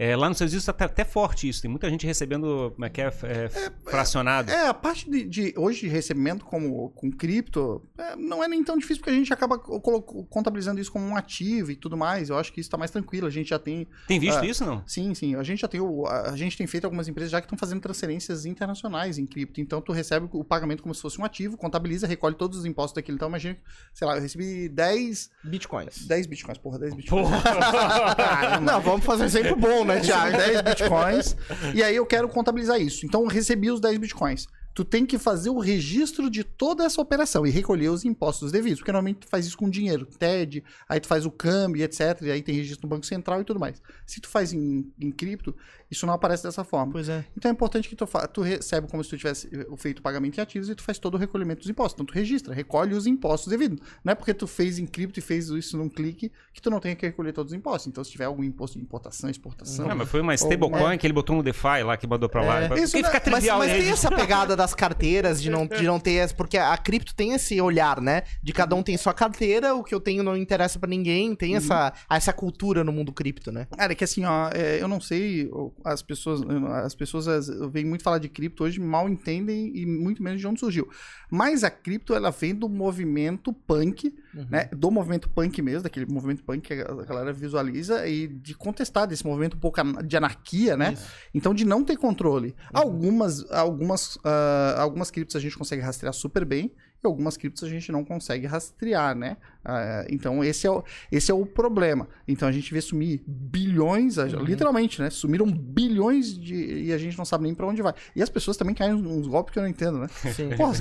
É, 0.00 0.14
lá 0.14 0.28
nos 0.28 0.36
Estados 0.36 0.52
Unidos 0.52 0.68
está 0.68 0.84
até 0.84 1.04
forte 1.04 1.48
isso. 1.48 1.60
Tem 1.60 1.68
muita 1.70 1.90
gente 1.90 2.06
recebendo, 2.06 2.70
como 2.74 2.84
é 2.84 2.88
que 2.88 3.00
é, 3.00 3.06
é, 3.24 3.48
fracionado. 3.84 4.50
É, 4.50 4.68
a 4.68 4.74
parte 4.74 5.10
de, 5.10 5.24
de 5.24 5.54
hoje 5.56 5.80
de 5.80 5.88
recebimento 5.88 6.44
como, 6.44 6.90
com 6.90 7.10
cripto 7.10 7.82
é, 7.98 8.14
não 8.14 8.42
é 8.44 8.46
nem 8.46 8.62
tão 8.62 8.78
difícil 8.78 9.02
porque 9.02 9.10
a 9.10 9.18
gente 9.18 9.32
acaba 9.32 9.58
contabilizando 9.58 10.80
isso 10.80 10.92
como 10.92 11.04
um 11.04 11.16
ativo 11.16 11.70
e 11.72 11.76
tudo 11.76 11.96
mais. 11.96 12.30
Eu 12.30 12.38
acho 12.38 12.52
que 12.52 12.60
isso 12.60 12.70
tá 12.70 12.76
mais 12.76 12.90
tranquilo. 12.90 13.26
A 13.26 13.30
gente 13.30 13.48
já 13.50 13.58
tem. 13.58 13.88
Tem 14.06 14.20
visto 14.20 14.38
Ah. 14.38 14.46
isso, 14.46 14.64
não? 14.64 14.82
Sim, 14.86 15.14
sim. 15.14 15.34
A 15.34 15.42
gente 15.42 15.60
já 15.60 15.68
tem. 15.68 15.80
o- 15.80 16.06
A, 16.06 16.36
gente 16.36 16.56
tem 16.56 16.66
feito 16.66 16.84
algumas 16.84 17.08
empresas 17.08 17.30
já 17.32 17.40
que 17.40 17.46
estão 17.46 17.58
fazendo 17.58 17.80
transferências 17.80 18.46
internacionais 18.46 19.18
em 19.18 19.26
cripto. 19.26 19.60
Então 19.60 19.80
tu 19.80 19.92
recebe 19.92 20.28
o 20.32 20.44
pagamento 20.44 20.82
como 20.82 20.94
se 20.94 21.02
fosse 21.02 21.20
um 21.20 21.24
ativo, 21.24 21.56
contabiliza, 21.56 22.06
recolhe 22.06 22.34
todos 22.36 22.58
os 22.60 22.64
impostos 22.64 22.94
daquilo. 22.94 23.16
Então 23.16 23.28
imagina, 23.28 23.56
sei 23.92 24.06
lá, 24.06 24.14
eu 24.16 24.22
recebi 24.22 24.68
10, 24.68 25.30
Bitcoins. 25.44 26.06
10 26.06 26.26
bitcoins. 26.26 26.58
Porra, 26.58 26.78
10 26.78 26.94
bitcoins. 26.94 27.28
Porra. 27.28 28.60
Não, 28.62 28.80
vamos 28.80 29.04
fazer 29.04 29.28
sempre 29.28 29.54
bom, 29.54 29.84
né, 29.88 30.00
Thiago? 30.00 30.36
10 30.36 30.62
bitcoins. 30.62 31.36
e 31.74 31.82
aí 31.82 31.96
eu 31.96 32.06
quero 32.06 32.28
contabilizar 32.28 32.80
isso. 32.80 33.04
Então 33.04 33.22
eu 33.22 33.28
recebi 33.28 33.70
os 33.70 33.80
10 33.80 33.98
bitcoins. 33.98 34.46
Tu 34.74 34.84
tem 34.84 35.04
que 35.04 35.18
fazer 35.18 35.50
o 35.50 35.58
registro 35.58 36.30
de 36.30 36.44
toda 36.44 36.84
essa 36.84 37.00
operação 37.00 37.44
e 37.44 37.50
recolher 37.50 37.88
os 37.88 38.04
impostos 38.04 38.52
devidos. 38.52 38.78
Porque 38.78 38.92
normalmente 38.92 39.20
tu 39.20 39.28
faz 39.28 39.44
isso 39.44 39.58
com 39.58 39.68
dinheiro, 39.68 40.06
TED, 40.06 40.62
aí 40.88 41.00
tu 41.00 41.08
faz 41.08 41.26
o 41.26 41.32
câmbio, 41.32 41.82
etc. 41.82 42.22
E 42.22 42.30
aí 42.30 42.42
tem 42.42 42.54
registro 42.54 42.86
no 42.86 42.88
Banco 42.88 43.04
Central 43.04 43.40
e 43.40 43.44
tudo 43.44 43.58
mais. 43.58 43.82
Se 44.06 44.20
tu 44.20 44.28
faz 44.28 44.52
em, 44.52 44.88
em 45.00 45.10
cripto, 45.10 45.52
isso 45.90 46.06
não 46.06 46.14
aparece 46.14 46.42
dessa 46.42 46.64
forma. 46.64 46.92
Pois 46.92 47.08
é. 47.08 47.24
Então 47.36 47.50
é 47.50 47.52
importante 47.52 47.88
que 47.88 47.96
tu, 47.96 48.06
fa- 48.06 48.26
tu 48.26 48.40
recebe 48.42 48.88
como 48.88 49.02
se 49.02 49.10
tu 49.10 49.16
tivesse 49.16 49.48
eh, 49.52 49.66
feito 49.76 49.98
o 50.00 50.02
pagamento 50.02 50.38
em 50.38 50.40
ativos 50.40 50.68
e 50.68 50.74
tu 50.74 50.82
faz 50.82 50.98
todo 50.98 51.14
o 51.14 51.16
recolhimento 51.18 51.60
dos 51.60 51.70
impostos. 51.70 51.94
Então 51.94 52.06
tu 52.06 52.12
registra, 52.14 52.52
recolhe 52.54 52.94
os 52.94 53.06
impostos 53.06 53.48
devidos. 53.50 53.78
Não 54.04 54.12
é 54.12 54.14
porque 54.14 54.34
tu 54.34 54.46
fez 54.46 54.78
em 54.78 54.86
cripto 54.86 55.18
e 55.18 55.22
fez 55.22 55.48
isso 55.48 55.76
num 55.76 55.88
clique 55.88 56.30
que 56.52 56.60
tu 56.60 56.70
não 56.70 56.80
tem 56.80 56.94
que 56.94 57.06
recolher 57.06 57.32
todos 57.32 57.52
os 57.52 57.56
impostos. 57.58 57.86
Então 57.88 58.02
se 58.04 58.10
tiver 58.10 58.24
algum 58.24 58.42
imposto 58.44 58.78
de 58.78 58.84
importação, 58.84 59.30
exportação, 59.30 59.86
Não, 59.88 59.96
mas 59.96 60.08
foi 60.08 60.20
uma 60.20 60.34
stablecoin 60.34 60.98
que 60.98 61.06
ele 61.06 61.14
botou 61.14 61.36
no 61.36 61.42
DeFi 61.42 61.82
lá, 61.84 61.96
que 61.96 62.06
mandou 62.06 62.28
pra 62.28 62.42
lá. 62.42 62.62
É. 62.64 62.80
Isso 62.80 62.94
que 62.96 63.02
não- 63.02 63.10
fica 63.10 63.22
Mas, 63.30 63.34
trivial 63.40 63.58
mas 63.58 63.72
aí? 63.72 63.80
tem 63.82 63.90
essa 63.90 64.10
pegada 64.10 64.54
das 64.56 64.74
carteiras, 64.74 65.40
de 65.42 65.50
não, 65.50 65.66
de 65.66 65.82
não 65.82 65.98
ter 65.98 66.14
essa. 66.14 66.34
Porque 66.34 66.56
a 66.58 66.76
cripto 66.76 67.14
tem 67.14 67.32
esse 67.32 67.60
olhar, 67.60 68.00
né? 68.00 68.22
De 68.42 68.52
cada 68.52 68.74
um 68.74 68.82
tem 68.82 68.96
sua 68.96 69.14
carteira, 69.14 69.74
o 69.74 69.82
que 69.82 69.94
eu 69.94 70.00
tenho 70.00 70.22
não 70.22 70.36
interessa 70.36 70.78
pra 70.78 70.88
ninguém. 70.88 71.34
Tem 71.34 71.56
essa, 71.56 71.92
essa 72.10 72.32
cultura 72.32 72.82
no 72.84 72.92
mundo 72.92 73.12
cripto, 73.12 73.50
né? 73.52 73.66
Cara, 73.76 73.92
é 73.92 73.94
que 73.94 74.04
assim, 74.04 74.24
ó, 74.24 74.50
é, 74.52 74.80
eu 74.82 74.88
não 74.88 75.00
sei, 75.00 75.48
as 75.84 76.02
pessoas, 76.02 76.40
as 76.84 76.94
pessoas 76.94 77.28
as- 77.28 77.48
vêm 77.70 77.84
muito 77.84 78.02
falar 78.02 78.18
de 78.18 78.28
cripto 78.28 78.64
hoje, 78.64 78.80
mal 78.80 79.08
entendem 79.08 79.72
e 79.76 79.86
muito 79.86 80.22
menos 80.22 80.40
de 80.40 80.46
onde 80.46 80.60
surgiu. 80.60 80.88
Mas 81.30 81.62
a 81.64 81.70
cripto, 81.70 82.14
ela 82.14 82.30
vem 82.30 82.54
do 82.54 82.68
movimento 82.68 83.52
punk, 83.52 84.14
né? 84.50 84.68
Do 84.76 84.90
movimento 84.90 85.28
punk 85.28 85.60
mesmo, 85.62 85.82
daquele 85.82 86.06
movimento 86.06 86.42
punk 86.44 86.60
que 86.68 86.74
a 86.74 87.04
galera 87.04 87.32
visualiza 87.32 88.06
e 88.06 88.26
de 88.28 88.54
contestar 88.54 89.06
desse 89.06 89.26
movimento 89.26 89.56
um 89.56 89.60
pouco 89.60 89.80
de 90.02 90.16
anarquia, 90.16 90.76
né? 90.76 90.94
Então, 91.34 91.52
de 91.54 91.64
não 91.64 91.84
ter 91.84 91.96
controle. 91.96 92.54
Algumas, 92.72 93.50
algumas, 93.50 94.18
ah, 94.24 94.76
algumas 94.78 95.10
criptos 95.10 95.36
a 95.36 95.40
gente 95.40 95.56
consegue 95.56 95.82
rastrear 95.82 96.12
super 96.12 96.44
bem 96.44 96.72
e 97.02 97.06
algumas 97.06 97.36
criptos 97.36 97.62
a 97.62 97.68
gente 97.68 97.92
não 97.92 98.04
consegue 98.04 98.46
rastrear, 98.46 99.14
né? 99.16 99.36
Ah, 99.64 100.04
então 100.10 100.42
esse 100.42 100.66
é, 100.66 100.70
o, 100.70 100.82
esse 101.12 101.30
é 101.30 101.34
o 101.34 101.46
problema. 101.46 102.08
Então 102.26 102.48
a 102.48 102.52
gente 102.52 102.72
vê 102.72 102.80
sumir 102.80 103.22
bilhões, 103.26 104.16
Uhum. 104.16 104.42
literalmente, 104.42 105.00
né? 105.00 105.08
Sumiram 105.10 105.46
bilhões 105.50 106.36
de, 106.36 106.54
e 106.54 106.92
a 106.92 106.98
gente 106.98 107.16
não 107.16 107.24
sabe 107.24 107.44
nem 107.44 107.54
pra 107.54 107.66
onde 107.66 107.82
vai. 107.82 107.94
E 108.16 108.22
as 108.22 108.28
pessoas 108.28 108.56
também 108.56 108.74
caem 108.74 108.94
uns 108.94 109.26
golpes 109.26 109.52
que 109.52 109.58
eu 109.58 109.62
não 109.62 109.70
entendo, 109.70 109.98
né? 109.98 110.08
Sim. 110.34 110.50
Porra, 110.56 110.72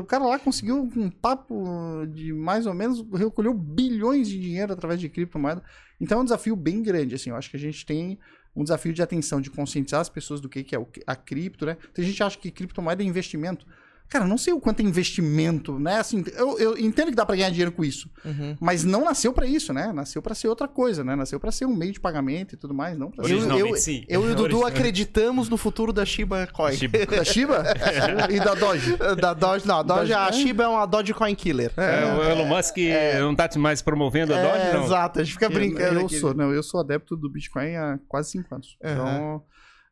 o 0.00 0.04
cara 0.04 0.24
lá 0.24 0.38
conseguiu 0.38 0.88
um 0.96 1.10
papo 1.10 1.64
de 2.12 2.32
mais 2.32 2.66
ou 2.66 2.74
menos, 2.74 3.04
recolheu 3.12 3.52
bilhões 3.54 4.28
de 4.28 4.40
dinheiro 4.40 4.72
através 4.72 5.00
de 5.00 5.08
criptomoeda. 5.08 5.62
Então 6.00 6.18
é 6.18 6.20
um 6.20 6.24
desafio 6.24 6.54
bem 6.54 6.82
grande, 6.82 7.14
assim. 7.14 7.30
Eu 7.30 7.36
acho 7.36 7.50
que 7.50 7.56
a 7.56 7.60
gente 7.60 7.84
tem 7.84 8.18
um 8.54 8.62
desafio 8.62 8.92
de 8.92 9.02
atenção, 9.02 9.40
de 9.40 9.50
conscientizar 9.50 10.00
as 10.00 10.08
pessoas 10.08 10.40
do 10.40 10.48
que, 10.48 10.62
que 10.62 10.76
é 10.76 10.86
a 11.06 11.16
cripto, 11.16 11.66
né? 11.66 11.76
Tem 11.92 12.04
gente 12.04 12.16
que 12.16 12.22
acha 12.22 12.38
que 12.38 12.50
criptomoeda 12.52 13.02
é 13.02 13.06
investimento. 13.06 13.66
Cara, 14.08 14.26
não 14.26 14.38
sei 14.38 14.52
o 14.52 14.60
quanto 14.60 14.78
é 14.80 14.82
investimento, 14.84 15.78
né? 15.78 15.96
Assim, 15.98 16.22
eu, 16.36 16.56
eu 16.58 16.78
entendo 16.78 17.08
que 17.08 17.16
dá 17.16 17.26
pra 17.26 17.34
ganhar 17.34 17.50
dinheiro 17.50 17.72
com 17.72 17.84
isso, 17.84 18.08
Uhum. 18.24 18.56
mas 18.60 18.84
não 18.84 19.04
nasceu 19.04 19.32
pra 19.32 19.44
isso, 19.46 19.72
né? 19.72 19.92
Nasceu 19.92 20.22
pra 20.22 20.34
ser 20.34 20.46
outra 20.48 20.68
coisa, 20.68 21.02
né? 21.02 21.16
Nasceu 21.16 21.40
pra 21.40 21.50
ser 21.50 21.64
um 21.66 21.74
meio 21.74 21.92
de 21.92 21.98
pagamento 21.98 22.54
e 22.54 22.56
tudo 22.56 22.72
mais, 22.72 22.96
não 22.96 23.10
pra 23.10 23.24
ser... 23.24 23.32
Eu, 23.34 23.58
eu, 23.68 23.76
sim. 23.76 24.04
eu 24.08 24.28
e 24.28 24.32
o 24.32 24.34
Dudu 24.36 24.64
acreditamos 24.64 25.48
no 25.48 25.56
futuro 25.56 25.92
da 25.92 26.04
Shiba 26.04 26.46
Coin. 26.52 26.76
Shiba. 26.76 27.06
Da 27.06 27.24
Shiba 27.24 27.64
e 28.30 28.38
da 28.38 28.54
Doge. 28.54 28.96
da 29.20 29.34
Doge, 29.34 29.66
não, 29.66 29.78
a 29.80 29.82
Doge, 29.82 30.12
a 30.12 30.26
Doge- 30.30 30.42
Shiba 30.42 30.62
é 30.64 30.68
uma 30.68 30.86
Dogecoin 30.86 31.34
Killer. 31.34 31.72
É, 31.76 32.04
o 32.14 32.22
Elon 32.22 32.46
Musk 32.46 32.76
não 33.18 33.34
tá 33.34 33.48
mais 33.56 33.82
promovendo 33.82 34.32
a 34.34 34.40
Doge, 34.40 34.58
É, 34.68 34.72
não? 34.74 34.84
exato, 34.84 35.20
a 35.20 35.24
gente 35.24 35.32
fica 35.32 35.48
brincando 35.48 36.00
Eu 36.00 36.08
sou, 36.08 36.34
não, 36.34 36.52
eu 36.52 36.62
sou 36.62 36.78
adepto 36.80 37.16
do 37.16 37.28
Bitcoin 37.28 37.74
há 37.74 37.98
quase 38.06 38.30
cinco 38.30 38.54
anos. 38.54 38.76
Aham. 38.84 38.92
Então, 38.94 39.42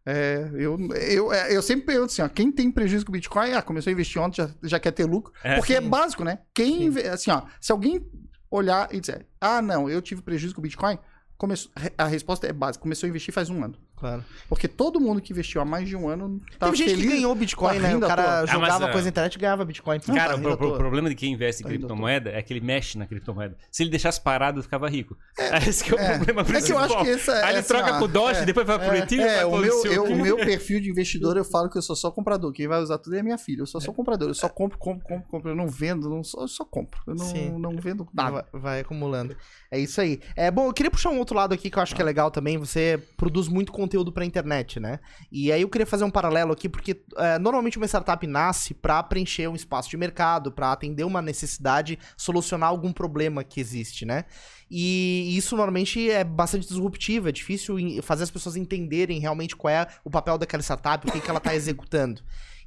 é, 0.04 0.50
eu, 0.54 0.78
eu, 0.94 1.32
é, 1.32 1.56
eu 1.56 1.62
sempre 1.62 1.86
pergunto 1.86 2.12
assim, 2.12 2.22
ó, 2.22 2.28
quem 2.28 2.50
tem 2.50 2.70
prejuízo 2.70 3.04
com 3.04 3.10
o 3.10 3.14
Bitcoin, 3.14 3.52
ah, 3.52 3.62
começou 3.62 3.90
a 3.90 3.92
investir 3.92 4.20
ontem, 4.20 4.42
já, 4.42 4.50
já 4.62 4.80
quer 4.80 4.90
ter 4.90 5.04
lucro. 5.04 5.32
É. 5.44 5.56
porque 5.56 5.74
é 5.74 5.80
básico, 5.80 6.24
né? 6.24 6.38
Quem, 6.54 6.84
inve- 6.84 7.06
assim, 7.08 7.30
ó, 7.30 7.42
se 7.60 7.70
alguém 7.72 8.04
olhar 8.50 8.92
e 8.92 9.00
dizer, 9.00 9.26
ah, 9.40 9.62
não, 9.62 9.88
eu 9.88 10.02
tive 10.02 10.20
prejuízo 10.22 10.54
com 10.54 10.60
o 10.60 10.62
Bitcoin, 10.62 10.98
começou, 11.38 11.70
a 11.96 12.06
resposta 12.06 12.46
é 12.46 12.52
básica, 12.52 12.82
começou 12.82 13.06
a 13.06 13.10
investir 13.10 13.32
faz 13.32 13.48
um 13.48 13.64
ano. 13.64 13.76
Claro. 14.02 14.24
Porque 14.48 14.66
todo 14.66 14.98
mundo 14.98 15.20
que 15.20 15.32
investiu 15.32 15.60
há 15.60 15.64
mais 15.64 15.88
de 15.88 15.94
um 15.94 16.08
ano 16.08 16.40
tá 16.58 16.66
Teve 16.66 16.76
gente 16.78 16.90
feliz. 16.90 17.04
que 17.06 17.12
ganhou 17.16 17.32
Bitcoin, 17.36 17.78
né? 17.78 17.94
O 17.96 18.00
cara 18.00 18.22
toa. 18.40 18.46
jogava 18.48 18.74
Ah, 18.74 18.80
mas, 18.80 18.90
coisa 18.92 18.98
é. 18.98 19.04
na 19.04 19.08
internet 19.10 19.34
e 19.36 19.38
ganhava 19.38 19.64
Bitcoin. 19.64 20.00
Não, 20.08 20.14
Cara, 20.16 20.36
tá 20.36 20.48
o, 20.50 20.56
pro- 20.56 20.76
problema 20.76 21.08
de 21.08 21.14
quem 21.14 21.32
investe 21.32 21.62
em 21.62 21.64
Tá 21.64 21.68
criptomoeda 21.68 22.30
é 22.30 22.42
que 22.42 22.52
ele 22.52 22.60
mexe 22.60 22.98
na 22.98 23.06
criptomoeda. 23.06 23.56
Se 23.70 23.84
ele 23.84 23.90
deixasse 23.90 24.20
parado, 24.20 24.60
ficava 24.60 24.88
rico. 24.88 25.16
Esse 25.68 25.84
que 25.84 25.92
é 25.92 25.94
o 25.94 25.98
é. 26.00 26.16
problema 26.18 26.40
É 26.40 26.44
que 26.44 26.50
eu 26.50 26.54
principal. 26.56 26.82
acho 26.84 26.98
que 27.04 27.10
essa- 27.10 27.32
Aí 27.44 27.50
ele 27.50 27.58
essa- 27.60 27.68
troca 27.68 27.96
pro 27.98 28.08
Doge, 28.08 28.40
é, 28.40 28.44
depois 28.44 28.66
vai 28.66 28.78
pro 28.80 28.96
Ethereum, 28.96 29.24
É, 29.24 29.46
o 29.46 29.56
meu, 29.56 29.84
eu- 29.86 30.04
o 30.04 30.16
meu 30.16 30.36
perfil 30.44 30.80
de 30.80 30.90
investidor, 30.90 31.36
eu 31.36 31.44
falo 31.44 31.70
que 31.70 31.78
eu 31.78 31.82
sou 31.82 31.94
só 31.94 32.10
comprador. 32.10 32.52
Quem 32.52 32.66
vai 32.66 32.80
usar 32.82 32.98
tudo 32.98 33.14
é 33.14 33.22
minha 33.22 33.38
filha. 33.38 33.60
Eu 33.60 33.66
sou 33.66 33.80
só 33.80 33.92
comprador. 33.92 34.28
Eu 34.28 34.34
só 34.34 34.48
compro, 34.48 34.76
compro, 34.78 35.06
compro, 35.06 35.28
compro. 35.30 35.50
Eu 35.52 35.54
não 35.54 35.68
vendo, 35.68 36.10
não, 36.10 36.24
só, 36.24 36.40
eu 36.42 36.48
só 36.48 36.64
compro. 36.64 37.00
Eu 37.06 37.16
Sim. 37.18 37.50
não, 37.52 37.70
não 37.72 37.76
vendo 37.80 38.04
nada. 38.12 38.44
Vai, 38.52 38.60
vai 38.60 38.80
acumulando. 38.80 39.36
É 39.70 39.78
isso 39.78 40.00
aí. 40.00 40.20
É 40.34 40.50
bom, 40.50 40.66
eu 40.66 40.72
queria 40.72 40.90
puxar 40.90 41.10
um 41.10 41.18
outro 41.20 41.36
lado 41.36 41.54
aqui 41.54 41.70
que 41.70 41.78
eu 41.78 41.82
acho 41.82 41.94
que 41.94 42.02
é 42.02 42.04
legal 42.04 42.28
também. 42.30 42.58
Você 42.58 43.00
produz 43.16 43.46
muito 43.46 43.70
conteúdo 43.70 43.91
pra 44.12 44.24
internet, 44.24 44.80
né? 44.80 45.00
E 45.30 45.52
aí 45.52 45.62
eu 45.62 45.68
queria 45.68 45.86
fazer 45.86 46.04
um 46.04 46.10
paralelo 46.10 46.52
aqui, 46.52 46.68
porque 46.68 47.02
é, 47.16 47.38
normalmente 47.38 47.76
uma 47.76 47.86
startup 47.86 48.24
nasce 48.26 48.72
pra 48.72 49.02
preencher 49.02 49.48
um 49.48 49.54
espaço 49.54 49.90
de 49.90 49.96
mercado, 49.96 50.52
pra 50.52 50.72
atender 50.72 51.04
uma 51.04 51.20
necessidade, 51.20 51.98
solucionar 52.16 52.70
algum 52.70 52.92
problema 52.92 53.44
que 53.44 53.60
existe, 53.60 54.06
né? 54.06 54.24
E 54.70 55.36
isso 55.36 55.54
normalmente 55.56 56.10
é 56.10 56.24
bastante 56.24 56.66
disruptivo, 56.66 57.28
é 57.28 57.32
difícil 57.32 57.76
fazer 58.02 58.22
as 58.22 58.30
pessoas 58.30 58.56
entenderem 58.56 59.20
realmente 59.20 59.54
qual 59.54 59.72
é 59.72 59.86
o 60.02 60.10
papel 60.10 60.38
daquela 60.38 60.62
startup, 60.62 61.06
o 61.06 61.12
que, 61.12 61.20
que 61.20 61.28
ela 61.28 61.40
tá 61.40 61.52
executando. 61.54 62.22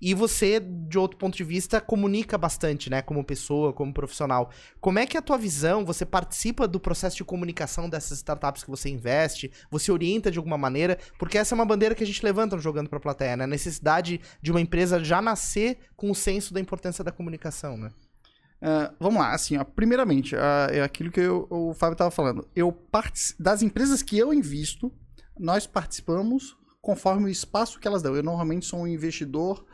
E 0.07 0.13
você, 0.13 0.59
de 0.59 0.99
outro 0.99 1.17
ponto 1.17 1.35
de 1.35 1.43
vista, 1.43 1.81
comunica 1.81 2.37
bastante, 2.37 2.91
né? 2.91 3.01
Como 3.01 3.23
pessoa, 3.25 3.73
como 3.73 3.91
profissional. 3.91 4.51
Como 4.79 4.99
é 4.99 5.05
que 5.07 5.17
é 5.17 5.19
a 5.19 5.23
tua 5.23 5.35
visão? 5.35 5.83
Você 5.83 6.05
participa 6.05 6.67
do 6.67 6.79
processo 6.79 7.17
de 7.17 7.23
comunicação 7.23 7.89
dessas 7.89 8.19
startups 8.19 8.63
que 8.63 8.69
você 8.69 8.87
investe? 8.87 9.51
Você 9.71 9.91
orienta 9.91 10.29
de 10.29 10.37
alguma 10.37 10.59
maneira? 10.59 10.99
Porque 11.17 11.39
essa 11.39 11.55
é 11.55 11.57
uma 11.57 11.65
bandeira 11.65 11.95
que 11.95 12.03
a 12.03 12.05
gente 12.05 12.23
levanta 12.23 12.55
jogando 12.59 12.87
pra 12.87 12.99
plateia, 12.99 13.35
né? 13.35 13.45
A 13.45 13.47
necessidade 13.47 14.21
de 14.39 14.51
uma 14.51 14.61
empresa 14.61 15.03
já 15.03 15.19
nascer 15.23 15.79
com 15.95 16.11
o 16.11 16.15
senso 16.15 16.53
da 16.53 16.59
importância 16.59 17.03
da 17.03 17.11
comunicação, 17.11 17.75
né? 17.75 17.89
Ah, 18.61 18.93
vamos 18.99 19.19
lá, 19.19 19.33
assim, 19.33 19.57
ó, 19.57 19.63
primeiramente, 19.63 20.35
ah, 20.35 20.67
é 20.69 20.81
aquilo 20.83 21.09
que 21.09 21.21
eu- 21.21 21.47
o 21.49 21.73
Fábio 21.73 21.93
estava 21.93 22.11
falando. 22.11 22.47
Eu 22.55 22.77
das 23.39 23.63
empresas 23.63 24.03
que 24.03 24.19
eu 24.19 24.31
invisto, 24.31 24.91
nós 25.35 25.65
participamos 25.65 26.55
conforme 26.79 27.25
o 27.25 27.29
espaço 27.29 27.79
que 27.79 27.87
elas 27.87 28.03
dão. 28.03 28.15
Eu 28.15 28.21
normalmente 28.21 28.67
sou 28.67 28.81
um 28.81 28.87
investidor 28.87 29.65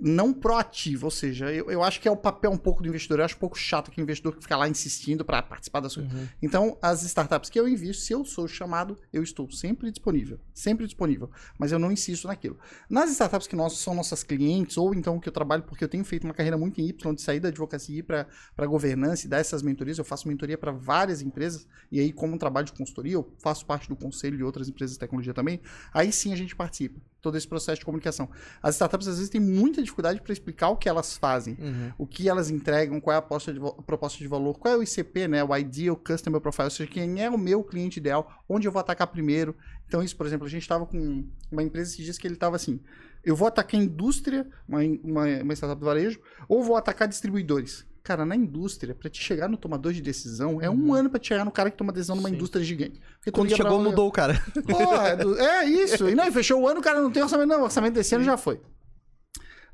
não 0.00 0.32
proativo, 0.32 1.06
ou 1.06 1.10
seja, 1.10 1.52
eu, 1.52 1.70
eu 1.70 1.82
acho 1.82 2.00
que 2.00 2.06
é 2.06 2.10
o 2.10 2.16
papel 2.16 2.50
um 2.50 2.56
pouco 2.56 2.82
do 2.82 2.88
investidor. 2.88 3.18
Eu 3.18 3.24
acho 3.24 3.36
um 3.36 3.40
pouco 3.40 3.58
chato 3.58 3.90
que 3.90 4.00
o 4.00 4.02
investidor 4.02 4.36
fica 4.40 4.56
lá 4.56 4.68
insistindo 4.68 5.24
para 5.24 5.42
participar 5.42 5.80
das 5.80 5.94
coisas. 5.94 6.12
Então, 6.40 6.78
as 6.80 7.02
startups 7.02 7.50
que 7.50 7.58
eu 7.58 7.68
invisto, 7.68 8.02
se 8.02 8.12
eu 8.12 8.24
sou 8.24 8.46
chamado, 8.46 8.96
eu 9.12 9.22
estou 9.22 9.50
sempre 9.50 9.90
disponível. 9.90 10.38
Sempre 10.54 10.86
disponível. 10.86 11.30
Mas 11.58 11.72
eu 11.72 11.78
não 11.78 11.90
insisto 11.90 12.28
naquilo. 12.28 12.58
Nas 12.88 13.10
startups 13.10 13.46
que 13.46 13.56
nós, 13.56 13.76
são 13.78 13.94
nossas 13.94 14.22
clientes, 14.22 14.76
ou 14.76 14.94
então 14.94 15.18
que 15.18 15.28
eu 15.28 15.32
trabalho, 15.32 15.64
porque 15.64 15.82
eu 15.82 15.88
tenho 15.88 16.04
feito 16.04 16.24
uma 16.24 16.34
carreira 16.34 16.56
muito 16.56 16.80
em 16.80 16.88
Y, 16.88 17.14
de 17.14 17.22
sair 17.22 17.40
da 17.40 17.48
advocacia 17.48 17.96
e 17.96 17.98
ir 17.98 18.02
para 18.02 18.66
governança 18.66 19.26
e 19.26 19.28
dar 19.28 19.38
essas 19.38 19.62
mentorias. 19.62 19.98
Eu 19.98 20.04
faço 20.04 20.28
mentoria 20.28 20.56
para 20.56 20.70
várias 20.72 21.22
empresas, 21.22 21.66
e 21.90 21.98
aí, 21.98 22.12
como 22.12 22.34
um 22.34 22.38
trabalho 22.38 22.66
de 22.66 22.72
consultoria, 22.72 23.14
eu 23.14 23.32
faço 23.38 23.66
parte 23.66 23.88
do 23.88 23.96
conselho 23.96 24.36
de 24.36 24.44
outras 24.44 24.68
empresas 24.68 24.94
de 24.94 25.00
tecnologia 25.00 25.34
também. 25.34 25.60
Aí 25.92 26.12
sim 26.12 26.32
a 26.32 26.36
gente 26.36 26.54
participa. 26.54 27.00
Todo 27.22 27.38
esse 27.38 27.48
processo 27.48 27.78
de 27.78 27.84
comunicação. 27.84 28.28
As 28.62 28.74
startups 28.74 29.08
às 29.08 29.14
vezes 29.14 29.30
têm 29.30 29.40
muita 29.40 29.80
dificuldade 29.80 30.20
para 30.20 30.32
explicar 30.32 30.68
o 30.68 30.76
que 30.76 30.88
elas 30.88 31.16
fazem 31.16 31.56
o 31.96 32.06
que 32.06 32.28
elas 32.28 32.50
entregam, 32.50 33.00
qual 33.00 33.12
é 33.12 33.16
a 33.16 33.18
aposta 33.18 33.52
de 33.52 33.60
proposta 33.86 34.18
de 34.18 34.26
valor, 34.26 34.58
qual 34.58 34.74
é 34.74 34.76
o 34.76 34.82
ICP, 34.82 35.28
né, 35.28 35.44
o 35.44 35.56
Ideal 35.56 35.96
Customer 35.96 36.40
Profile, 36.40 36.64
ou 36.64 36.70
seja, 36.70 36.90
quem 36.90 37.22
é 37.22 37.30
o 37.30 37.38
meu 37.38 37.62
cliente 37.62 37.98
ideal, 37.98 38.42
onde 38.48 38.66
eu 38.66 38.72
vou 38.72 38.80
atacar 38.80 39.06
primeiro. 39.06 39.54
Então 39.86 40.02
isso, 40.02 40.16
por 40.16 40.26
exemplo, 40.26 40.46
a 40.46 40.50
gente 40.50 40.62
estava 40.62 40.84
com 40.86 41.24
uma 41.50 41.62
empresa 41.62 41.94
que 41.94 42.02
diz 42.02 42.18
que 42.18 42.26
ele 42.26 42.34
estava 42.34 42.56
assim, 42.56 42.80
eu 43.24 43.36
vou 43.36 43.46
atacar 43.46 43.80
a 43.80 43.84
indústria, 43.84 44.48
uma, 44.68 44.80
uma, 45.02 45.26
uma 45.42 45.52
startup 45.54 45.78
do 45.78 45.86
varejo, 45.86 46.20
ou 46.48 46.62
vou 46.62 46.76
atacar 46.76 47.06
distribuidores. 47.06 47.86
Cara, 48.02 48.26
na 48.26 48.34
indústria, 48.34 48.94
para 48.94 49.08
te 49.08 49.22
chegar 49.22 49.48
no 49.48 49.56
tomador 49.56 49.92
de 49.92 50.02
decisão, 50.02 50.60
é 50.60 50.68
um 50.68 50.92
ano 50.92 51.08
para 51.08 51.20
te 51.20 51.28
chegar 51.28 51.44
no 51.44 51.52
cara 51.52 51.70
que 51.70 51.76
toma 51.76 51.92
decisão 51.92 52.16
numa 52.16 52.28
Sim. 52.28 52.34
indústria 52.34 52.64
gigante. 52.64 53.00
Porque 53.18 53.30
Quando 53.30 53.48
pra- 53.48 53.56
chegou, 53.56 53.80
mudou 53.80 54.08
o 54.08 54.12
cara. 54.12 54.42
Porra, 54.68 55.10
é 55.38 55.44
é 55.44 55.64
isso. 55.68 56.08
E 56.08 56.14
não, 56.14 56.26
e 56.26 56.32
fechou 56.32 56.60
o 56.60 56.66
ano, 56.68 56.80
o 56.80 56.82
cara 56.82 57.00
não 57.00 57.12
tem 57.12 57.22
orçamento, 57.22 57.48
não. 57.48 57.60
O 57.60 57.64
orçamento 57.64 57.94
desse 57.94 58.14
ano 58.14 58.24
já 58.24 58.36
foi. 58.36 58.60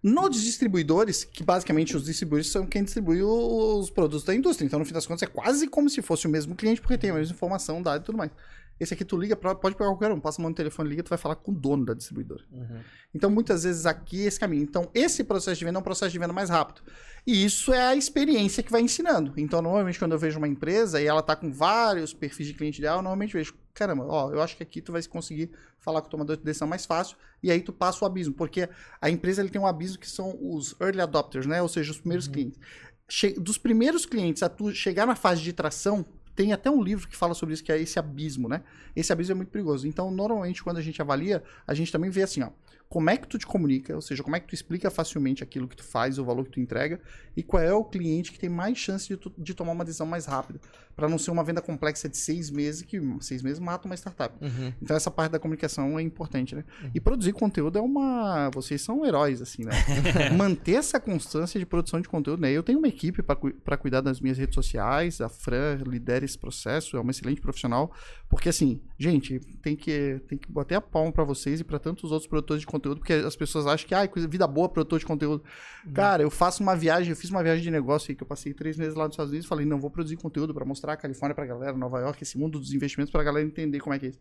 Nos 0.03 0.41
distribuidores, 0.43 1.25
que 1.25 1.43
basicamente 1.43 1.97
os 1.97 2.05
distribuidores 2.05 2.53
são 2.53 2.65
quem 2.67 2.85
distribui 2.85 3.21
os 3.23 3.91
produtos 3.91 4.25
da 4.25 4.35
indústria. 4.35 4.65
Então, 4.67 4.79
no 4.79 4.85
fim 4.85 4.93
das 4.93 5.07
contas, 5.07 5.23
é 5.25 5.27
quase 5.27 5.67
como 5.67 5.89
se 5.91 6.01
fosse 6.03 6.27
o 6.27 6.31
mesmo 6.31 6.55
cliente, 6.55 6.81
porque 6.81 6.97
tem 6.97 7.11
a 7.11 7.15
mesma 7.15 7.35
informação, 7.35 7.83
dado 7.83 8.03
e 8.03 8.05
tudo 8.05 8.17
mais. 8.19 8.31
Esse 8.81 8.95
aqui 8.95 9.05
tu 9.05 9.17
liga, 9.17 9.35
pra- 9.35 9.55
pode 9.55 9.75
pegar 9.77 9.91
qualquer 9.91 10.13
um, 10.13 10.21
passa 10.21 10.41
a 10.41 10.43
mão 10.43 10.51
no 10.51 10.55
telefone, 10.57 10.89
liga, 10.91 11.03
tu 11.03 11.09
vai 11.09 11.19
falar 11.19 11.35
com 11.37 11.51
o 11.51 11.55
dono 11.55 11.85
da 11.85 11.95
distribuidora. 11.95 12.45
Então, 13.15 13.29
muitas 13.31 13.65
vezes 13.65 13.87
aqui 13.87 14.23
é 14.25 14.27
esse 14.27 14.39
caminho. 14.39 14.63
Então, 14.63 14.89
esse 14.95 15.25
processo 15.25 15.59
de 15.59 15.65
venda 15.65 15.79
é 15.79 15.81
um 15.81 15.83
processo 15.85 16.13
de 16.13 16.19
venda 16.19 16.33
mais 16.33 16.49
rápido. 16.51 16.83
E 17.27 17.45
isso 17.45 17.73
é 17.75 17.87
a 17.89 17.97
experiência 17.97 18.63
que 18.63 18.71
vai 18.71 18.81
ensinando. 18.81 19.33
Então, 19.37 19.61
normalmente, 19.61 19.99
quando 19.99 20.13
eu 20.13 20.19
vejo 20.19 20.39
uma 20.39 20.47
empresa 20.49 21.01
e 21.01 21.07
ela 21.07 21.23
tá 21.23 21.35
com 21.35 21.53
vários 21.53 22.15
perfis 22.15 22.47
de 22.47 22.55
cliente 22.55 22.79
ideal, 22.79 22.99
eu 22.99 23.03
normalmente 23.03 23.33
vejo, 23.33 23.55
caramba, 23.75 24.05
ó, 24.07 24.31
eu 24.33 24.41
acho 24.41 24.57
que 24.57 24.63
aqui 24.63 24.81
tu 24.81 24.93
vai 24.93 25.03
conseguir 25.05 25.51
falar 25.81 26.01
com 26.01 26.07
o 26.07 26.11
tomador 26.11 26.37
de 26.37 26.45
decisão 26.45 26.69
mais 26.69 26.87
fácil, 26.87 27.17
e 27.43 27.51
aí 27.51 27.61
tu 27.61 27.73
passa 27.73 28.05
o 28.05 28.07
abismo, 28.07 28.35
porque 28.35 28.69
a 29.01 29.11
empresa 29.11 29.41
ele 29.43 29.51
tem 29.51 29.61
um 29.61 29.67
abismo 29.67 29.99
que 29.99 30.09
são 30.09 30.37
os 30.41 30.75
early 30.81 31.01
adopters, 31.01 31.47
né? 31.47 31.61
Ou 31.63 31.69
seja, 31.69 31.91
os 31.91 31.99
primeiros 31.99 32.29
clientes. 32.29 32.59
Che- 33.11 33.35
dos 33.39 33.57
primeiros 33.59 34.05
clientes 34.05 34.43
a 34.43 34.49
tu 34.49 34.71
chegar 34.75 35.07
na 35.07 35.17
fase 35.17 35.41
de 35.43 35.53
tração, 35.53 36.05
tem 36.39 36.53
até 36.53 36.71
um 36.71 36.81
livro 36.81 37.09
que 37.09 37.17
fala 37.17 37.35
sobre 37.35 37.53
isso, 37.53 37.65
que 37.65 37.73
é 37.73 37.81
esse 37.81 37.99
abismo, 37.99 38.49
né? 38.49 38.63
Esse 38.95 39.13
abismo 39.13 39.33
é 39.33 39.35
muito 39.35 39.49
perigoso. 39.49 39.89
Então, 39.89 40.09
normalmente, 40.09 40.63
quando 40.63 40.77
a 40.77 40.81
gente 40.81 41.03
avalia, 41.03 41.43
a 41.67 41.75
gente 41.75 41.91
também 41.91 42.11
vê 42.11 42.23
assim, 42.23 42.45
ó, 42.45 42.51
como 42.89 43.11
é 43.11 43.17
que 43.17 43.29
tu 43.29 43.37
te 43.39 43.47
comunica, 43.47 43.95
ou 43.95 44.01
seja, 44.01 44.23
como 44.23 44.35
é 44.35 44.41
que 44.41 44.47
tu 44.47 44.55
explica 44.55 44.91
facilmente 44.91 45.43
aquilo 45.43 45.69
que 45.69 45.77
tu 45.77 45.85
faz, 45.85 46.19
o 46.19 46.25
valor 46.25 46.45
que 46.45 46.53
tu 46.53 46.61
entrega, 46.61 47.01
e 47.37 47.43
qual 47.43 47.63
é 47.63 47.73
o 47.73 47.85
cliente 47.85 48.33
que 48.33 48.39
tem 48.39 48.49
mais 48.49 48.79
chance 48.79 49.07
de, 49.07 49.17
tu- 49.17 49.33
de 49.37 49.53
tomar 49.55 49.73
uma 49.73 49.85
decisão 49.85 50.07
mais 50.07 50.25
rápida, 50.27 50.59
para 50.97 51.09
não 51.09 51.19
ser 51.19 51.31
uma 51.31 51.45
venda 51.45 51.61
complexa 51.61 52.09
de 52.09 52.17
seis 52.17 52.51
meses, 52.51 52.83
que 52.83 52.99
seis 53.21 53.43
meses 53.43 53.59
mata 53.61 53.87
uma 53.87 53.95
startup. 53.95 54.35
Uhum. 54.45 54.73
Então 54.83 54.97
essa 54.97 55.11
parte 55.11 55.33
da 55.33 55.39
comunicação 55.39 55.99
é 55.99 56.03
importante, 56.03 56.55
né? 56.57 56.65
E 56.95 56.99
produzir 57.01 57.33
conteúdo 57.33 57.79
é 57.79 57.81
uma. 57.81 58.51
Vocês 58.53 58.81
são 58.81 59.07
heróis, 59.07 59.41
assim, 59.41 59.65
né? 59.65 59.71
Manter 60.37 60.75
essa 60.77 60.99
constância 60.99 61.61
de 61.61 61.65
produção 61.67 62.01
de 62.01 62.09
conteúdo, 62.09 62.41
né? 62.41 62.51
Eu 62.51 62.63
tenho 62.65 62.79
uma 62.79 62.89
equipe 62.89 63.23
para 63.23 63.77
cuidar 63.77 64.01
das 64.01 64.21
minhas 64.21 64.39
redes 64.39 64.55
sociais, 64.55 65.21
a 65.21 65.29
Fran 65.29 65.77
lidera 65.87 66.25
esse 66.25 66.37
processo, 66.39 66.97
é 66.97 67.01
uma 67.01 67.11
excelente 67.13 67.41
profissional, 67.41 67.93
porque 68.29 68.49
assim, 68.49 68.81
gente, 68.99 69.39
tem 69.63 69.77
que, 69.77 70.21
tem 70.27 70.37
que 70.37 70.51
bater 70.51 70.75
a 70.75 70.81
palma 70.81 71.13
para 71.13 71.23
vocês 71.23 71.61
e 71.61 71.65
para 71.65 71.79
tantos 71.79 72.11
outros 72.11 72.27
produtores 72.29 72.61
de 72.63 72.67
conteúdo, 72.67 72.78
porque 72.81 73.13
as 73.13 73.37
pessoas 73.37 73.67
acham 73.67 73.87
que, 73.87 74.09
coisa, 74.09 74.29
vida 74.29 74.47
boa, 74.47 74.69
produtor 74.69 74.99
de 74.99 75.07
conteúdo. 75.07 75.43
Cara, 75.95 76.23
eu 76.23 76.31
faço 76.31 76.63
uma 76.63 76.77
viagem, 76.77 77.11
eu 77.11 77.17
fiz 77.17 77.31
uma 77.31 77.43
viagem 77.43 77.63
de 77.63 77.71
negócio 77.71 78.11
aí 78.11 78.17
que 78.17 78.23
eu 78.23 78.27
passei 78.27 78.53
três 78.53 78.77
meses 78.77 78.95
lá 78.95 79.05
nos 79.05 79.15
Estados 79.15 79.31
Unidos, 79.31 79.49
falei, 79.49 79.67
não, 79.67 79.81
vou 79.81 79.91
produzir 79.91 80.17
conteúdo 80.17 80.55
para 80.55 80.65
mostrar 80.65 80.93
a 80.93 80.97
Califórnia 80.97 81.35
pra 81.35 81.47
galera, 81.47 81.77
Nova 81.77 82.01
York, 82.01 82.23
esse 82.23 82.39
mundo 82.39 82.59
dos 82.59 82.73
investimentos 82.73 83.11
pra 83.11 83.23
galera 83.23 83.47
entender 83.47 83.81
como 83.81 83.95
é 83.95 83.99
que 83.99 84.07
é 84.07 84.09
isso. 84.11 84.21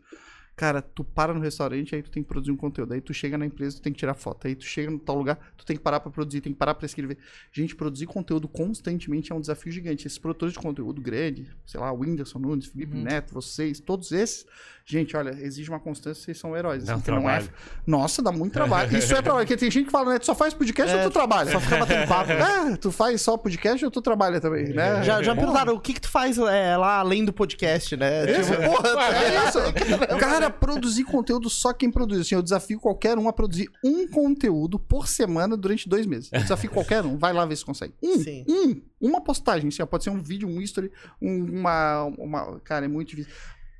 Cara, 0.57 0.81
tu 0.81 1.03
para 1.03 1.35
no 1.35 1.39
restaurante, 1.39 1.93
aí 1.93 2.01
tu 2.01 2.09
tem 2.09 2.23
que 2.23 2.27
produzir 2.27 2.51
um 2.51 2.57
conteúdo. 2.57 2.91
Aí 2.91 2.99
tu 2.99 3.13
chega 3.13 3.37
na 3.37 3.45
empresa, 3.45 3.77
tu 3.77 3.81
tem 3.83 3.93
que 3.93 3.99
tirar 3.99 4.15
foto. 4.15 4.47
Aí 4.47 4.55
tu 4.55 4.65
chega 4.65 4.89
no 4.89 4.97
tal 4.97 5.15
lugar, 5.15 5.37
tu 5.55 5.63
tem 5.63 5.77
que 5.77 5.83
parar 5.83 5.99
pra 5.99 6.11
produzir, 6.11 6.41
tem 6.41 6.51
que 6.51 6.57
parar 6.57 6.73
pra 6.73 6.87
escrever. 6.87 7.19
Gente, 7.51 7.75
produzir 7.75 8.07
conteúdo 8.07 8.47
constantemente 8.47 9.31
é 9.31 9.35
um 9.35 9.39
desafio 9.39 9.71
gigante. 9.71 10.07
Esses 10.07 10.17
produtores 10.17 10.53
de 10.53 10.59
conteúdo 10.59 10.99
grande, 10.99 11.47
sei 11.63 11.79
lá, 11.79 11.91
o 11.91 11.99
Whindersson 11.99 12.39
Nunes, 12.39 12.65
Felipe 12.65 12.97
Neto, 12.97 13.35
vocês, 13.35 13.79
todos 13.79 14.11
esses, 14.11 14.47
gente, 14.83 15.15
olha, 15.15 15.29
exige 15.41 15.69
uma 15.69 15.79
constância, 15.79 16.23
vocês 16.23 16.39
são 16.39 16.57
heróis. 16.57 16.85
Dá 16.85 16.93
um 16.93 16.95
assim, 16.95 17.05
que 17.05 17.11
não 17.11 17.17
é... 17.17 17.21
trabalho. 17.21 17.49
Nossa, 17.85 18.21
dá 18.23 18.31
muito 18.31 18.53
trabalho. 18.53 18.97
Isso 18.97 19.13
é 19.13 19.21
trabalho, 19.21 19.45
porque 19.45 19.57
tem 19.57 19.69
gente 19.69 19.85
que 19.85 19.91
fala, 19.91 20.13
né, 20.13 20.19
tu 20.19 20.25
só 20.25 20.33
faz 20.33 20.55
podcast 20.55 20.95
ou 20.95 21.03
tu 21.03 21.11
trabalha? 21.11 21.51
Só 21.51 21.59
fica 21.59 21.77
batendo 21.77 22.07
papo. 22.07 22.31
É, 22.47 22.77
tu 22.77 22.91
faz 22.91 23.21
só 23.21 23.37
podcast 23.37 23.83
ou 23.83 23.91
tu 23.91 24.01
trabalha 24.01 24.39
também, 24.39 24.69
né? 24.69 25.03
Já, 25.03 25.21
já 25.21 25.33
me 25.33 25.39
perguntaram 25.39 25.73
o 25.73 25.79
que, 25.79 25.93
que 25.93 26.01
tu 26.01 26.09
faz 26.09 26.37
é, 26.37 26.75
lá 26.77 26.99
além 26.99 27.23
do 27.23 27.33
podcast, 27.33 27.95
né? 27.95 28.29
Isso, 28.31 28.51
Tipo, 28.51 28.63
porra, 28.63 28.89
é 29.15 29.47
isso. 29.47 29.59
Cara, 30.19 30.46
produzir 30.49 31.03
conteúdo 31.03 31.49
só 31.49 31.73
quem 31.73 31.89
produz. 31.91 32.21
Assim, 32.21 32.35
eu 32.35 32.41
desafio 32.41 32.79
qualquer 32.79 33.17
um 33.17 33.27
a 33.27 33.33
produzir 33.33 33.69
um 33.83 34.07
conteúdo 34.07 34.77
por 34.79 35.07
semana 35.07 35.55
durante 35.57 35.87
dois 35.87 36.05
meses. 36.05 36.29
Eu 36.31 36.41
desafio 36.41 36.69
qualquer 36.71 37.05
um. 37.05 37.17
Vai 37.17 37.33
lá 37.33 37.45
ver 37.45 37.55
se 37.55 37.65
consegue. 37.65 37.93
Um. 38.03 38.17
Sim. 38.23 38.45
Um. 38.47 38.81
Uma 38.99 39.21
postagem. 39.21 39.67
Assim, 39.67 39.81
ó, 39.81 39.85
pode 39.85 40.03
ser 40.03 40.09
um 40.09 40.21
vídeo, 40.21 40.47
um 40.47 40.59
history, 40.61 40.91
um- 41.21 41.59
uma, 41.59 42.03
uma. 42.17 42.59
Cara, 42.61 42.85
é 42.85 42.87
muito 42.87 43.15
difícil. 43.15 43.31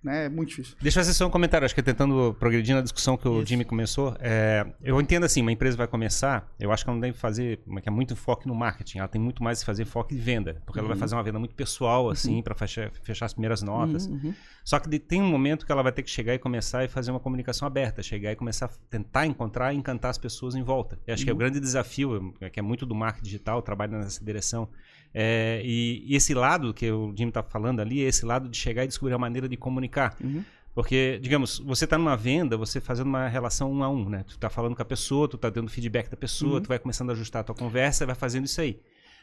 Né? 0.04 0.26
É 0.26 0.30
muito 0.30 0.50
difícil. 0.50 0.76
Deixa 0.82 1.00
eu 1.00 1.04
fazer 1.04 1.14
só 1.14 1.26
um 1.28 1.30
comentário, 1.30 1.66
acho 1.66 1.74
que 1.76 1.82
tentando 1.82 2.36
progredir 2.40 2.76
na 2.76 2.82
discussão 2.82 3.18
que 3.18 3.28
o 3.28 3.38
Isso. 3.40 3.48
Jimmy 3.48 3.66
começou. 3.66 4.16
é, 4.20 4.66
eu 4.82 5.00
entendo 5.02 5.26
assim, 5.26 5.42
uma 5.42 5.52
empresa 5.52 5.76
vai 5.76 5.88
começar, 5.88 6.48
eu 6.60 6.72
acho 6.72 6.84
que 6.84 6.90
ela 6.90 6.96
não 6.96 7.02
deve 7.02 7.18
fazer, 7.18 7.60
que 7.82 7.90
é 7.90 7.92
muito 7.92 8.16
foco 8.16 8.48
no 8.48 8.54
marketing, 8.56 9.00
ela 9.00 9.08
tem 9.08 9.20
muito 9.20 9.44
mais 9.44 9.60
que 9.60 9.66
fazer 9.66 9.86
foco 9.86 10.14
em 10.14 10.18
venda, 10.18 10.62
porque 10.66 10.80
ela 10.80 10.88
vai 10.88 10.98
fazer 10.98 11.16
uma 11.16 11.24
venda 11.24 11.40
muito 11.40 11.56
pessoal, 11.56 12.10
assim, 12.10 12.42
para 12.42 12.54
fechar, 12.56 12.92
fechar 13.02 13.26
as 13.26 13.34
primeiras 13.34 13.62
notas. 13.62 14.06
Uhum, 14.08 14.20
uhum. 14.24 14.34
Só 14.64 14.80
que 14.80 14.90
de- 14.90 15.00
tem 15.00 15.22
um 15.22 15.28
momento 15.30 15.66
que 15.66 15.72
ela 15.72 15.82
vai 15.82 15.92
ter 15.92 16.04
que 16.04 16.10
chegar 16.10 16.34
e 16.36 16.40
começar 16.40 16.84
e 16.84 16.88
fazer 16.88 17.10
uma 17.12 17.20
comunicação 17.20 17.66
aberta, 17.68 18.04
chegar 18.04 18.32
e 18.32 18.36
começar 18.36 18.66
a 18.68 18.70
tentar 18.90 19.26
encontrar 19.26 19.74
e 19.74 19.78
encantar 19.78 20.12
as 20.12 20.18
pessoas 20.18 20.56
em 20.56 20.62
volta. 20.64 21.00
Eu 21.08 21.14
acho 21.14 21.24
que 21.24 21.30
é 21.30 21.34
o 21.34 21.38
grande 21.38 21.60
desafio, 21.60 22.34
é, 22.42 22.50
que 22.50 22.60
é 22.60 22.64
muito 22.64 22.86
do 22.86 22.94
marketing 22.94 23.24
digital, 23.26 23.62
trabalha 23.62 23.98
nessa 23.98 24.24
direção. 24.24 24.68
É, 25.20 25.64
e, 25.66 26.04
e 26.06 26.16
esse 26.16 26.36
lado 26.36 26.72
que 26.72 26.92
o 26.92 27.12
Jimmy 27.18 27.30
está 27.30 27.42
falando 27.42 27.80
ali, 27.80 28.04
é 28.04 28.08
esse 28.08 28.24
lado 28.24 28.48
de 28.48 28.56
chegar 28.56 28.84
e 28.84 28.88
descobrir 28.88 29.16
a 29.16 29.18
maneira 29.18 29.50
de 29.50 29.58
comunicar. 29.58 30.16
Uhum. 30.24 30.44
Porque, 30.76 31.18
digamos, 31.20 31.58
você 31.58 31.86
está 31.86 31.98
numa 31.98 32.16
venda, 32.16 32.56
você 32.56 32.80
fazendo 32.80 33.08
uma 33.08 33.28
relação 33.28 33.72
um 33.72 33.84
a 33.84 33.90
um, 33.90 34.08
né? 34.08 34.24
Tu 34.28 34.36
está 34.36 34.48
falando 34.48 34.76
com 34.76 34.82
a 34.84 34.86
pessoa, 34.86 35.28
tu 35.28 35.36
está 35.36 35.50
dando 35.50 35.72
feedback 35.72 36.08
da 36.08 36.16
pessoa, 36.16 36.62
tu 36.62 36.68
vai 36.68 36.78
começando 36.78 37.10
a 37.10 37.14
ajustar 37.14 37.40
a 37.40 37.44
tua 37.46 37.56
conversa, 37.56 38.06
vai 38.06 38.14
fazendo 38.14 38.46
isso 38.46 38.62
aí. 38.62 38.80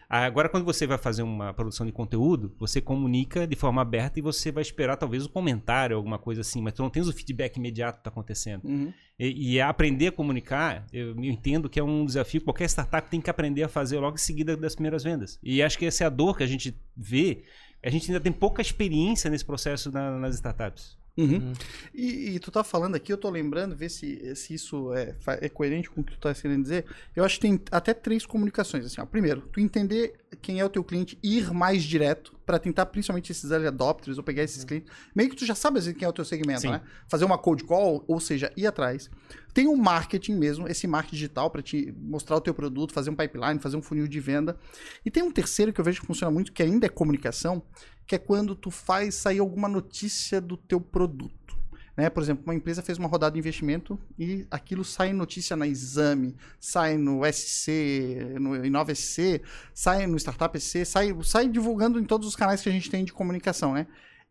Agora, 0.08 0.48
quando 0.48 0.64
você 0.64 0.86
vai 0.86 0.98
fazer 0.98 1.22
uma 1.22 1.52
produção 1.54 1.84
de 1.86 1.92
conteúdo, 1.92 2.54
você 2.58 2.80
comunica 2.80 3.46
de 3.46 3.56
forma 3.56 3.82
aberta 3.82 4.18
e 4.18 4.22
você 4.22 4.52
vai 4.52 4.62
esperar 4.62 4.96
talvez 4.96 5.24
o 5.24 5.28
comentário, 5.28 5.96
alguma 5.96 6.18
coisa 6.18 6.40
assim, 6.42 6.60
mas 6.62 6.72
tu 6.74 6.82
não 6.82 6.90
tens 6.90 7.08
o 7.08 7.12
feedback 7.12 7.56
imediato 7.56 7.94
que 7.96 8.00
está 8.00 8.10
acontecendo. 8.10 8.64
Uhum. 8.64 8.92
E, 9.18 9.54
e 9.54 9.60
aprender 9.60 10.08
a 10.08 10.12
comunicar, 10.12 10.86
eu, 10.92 11.08
eu 11.16 11.24
entendo 11.24 11.68
que 11.68 11.78
é 11.80 11.82
um 11.84 12.04
desafio 12.04 12.40
que 12.40 12.44
qualquer 12.46 12.68
startup 12.68 13.08
tem 13.10 13.20
que 13.20 13.30
aprender 13.30 13.62
a 13.62 13.68
fazer 13.68 13.98
logo 13.98 14.16
em 14.16 14.18
seguida 14.18 14.56
das 14.56 14.74
primeiras 14.74 15.02
vendas. 15.02 15.38
E 15.42 15.62
acho 15.62 15.78
que 15.78 15.86
essa 15.86 16.04
é 16.04 16.06
a 16.06 16.10
dor 16.10 16.36
que 16.36 16.42
a 16.42 16.46
gente 16.46 16.76
vê. 16.96 17.42
A 17.82 17.90
gente 17.90 18.10
ainda 18.10 18.20
tem 18.20 18.32
pouca 18.32 18.62
experiência 18.62 19.30
nesse 19.30 19.44
processo 19.44 19.90
na- 19.92 20.18
nas 20.18 20.34
startups. 20.36 20.96
Uhum. 21.16 21.52
E, 21.94 22.34
e 22.34 22.38
tu 22.40 22.50
tá 22.50 22.64
falando 22.64 22.96
aqui, 22.96 23.12
eu 23.12 23.16
tô 23.16 23.30
lembrando, 23.30 23.76
ver 23.76 23.88
se, 23.88 24.34
se 24.34 24.54
isso 24.54 24.92
é, 24.94 25.14
é 25.40 25.48
coerente 25.48 25.88
com 25.88 26.00
o 26.00 26.04
que 26.04 26.12
tu 26.12 26.18
tá 26.18 26.34
querendo 26.34 26.62
dizer. 26.62 26.84
Eu 27.14 27.24
acho 27.24 27.36
que 27.36 27.42
tem 27.42 27.60
até 27.70 27.94
três 27.94 28.26
comunicações. 28.26 28.84
Assim, 28.84 29.00
ó. 29.00 29.06
Primeiro, 29.06 29.42
tu 29.52 29.60
entender 29.60 30.14
quem 30.42 30.60
é 30.60 30.64
o 30.64 30.68
teu 30.68 30.82
cliente 30.82 31.16
e 31.22 31.38
ir 31.38 31.52
mais 31.52 31.84
direto 31.84 32.34
para 32.44 32.58
tentar, 32.58 32.86
principalmente 32.86 33.32
esses 33.32 33.50
early 33.50 33.66
adopters, 33.66 34.18
ou 34.18 34.24
pegar 34.24 34.42
esses 34.42 34.64
clientes. 34.64 34.90
Meio 35.14 35.30
que 35.30 35.36
tu 35.36 35.46
já 35.46 35.54
sabe 35.54 35.74
vezes, 35.74 35.94
quem 35.94 36.04
é 36.04 36.08
o 36.08 36.12
teu 36.12 36.24
segmento, 36.24 36.62
Sim. 36.62 36.70
né? 36.70 36.82
Fazer 37.08 37.24
uma 37.24 37.38
cold 37.38 37.64
call, 37.64 38.04
ou 38.06 38.20
seja, 38.20 38.52
ir 38.56 38.66
atrás. 38.66 39.08
Tem 39.54 39.68
o 39.68 39.76
marketing 39.76 40.34
mesmo, 40.34 40.68
esse 40.68 40.86
marketing 40.86 41.16
digital 41.16 41.48
para 41.48 41.62
te 41.62 41.94
mostrar 41.96 42.36
o 42.36 42.40
teu 42.40 42.52
produto, 42.52 42.92
fazer 42.92 43.08
um 43.10 43.14
pipeline, 43.14 43.60
fazer 43.60 43.76
um 43.76 43.82
funil 43.82 44.08
de 44.08 44.20
venda. 44.20 44.58
E 45.06 45.10
tem 45.10 45.22
um 45.22 45.30
terceiro 45.30 45.72
que 45.72 45.80
eu 45.80 45.84
vejo 45.84 46.00
que 46.00 46.06
funciona 46.06 46.30
muito, 46.30 46.52
que 46.52 46.62
ainda 46.62 46.86
é 46.86 46.88
comunicação, 46.88 47.62
que 48.06 48.14
é 48.14 48.18
quando 48.18 48.54
tu 48.54 48.70
faz 48.70 49.14
sair 49.14 49.38
alguma 49.38 49.68
notícia 49.68 50.40
do 50.40 50.56
teu 50.56 50.80
produto. 50.80 51.56
Né? 51.96 52.10
Por 52.10 52.22
exemplo, 52.22 52.44
uma 52.44 52.54
empresa 52.54 52.82
fez 52.82 52.98
uma 52.98 53.08
rodada 53.08 53.32
de 53.34 53.38
investimento 53.38 53.98
e 54.18 54.46
aquilo 54.50 54.84
sai 54.84 55.12
notícia 55.12 55.56
na 55.56 55.66
Exame, 55.66 56.34
sai 56.58 56.96
no 56.96 57.20
SC, 57.24 58.36
no 58.40 58.64
Inova 58.64 58.94
SC, 58.94 59.40
sai 59.72 60.06
no 60.06 60.16
Startup 60.18 60.58
SC, 60.58 60.84
sai, 60.84 61.16
sai 61.22 61.48
divulgando 61.48 61.98
em 62.00 62.04
todos 62.04 62.26
os 62.26 62.36
canais 62.36 62.60
que 62.60 62.68
a 62.68 62.72
gente 62.72 62.90
tem 62.90 63.04
de 63.04 63.12
comunicação, 63.12 63.74
né? 63.74 63.86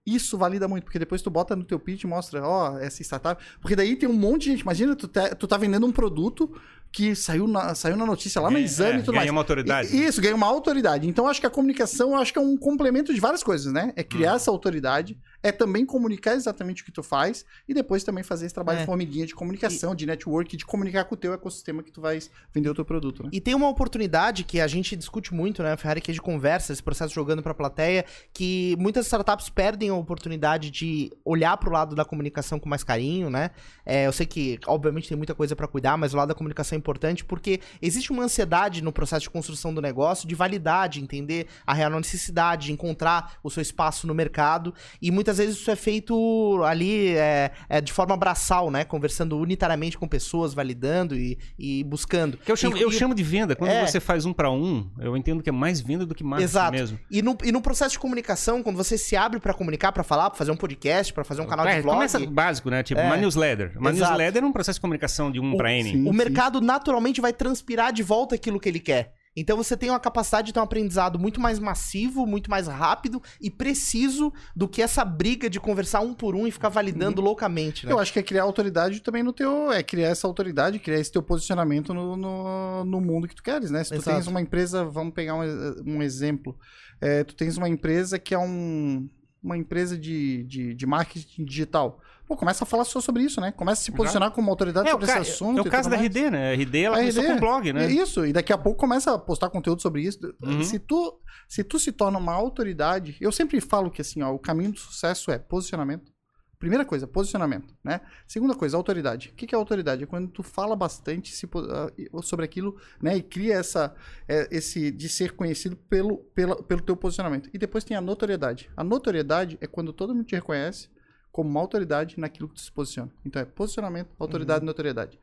Isso 0.05 0.38
valida 0.38 0.67
muito, 0.67 0.84
porque 0.84 0.99
depois 0.99 1.21
tu 1.21 1.30
bota 1.30 1.55
no 1.55 1.63
teu 1.63 1.80
pitch 1.80 2.03
e 2.03 2.07
mostra, 2.07 2.45
ó, 2.45 2.78
essa 2.78 3.01
startup. 3.01 3.41
Porque 3.61 3.74
daí 3.74 3.95
tem 3.95 4.09
um 4.09 4.13
monte 4.13 4.43
de 4.43 4.51
gente. 4.51 4.61
Imagina, 4.61 4.97
tu, 4.97 5.07
tá- 5.07 5.34
tu 5.34 5.47
tá 5.47 5.55
vendendo 5.55 5.86
um 5.88 5.93
produto 5.93 6.59
que 6.94 7.16
saiu 7.16 7.48
na, 7.48 7.74
saiu 7.74 7.98
na 7.98 8.06
notícia 8.06 8.39
lá 8.39 8.50
no 8.50 8.54
Ganha- 8.54 8.66
exame 8.66 8.91
é, 8.91 8.96
e 8.96 9.00
tudo 9.00 9.14
ganha 9.14 9.22
mais. 9.22 9.32
uma 9.32 9.41
autoridade. 9.41 9.96
E- 9.96 10.06
Isso, 10.06 10.22
ganha 10.22 10.36
uma 10.36 10.46
autoridade. 10.48 11.08
Então, 11.10 11.28
acho 11.28 11.39
que 11.41 11.48
a 11.48 11.50
comunicação, 11.50 12.16
acho 12.16 12.32
que 12.32 12.38
é 12.38 12.41
um 12.41 12.56
complemento 12.56 13.12
de 13.14 13.20
várias 13.20 13.41
coisas, 13.44 13.74
né? 13.74 13.91
É 13.96 14.04
criar 14.04 14.36
essa 14.36 14.52
autoridade, 14.52 15.18
é 15.41 15.52
também 15.52 15.86
comunicar 15.86 16.36
exatamente 16.36 16.84
o 16.84 16.86
que 16.86 16.91
tu 16.91 17.02
faz 17.02 17.44
e 17.68 17.74
depois 17.74 18.04
também 18.04 18.24
fazer 18.24 18.46
esse 18.46 18.54
trabalho 18.54 18.78
É. 18.78 18.80
de 18.82 18.86
formiguinha 18.86 19.26
de 19.26 19.34
comunicação, 19.34 19.96
de 19.96 20.06
network, 20.06 20.56
de 20.56 20.66
comunicar 20.66 21.04
com 21.06 21.16
o 21.16 21.18
teu 21.18 21.34
ecossistema 21.34 21.82
que 21.82 21.91
tu 21.91 22.00
vai 22.00 22.20
vender 22.54 22.70
o 22.70 22.76
teu 22.76 22.86
produto, 22.86 23.24
né? 23.24 23.30
E 23.34 23.41
tem 23.41 23.56
uma 23.56 23.68
oportunidade 23.68 24.44
que 24.44 24.62
a 24.62 24.68
gente 24.68 24.96
discute 24.96 25.34
muito, 25.34 25.64
né? 25.64 25.72
A 25.74 25.78
Ferrari 25.78 26.00
que 26.00 26.12
é 26.12 26.14
de 26.14 26.22
conversa, 26.22 26.72
esse 26.72 26.84
processo 26.84 27.14
jogando 27.14 27.41
pra 27.41 27.56
plateia, 27.56 28.06
que 28.32 28.76
muitas 28.80 29.08
startups 29.08 29.50
perdem 29.50 29.89
a 29.89 29.96
oportunidade 29.96 30.70
de 30.70 31.12
olhar 31.26 31.58
pro 31.58 31.72
lado 31.72 31.96
da 31.96 32.06
comunicação 32.06 32.60
com 32.60 32.70
mais 32.70 32.84
carinho, 32.84 33.32
né? 33.32 33.50
É, 33.84 34.06
eu 34.06 34.12
sei 34.14 34.28
que, 34.28 34.60
obviamente, 34.68 35.10
tem 35.10 35.18
muita 35.18 35.34
coisa 35.34 35.56
pra 35.56 35.68
cuidar, 35.68 35.98
mas 35.98 36.14
o 36.14 36.18
lado 36.18 36.28
da 36.30 36.36
comunicação 36.36 36.76
é 36.76 36.83
importante 36.84 37.24
porque 37.24 37.60
existe 37.82 38.12
uma 38.12 38.24
ansiedade 38.24 38.84
no 38.84 38.92
processo 38.92 39.22
de 39.24 39.30
construção 39.30 39.74
do 39.74 39.82
negócio 39.82 40.28
de 40.28 40.36
validar, 40.36 40.90
de 40.90 41.00
entender 41.02 41.48
a 41.66 41.74
real 41.74 41.90
necessidade, 41.92 42.66
de 42.68 42.74
encontrar 42.74 43.34
o 43.42 43.50
seu 43.50 43.62
espaço 43.62 44.06
no 44.06 44.14
mercado. 44.14 44.74
E 45.02 45.10
muitas 45.12 45.38
vezes 45.38 45.56
isso 45.58 45.72
é 45.72 45.76
feito 45.76 46.62
ali 46.66 47.10
é, 47.16 47.52
é, 47.70 47.80
de 47.82 47.92
forma 47.94 48.16
braçal, 48.18 48.70
né? 48.70 48.84
Conversando 48.84 49.38
unitariamente 49.38 49.98
com 49.98 50.08
pessoas, 50.08 50.54
validando 50.54 51.16
e, 51.16 51.38
e 51.58 51.84
buscando. 51.86 52.38
Que 52.38 52.52
eu 52.52 52.56
chamo, 52.56 52.78
E- 52.78 52.82
eu 52.82 52.90
e- 52.90 52.94
chamo 52.94 53.16
de 53.16 53.24
venda. 53.24 53.56
Quando 53.56 53.72
É. 53.72 53.86
você 53.88 54.00
faz 54.00 54.26
um 54.26 54.34
para 54.34 54.52
um, 54.52 54.90
eu 55.00 55.16
entendo 55.16 55.42
que 55.42 55.50
é 55.50 55.54
mais 55.54 55.80
venda 55.80 56.06
do 56.06 56.14
que 56.14 56.24
marketing 56.24 56.44
Exato. 56.52 56.72
mesmo. 56.74 57.00
E 57.10 57.22
no, 57.22 57.38
e 57.44 57.52
no 57.52 57.62
processo 57.62 57.92
de 57.94 58.00
comunicação, 58.00 58.62
quando 58.62 58.76
você 58.76 58.98
se 58.98 59.16
abre 59.16 59.40
pra 59.40 59.54
comunicar, 59.54 59.92
pra 59.92 60.04
falar, 60.04 60.30
pra 60.30 60.38
fazer 60.38 60.52
um 60.52 60.58
podcast, 60.58 61.14
pra 61.14 61.24
fazer 61.24 61.42
um 61.42 61.46
canal 61.46 61.66
É, 61.68 61.76
de 61.76 61.82
vlog, 61.82 61.96
Começa 61.96 62.20
básico, 62.26 62.70
né? 62.70 62.84
Tipo, 62.84 63.00
É. 63.02 63.06
uma 63.06 63.18
newsletter. 63.18 63.72
Uma 63.78 63.92
Exato. 63.92 64.12
newsletter 64.12 64.44
é 64.44 64.46
um 64.46 64.52
processo 64.52 64.78
de 64.78 64.82
comunicação 64.82 65.32
de 65.32 65.40
um 65.40 65.56
para 65.56 65.72
N. 65.72 65.92
sim. 65.92 66.08
o 66.10 66.14
mercado 66.14 66.60
naturalmente 66.74 67.21
vai 67.21 67.32
transpirar 67.32 67.93
de 67.93 68.03
volta 68.03 68.36
aquilo 68.36 68.59
que 68.59 68.67
ele 68.67 68.80
quer. 68.80 69.13
Então 69.36 69.57
você 69.57 69.76
tem 69.76 69.89
uma 69.89 69.99
capacidade 69.99 70.47
de 70.47 70.53
ter 70.53 70.59
um 70.59 70.63
aprendizado 70.63 71.17
muito 71.17 71.41
mais 71.41 71.57
massivo, 71.57 72.26
muito 72.26 72.51
mais 72.51 72.67
rápido 72.67 73.21
e 73.41 73.49
preciso 73.49 74.32
do 74.55 74.67
que 74.67 74.82
essa 74.82 75.03
briga 75.03 75.49
de 75.49 75.59
conversar 75.59 76.01
um 76.01 76.13
por 76.13 76.36
um 76.36 76.45
e 76.45 76.51
ficar 76.51 76.69
validando 76.69 77.19
loucamente, 77.19 77.86
né? 77.86 77.91
Eu 77.91 77.97
acho 77.97 78.13
que 78.13 78.19
é 78.19 78.24
criar 78.24 78.43
autoridade 78.43 79.01
também 79.01 79.24
no 79.24 79.34
teu. 79.34 79.71
É 79.71 79.82
criar 79.82 80.09
essa 80.09 80.28
autoridade, 80.28 80.78
criar 80.78 80.99
esse 80.99 81.11
teu 81.11 81.24
posicionamento 81.24 81.93
no, 81.93 82.15
no, 82.15 82.86
no 82.86 83.01
mundo 83.01 83.28
que 83.28 83.36
tu 83.36 83.41
queres, 83.41 83.71
né? 83.71 83.84
Se 83.84 83.89
tu 83.89 83.95
Exato. 83.95 84.17
tens 84.17 84.28
uma 84.28 84.41
empresa, 84.41 84.86
vamos 84.86 85.15
pegar 85.15 85.34
um, 85.34 85.41
um 85.84 86.01
exemplo. 86.03 86.55
É, 87.01 87.24
tu 87.24 87.36
tens 87.36 87.57
uma 87.57 87.67
empresa 87.67 88.19
que 88.19 88.36
é 88.36 88.39
um, 88.39 89.09
uma 89.41 89.57
empresa 89.57 89.97
de, 89.97 90.43
de, 90.43 90.76
de 90.76 90.86
marketing 90.86 91.43
digital. 91.43 91.99
Pô, 92.26 92.38
começa 92.38 92.63
a 92.63 92.67
falar 92.67 92.86
só 92.86 93.01
sobre 93.01 93.24
isso, 93.24 93.41
né? 93.41 93.51
Começa 93.51 93.82
a 93.82 93.84
se 93.86 93.91
posicionar 93.91 94.32
como 94.32 94.49
autoridade 94.49 94.88
É, 94.88 94.91
o, 94.91 94.93
sobre 94.93 95.05
esse 95.05 95.17
assunto. 95.17 95.57
é 95.59 95.61
o 95.61 95.69
caso 95.69 95.89
da 95.89 95.97
mais. 95.97 96.07
RD, 96.07 96.32
né? 96.32 96.51
A 96.51 96.55
RD 96.55 96.80
ela 96.80 96.95
A 96.95 96.99
começou 96.99 97.24
RD. 97.24 97.34
com 97.34 97.39
blog, 97.39 97.74
né? 97.74 97.86
É 97.86 97.91
Isso, 97.91 98.26
e 98.26 98.32
daqui 98.32 98.53
a 98.53 98.57
pouco 98.57 98.80
começa 98.80 99.13
a 99.13 99.19
postar 99.19 99.49
conteúdo 99.49 99.82
sobre 99.82 100.03
isso. 100.03 100.19
Uhum. 100.41 100.63
Se, 100.63 100.80
tu, 100.80 101.19
se 101.49 101.63
tu 101.63 101.78
se 101.78 101.91
torna 101.91 102.17
uma 102.17 102.34
autoridade, 102.34 103.17
eu 103.19 103.32
sempre 103.32 103.59
falo 103.59 103.91
que 103.91 104.01
assim, 104.01 104.21
ó, 104.21 104.32
o 104.34 104.39
caminho 104.39 104.71
do 104.71 104.80
sucesso 104.80 105.32
é 105.32 105.38
posicionamento. 105.38 106.13
Primeira 106.57 106.86
coisa, 106.86 107.05
posicionamento, 107.05 107.76
né? 107.84 107.99
Segunda 108.26 108.55
coisa, 108.55 108.78
autoridade. 108.78 109.32
O 109.34 109.36
que 109.36 109.53
é 109.53 109.57
autoridade? 109.57 110.03
É 110.03 110.05
quando 110.07 110.30
tu 110.30 110.41
fala 110.41 110.78
bastante 110.78 111.34
ah, 111.57 112.21
sobre 112.21 112.45
aquilo, 112.45 112.78
né? 113.01 113.17
E 113.17 113.21
cria 113.21 113.55
essa, 113.55 113.93
é, 114.30 114.47
esse 114.49 114.89
de 114.89 115.09
ser 115.09 115.34
conhecido 115.34 115.76
pelo, 115.76 116.19
pela, 116.34 116.55
pelo 116.63 116.80
teu 116.82 116.95
posicionamento. 116.95 117.49
E 117.53 117.57
depois 117.57 117.84
tem 117.84 117.97
a 117.97 118.01
notoriedade. 118.01 118.71
A 118.78 118.84
notoriedade 118.84 119.57
é 119.59 119.67
quando 119.67 119.91
todo 119.91 120.15
mundo 120.15 120.26
te 120.26 120.36
reconhece 120.36 120.88
como 121.34 121.50
uma 121.50 121.60
autoridade 121.60 122.20
naquilo 122.20 122.48
que 122.48 122.54
tu 122.54 122.62
se 122.62 122.72
posiciona. 122.72 123.12
Então 123.26 123.42
é 123.42 123.46
posicionamento, 123.46 124.10
autoridade 124.20 124.64
e 124.64 124.66
notoriedade. 124.68 125.20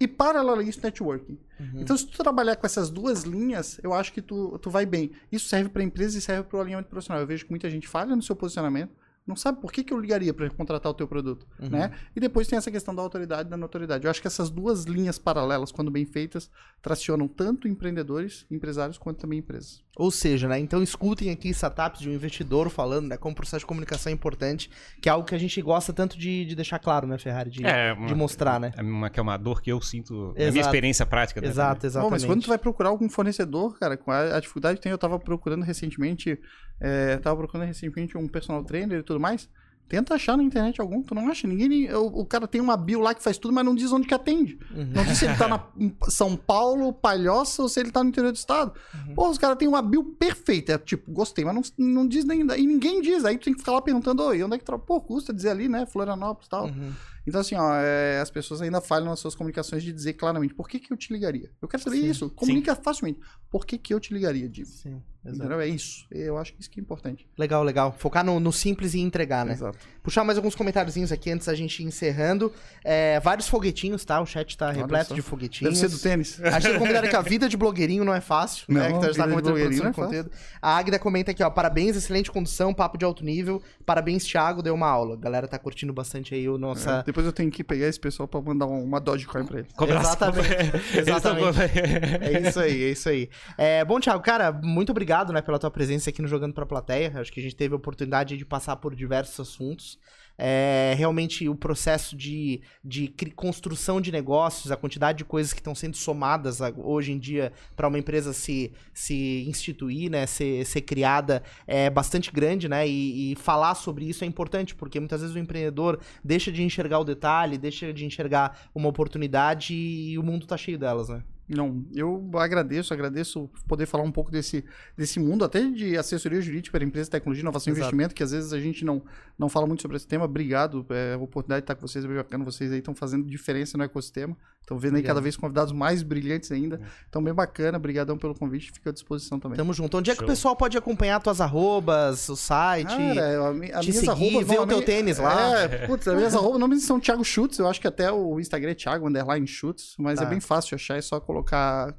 E 0.00 0.08
paralelo 0.08 0.60
a 0.60 0.64
isso, 0.64 0.80
networking. 0.82 1.38
Então, 1.76 1.96
se 1.96 2.04
tu 2.04 2.18
trabalhar 2.18 2.56
com 2.56 2.66
essas 2.66 2.90
duas 2.90 3.22
linhas, 3.22 3.78
eu 3.84 3.94
acho 3.94 4.12
que 4.12 4.20
tu, 4.20 4.58
tu 4.58 4.68
vai 4.68 4.84
bem. 4.84 5.12
Isso 5.30 5.48
serve 5.48 5.68
para 5.68 5.84
empresa 5.84 6.18
e 6.18 6.20
serve 6.20 6.42
para 6.42 6.58
o 6.58 6.60
alinhamento 6.60 6.88
profissional. 6.88 7.22
Eu 7.22 7.26
vejo 7.28 7.44
que 7.44 7.50
muita 7.52 7.70
gente 7.70 7.86
falha 7.86 8.16
no 8.16 8.22
seu 8.22 8.34
posicionamento, 8.34 8.92
Não 9.24 9.36
sabe 9.36 9.60
por 9.60 9.70
que, 9.72 9.84
que 9.84 9.92
eu 9.94 10.00
ligaria 10.00 10.34
para 10.34 10.50
contratar 10.50 10.90
o 10.90 10.94
teu 10.94 11.06
produto, 11.06 11.46
Uhum. 11.60 11.68
né? 11.70 11.92
E 12.16 12.18
depois 12.18 12.48
tem 12.48 12.56
essa 12.56 12.70
questão 12.72 12.92
da 12.94 13.00
autoridade 13.02 13.46
e 13.46 13.50
da 13.50 13.56
notoriedade. 13.56 14.04
Eu 14.04 14.10
acho 14.10 14.20
que 14.20 14.26
essas 14.26 14.50
duas 14.50 14.84
linhas 14.84 15.16
paralelas, 15.16 15.70
quando 15.70 15.90
bem 15.92 16.04
feitas, 16.04 16.50
tracionam 16.82 17.28
tanto 17.28 17.68
empreendedores, 17.68 18.44
empresários, 18.50 18.98
quanto 18.98 19.18
também 19.20 19.38
empresas. 19.38 19.80
Ou 19.96 20.10
seja, 20.10 20.48
né? 20.48 20.58
Então 20.58 20.82
escutem 20.82 21.30
aqui 21.30 21.50
startups 21.50 22.00
de 22.00 22.08
um 22.08 22.12
investidor 22.12 22.68
falando, 22.70 23.08
né? 23.08 23.16
Como 23.16 23.32
o 23.32 23.36
processo 23.36 23.60
de 23.60 23.66
comunicação 23.66 24.10
é 24.10 24.14
importante, 24.14 24.68
que 25.00 25.08
é 25.08 25.12
algo 25.12 25.26
que 25.26 25.34
a 25.34 25.38
gente 25.38 25.60
gosta 25.62 25.92
tanto 25.92 26.18
de, 26.18 26.44
de 26.46 26.56
deixar 26.56 26.78
claro, 26.78 27.06
né, 27.06 27.16
Ferrari? 27.18 27.50
De, 27.50 27.64
É, 27.64 27.94
de 27.94 28.14
mostrar, 28.14 28.58
né? 28.58 28.72
É 28.76 28.82
uma, 28.82 29.08
que 29.10 29.20
é 29.20 29.22
uma 29.22 29.36
dor 29.36 29.60
que 29.62 29.70
eu 29.70 29.80
sinto 29.80 30.32
na 30.32 30.40
Exato. 30.40 30.52
minha 30.52 30.60
experiência 30.62 31.06
prática. 31.06 31.40
né, 31.40 31.46
Exato, 31.46 31.76
também. 31.82 31.86
exatamente. 31.88 32.08
Bom, 32.10 32.14
mas 32.14 32.24
quando 32.24 32.42
tu 32.42 32.48
vai 32.48 32.58
procurar 32.58 32.88
algum 32.88 33.08
fornecedor, 33.08 33.78
cara, 33.78 33.96
com 33.96 34.10
a, 34.10 34.36
a 34.36 34.40
dificuldade 34.40 34.78
que 34.78 34.82
tem, 34.82 34.90
eu 34.90 34.98
tava 34.98 35.18
procurando 35.18 35.62
recentemente, 35.62 36.40
é, 36.82 37.16
tava 37.18 37.36
procurando 37.36 37.68
recentemente 37.68 38.18
um 38.18 38.26
personal 38.26 38.64
trainer 38.64 38.98
e 38.98 39.02
tudo 39.04 39.20
mais. 39.20 39.48
Tenta 39.88 40.14
achar 40.14 40.36
na 40.36 40.42
internet 40.42 40.80
algum, 40.80 41.02
tu 41.02 41.14
não 41.14 41.28
acha 41.28 41.46
ninguém. 41.46 41.92
O, 41.92 42.06
o 42.20 42.26
cara 42.26 42.48
tem 42.48 42.60
uma 42.60 42.76
bio 42.76 42.98
lá 42.98 43.14
que 43.14 43.22
faz 43.22 43.36
tudo, 43.38 43.52
mas 43.52 43.64
não 43.64 43.74
diz 43.74 43.92
onde 43.92 44.08
que 44.08 44.14
atende. 44.14 44.58
Uhum. 44.74 44.86
Não 44.86 45.04
diz 45.04 45.18
se 45.18 45.26
ele 45.26 45.36
tá 45.36 45.46
na, 45.46 45.64
em 45.78 45.94
São 46.08 46.34
Paulo, 46.34 46.92
Palhoça, 46.92 47.62
ou 47.62 47.68
se 47.68 47.78
ele 47.78 47.92
tá 47.92 48.02
no 48.02 48.08
interior 48.08 48.32
do 48.32 48.36
estado. 48.36 48.72
Uhum. 48.94 49.14
Pô, 49.14 49.28
os 49.28 49.38
caras 49.38 49.58
têm 49.58 49.68
uma 49.68 49.82
bio 49.82 50.02
perfeita. 50.02 50.72
É, 50.72 50.78
tipo, 50.78 51.12
gostei, 51.12 51.44
mas 51.44 51.54
não, 51.76 51.86
não 51.86 52.08
diz 52.08 52.24
nem. 52.24 52.40
E 52.40 52.66
ninguém 52.66 53.00
diz. 53.00 53.24
Aí 53.24 53.36
tu 53.36 53.44
tem 53.44 53.52
que 53.52 53.60
ficar 53.60 53.72
lá 53.72 53.82
perguntando, 53.82 54.22
oi, 54.24 54.42
onde 54.42 54.56
é 54.56 54.58
que 54.58 54.64
tra... 54.64 54.78
Pô, 54.78 55.00
custa 55.00 55.32
dizer 55.32 55.50
ali, 55.50 55.68
né? 55.68 55.84
Florianópolis 55.84 56.46
e 56.46 56.50
tal. 56.50 56.66
Uhum. 56.66 56.92
Então, 57.26 57.40
assim, 57.40 57.54
ó, 57.54 57.74
é, 57.76 58.18
as 58.18 58.30
pessoas 58.30 58.62
ainda 58.62 58.80
falham 58.80 59.06
nas 59.06 59.20
suas 59.20 59.34
comunicações 59.34 59.82
de 59.82 59.92
dizer 59.92 60.14
claramente 60.14 60.54
por 60.54 60.68
que, 60.68 60.80
que 60.80 60.92
eu 60.92 60.96
te 60.96 61.12
ligaria. 61.12 61.50
Eu 61.60 61.68
quero 61.68 61.82
saber 61.82 61.98
Sim, 61.98 62.10
isso. 62.10 62.30
Comunica 62.30 62.74
facilmente. 62.74 63.20
Por 63.50 63.64
que, 63.64 63.78
que 63.78 63.94
eu 63.94 64.00
te 64.00 64.12
ligaria, 64.12 64.48
Divo? 64.48 64.70
Sim, 64.70 65.02
exato. 65.24 65.38
Entendeu? 65.40 65.60
É 65.60 65.68
isso. 65.68 66.06
Eu 66.10 66.36
acho 66.38 66.52
que 66.52 66.60
isso 66.60 66.70
que 66.70 66.80
é 66.80 66.82
importante. 66.82 67.26
Legal, 67.38 67.62
legal. 67.62 67.94
Focar 67.98 68.24
no, 68.24 68.38
no 68.40 68.52
simples 68.52 68.94
e 68.94 69.00
entregar, 69.00 69.44
né? 69.44 69.52
Exato. 69.52 69.78
Puxar 70.02 70.24
mais 70.24 70.36
alguns 70.36 70.54
comentáriozinhos 70.54 71.12
aqui 71.12 71.30
antes 71.30 71.46
da 71.46 71.54
gente 71.54 71.80
ir 71.82 71.86
encerrando. 71.86 72.52
É, 72.84 73.20
vários 73.20 73.46
foguetinhos, 73.48 74.04
tá? 74.04 74.20
O 74.20 74.26
chat 74.26 74.56
tá 74.58 74.66
Olha 74.68 74.76
repleto 74.78 75.10
só. 75.10 75.14
de 75.14 75.22
foguetinhos. 75.22 75.78
Deve 75.78 75.88
ser 75.88 75.96
do 75.96 76.02
tênis. 76.02 76.40
Achei 76.42 76.76
combinado 76.78 77.08
que 77.08 77.14
a 77.16 77.20
vida 77.22 77.48
de 77.48 77.56
blogueirinho 77.56 78.04
não 78.04 78.12
é 78.14 78.20
fácil, 78.20 78.64
né? 78.68 78.88
Não, 78.88 78.98
Que 78.98 79.04
a 79.06 79.08
gente 79.08 79.16
tá 79.16 79.26
vida 79.26 79.42
de 79.42 79.48
comentando 79.48 79.86
é 79.88 79.92
conteúdo. 79.92 80.30
A 80.60 80.76
Águida 80.76 80.98
comenta 80.98 81.30
aqui, 81.30 81.42
ó. 81.42 81.50
Parabéns, 81.50 81.96
excelente 81.96 82.30
condução, 82.30 82.74
papo 82.74 82.98
de 82.98 83.04
alto 83.04 83.24
nível. 83.24 83.62
Parabéns, 83.86 84.24
Thiago, 84.24 84.60
deu 84.62 84.74
uma 84.74 84.88
aula. 84.88 85.14
A 85.14 85.18
galera 85.18 85.46
tá 85.46 85.58
curtindo 85.58 85.92
bastante 85.92 86.34
aí 86.34 86.48
o 86.48 86.58
nossa. 86.58 86.98
É, 86.98 87.02
Depois 87.04 87.24
eu 87.24 87.32
tenho 87.32 87.50
que 87.50 87.62
pegar 87.62 87.86
esse 87.86 88.00
pessoal 88.00 88.26
pra 88.26 88.40
mandar 88.40 88.66
um- 88.66 88.82
uma 88.82 88.98
Dogecoin 89.00 89.44
pra 89.44 89.60
ele. 89.60 89.68
Exatamente, 89.88 90.98
exatamente. 90.98 91.42
É 92.22 92.48
isso 92.48 92.60
aí, 92.60 92.84
é 92.84 92.90
isso 92.90 93.08
aí. 93.08 93.28
É, 93.56 93.84
bom, 93.84 94.00
Thiago, 94.00 94.22
cara, 94.22 94.52
muito 94.52 94.90
obrigado, 94.90 95.11
né, 95.32 95.42
pela 95.42 95.58
tua 95.58 95.70
presença 95.70 96.08
aqui 96.08 96.22
no 96.22 96.28
Jogando 96.28 96.54
Pra 96.54 96.64
Plateia. 96.64 97.12
Acho 97.16 97.30
que 97.30 97.38
a 97.38 97.42
gente 97.42 97.54
teve 97.54 97.74
a 97.74 97.76
oportunidade 97.76 98.36
de 98.36 98.44
passar 98.46 98.76
por 98.76 98.94
diversos 98.94 99.38
assuntos. 99.38 99.98
É, 100.38 100.94
realmente, 100.96 101.46
o 101.48 101.54
processo 101.54 102.16
de, 102.16 102.62
de 102.82 103.08
construção 103.36 104.00
de 104.00 104.10
negócios, 104.10 104.72
a 104.72 104.76
quantidade 104.76 105.18
de 105.18 105.24
coisas 105.24 105.52
que 105.52 105.60
estão 105.60 105.74
sendo 105.74 105.94
somadas 105.94 106.58
hoje 106.78 107.12
em 107.12 107.18
dia 107.18 107.52
para 107.76 107.86
uma 107.86 107.98
empresa 107.98 108.32
se, 108.32 108.72
se 108.94 109.44
instituir, 109.46 110.10
né, 110.10 110.26
ser, 110.26 110.64
ser 110.64 110.80
criada, 110.80 111.42
é 111.66 111.90
bastante 111.90 112.32
grande, 112.32 112.66
né, 112.66 112.88
e, 112.88 113.32
e 113.32 113.36
falar 113.36 113.74
sobre 113.74 114.06
isso 114.06 114.24
é 114.24 114.26
importante, 114.26 114.74
porque 114.74 114.98
muitas 114.98 115.20
vezes 115.20 115.36
o 115.36 115.38
empreendedor 115.38 116.00
deixa 116.24 116.50
de 116.50 116.62
enxergar 116.62 117.00
o 117.00 117.04
detalhe, 117.04 117.58
deixa 117.58 117.92
de 117.92 118.06
enxergar 118.06 118.70
uma 118.74 118.88
oportunidade 118.88 119.74
e 119.74 120.18
o 120.18 120.22
mundo 120.22 120.46
tá 120.46 120.56
cheio 120.56 120.78
delas, 120.78 121.10
né? 121.10 121.22
Não, 121.54 121.84
eu 121.94 122.30
agradeço, 122.34 122.92
agradeço 122.94 123.50
poder 123.68 123.86
falar 123.86 124.04
um 124.04 124.10
pouco 124.12 124.30
desse, 124.30 124.64
desse 124.96 125.20
mundo, 125.20 125.44
até 125.44 125.60
de 125.70 125.96
assessoria 125.96 126.40
jurídica 126.40 126.76
para 126.78 126.84
empresa, 126.84 127.10
tecnologia, 127.10 127.42
inovação 127.42 127.72
e 127.72 127.76
investimento, 127.76 128.14
que 128.14 128.22
às 128.22 128.30
vezes 128.32 128.52
a 128.52 128.58
gente 128.60 128.84
não, 128.84 129.02
não 129.38 129.48
fala 129.48 129.66
muito 129.66 129.82
sobre 129.82 129.96
esse 129.96 130.06
tema. 130.06 130.24
Obrigado, 130.24 130.86
é, 130.90 131.14
a 131.14 131.18
oportunidade 131.18 131.60
de 131.60 131.64
estar 131.64 131.74
com 131.74 131.86
vocês, 131.86 132.04
é 132.04 132.08
bem 132.08 132.16
bacana. 132.16 132.44
Vocês 132.44 132.72
aí 132.72 132.78
estão 132.78 132.94
fazendo 132.94 133.24
diferença 133.26 133.76
no 133.76 133.84
ecossistema. 133.84 134.36
Estão 134.60 134.78
vendo 134.78 134.90
aí 134.92 135.00
Obrigado. 135.00 135.08
cada 135.16 135.20
vez 135.20 135.36
convidados 135.36 135.72
mais 135.72 136.02
brilhantes 136.04 136.52
ainda. 136.52 136.80
Então, 137.08 137.22
bem 137.22 137.34
bacana. 137.34 137.76
Obrigadão 137.78 138.16
pelo 138.16 138.32
convite, 138.32 138.70
fica 138.72 138.90
à 138.90 138.92
disposição 138.92 139.40
também. 139.40 139.56
Tamo 139.56 139.72
junto. 139.74 139.96
Onde 139.98 140.10
é 140.12 140.14
que 140.16 140.22
o 140.22 140.26
pessoal 140.26 140.54
pode 140.54 140.78
acompanhar 140.78 141.20
tuas 141.20 141.40
arrobas, 141.40 142.28
o 142.28 142.36
site? 142.36 142.86
Cara, 142.96 143.48
a, 143.48 143.52
mi- 143.52 143.72
a 143.72 143.80
te 143.80 143.92
seguir, 143.92 144.08
arrobas 144.10 144.46
ver 144.46 144.60
o 144.60 144.66
teu 144.66 144.80
tênis 144.82 145.18
lá. 145.18 145.58
É, 145.62 145.86
putz, 145.86 146.06
as 146.06 146.14
minhas 146.16 146.32
arrobas 146.34 146.52
normalmente 146.60 146.82
são 146.84 147.00
Thiago 147.00 147.24
Chutes. 147.24 147.58
Eu 147.58 147.66
acho 147.68 147.80
que 147.80 147.88
até 147.88 148.10
o 148.12 148.38
Instagram 148.38 148.70
é 148.70 148.74
Thiago 148.74 149.08
Underline 149.08 149.46
Chutes, 149.48 149.94
mas 149.98 150.20
Tá. 150.20 150.24
é 150.24 150.28
bem 150.28 150.38
fácil 150.38 150.68
de 150.70 150.74
achar, 150.76 150.96
é 150.96 151.00
só 151.02 151.18
colocar, 151.18 151.41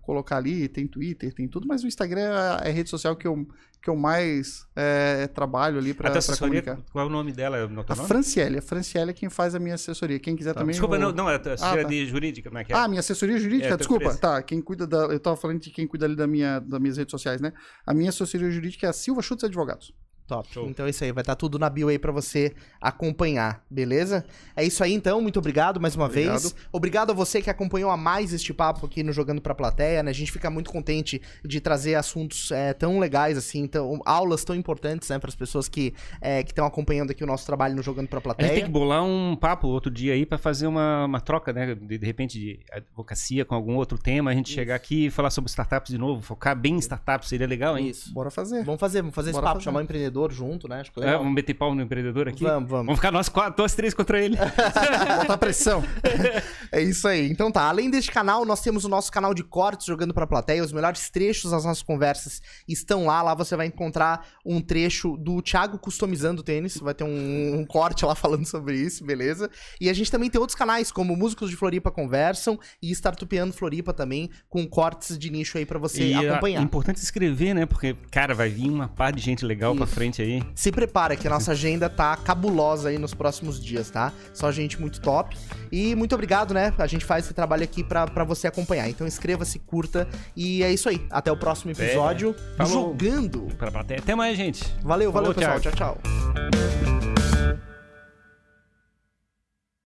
colocar 0.02 0.38
ali, 0.38 0.68
tem 0.68 0.88
Twitter, 0.88 1.34
tem 1.34 1.48
tudo, 1.48 1.68
mas 1.68 1.84
o 1.84 1.88
Instagram 1.88 2.22
é 2.22 2.70
a 2.70 2.72
rede 2.72 2.90
social 2.90 3.16
que 3.16 3.28
eu, 3.28 3.48
que 3.82 3.90
eu 3.90 3.96
mais 3.96 4.66
é, 4.76 5.28
trabalho 5.28 5.78
ali 5.78 5.92
A 5.92 5.96
pra, 5.96 6.04
tua 6.06 6.12
pra 6.12 6.20
assessoria, 6.20 6.62
comunicar. 6.64 6.92
qual 6.92 7.06
é 7.06 7.08
o 7.08 7.12
nome 7.12 7.32
dela? 7.32 7.58
É 7.58 7.64
o 7.64 7.66
A 7.66 7.70
nome? 7.70 8.08
Franciele, 8.08 8.58
a 8.60 8.62
Franciele 8.62 9.12
é 9.12 9.14
quem 9.14 9.30
faz 9.30 9.54
a 9.56 9.60
minha 9.60 9.76
assessoria. 9.76 10.20
Quem 10.20 10.36
quiser 10.36 10.54
também. 10.54 10.72
Desculpa, 10.72 10.96
eu- 10.96 11.00
não, 11.02 11.12
não, 11.12 11.30
é 11.30 11.36
a 11.36 11.40
tua 11.40 11.54
assessoria 11.54 11.84
tá. 11.84 11.90
de 11.90 12.06
jurídica, 12.06 12.50
como 12.50 12.60
é 12.60 12.64
que 12.64 12.72
é? 12.74 12.76
Ah, 12.76 12.88
minha 12.88 13.00
assessoria 13.02 13.38
jurídica, 13.38 13.74
É, 13.74 13.78
desculpa. 13.78 14.04
empresa. 14.06 14.20
Tá, 14.22 14.42
quem 14.42 14.62
cuida 14.62 14.88
da. 14.88 14.98
Eu 15.06 15.20
tava 15.20 15.36
falando 15.36 15.60
de 15.60 15.70
quem 15.70 15.86
cuida 15.86 16.06
ali 16.06 16.16
da 16.16 16.26
minha, 16.28 16.60
das 16.60 16.80
minhas 16.80 16.98
redes 16.98 17.12
sociais, 17.12 17.42
né? 17.42 17.52
A 17.86 17.94
minha 17.94 18.10
assessoria 18.10 18.50
jurídica 18.50 18.88
é 18.88 18.90
a 18.90 18.94
Silva 18.94 19.22
Chutes 19.22 19.44
Advogados. 19.44 19.94
Top. 20.28 20.48
Show. 20.52 20.68
Então 20.70 20.86
é 20.86 20.90
isso 20.90 21.04
aí, 21.04 21.12
vai 21.12 21.22
estar 21.22 21.36
tudo 21.36 21.60
na 21.60 21.70
bio 21.70 21.90
aí 21.90 22.00
pra 22.00 22.12
você 22.12 22.54
acompanhar, 22.80 23.64
beleza? 23.70 24.26
É 24.56 24.64
isso 24.64 24.84
aí 24.84 24.94
então, 24.94 25.22
muito 25.22 25.40
obrigado 25.40 25.80
mais 25.82 25.96
uma 25.96 26.06
Obrigado. 26.06 26.40
vez. 26.42 26.56
Obrigado 26.72 27.12
a 27.12 27.14
você 27.14 27.42
que 27.42 27.50
acompanhou 27.50 27.90
a 27.90 27.98
mais 27.98 28.34
este 28.34 28.54
papo 28.54 28.86
aqui 28.86 29.04
no 29.04 29.12
Jogando 29.12 29.42
Pra 29.42 29.54
Plateia, 29.56 30.02
né? 30.04 30.12
A 30.12 30.14
gente 30.14 30.32
fica 30.32 30.50
muito 30.50 30.70
contente 30.72 31.22
de 31.44 31.60
trazer 31.60 31.96
assuntos 31.96 32.52
é, 32.52 32.74
tão 32.74 33.00
legais 33.00 33.38
assim, 33.38 33.68
tão, 33.68 34.02
aulas 34.06 34.44
tão 34.44 34.56
importantes, 34.56 35.10
né, 35.10 35.20
para 35.20 35.30
as 35.30 35.36
pessoas 35.36 35.68
que 35.68 35.94
é, 36.22 36.42
estão 36.42 36.66
acompanhando 36.66 37.12
aqui 37.12 37.24
o 37.24 37.28
nosso 37.28 37.46
trabalho 37.46 37.76
no 37.76 37.82
Jogando 37.84 38.08
Pra 38.08 38.18
A 38.18 38.22
gente 38.22 38.24
Plateia. 38.24 38.54
tem 38.54 38.64
que 38.66 38.70
bolar 38.72 39.04
um 39.04 39.36
papo 39.36 39.68
outro 39.68 39.92
dia 39.92 40.14
aí 40.14 40.26
pra 40.26 40.38
fazer 40.38 40.68
uma, 40.68 41.06
uma 41.06 41.20
troca, 41.20 41.52
né? 41.52 41.76
De, 41.76 41.98
de 41.98 42.06
repente, 42.06 42.40
de 42.40 42.60
advocacia 42.72 43.44
com 43.46 43.56
algum 43.56 43.76
outro 43.76 43.98
tema. 43.98 44.32
A 44.32 44.34
gente 44.34 44.50
chegar 44.52 44.76
aqui 44.76 45.08
e 45.08 45.10
falar 45.10 45.30
sobre 45.32 45.50
startups 45.50 45.92
de 45.92 45.98
novo, 45.98 46.22
focar 46.22 46.56
bem 46.56 46.76
em 46.76 46.80
startups, 46.80 47.30
seria 47.30 47.48
legal, 47.48 47.78
hein? 47.78 47.90
Isso. 47.90 48.14
Bora 48.14 48.30
fazer. 48.32 48.64
Vamos 48.64 48.80
fazer, 48.80 49.02
vamos 49.02 49.16
fazer 49.16 49.30
esse 49.32 49.36
Bora 49.36 49.48
papo, 49.48 49.56
fazer. 49.60 49.66
chamar 49.66 49.80
o 49.80 49.84
empreendedor 49.84 50.13
junto, 50.32 50.68
né? 50.68 50.82
Acho 50.82 50.92
que 50.92 51.00
É, 51.00 51.06
legal. 51.06 51.20
vamos 51.20 51.34
meter 51.34 51.54
pau 51.54 51.74
no 51.74 51.82
empreendedor 51.82 52.28
aqui? 52.28 52.44
Vamos, 52.44 52.70
vamos. 52.70 52.86
Vamos 52.86 52.96
ficar 53.00 53.12
nós 53.12 53.30
quatro, 53.30 53.62
nós 53.62 53.74
três 53.74 53.94
contra 53.94 54.20
ele. 54.24 54.38
Botar 55.22 55.38
pressão. 55.38 55.84
É 56.72 56.82
isso 56.82 57.08
aí. 57.08 57.30
Então 57.30 57.52
tá, 57.52 57.62
além 57.70 57.88
deste 57.90 58.12
canal, 58.12 58.44
nós 58.46 58.60
temos 58.62 58.84
o 58.84 58.90
nosso 58.90 59.12
canal 59.12 59.32
de 59.34 59.44
cortes 59.44 59.86
jogando 59.86 60.12
pra 60.12 60.26
plateia. 60.26 60.64
Os 60.64 60.72
melhores 60.74 61.08
trechos 61.10 61.52
das 61.52 61.64
nossas 61.64 61.84
conversas 61.84 62.42
estão 62.68 63.06
lá. 63.06 63.22
Lá 63.22 63.36
você 63.36 63.56
vai 63.56 63.68
encontrar 63.68 64.26
um 64.44 64.60
trecho 64.60 65.16
do 65.18 65.40
Thiago 65.40 65.78
customizando 65.78 66.42
o 66.42 66.44
tênis. 66.44 66.78
Vai 66.78 66.96
ter 66.96 67.04
um, 67.04 67.60
um 67.60 67.64
corte 67.66 68.04
lá 68.06 68.16
falando 68.16 68.46
sobre 68.48 68.76
isso, 68.76 69.04
beleza? 69.06 69.52
E 69.80 69.88
a 69.88 69.94
gente 69.94 70.10
também 70.12 70.32
tem 70.32 70.42
outros 70.42 70.56
canais, 70.58 70.92
como 70.92 71.16
Músicos 71.16 71.50
de 71.52 71.56
Floripa 71.56 71.92
Conversam 71.92 72.60
e 72.82 72.90
Startupiano 72.92 73.54
Floripa 73.54 73.94
também, 73.94 74.32
com 74.50 74.66
cortes 74.68 75.16
de 75.18 75.30
nicho 75.30 75.60
aí 75.60 75.66
pra 75.68 75.78
você 75.78 76.04
E 76.08 76.14
é 76.14 76.30
acompanhar. 76.32 76.62
importante 76.64 77.00
se 77.00 77.06
inscrever, 77.06 77.54
né? 77.54 77.68
Porque, 77.68 77.96
cara, 78.10 78.34
vai 78.34 78.50
vir 78.50 78.70
uma 78.72 78.88
par 78.88 79.14
de 79.14 79.22
gente 79.22 79.46
legal 79.46 79.76
pra 79.76 79.86
Isso. 79.86 79.94
Frente 80.04 80.22
aí. 80.22 80.44
Se 80.54 80.72
prepara 80.72 81.16
que 81.16 81.28
a 81.28 81.30
nossa 81.30 81.52
agenda 81.52 81.90
tá 81.90 82.16
cabulosa 82.18 82.90
aí 82.90 82.98
nos 82.98 83.14
próximos 83.14 83.64
dias, 83.64 83.90
tá? 83.90 84.12
Só 84.34 84.52
gente 84.52 84.80
muito 84.80 85.00
top. 85.00 85.38
E 85.72 85.96
muito 85.96 86.14
obrigado, 86.14 86.54
né? 86.54 86.74
A 86.78 86.88
gente 86.88 87.06
faz 87.06 87.26
esse 87.26 87.34
trabalho 87.34 87.64
aqui 87.64 87.84
pra 87.84 88.24
você 88.24 88.48
acompanhar. 88.48 88.90
Então 88.90 89.08
inscreva-se, 89.08 89.60
curta. 89.60 90.08
E 90.36 90.64
é 90.64 90.72
isso 90.72 90.90
aí. 90.90 91.06
Até 91.10 91.32
o 91.32 91.38
próximo 91.38 91.72
episódio. 91.72 92.36
Falou. 92.58 92.74
Jogando. 92.74 93.48
Pra. 93.58 93.72
Até 93.80 94.16
mais, 94.16 94.38
gente. 94.38 94.64
Valeu, 94.84 95.12
valeu, 95.12 95.34
Falou, 95.34 95.58
pessoal. 95.58 95.60
Tchau, 95.60 95.72
tchau. 95.72 96.93